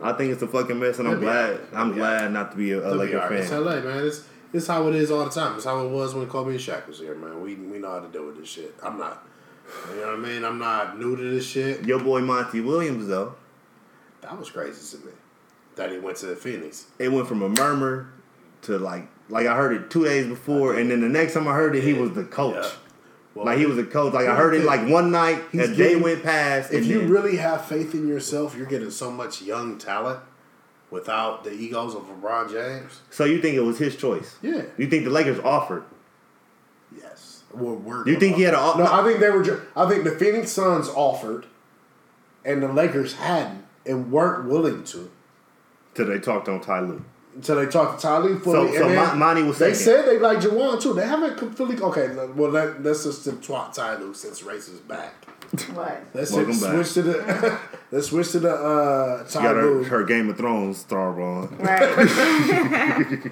I 0.02 0.14
think 0.14 0.32
it's 0.32 0.42
a 0.42 0.48
fucking 0.48 0.80
mess, 0.80 0.98
and 0.98 1.08
I'm 1.08 1.20
glad. 1.20 1.60
I'm 1.74 1.90
They'll 1.90 1.98
glad 1.98 2.32
not 2.32 2.52
to 2.52 2.58
be 2.58 2.72
a, 2.72 2.80
a 2.80 2.82
They'll 2.82 2.92
be 2.94 2.98
Laker 2.98 3.20
all 3.22 3.30
right. 3.30 3.40
It's 3.40 3.50
fan. 3.50 3.64
LA, 3.64 3.82
man. 3.82 4.08
It's 4.08 4.24
it's 4.52 4.66
how 4.66 4.88
it 4.88 4.96
is 4.96 5.12
all 5.12 5.26
the 5.26 5.30
time. 5.30 5.56
It's 5.56 5.66
how 5.66 5.86
it 5.86 5.90
was 5.90 6.16
when 6.16 6.28
Kobe 6.28 6.52
and 6.52 6.60
Shaq 6.60 6.88
was 6.88 7.00
here, 7.00 7.16
man. 7.16 7.42
We 7.42 7.56
we 7.56 7.78
know 7.78 7.92
how 7.92 8.00
to 8.00 8.08
deal 8.08 8.26
with 8.26 8.38
this 8.38 8.50
shit. 8.50 8.74
I'm 8.82 8.98
not. 8.98 9.28
You 9.92 10.02
know 10.02 10.08
what 10.08 10.16
I 10.16 10.18
mean? 10.18 10.44
I'm 10.44 10.58
not 10.58 10.98
new 10.98 11.16
to 11.16 11.22
this 11.22 11.46
shit. 11.46 11.86
Your 11.86 12.00
boy 12.00 12.22
Monty 12.22 12.62
Williams, 12.62 13.08
though, 13.08 13.36
That 14.22 14.38
was 14.38 14.50
crazy 14.50 14.98
to 14.98 15.06
me. 15.06 15.12
That 15.80 15.92
he 15.94 15.98
went 15.98 16.18
to 16.18 16.26
the 16.28 16.36
Phoenix. 16.36 16.88
it 17.00 17.10
went 17.10 17.28
from 17.28 17.42
a 17.42 17.48
murmur 17.50 18.10
to 18.64 18.78
like 18.78 19.08
like 19.30 19.48
I 19.48 19.56
heard 19.56 19.74
it 19.74 19.90
two 19.90 20.04
days 20.04 20.28
before, 20.28 20.76
and 20.76 20.92
then 20.92 21.00
the 21.02 21.08
next 21.10 21.34
time 21.36 21.48
I 21.48 21.54
heard 21.54 21.74
it, 21.76 21.84
he 21.84 21.94
was 21.94 22.12
the 22.12 22.26
coach. 22.26 22.56
Yeah. 22.62 22.70
Well, 23.36 23.46
Like 23.46 23.60
he 23.60 23.66
was 23.66 23.78
a 23.78 23.86
coach. 23.86 24.14
Like 24.14 24.28
I 24.28 24.36
heard 24.36 24.54
it 24.56 24.66
like 24.66 24.90
one 24.90 25.10
night, 25.12 25.42
He's 25.54 25.62
a 25.62 25.68
day 25.70 25.76
getting- 25.90 26.02
went 26.04 26.22
past. 26.24 26.74
If 26.74 26.86
you 26.86 27.00
then- 27.02 27.10
really 27.10 27.38
have 27.38 27.64
faith 27.66 27.94
in 27.94 28.08
yourself, 28.10 28.58
you're 28.58 28.66
getting 28.66 28.92
so 28.92 29.10
much 29.12 29.42
young 29.42 29.78
talent 29.78 30.20
without 30.92 31.44
the 31.46 31.52
egos 31.54 31.96
of 31.96 32.02
LeBron 32.10 32.52
James. 32.52 33.00
so 33.12 33.24
you 33.24 33.40
think 33.42 33.56
it 33.56 33.62
was 33.62 33.78
his 33.78 33.96
choice? 33.96 34.36
Yeah. 34.42 34.64
You 34.78 34.88
think 34.88 35.06
the 35.06 35.12
Lakers 35.12 35.40
offered? 35.40 35.84
Yes. 36.96 37.44
We're, 37.54 37.74
we're 37.74 38.08
You 38.08 38.20
think 38.20 38.36
he 38.36 38.42
had 38.44 38.54
a- 38.54 38.78
No, 38.78 38.86
I 38.92 39.04
think 39.04 39.20
they 39.20 39.30
were. 39.30 39.44
Ju- 39.44 39.62
I 39.78 39.88
think 39.88 40.04
the 40.04 40.12
Phoenix 40.12 40.52
Suns 40.52 40.90
offered, 40.90 41.46
and 42.44 42.62
the 42.64 42.68
Lakers 42.74 43.14
hadn't 43.14 43.66
and 43.86 44.12
weren't 44.12 44.46
willing 44.50 44.84
to 44.86 45.10
Till 46.00 46.08
they 46.08 46.20
talked 46.20 46.48
on 46.48 46.62
Ty 46.62 46.80
Lue. 46.80 47.04
until 47.36 47.58
they 47.58 47.66
talked 47.66 48.00
to 48.00 48.08
Ty 48.08 48.18
Lue 48.20 48.38
So, 48.38 48.44
fully. 48.44 48.78
so 48.78 48.88
and 48.88 48.98
then 48.98 49.18
Monty 49.20 49.44
was 49.44 49.58
They 49.60 49.74
second. 49.74 50.06
said 50.06 50.06
they 50.08 50.18
like 50.18 50.38
Jawan 50.38 50.82
too. 50.82 50.94
They 50.94 51.06
haven't 51.06 51.38
completely. 51.38 51.78
Okay, 51.82 52.08
well 52.36 52.50
let, 52.52 52.82
let's 52.82 53.04
just 53.04 53.26
twat 53.42 53.74
Ty 53.74 53.98
Lue 53.98 54.14
since 54.14 54.44
race 54.44 54.70
is 54.70 54.80
back. 54.80 55.14
What? 55.74 56.02
Let's 56.14 56.32
Welcome 56.32 56.54
switch 56.54 56.72
back. 56.86 56.94
to 56.94 57.02
the. 57.02 57.60
let's 57.92 58.08
switch 58.08 58.32
to 58.32 58.40
the 58.40 58.54
uh, 58.54 59.28
She 59.28 59.34
Ty 59.34 59.44
got 59.44 59.56
her, 59.58 59.84
her 59.84 60.04
Game 60.06 60.30
of 60.30 60.38
Thrones 60.38 60.78
star 60.78 61.20
on. 61.22 61.58
Right. 61.58 63.32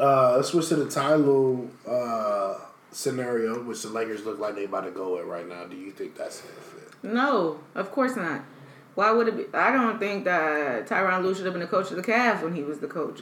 Uh, 0.00 0.34
let's 0.36 0.48
switch 0.48 0.68
to 0.68 0.76
the 0.76 0.88
Ty 0.90 1.14
Lue 1.16 1.70
uh, 1.86 2.54
scenario, 2.90 3.62
which 3.62 3.82
the 3.82 3.88
Lakers 3.90 4.24
look 4.24 4.38
like 4.38 4.54
they 4.54 4.64
about 4.64 4.80
to 4.84 4.90
go 4.90 5.18
at 5.18 5.26
right 5.26 5.46
now. 5.48 5.64
Do 5.64 5.76
you 5.76 5.90
think 5.92 6.16
that's 6.16 6.40
a 6.40 6.42
fit? 6.44 6.88
no, 7.04 7.58
of 7.74 7.92
course 7.92 8.16
not. 8.16 8.40
Why 8.94 9.10
would 9.10 9.28
it 9.28 9.36
be? 9.36 9.44
I 9.56 9.72
don't 9.72 9.98
think 9.98 10.24
that 10.24 10.86
Tyron 10.86 11.22
Lue 11.22 11.34
should 11.34 11.44
have 11.44 11.54
been 11.54 11.62
the 11.62 11.66
coach 11.66 11.90
of 11.90 11.96
the 11.96 12.02
Cavs 12.02 12.42
when 12.42 12.54
he 12.54 12.62
was 12.62 12.78
the 12.78 12.86
coach. 12.86 13.20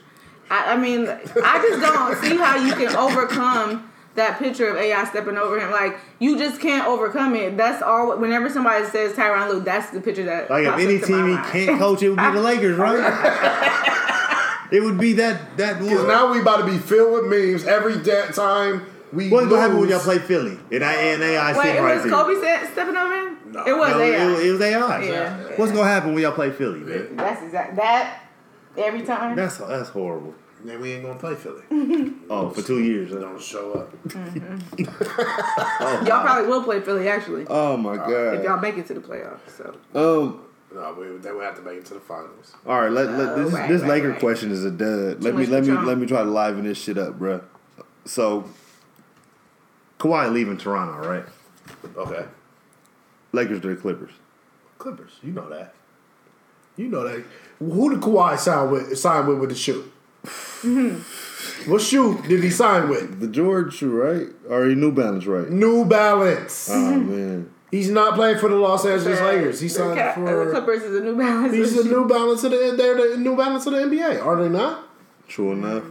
I, 0.51 0.73
I 0.73 0.77
mean, 0.77 1.09
I 1.09 1.59
just 1.69 1.81
don't 1.81 2.17
see 2.19 2.37
how 2.37 2.57
you 2.57 2.75
can 2.75 2.95
overcome 2.97 3.91
that 4.17 4.39
picture 4.39 4.69
of 4.69 4.77
AI 4.77 5.05
stepping 5.05 5.37
over 5.37 5.61
him. 5.61 5.71
Like 5.71 5.97
you 6.19 6.37
just 6.37 6.61
can't 6.61 6.87
overcome 6.87 7.37
it. 7.37 7.57
That's 7.57 7.83
all. 7.83 8.17
Whenever 8.19 8.51
somebody 8.51 8.85
says 8.87 9.15
Tyron 9.15 9.49
Lue, 9.49 9.61
that's 9.61 9.91
the 9.91 10.01
picture 10.01 10.25
that. 10.25 10.51
Like 10.51 10.67
if 10.67 10.75
any 10.75 10.97
up 11.01 11.05
team 11.05 11.29
he 11.29 11.37
can't 11.51 11.79
coach, 11.79 12.03
it 12.03 12.11
would 12.11 12.19
be 12.19 12.31
the 12.33 12.41
Lakers, 12.41 12.77
right? 12.77 14.69
it 14.73 14.81
would 14.81 14.99
be 14.99 15.13
that 15.15 15.57
that. 15.57 15.79
Because 15.79 16.07
now 16.07 16.33
we 16.33 16.41
about 16.41 16.59
to 16.59 16.67
be 16.67 16.79
filled 16.79 17.13
with 17.13 17.31
memes 17.31 17.65
every 17.65 18.03
da- 18.03 18.33
time 18.33 18.87
we. 19.13 19.29
What's 19.31 19.49
gonna 19.49 19.61
happen 19.61 19.79
when 19.81 19.89
y'all 19.89 20.01
play 20.01 20.19
Philly? 20.19 20.59
And 20.73 20.85
I 20.85 20.93
and 20.95 21.23
AI 21.23 21.53
Wait, 21.57 21.63
sit 21.65 21.77
it 21.77 21.81
right 21.81 21.95
was 21.95 22.03
there. 22.05 22.13
Kobe 22.13 22.35
se- 22.41 22.73
stepping 22.73 22.97
over 22.97 23.15
him. 23.15 23.37
No. 23.53 23.65
it 23.67 23.77
was 23.77 23.91
No, 23.91 24.01
AI. 24.01 24.33
it, 24.41 24.47
it 24.47 24.53
was 24.53 24.61
AI. 24.61 25.03
Yeah. 25.05 25.37
What's 25.57 25.73
gonna 25.73 25.89
happen 25.89 26.15
when 26.15 26.23
y'all 26.23 26.33
play 26.33 26.51
Philly, 26.51 26.81
man? 26.81 27.17
That's 27.17 27.43
exact. 27.43 27.77
That 27.77 28.23
every 28.77 29.03
time. 29.03 29.37
That's 29.37 29.59
that's 29.59 29.89
horrible. 29.91 30.35
Then 30.63 30.79
we 30.81 30.93
ain't 30.93 31.03
gonna 31.05 31.19
play 31.19 31.35
Philly. 31.35 31.63
Oh, 32.31 32.51
for 32.51 32.63
two 32.63 32.79
years. 32.81 33.11
huh? 33.13 33.19
Don't 33.19 33.41
show 33.43 33.73
up. 33.73 33.93
y'all 34.79 36.23
probably 36.23 36.49
will 36.49 36.63
play 36.63 36.81
Philly 36.81 37.09
actually 37.09 37.45
Oh 37.49 37.77
my 37.77 37.97
god! 37.97 38.35
if 38.35 38.45
y'all 38.45 38.61
make 38.61 38.77
it 38.79 38.87
to 38.87 38.95
the 38.95 39.01
playoffs. 39.01 39.41
So 39.57 39.75
Um, 39.95 40.43
No, 40.73 40.95
we, 40.99 41.17
they 41.19 41.33
would 41.33 41.43
have 41.45 41.57
to 41.57 41.63
make 41.63 41.79
it 41.79 41.87
to 41.87 41.95
the 41.95 42.01
finals. 42.01 42.55
All 42.67 42.81
right, 42.81 42.93
let, 42.93 43.11
let, 43.13 43.37
this 43.37 43.53
Oh, 43.53 43.57
right, 43.57 43.69
this 43.69 43.81
right, 43.83 43.91
Laker 43.91 44.11
right. 44.11 44.21
question 44.21 44.53
is 44.53 44.65
a 44.65 44.71
dud. 44.71 45.23
Let 45.25 45.35
me 45.35 45.47
let 45.47 45.63
me 45.63 45.69
Patron. 45.71 45.87
let 45.87 45.99
me 45.99 46.07
try 46.07 46.23
to 46.23 46.31
liven 46.31 46.65
this 46.65 46.79
shit 46.81 46.99
up, 46.99 47.19
bruh. 47.19 47.43
So, 48.05 48.45
Kawhi 50.01 50.33
leaving 50.33 50.57
Toronto, 50.57 51.07
right? 51.07 51.25
Okay. 51.97 52.25
Lakers 53.33 53.61
to 53.61 53.69
the 53.69 53.77
Clippers. 53.81 54.11
Clippers, 54.79 55.13
you 55.23 55.31
know 55.33 55.49
that. 55.51 55.75
You 56.77 56.89
know 56.89 57.07
that. 57.07 57.23
Who 57.59 57.91
did 57.91 58.01
Kawhi 58.01 58.39
sign 58.39 58.71
with? 58.71 58.99
Sign 58.99 59.27
with 59.27 59.39
with 59.39 59.51
the 59.51 59.55
shoe? 59.57 59.93
Mm-hmm. 60.25 61.71
what 61.71 61.81
shoe 61.81 62.21
did 62.29 62.43
he 62.45 62.51
sign 62.51 62.89
with? 62.89 63.21
The 63.21 63.29
George 63.29 63.75
shoe, 63.75 63.91
right? 63.91 64.27
Or 64.49 64.67
he 64.67 64.75
New 64.75 64.93
Balance, 64.93 65.27
right? 65.27 65.49
New 65.51 65.85
Balance. 65.85 66.69
Oh 66.71 66.97
man, 66.99 67.51
He's 67.71 67.89
not 67.91 68.15
playing 68.15 68.39
for 68.39 68.49
the 68.49 68.57
Los 68.57 68.85
Angeles 68.85 69.21
Lakers. 69.21 69.61
He 69.61 69.69
signed 69.69 69.99
Ca- 69.99 70.15
for. 70.15 70.45
the 70.47 70.51
Clippers 70.51 70.83
is 70.83 71.01
a 71.01 71.05
New 71.05 71.17
Balance. 71.17 71.55
He's 71.55 71.77
the 71.77 71.85
New 71.85 72.07
Balance 72.09 72.43
of 72.45 72.51
the. 72.51 72.75
They're 72.77 73.11
the 73.13 73.17
New 73.19 73.37
Balance 73.37 73.67
of 73.67 73.73
the 73.75 73.79
NBA, 73.81 74.25
are 74.25 74.43
they 74.43 74.49
not? 74.49 74.87
true 75.29 75.53
enough. 75.53 75.85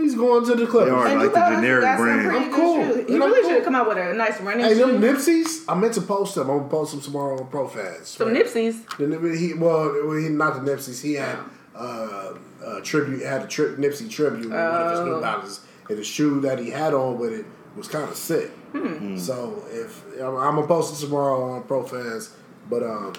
He's 0.00 0.14
going 0.14 0.44
to 0.46 0.54
the 0.54 0.66
Clippers. 0.66 0.90
They 0.90 0.94
are. 0.96 1.06
And 1.06 1.18
like 1.20 1.32
New 1.34 1.50
the 1.50 1.56
generic 1.56 1.96
brand. 1.98 2.36
I'm 2.36 2.52
cool. 2.52 2.82
shoes. 2.84 2.96
He 2.96 3.00
And 3.14 3.22
really 3.22 3.40
cool. 3.40 3.48
should 3.50 3.54
have 3.56 3.64
come 3.64 3.74
out 3.74 3.88
with 3.88 3.98
a 3.98 4.14
nice 4.14 4.40
running 4.40 4.64
Hey, 4.64 4.74
them. 4.74 5.00
Nipsies. 5.00 5.64
I 5.68 5.74
meant 5.74 5.94
to 5.94 6.00
post 6.02 6.34
them. 6.34 6.50
I'm 6.50 6.58
gonna 6.58 6.68
post 6.70 6.92
them 6.92 7.00
tomorrow 7.00 7.38
on 7.40 7.46
ProFans. 7.50 8.06
Some 8.06 8.28
Nipsies. 8.34 8.84
The 8.98 9.36
he 9.38 9.54
well, 9.54 9.92
well, 10.06 10.16
he 10.16 10.28
not 10.28 10.64
the 10.64 10.70
Nipsies. 10.70 11.00
He 11.02 11.14
had 11.14 11.38
uh, 11.76 12.34
a 12.64 12.80
tribute. 12.82 13.22
Had 13.22 13.42
a 13.42 13.46
tri- 13.46 13.74
Nipsey 13.76 14.10
tribute 14.10 14.44
with 14.50 14.52
one 14.52 14.60
of 14.60 14.90
his 14.90 15.00
Oh. 15.00 15.04
New 15.06 15.20
Balances, 15.20 15.60
and 15.88 15.98
the 15.98 16.04
shoe 16.04 16.40
that 16.40 16.58
he 16.58 16.70
had 16.70 16.94
on 16.94 17.18
with 17.18 17.32
it 17.32 17.46
was 17.76 17.88
kind 17.88 18.08
of 18.08 18.16
sick. 18.16 18.50
Hmm. 18.72 19.16
So 19.18 19.62
if 19.70 20.04
I'm, 20.20 20.36
I'm 20.36 20.54
gonna 20.56 20.66
post 20.66 20.94
it 21.02 21.04
tomorrow 21.04 21.52
on 21.52 21.62
ProFans, 21.64 22.30
but 22.70 22.82
um, 22.82 23.12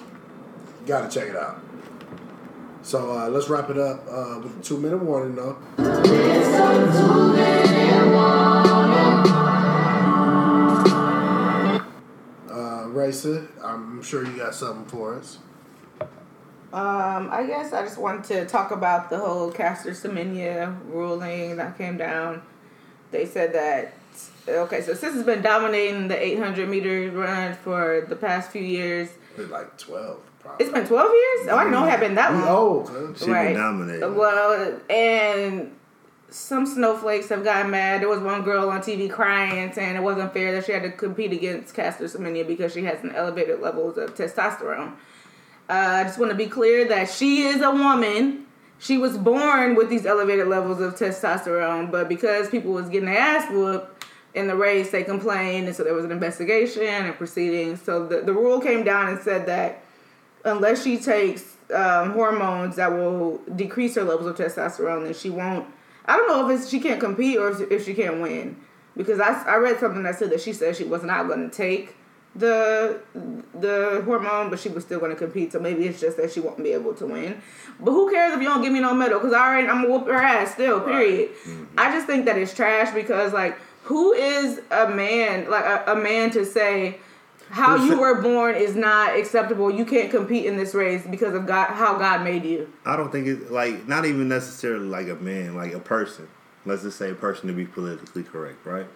gotta 0.85 1.09
check 1.09 1.29
it 1.29 1.35
out. 1.35 1.59
So 2.83 3.17
uh, 3.17 3.29
let's 3.29 3.47
wrap 3.49 3.69
it 3.69 3.77
up 3.77 4.05
uh, 4.09 4.39
with 4.43 4.59
a 4.59 4.63
two 4.63 4.77
minute 4.77 4.97
warning 5.01 5.35
though. 5.35 5.57
Uh, 12.49 12.87
Racer, 12.89 13.47
I'm 13.63 14.01
sure 14.03 14.25
you 14.25 14.37
got 14.37 14.53
something 14.55 14.85
for 14.85 15.15
us. 15.15 15.39
Um, 16.71 17.29
I 17.31 17.45
guess 17.47 17.71
I 17.71 17.83
just 17.83 17.97
wanted 17.97 18.23
to 18.25 18.45
talk 18.45 18.71
about 18.71 19.09
the 19.09 19.17
whole 19.19 19.51
Caster 19.51 19.91
Semenya 19.91 20.75
ruling 20.87 21.57
that 21.57 21.77
came 21.77 21.97
down. 21.97 22.41
They 23.11 23.25
said 23.27 23.53
that 23.53 23.93
okay, 24.47 24.81
so 24.81 24.93
Sis 24.93 25.13
has 25.13 25.23
been 25.23 25.41
dominating 25.41 26.07
the 26.07 26.21
800 26.21 26.67
meter 26.67 27.11
run 27.11 27.53
for 27.55 28.05
the 28.09 28.15
past 28.15 28.51
few 28.51 28.61
years. 28.63 29.09
It's 29.37 29.51
like 29.51 29.77
12, 29.77 30.19
probably. 30.39 30.65
It's 30.65 30.73
been 30.73 30.87
12 30.87 31.11
years. 31.11 31.47
Oh, 31.49 31.57
I 31.57 31.63
didn't 31.63 31.71
know 31.73 31.85
it 31.85 31.89
had 31.89 31.99
been 31.99 32.15
that 32.15 32.31
We 32.33 32.39
long. 32.39 32.47
old, 32.49 32.87
cuz. 32.87 33.19
She 33.19 33.25
been 33.27 33.53
dominating. 33.53 34.15
Well, 34.15 34.79
and 34.89 35.75
some 36.33 36.65
snowflakes 36.65 37.29
have 37.29 37.43
gotten 37.43 37.69
mad. 37.69 38.01
There 38.01 38.09
was 38.09 38.19
one 38.19 38.41
girl 38.41 38.69
on 38.69 38.81
TV 38.81 39.09
crying, 39.09 39.71
saying 39.71 39.95
it 39.95 40.01
wasn't 40.01 40.33
fair 40.33 40.51
that 40.53 40.65
she 40.65 40.71
had 40.71 40.81
to 40.81 40.91
compete 40.91 41.31
against 41.31 41.75
Caster 41.75 42.05
Semenya 42.05 42.45
because 42.45 42.73
she 42.73 42.83
has 42.85 43.03
an 43.03 43.13
elevated 43.13 43.59
levels 43.61 43.99
of 43.99 44.15
testosterone. 44.15 44.93
Uh, 45.69 45.73
I 45.73 46.03
just 46.03 46.17
want 46.17 46.31
to 46.31 46.37
be 46.37 46.47
clear 46.47 46.87
that 46.87 47.07
she 47.07 47.43
is 47.43 47.61
a 47.61 47.69
woman. 47.69 48.47
She 48.79 48.97
was 48.97 49.15
born 49.15 49.75
with 49.75 49.89
these 49.89 50.07
elevated 50.07 50.47
levels 50.47 50.81
of 50.81 50.95
testosterone, 50.95 51.91
but 51.91 52.09
because 52.09 52.49
people 52.49 52.71
was 52.71 52.89
getting 52.89 53.05
their 53.05 53.19
ass 53.19 53.49
whooped 53.51 54.05
in 54.33 54.47
the 54.47 54.55
race, 54.55 54.89
they 54.89 55.03
complained, 55.03 55.67
and 55.67 55.75
so 55.75 55.83
there 55.83 55.93
was 55.93 56.03
an 56.03 56.11
investigation 56.11 56.81
and 56.81 57.15
proceedings. 57.15 57.79
So 57.83 58.07
the, 58.07 58.21
the 58.21 58.33
rule 58.33 58.59
came 58.59 58.83
down 58.83 59.09
and 59.09 59.21
said 59.21 59.45
that 59.45 59.83
unless 60.43 60.83
she 60.83 60.97
takes 60.97 61.57
um, 61.73 62.13
hormones 62.13 62.75
that 62.77 62.91
will 62.91 63.37
decrease 63.55 63.93
her 63.95 64.03
levels 64.03 64.27
of 64.27 64.35
testosterone, 64.35 65.03
then 65.03 65.13
she 65.13 65.29
won't. 65.29 65.67
I 66.05 66.17
don't 66.17 66.27
know 66.27 66.49
if 66.49 66.59
it's 66.59 66.69
she 66.69 66.79
can't 66.79 66.99
compete 66.99 67.37
or 67.37 67.49
if, 67.49 67.71
if 67.71 67.85
she 67.85 67.93
can't 67.93 68.21
win 68.21 68.57
because 68.95 69.19
I, 69.19 69.41
I 69.43 69.55
read 69.55 69.79
something 69.79 70.03
that 70.03 70.17
said 70.17 70.29
that 70.31 70.41
she 70.41 70.53
said 70.53 70.75
she 70.75 70.83
was 70.83 71.03
not 71.03 71.27
going 71.27 71.49
to 71.49 71.55
take 71.55 71.95
the 72.35 72.99
the 73.53 74.01
hormone, 74.05 74.49
but 74.49 74.59
she 74.59 74.69
was 74.69 74.83
still 74.83 74.99
going 74.99 75.11
to 75.11 75.17
compete. 75.17 75.51
So 75.51 75.59
maybe 75.59 75.85
it's 75.85 75.99
just 75.99 76.17
that 76.17 76.31
she 76.31 76.39
won't 76.39 76.61
be 76.61 76.71
able 76.71 76.93
to 76.95 77.05
win. 77.05 77.41
But 77.79 77.91
who 77.91 78.11
cares 78.11 78.33
if 78.33 78.41
you 78.41 78.47
don't 78.47 78.61
give 78.61 78.73
me 78.73 78.79
no 78.79 78.93
medal? 78.93 79.19
Because 79.19 79.33
I 79.33 79.47
already 79.47 79.67
I'm 79.67 79.83
gonna 79.83 79.93
whoop 79.93 80.07
her 80.07 80.21
ass 80.21 80.53
still. 80.53 80.81
Period. 80.81 81.29
Mm-hmm. 81.45 81.79
I 81.79 81.91
just 81.91 82.07
think 82.07 82.25
that 82.25 82.37
it's 82.37 82.53
trash 82.53 82.93
because 82.93 83.33
like 83.33 83.57
who 83.83 84.13
is 84.13 84.61
a 84.71 84.87
man 84.89 85.49
like 85.49 85.65
a, 85.65 85.91
a 85.91 85.95
man 85.95 86.31
to 86.31 86.45
say 86.45 86.97
how 87.53 87.75
you 87.75 87.99
were 87.99 88.19
born 88.19 88.55
is 88.55 88.75
not 88.75 89.15
acceptable. 89.15 89.69
You 89.69 89.85
can't 89.85 90.09
compete 90.09 90.45
in 90.45 90.57
this 90.57 90.73
race 90.73 91.05
because 91.05 91.35
of 91.35 91.45
God, 91.45 91.67
how 91.67 91.99
God 91.99 92.23
made 92.23 92.45
you. 92.45 92.73
I 92.83 92.95
don't 92.95 93.11
think 93.11 93.27
it's 93.27 93.51
like 93.51 93.87
not 93.87 94.05
even 94.05 94.27
necessarily 94.27 94.87
like 94.87 95.07
a 95.07 95.15
man, 95.15 95.55
like 95.55 95.71
a 95.71 95.79
person. 95.79 96.27
Let's 96.65 96.81
just 96.81 96.97
say 96.97 97.11
a 97.11 97.15
person 97.15 97.47
to 97.47 97.53
be 97.53 97.65
politically 97.65 98.23
correct, 98.23 98.65
right? 98.65 98.87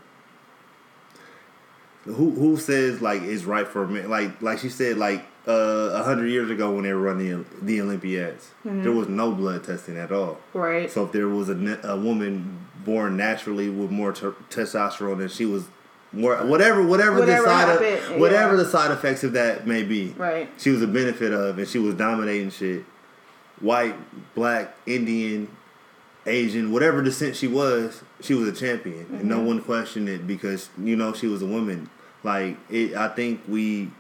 Who 2.05 2.31
who 2.31 2.57
says 2.57 2.99
like 2.99 3.21
it's 3.21 3.43
right 3.43 3.67
for 3.67 3.83
a 3.83 3.87
man? 3.87 4.09
Like 4.09 4.41
like 4.41 4.57
she 4.57 4.69
said, 4.69 4.97
like 4.97 5.23
uh, 5.47 5.51
a 5.93 6.03
hundred 6.03 6.27
years 6.29 6.49
ago 6.49 6.71
when 6.71 6.83
they 6.83 6.93
were 6.93 7.01
running 7.01 7.29
the, 7.29 7.45
the 7.61 7.81
Olympiads, 7.81 8.49
there 8.65 8.91
was 8.91 9.07
no 9.07 9.33
blood 9.33 9.65
testing 9.65 9.97
at 9.97 10.11
all. 10.11 10.39
Right. 10.53 10.89
So 10.89 11.05
if 11.05 11.11
there 11.11 11.27
was 11.27 11.49
a, 11.49 11.79
a 11.83 11.95
woman 11.95 12.65
born 12.83 13.17
naturally 13.17 13.69
with 13.69 13.91
more 13.91 14.13
t- 14.13 14.27
testosterone 14.49 15.19
than 15.19 15.27
she 15.27 15.45
was, 15.45 15.65
whatever 16.11 16.83
whatever, 16.85 17.19
Whatever 17.19 17.25
the 17.25 17.37
side 17.45 17.67
happened, 17.67 18.13
of, 18.15 18.19
whatever 18.21 18.51
yeah. 18.57 18.63
the 18.63 18.69
side 18.69 18.91
effects 18.91 19.23
of 19.23 19.33
that 19.33 19.67
may 19.67 19.83
be, 19.83 20.09
Right. 20.17 20.49
She 20.57 20.69
was 20.69 20.81
a 20.81 20.87
benefit 20.87 21.31
of, 21.33 21.57
and 21.57 21.67
she 21.67 21.79
was 21.79 21.95
dominating 21.95 22.49
shit. 22.51 22.83
White, 23.59 23.95
black, 24.35 24.75
Indian, 24.85 25.49
Asian, 26.25 26.71
whatever 26.71 27.01
descent 27.01 27.35
she 27.35 27.47
was, 27.47 28.03
she 28.21 28.33
was 28.35 28.47
a 28.47 28.51
champion, 28.53 28.99
and 29.09 29.19
Mm-hmm. 29.19 29.27
no 29.29 29.39
one 29.41 29.61
questioned 29.61 30.07
it 30.09 30.27
because 30.27 30.69
you 30.81 30.95
know 30.95 31.13
she 31.13 31.27
was 31.27 31.41
a 31.41 31.45
woman. 31.47 31.89
Like 32.23 32.57
it, 32.69 32.95
I 32.95 33.07
think 33.09 33.41
we, 33.47 33.91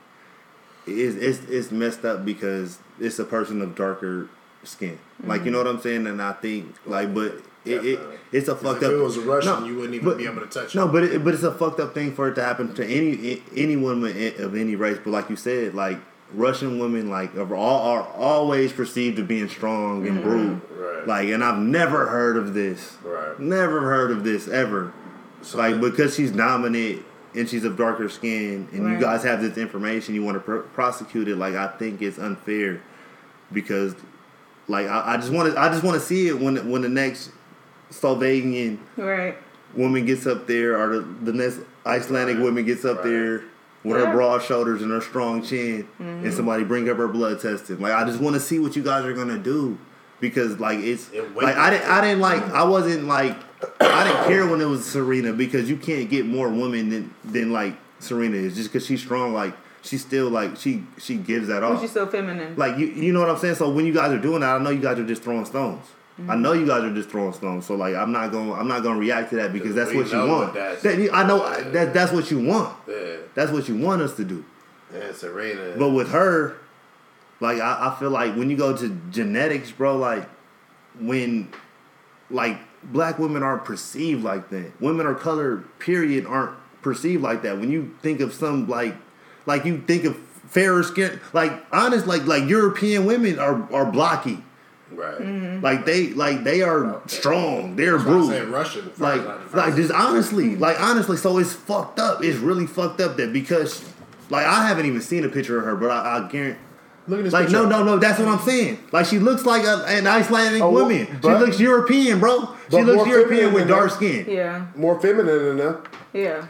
it's 0.85 1.15
it's, 1.39 1.49
it's 1.49 1.71
messed 1.71 2.05
up 2.05 2.23
because 2.25 2.79
it's 2.99 3.17
a 3.19 3.25
person 3.25 3.61
of 3.61 3.75
darker 3.75 4.29
skin. 4.63 4.99
Like 5.23 5.39
Mm-hmm. 5.39 5.45
you 5.45 5.51
know 5.51 5.57
what 5.59 5.67
I'm 5.67 5.81
saying, 5.81 6.05
and 6.07 6.21
I 6.21 6.33
think 6.33 6.75
like, 6.85 7.13
but 7.13 7.33
it, 7.67 7.85
it 7.85 7.99
it's 8.31 8.47
a 8.47 8.53
'Cause 8.53 8.63
fucked 8.63 8.83
if 8.83 8.89
up. 8.89 8.93
it 8.93 9.01
was 9.01 9.17
a 9.17 9.21
Russian, 9.21 9.61
No, 9.61 9.65
you 9.65 9.75
wouldn't 9.75 9.95
even 9.95 10.05
but- 10.05 10.17
be 10.17 10.25
able 10.25 10.41
to 10.41 10.47
touch 10.47 10.75
No, 10.75 10.85
it. 10.85 10.91
but 10.91 11.03
it, 11.03 11.23
but 11.23 11.33
it's 11.33 11.43
a 11.43 11.51
fucked 11.51 11.79
up 11.79 11.93
thing 11.93 12.13
for 12.13 12.27
it 12.27 12.35
to 12.35 12.43
happen 12.43 12.73
to 12.75 12.85
any 12.85 13.41
any 13.55 13.75
woman 13.75 14.33
of 14.39 14.55
any 14.55 14.75
race. 14.75 14.97
But 15.03 15.11
like 15.11 15.29
you 15.29 15.35
said, 15.35 15.73
like 15.73 15.99
Russian 16.33 16.79
women, 16.79 17.09
like 17.09 17.35
are, 17.35 17.55
all, 17.55 17.91
are 17.91 18.03
always 18.03 18.73
perceived 18.73 19.17
as 19.19 19.25
being 19.25 19.47
strong 19.47 20.05
and 20.07 20.19
mm-hmm. 20.19 20.29
brute. 20.29 20.61
Right. 20.77 21.07
Like, 21.07 21.29
and 21.29 21.43
I've 21.43 21.59
never 21.59 22.07
heard 22.07 22.35
of 22.35 22.53
this. 22.53 22.97
Right. 23.03 23.39
Never 23.39 23.81
heard 23.81 24.11
of 24.11 24.23
this 24.23 24.47
ever. 24.47 24.93
So 25.41 25.57
like 25.57 25.79
because 25.79 26.15
she's 26.15 26.31
dominant 26.31 27.05
and 27.35 27.47
she's 27.47 27.63
of 27.63 27.77
darker 27.77 28.09
skin, 28.09 28.67
and 28.71 28.91
you 28.91 28.99
guys 28.99 29.23
have 29.23 29.41
this 29.41 29.57
information, 29.57 30.15
you 30.15 30.23
want 30.23 30.35
to 30.35 30.39
pr- 30.41 30.67
prosecute 30.73 31.27
it. 31.27 31.37
Like 31.37 31.55
I 31.55 31.67
think 31.67 32.01
it's 32.01 32.17
unfair 32.17 32.81
because, 33.53 33.95
like 34.67 34.87
I, 34.87 35.13
I 35.13 35.17
just 35.17 35.31
want 35.31 35.53
to 35.53 35.59
I 35.59 35.69
just 35.69 35.83
want 35.83 35.99
to 35.99 36.05
see 36.05 36.27
it 36.27 36.39
when 36.39 36.69
when 36.69 36.81
the 36.81 36.89
next 36.89 37.31
Slovenian 37.91 38.77
Right. 38.97 39.35
woman 39.75 40.05
gets 40.05 40.25
up 40.27 40.47
there, 40.47 40.77
or 40.79 40.97
the, 40.97 41.05
the 41.23 41.33
next 41.33 41.59
Icelandic 41.85 42.35
Right. 42.37 42.43
woman 42.43 42.65
gets 42.65 42.85
up 42.85 42.97
Right. 42.97 43.05
there 43.05 43.41
with 43.83 43.97
Yeah. 43.97 44.05
her 44.07 44.11
broad 44.13 44.41
shoulders 44.41 44.81
and 44.81 44.91
her 44.91 45.01
strong 45.01 45.41
chin, 45.41 45.87
Mm-hmm. 46.01 46.25
and 46.25 46.33
somebody 46.33 46.63
bring 46.63 46.89
up 46.89 46.97
her 46.97 47.07
blood 47.07 47.39
testing. 47.41 47.79
Like 47.79 47.93
I 47.93 48.03
just 48.05 48.19
want 48.19 48.35
to 48.35 48.39
see 48.39 48.59
what 48.59 48.75
you 48.75 48.83
guys 48.83 49.05
are 49.05 49.13
gonna 49.13 49.37
do 49.37 49.77
because 50.19 50.59
like 50.59 50.79
it's 50.79 51.09
And 51.15 51.35
wait. 51.35 51.45
like 51.45 51.57
I 51.57 51.69
didn't 51.69 51.89
I 51.89 52.01
didn't 52.01 52.21
like 52.21 52.43
I 52.53 52.63
wasn't 52.63 53.07
like 53.07 53.35
I 53.79 54.03
didn't 54.07 54.25
care 54.25 54.45
when 54.47 54.61
it 54.61 54.65
was 54.67 54.85
Serena 54.85 55.33
because 55.33 55.69
you 55.69 55.77
can't 55.77 56.09
get 56.09 56.25
more 56.25 56.49
women 56.49 56.89
than 56.89 57.11
than 57.23 57.51
like 57.53 57.75
Serena 57.99 58.35
is 58.37 58.55
just 58.55 58.71
because 58.71 58.85
she's 58.85 59.01
strong. 59.01 59.33
Like 59.33 59.53
she's 59.81 60.01
still 60.01 60.29
like 60.29 60.57
she 60.57 60.83
she 60.97 61.15
gives 61.15 61.47
that 61.47 61.61
But 61.61 61.71
off. 61.73 61.81
she's 61.81 61.91
so 61.91 62.05
feminine. 62.07 62.55
Like 62.57 62.77
you, 62.77 62.87
you 62.87 63.13
know 63.13 63.19
what 63.21 63.29
I'm 63.29 63.37
saying. 63.37 63.55
So 63.55 63.69
when 63.69 63.85
you 63.85 63.93
guys 63.93 64.11
are 64.11 64.19
doing 64.19 64.41
that, 64.41 64.55
I 64.59 64.63
know 64.63 64.71
you 64.71 64.81
guys 64.81 64.99
are 64.99 65.05
just 65.05 65.23
throwing 65.23 65.45
stones. 65.45 65.85
I 66.17 66.21
Mm-hmm. 66.21 66.41
know 66.41 66.53
you 66.53 66.65
guys 66.65 66.83
are 66.83 66.93
just 66.93 67.09
throwing 67.09 67.31
stones. 67.33 67.65
So 67.67 67.75
like, 67.75 67.93
I'm 67.95 68.11
not 68.11 68.31
gonna 68.31 68.53
I'm 68.53 68.67
not 68.67 68.81
going 68.81 68.95
to 68.95 68.99
react 68.99 69.29
to 69.31 69.35
that 69.35 69.53
because 69.53 69.75
that's 69.75 69.93
what 69.93 70.11
you 70.11 70.17
want. 70.27 70.53
That 70.55 70.97
you- 70.97 71.11
I 71.11 71.27
know 71.27 71.39
that 71.71 71.93
that's 71.93 72.11
what 72.11 72.31
you 72.31 72.39
want. 72.43 72.75
Yeah. 72.87 73.17
That's 73.35 73.51
what 73.51 73.67
you 73.69 73.75
want 73.77 74.01
us 74.01 74.15
to 74.15 74.23
do. 74.23 74.43
Yeah, 74.93 75.11
Serena. 75.11 75.75
But 75.77 75.89
with 75.89 76.09
her, 76.11 76.57
like 77.39 77.59
I, 77.61 77.89
I 77.93 77.99
feel 77.99 78.09
like 78.09 78.35
when 78.35 78.49
you 78.49 78.57
go 78.57 78.75
to 78.75 78.89
genetics, 79.11 79.69
bro, 79.71 79.95
like 79.97 80.27
when 80.99 81.49
like 82.31 82.57
black 82.83 83.19
women 83.19 83.43
aren't 83.43 83.65
perceived 83.65 84.23
like 84.23 84.49
that. 84.49 84.71
Women 84.81 85.05
of 85.05 85.19
color, 85.19 85.57
period, 85.79 86.25
aren't 86.25 86.53
perceived 86.81 87.21
like 87.21 87.43
that. 87.43 87.59
When 87.59 87.69
you 87.71 87.95
think 88.01 88.21
of 88.21 88.33
some 88.33 88.67
like 88.67 88.95
like 89.45 89.65
you 89.65 89.81
think 89.81 90.03
of 90.05 90.17
fairer 90.47 90.81
skin 90.81 91.19
like 91.33 91.51
honest 91.71 92.07
like 92.07 92.25
like 92.25 92.47
European 92.49 93.05
women 93.05 93.37
are 93.37 93.71
are 93.71 93.85
blocky. 93.85 94.43
Right. 94.91 95.19
Mm-hmm. 95.19 95.63
Like 95.63 95.85
they 95.85 96.07
like 96.09 96.43
they 96.43 96.61
are 96.61 97.01
strong. 97.07 97.75
They're 97.75 97.97
That's 97.97 98.05
why 98.09 98.35
I 98.35 98.39
brute. 98.39 98.49
Russian. 98.49 98.91
Like, 98.97 99.21
the 99.51 99.57
like 99.57 99.75
just 99.75 99.91
honestly, 99.91 100.55
like 100.55 100.79
honestly, 100.79 101.17
so 101.17 101.37
it's 101.37 101.53
fucked 101.53 101.99
up. 101.99 102.23
It's 102.23 102.37
really 102.37 102.67
fucked 102.67 103.01
up 103.01 103.17
that 103.17 103.33
because, 103.33 103.83
like, 104.29 104.45
I 104.45 104.67
haven't 104.67 104.85
even 104.85 105.01
seen 105.01 105.23
a 105.25 105.29
picture 105.29 105.57
of 105.59 105.65
her, 105.65 105.75
but 105.75 105.91
I, 105.91 106.17
I 106.25 106.27
guarantee, 106.31 106.59
Look 107.09 107.19
at 107.19 107.23
this 107.23 107.31
Like 107.33 107.45
picture. 107.47 107.63
no, 107.63 107.69
no, 107.69 107.83
no. 107.83 107.97
That's 107.99 108.19
what 108.19 108.27
I'm 108.27 108.39
saying. 108.39 108.79
Like 108.91 109.05
she 109.05 109.17
looks 109.19 109.45
like 109.45 109.63
a, 109.63 109.85
an 109.87 110.07
Icelandic 110.07 110.61
Oh, 110.61 110.71
woman. 110.71 111.05
She 111.21 111.27
looks 111.29 111.59
European, 111.59 112.19
bro. 112.19 112.53
She 112.69 112.83
looks 112.83 113.09
European 113.09 113.53
with 113.53 113.67
dark 113.69 113.91
that. 113.91 113.95
skin. 113.95 114.25
Yeah, 114.27 114.67
More 114.75 114.99
feminine 114.99 115.27
than 115.45 115.57
that. 115.57 115.85
yeah. 116.13 116.47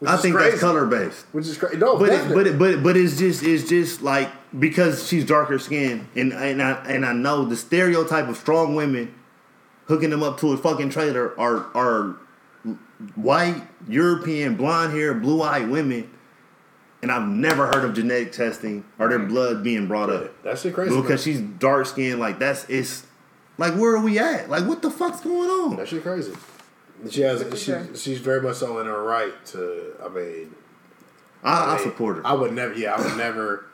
Which 0.00 0.10
I 0.10 0.16
think 0.18 0.36
crazy. 0.36 0.50
that's 0.50 0.60
color 0.60 0.86
based. 0.86 1.24
Which 1.32 1.46
is 1.46 1.58
crazy. 1.58 1.76
No, 1.78 1.96
But 1.98 2.10
it, 2.10 2.28
but 2.32 2.46
it, 2.46 2.58
but 2.58 2.82
but 2.84 2.96
it's 2.96 3.18
just 3.18 3.42
it's 3.42 3.68
just 3.68 4.00
like 4.02 4.30
because 4.56 5.06
she's 5.06 5.24
darker 5.24 5.58
skinned 5.58 6.08
and 6.14 6.32
and 6.32 6.62
I 6.62 6.72
and 6.86 7.04
I 7.04 7.12
know 7.12 7.44
the 7.44 7.56
stereotype 7.56 8.28
of 8.28 8.36
strong 8.36 8.74
women 8.74 9.14
hooking 9.86 10.10
them 10.10 10.22
up 10.22 10.38
to 10.40 10.52
a 10.52 10.56
fucking 10.56 10.90
trailer 10.90 11.38
are 11.38 11.66
are 11.74 12.16
white 13.14 13.62
European 13.88 14.56
blonde 14.56 14.92
hair 14.92 15.14
blue 15.14 15.42
eyed 15.42 15.68
women, 15.68 16.10
and 17.02 17.10
I've 17.10 17.28
never 17.28 17.66
heard 17.66 17.84
of 17.84 17.94
genetic 17.94 18.32
testing 18.32 18.84
or 18.98 19.08
their 19.08 19.18
mm-hmm. 19.18 19.28
blood 19.28 19.62
being 19.62 19.86
brought 19.86 20.10
up 20.10 20.42
That's 20.42 20.62
shit 20.62 20.74
crazy. 20.74 20.90
But 20.90 20.96
man. 20.96 21.02
because 21.02 21.22
she's 21.22 21.40
dark 21.40 21.86
skinned. 21.86 22.20
Like 22.20 22.38
that's 22.38 22.68
it's 22.68 23.06
like 23.56 23.74
where 23.74 23.96
are 23.96 24.02
we 24.02 24.18
at? 24.18 24.48
Like 24.48 24.66
what 24.66 24.82
the 24.82 24.90
fuck's 24.90 25.20
going 25.20 25.50
on? 25.50 25.76
That 25.76 25.88
shit 25.88 26.02
crazy. 26.02 26.32
She 27.10 27.20
has. 27.20 27.40
She, 27.52 27.56
sure. 27.56 27.86
she's 27.94 28.18
very 28.18 28.42
much 28.42 28.56
so 28.56 28.78
in 28.80 28.86
her 28.86 29.02
right 29.02 29.32
to. 29.46 29.94
I 30.04 30.08
mean, 30.08 30.54
I, 31.44 31.64
I 31.64 31.76
mean, 31.76 31.84
support 31.84 32.16
her. 32.16 32.26
I 32.26 32.32
would 32.32 32.52
never. 32.52 32.74
Yeah, 32.74 32.94
I 32.94 33.00
would 33.00 33.16
never. 33.16 33.66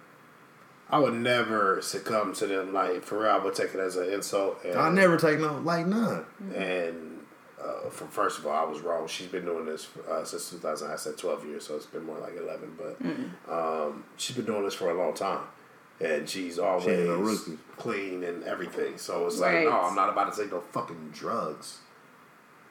I 0.95 0.99
would 0.99 1.15
never 1.15 1.83
succumb 1.83 2.33
to 2.35 2.47
them. 2.47 2.73
Like 2.73 3.03
for 3.03 3.19
real, 3.23 3.31
I 3.31 3.39
would 3.39 3.55
take 3.55 3.75
it 3.75 3.81
as 3.81 3.97
an 3.97 4.13
insult. 4.13 4.63
And, 4.65 4.79
I 4.79 4.91
never 4.91 5.17
take 5.17 5.41
no 5.41 5.59
like 5.59 5.87
none. 5.87 6.25
And 6.55 7.19
uh, 7.61 7.91
for 7.91 8.05
first 8.07 8.39
of 8.39 8.47
all, 8.47 8.53
I 8.55 8.71
was 8.71 8.81
wrong. 8.81 9.09
She's 9.09 9.27
been 9.27 9.45
doing 9.45 9.67
this 9.67 9.89
uh, 10.09 10.23
since 10.25 10.51
2000. 10.51 10.91
I 10.91 10.95
said 10.97 11.19
12 11.19 11.47
years, 11.47 11.67
so 11.67 11.75
it's 11.75 11.87
been 11.87 12.05
more 12.05 12.19
like 12.19 12.37
11. 12.37 12.79
But 12.79 13.53
um, 13.53 14.05
she's 14.17 14.37
been 14.37 14.45
doing 14.45 14.63
this 14.65 14.75
for 14.75 14.91
a 14.91 14.95
long 14.95 15.15
time, 15.15 15.41
and 16.01 16.29
she's 16.29 16.61
always 16.61 16.87
ain't 16.87 17.09
no 17.09 17.37
clean 17.77 18.23
and 18.23 18.45
everything. 18.45 18.97
So 18.97 19.27
it's 19.27 19.39
Right. 19.39 19.65
like, 19.65 19.75
no, 19.75 19.81
I'm 19.81 19.97
not 19.97 20.11
about 20.11 20.33
to 20.33 20.43
take 20.43 20.53
no 20.53 20.61
fucking 20.61 21.11
drugs 21.13 21.79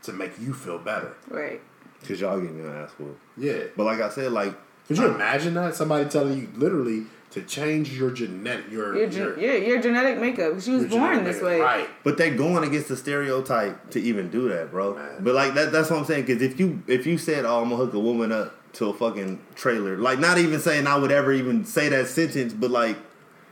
to 0.03 0.13
make 0.13 0.39
you 0.39 0.53
feel 0.53 0.77
better. 0.79 1.13
Right. 1.27 1.59
Cause 2.07 2.19
y'all 2.21 2.39
getting 2.39 2.57
your 2.57 2.73
ass 2.75 2.91
whooped. 2.99 3.19
Yeah. 3.37 3.63
But 3.75 3.83
like 3.85 3.99
I 4.01 4.09
said, 4.09 4.31
like 4.31 4.53
Could 4.87 4.97
you 4.97 5.07
imagine 5.07 5.53
that 5.55 5.73
somebody 5.75 6.09
telling 6.09 6.37
you 6.37 6.49
literally 6.55 7.05
to 7.33 7.41
change 7.41 7.97
your 7.97 8.11
genetic 8.11 8.69
your, 8.71 8.95
Your, 8.95 9.09
gen- 9.09 9.35
yeah, 9.39 9.53
your 9.53 9.81
genetic 9.81 10.19
makeup. 10.19 10.61
She 10.61 10.71
was 10.71 10.85
born 10.85 11.23
this 11.23 11.37
makeup. 11.37 11.43
way. 11.49 11.59
right? 11.59 11.89
But 12.03 12.17
they're 12.17 12.35
going 12.35 12.63
against 12.63 12.87
the 12.89 12.97
stereotype 12.97 13.89
to 13.91 13.99
even 14.01 14.29
do 14.29 14.49
that, 14.49 14.71
bro. 14.71 14.95
Man. 14.95 15.17
But 15.23 15.33
like 15.35 15.53
that, 15.55 15.71
that's 15.71 15.89
what 15.89 15.99
I'm 15.99 16.05
saying. 16.05 16.25
Because 16.25 16.41
if 16.41 16.59
you 16.59 16.83
if 16.87 17.05
you 17.07 17.17
said, 17.17 17.45
"Oh, 17.45 17.61
I'm 17.61 17.69
gonna 17.69 17.83
hook 17.83 17.93
a 17.93 17.99
woman 17.99 18.31
up 18.31 18.55
to 18.73 18.89
a 18.89 18.93
fucking 18.93 19.39
trailer," 19.55 19.97
like 19.97 20.19
not 20.19 20.37
even 20.37 20.59
saying 20.59 20.85
I 20.87 20.95
would 20.97 21.11
ever 21.11 21.33
even 21.33 21.65
say 21.65 21.89
that 21.89 22.07
sentence, 22.07 22.53
but 22.53 22.69
like 22.71 22.97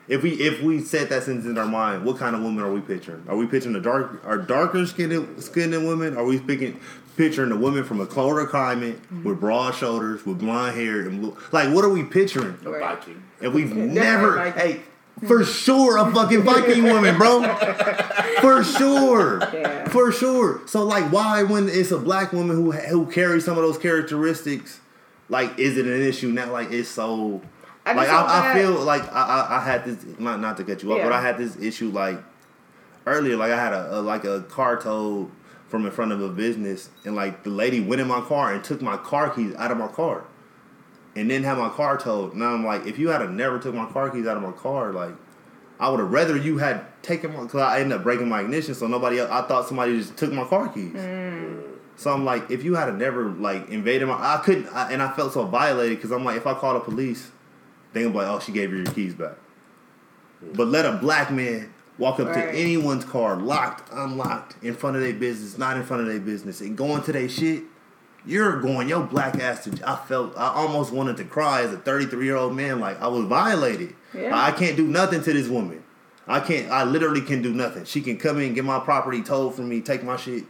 if 0.07 0.21
we 0.23 0.31
if 0.33 0.61
we 0.61 0.79
set 0.81 1.09
that 1.09 1.23
sentence 1.23 1.45
in 1.45 1.57
our 1.57 1.65
mind, 1.65 2.05
what 2.05 2.17
kind 2.17 2.35
of 2.35 2.41
woman 2.43 2.63
are 2.63 2.71
we 2.71 2.81
picturing? 2.81 3.23
Are 3.27 3.35
we 3.35 3.47
picturing 3.47 3.75
a 3.75 3.79
dark, 3.81 4.21
are 4.25 4.37
darker 4.37 4.85
skinned 4.85 5.41
skinned 5.41 5.73
women? 5.87 6.17
Are 6.17 6.23
we 6.25 6.39
picking 6.39 6.79
picturing 7.17 7.51
a 7.51 7.55
woman 7.55 7.83
from 7.83 7.99
a 8.01 8.05
colder 8.05 8.45
climate 8.45 9.01
mm-hmm. 9.03 9.23
with 9.23 9.39
broad 9.39 9.75
shoulders, 9.75 10.25
with 10.25 10.39
blonde 10.39 10.75
hair 10.75 11.01
and 11.01 11.21
blue? 11.21 11.37
Like, 11.51 11.73
what 11.73 11.83
are 11.85 11.89
we 11.89 12.03
picturing? 12.03 12.57
A 12.65 12.71
Viking. 12.79 13.23
And 13.41 13.53
we've 13.53 13.69
Definitely 13.69 13.93
never, 13.93 14.51
hey, 14.51 14.81
for 15.27 15.43
sure, 15.43 15.97
a 15.97 16.11
fucking 16.11 16.43
Viking 16.43 16.83
woman, 16.83 17.17
bro. 17.17 17.41
For 18.41 18.63
sure, 18.63 19.39
Yeah. 19.53 19.87
for 19.89 20.11
sure. 20.11 20.61
So 20.65 20.83
like, 20.83 21.11
why 21.11 21.43
when 21.43 21.69
it's 21.69 21.91
a 21.91 21.99
black 21.99 22.33
woman 22.33 22.55
who 22.55 22.71
who 22.71 23.05
carries 23.05 23.45
some 23.45 23.55
of 23.55 23.63
those 23.63 23.77
characteristics, 23.77 24.79
like, 25.29 25.59
is 25.59 25.77
it 25.77 25.85
an 25.85 26.01
issue 26.01 26.29
now? 26.29 26.51
Like, 26.51 26.71
it's 26.71 26.89
so. 26.89 27.41
I 27.85 27.93
like 27.93 28.09
I, 28.09 28.51
I 28.51 28.59
feel 28.59 28.73
like 28.73 29.03
I, 29.13 29.21
I, 29.21 29.57
I 29.57 29.63
had 29.63 29.85
this 29.85 30.03
not 30.17 30.39
not 30.39 30.57
to 30.57 30.63
cut 30.63 30.81
you 30.81 30.91
off, 30.91 30.99
Yeah. 30.99 31.03
but 31.03 31.13
I 31.13 31.21
had 31.21 31.37
this 31.37 31.55
issue 31.57 31.89
like 31.91 32.19
earlier. 33.05 33.37
Like 33.37 33.51
I 33.51 33.63
had 33.63 33.73
a, 33.73 33.99
a 33.99 34.01
like 34.01 34.23
a 34.23 34.41
car 34.41 34.77
towed 34.81 35.29
from 35.71 35.85
in 35.85 35.91
front 35.91 36.11
of 36.11 36.21
a 36.21 36.27
business, 36.29 36.89
and 37.05 37.15
like 37.15 37.43
the 37.43 37.49
lady 37.49 37.79
went 37.79 38.01
in 38.01 38.07
my 38.07 38.19
car 38.19 38.53
and 38.53 38.61
took 38.63 38.81
my 38.81 38.97
car 38.97 39.29
keys 39.29 39.55
out 39.55 39.71
of 39.71 39.77
my 39.77 39.87
car, 39.87 40.25
and 41.15 41.31
then 41.31 41.43
had 41.43 41.57
my 41.57 41.69
car 41.69 41.97
towed. 41.97 42.35
Now 42.35 42.53
I'm 42.53 42.65
like, 42.65 42.85
if 42.85 42.99
you 42.99 43.07
had 43.07 43.27
never 43.31 43.57
took 43.57 43.73
my 43.73 43.89
car 43.89 44.09
keys 44.09 44.27
out 44.27 44.35
of 44.35 44.43
my 44.43 44.51
car, 44.51 44.91
like 44.91 45.15
I 45.79 45.89
would 45.89 46.01
have 46.01 46.11
rather 46.11 46.35
you 46.35 46.57
had 46.57 46.85
taken 47.01 47.33
my 47.33 47.43
because 47.43 47.61
I 47.61 47.79
ended 47.79 47.97
up 47.97 48.03
breaking 48.03 48.27
my 48.27 48.41
ignition, 48.41 48.75
so 48.75 48.85
nobody 48.85 49.19
else. 49.19 49.31
I 49.31 49.41
thought 49.47 49.67
somebody 49.67 49.97
just 49.97 50.17
took 50.17 50.33
my 50.33 50.43
car 50.43 50.67
keys. 50.67 50.93
Mm. 50.93 51.63
So 51.95 52.11
I'm 52.11 52.25
like, 52.25 52.51
if 52.51 52.63
you 52.63 52.75
had 52.75 52.93
never 52.97 53.29
like 53.29 53.69
invaded 53.69 54.07
my, 54.07 54.15
I 54.15 54.41
couldn't, 54.43 54.67
I, 54.67 54.91
and 54.91 55.01
I 55.01 55.13
felt 55.13 55.33
so 55.33 55.45
violated 55.45 55.97
because 55.97 56.11
I'm 56.11 56.25
like, 56.25 56.35
if 56.35 56.45
I 56.45 56.53
call 56.53 56.73
the 56.73 56.81
police, 56.81 57.31
they 57.93 58.01
gonna 58.01 58.11
be 58.11 58.19
like, 58.19 58.27
oh, 58.27 58.39
she 58.39 58.51
gave 58.51 58.71
you 58.71 58.77
your 58.77 58.93
keys 58.93 59.13
back. 59.13 59.37
But 60.53 60.67
let 60.67 60.85
a 60.85 60.97
black 60.97 61.31
man 61.31 61.73
walk 62.01 62.19
up 62.19 62.33
to 62.33 62.51
anyone's 62.51 63.05
car, 63.05 63.35
locked, 63.35 63.89
unlocked, 63.93 64.55
in 64.63 64.73
front 64.73 64.95
of 64.95 65.03
their 65.03 65.13
business, 65.13 65.57
not 65.57 65.77
in 65.77 65.83
front 65.83 66.01
of 66.01 66.07
their 66.07 66.19
business, 66.19 66.59
and 66.59 66.75
go 66.75 66.95
into 66.95 67.11
their 67.11 67.29
shit. 67.29 67.63
You're 68.25 68.59
going 68.59 68.89
your 68.89 69.03
black 69.03 69.39
ass 69.39 69.63
to. 69.63 69.89
I 69.89 69.95
felt 69.95 70.37
I 70.37 70.47
almost 70.49 70.91
wanted 70.91 71.17
to 71.17 71.23
cry 71.23 71.61
as 71.61 71.73
a 71.73 71.77
33 71.77 72.25
year 72.25 72.35
old 72.35 72.55
man. 72.55 72.79
Like 72.79 72.99
I 73.01 73.07
was 73.07 73.25
violated. 73.25 73.95
Yeah. 74.13 74.31
I 74.33 74.51
can't 74.51 74.75
do 74.75 74.85
nothing 74.87 75.23
to 75.23 75.33
this 75.33 75.47
woman. 75.47 75.83
I 76.27 76.39
can't. 76.39 76.69
I 76.71 76.83
literally 76.83 77.21
can 77.21 77.41
do 77.41 77.53
nothing. 77.53 77.85
She 77.85 78.01
can 78.01 78.17
come 78.17 78.39
in, 78.39 78.53
get 78.53 78.65
my 78.65 78.79
property 78.79 79.23
towed 79.23 79.55
from 79.55 79.69
me, 79.69 79.81
take 79.81 80.03
my 80.03 80.17
shit, 80.17 80.43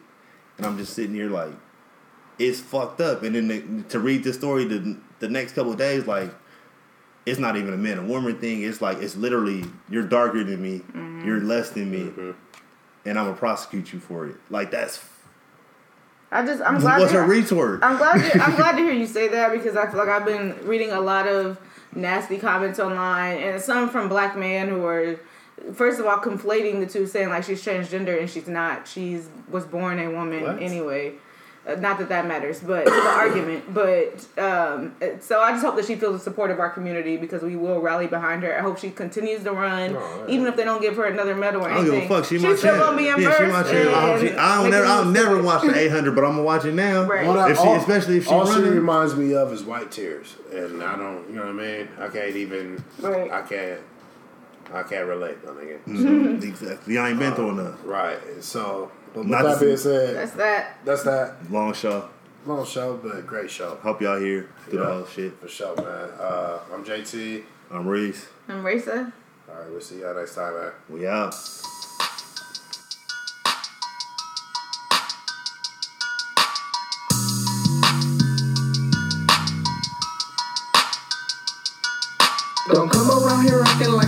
and 0.57 0.65
I'm 0.65 0.77
just 0.77 0.93
sitting 0.93 1.15
here 1.15 1.29
like, 1.29 1.53
it's 2.39 2.59
fucked 2.59 2.99
up. 2.99 3.23
And 3.23 3.35
then 3.35 3.47
the, 3.47 3.83
to 3.89 3.99
read 3.99 4.23
the 4.23 4.33
story 4.33 4.65
the 4.65 4.97
the 5.19 5.29
next 5.29 5.53
couple 5.53 5.71
of 5.71 5.77
days, 5.77 6.07
like, 6.07 6.33
it's 7.26 7.39
not 7.39 7.56
even 7.56 7.73
a 7.73 7.77
man 7.77 7.99
and 7.99 8.10
woman 8.10 8.38
thing. 8.39 8.64
It's 8.64 8.81
like 8.81 8.98
it's 8.98 9.15
literally 9.15 9.65
you're 9.89 10.03
darker 10.03 10.43
than 10.43 10.61
me, 10.61 10.80
mm-hmm. 10.80 11.26
you're 11.26 11.41
less 11.41 11.69
than 11.69 11.91
me, 11.91 11.99
mm-hmm. 11.99 12.31
and 13.06 13.19
I'm 13.19 13.26
gonna 13.26 13.38
prosecute 13.38 13.93
you 13.93 13.99
for 13.99 14.27
it. 14.27 14.35
Like 14.49 14.72
that's 14.72 15.03
I 16.31 16.45
just 16.45 16.61
I'm 16.61 16.80
glad 16.80 16.99
what's 16.99 17.11
to 17.11 17.19
her 17.19 17.27
retort. 17.27 17.81
I'm 17.84 17.98
glad 17.98 18.31
to, 18.31 18.41
I'm 18.41 18.56
glad 18.56 18.73
to 18.73 18.77
hear 18.84 18.93
you 18.93 19.07
say 19.07 19.27
that 19.27 19.52
because 19.52 19.76
I 19.76 19.88
feel 19.88 19.98
like 19.98 20.10
I've 20.10 20.26
been 20.26 20.57
reading 20.65 20.91
a 20.91 21.02
lot 21.02 21.27
of 21.27 21.60
nasty 21.93 22.38
comments 22.38 22.80
online 22.80 23.38
and 23.38 23.61
some 23.61 23.89
from 23.89 24.07
black 24.07 24.38
men 24.38 24.69
who 24.69 24.85
are 24.85 25.19
first 25.73 25.99
of 25.99 26.06
all 26.06 26.18
conflating 26.18 26.80
the 26.80 26.88
two 26.88 27.06
saying 27.06 27.30
like 27.30 27.43
she's 27.43 27.64
transgender 27.64 28.18
and 28.18 28.30
she's 28.30 28.48
not 28.48 28.88
she's 28.88 29.27
was 29.49 29.65
born 29.65 29.99
a 29.99 30.10
woman 30.10 30.41
What? 30.43 30.61
anyway 30.61 31.14
uh, 31.67 31.75
not 31.75 31.99
that 31.99 32.09
that 32.09 32.25
matters 32.27 32.59
but 32.59 32.85
to 32.85 32.89
the 32.91 32.97
argument 33.09 33.71
but 33.73 34.25
um, 34.39 34.95
so 35.19 35.39
i 35.41 35.51
just 35.51 35.63
hope 35.63 35.75
that 35.75 35.85
she 35.85 35.95
feels 35.95 36.13
the 36.13 36.19
support 36.19 36.49
of 36.51 36.59
our 36.59 36.69
community 36.69 37.17
because 37.17 37.43
we 37.43 37.55
will 37.55 37.79
rally 37.79 38.07
behind 38.07 38.41
her 38.43 38.57
i 38.57 38.61
hope 38.61 38.77
she 38.79 38.89
continues 38.89 39.43
to 39.43 39.51
run 39.51 39.95
Oh, 39.95 40.25
even 40.27 40.47
if 40.47 40.55
they 40.55 40.63
don't 40.63 40.81
give 40.81 40.95
her 40.95 41.05
another 41.05 41.35
medal 41.35 41.61
or 41.61 41.69
I 41.69 41.75
don't 41.75 41.81
anything 41.85 42.01
give 42.01 42.11
a 42.11 42.15
fuck. 42.21 42.25
She 42.25 42.39
she's 42.39 42.57
still 42.59 42.77
gonna 42.77 42.97
be 42.97 43.07
in 43.09 43.21
yeah, 43.21 43.27
first 43.29 43.39
she 43.39 43.45
my 43.47 43.63
champ. 43.63 43.89
I, 43.95 44.01
hope 44.01 44.19
she, 44.21 44.27
and 44.29 44.39
I 44.39 44.55
don't 44.55 44.63
making 44.63 44.71
never, 44.71 44.85
I'll 44.85 45.05
never 45.05 45.43
watch 45.43 45.61
the 45.63 45.77
800, 45.79 46.15
but 46.15 46.23
I'm 46.23 46.31
gonna 46.31 46.43
watch 46.43 46.65
it 46.65 46.73
now. 46.73 47.03
Right. 47.05 47.27
All 47.27 47.33
that- 47.33 47.51
If 47.51 47.57
she, 47.57 47.63
all- 47.63 47.75
especially 47.75 48.17
if 48.17 48.25
she 48.25 48.31
all 48.31 48.45
she 48.51 48.61
reminds 48.61 49.15
me 49.15 49.33
of 49.35 49.51
is 49.53 49.63
white 49.63 49.91
tears, 49.91 50.35
and 50.51 50.83
I 50.83 50.95
don't, 50.97 51.27
you 51.29 51.35
know 51.35 51.41
what 51.43 51.49
I 51.49 51.53
mean. 51.53 51.88
I 51.99 52.07
can't 52.09 52.35
even, 52.35 52.83
Right. 52.99 53.31
I 53.31 53.41
can't, 53.43 53.79
I 54.73 54.83
can't 54.83 55.07
relate, 55.07 55.43
my 55.45 55.51
nigga. 55.51 55.79
Mhm, 55.85 56.43
exactly. 56.49 56.97
I 56.97 57.09
ain't 57.09 57.19
been 57.19 57.33
through 57.33 57.49
enough. 57.59 57.79
Right. 57.83 58.19
So, 58.41 58.91
but 59.13 59.19
with 59.21 59.27
Not 59.27 59.43
that 59.43 59.59
to- 59.59 59.65
being 59.65 59.77
said, 59.77 60.15
that's 60.15 60.31
that 60.33 60.77
that's 60.85 61.03
that 61.03 61.35
Long 61.51 61.73
show. 61.73 62.09
long 62.45 62.65
show, 62.65 62.97
but 62.97 63.25
great 63.27 63.49
show 63.51 63.75
Hope 63.81 64.01
y'all 64.01 64.19
here 64.19 64.49
through 64.67 64.79
the 64.79 64.85
whole 64.85 65.05
shit. 65.05 65.39
for 65.39 65.47
sure, 65.47 65.75
man. 65.75 66.09
Uh, 66.19 66.59
I'm 66.73 66.83
JT. 66.83 67.43
I'm 67.71 67.88
Reese. 67.88 68.27
i'm 68.47 68.63
Raisa. 68.63 69.13
All 69.49 69.55
right, 69.61 69.69
we'll 69.69 69.81
see 69.81 69.99
y'all 70.01 70.15
next 70.15 70.35
time, 70.35 70.53
man. 70.53 70.71
We 70.89 71.07
out. 71.07 71.33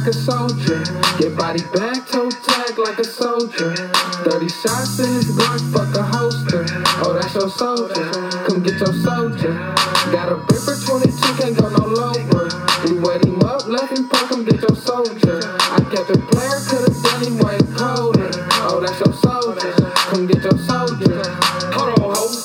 Like 0.03 0.13
a 0.15 0.19
soldier. 0.19 0.83
Get 1.17 1.37
body 1.37 1.63
back, 1.73 2.05
toe 2.07 2.29
tag 2.29 2.77
like 2.77 2.99
a 2.99 3.05
soldier. 3.05 3.73
30 3.73 4.49
shots 4.49 4.99
in 4.99 5.13
his 5.13 5.31
Glock, 5.31 5.61
fuck 5.71 5.95
a 5.95 6.03
holster. 6.03 6.65
Oh, 6.99 7.13
that's 7.13 7.33
your 7.33 7.49
soldier. 7.49 8.11
Come 8.45 8.63
get 8.63 8.79
your 8.81 8.93
soldier. 8.93 9.53
Got 10.11 10.29
a 10.29 10.35
Bipper 10.35 10.75
22, 10.85 11.41
can't 11.41 11.57
go 11.57 11.69
no 11.69 11.85
lower. 11.85 12.49
We 12.83 12.99
wet 12.99 13.23
him 13.23 13.39
up, 13.43 13.65
left 13.67 13.97
him 13.97 14.09
park, 14.09 14.27
come 14.27 14.43
get 14.43 14.59
your 14.59 14.75
soldier. 14.75 15.39
I 15.57 15.79
kept 15.89 16.09
a 16.09 16.19
player, 16.19 16.59
could've 16.67 17.03
done 17.03 17.23
him 17.23 17.37
way 17.37 17.57
colder. 17.77 18.29
Oh, 18.67 18.83
that's 18.85 18.99
your 18.99 19.13
soldier. 19.13 19.82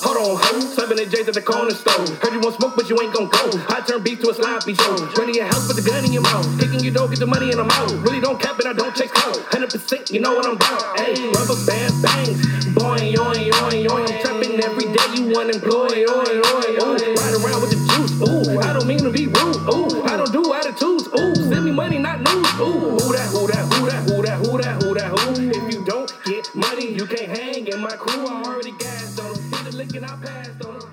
Hold 0.02 0.16
on, 0.16 0.36
ho. 0.38 0.60
700 0.60 1.10
J's 1.10 1.26
at 1.26 1.34
the 1.34 1.42
corner 1.42 1.74
store. 1.74 2.06
Heard 2.22 2.32
you 2.32 2.40
want 2.40 2.54
smoke, 2.54 2.76
but 2.76 2.88
you 2.88 3.00
ain't 3.02 3.12
gon' 3.12 3.28
go. 3.28 3.50
I 3.68 3.82
turn 3.82 4.02
beef 4.02 4.20
to 4.22 4.30
a 4.30 4.34
sloppy 4.34 4.74
show. 4.74 4.94
Running 5.18 5.34
your 5.34 5.46
house 5.46 5.66
with 5.66 5.78
a 5.78 5.82
gun 5.82 6.04
in 6.04 6.12
your 6.12 6.22
mouth. 6.22 6.46
Kicking 6.60 6.80
your 6.80 6.94
door, 6.94 7.08
get 7.08 7.18
the 7.18 7.26
money 7.26 7.50
in 7.50 7.58
the 7.58 7.64
mouth. 7.64 7.90
Really 8.06 8.20
don't 8.20 8.38
cap 8.40 8.60
it, 8.60 8.66
I 8.66 8.72
don't 8.74 8.94
chase 8.94 9.10
code. 9.10 9.42
100%, 9.50 10.12
you 10.12 10.20
know 10.20 10.34
what 10.34 10.46
I'm 10.46 10.56
down. 10.56 10.78
Ayy, 11.02 11.34
rubber 11.34 11.58
band 11.66 11.94
bangs. 12.02 12.38
Boing, 12.78 13.10
yoing, 13.10 13.50
yoing, 13.50 13.86
yoing. 13.90 14.06
I'm 14.06 14.20
trapping 14.22 14.62
every 14.62 14.86
day, 14.86 15.08
you 15.18 15.34
unemployed. 15.34 16.06
Oy, 16.06 16.30
oy, 16.46 16.68
oy. 16.78 16.98
Ride 17.18 17.34
around 17.42 17.60
with 17.62 17.74
the 17.74 17.80
juice. 17.90 18.14
Ooh, 18.22 18.60
I 18.60 18.72
don't 18.72 18.86
mean 18.86 19.02
to 19.02 19.10
be 19.10 19.26
rude. 19.26 19.58
Ooh, 19.66 20.04
I 20.04 20.16
don't 20.16 20.30
do 20.30 20.54
attitudes. 20.54 21.08
Ooh, 21.18 21.34
send 21.34 21.64
me 21.64 21.72
money, 21.72 21.98
not 21.98 22.20
news. 22.22 22.46
Ooh, 22.60 22.94
who 23.02 23.12
that, 23.18 23.28
who 23.34 23.46
that, 23.50 23.66
who 23.74 23.90
that, 23.90 24.02
who 24.06 24.22
that, 24.22 24.38
who 24.46 24.58
that, 24.62 24.82
who 24.82 24.94
that, 24.94 25.10
who? 25.10 25.50
If 25.50 25.74
you 25.74 25.84
don't 25.84 26.12
get 26.24 26.54
money, 26.54 26.94
you 26.94 27.06
can't 27.06 27.36
hang. 27.36 27.66
in 27.66 27.80
my 27.80 27.96
crew, 27.96 28.26
I 28.26 28.42
already 28.44 28.72
got. 28.72 28.88
I 30.04 30.16
passed 30.16 30.64
on 30.64 30.88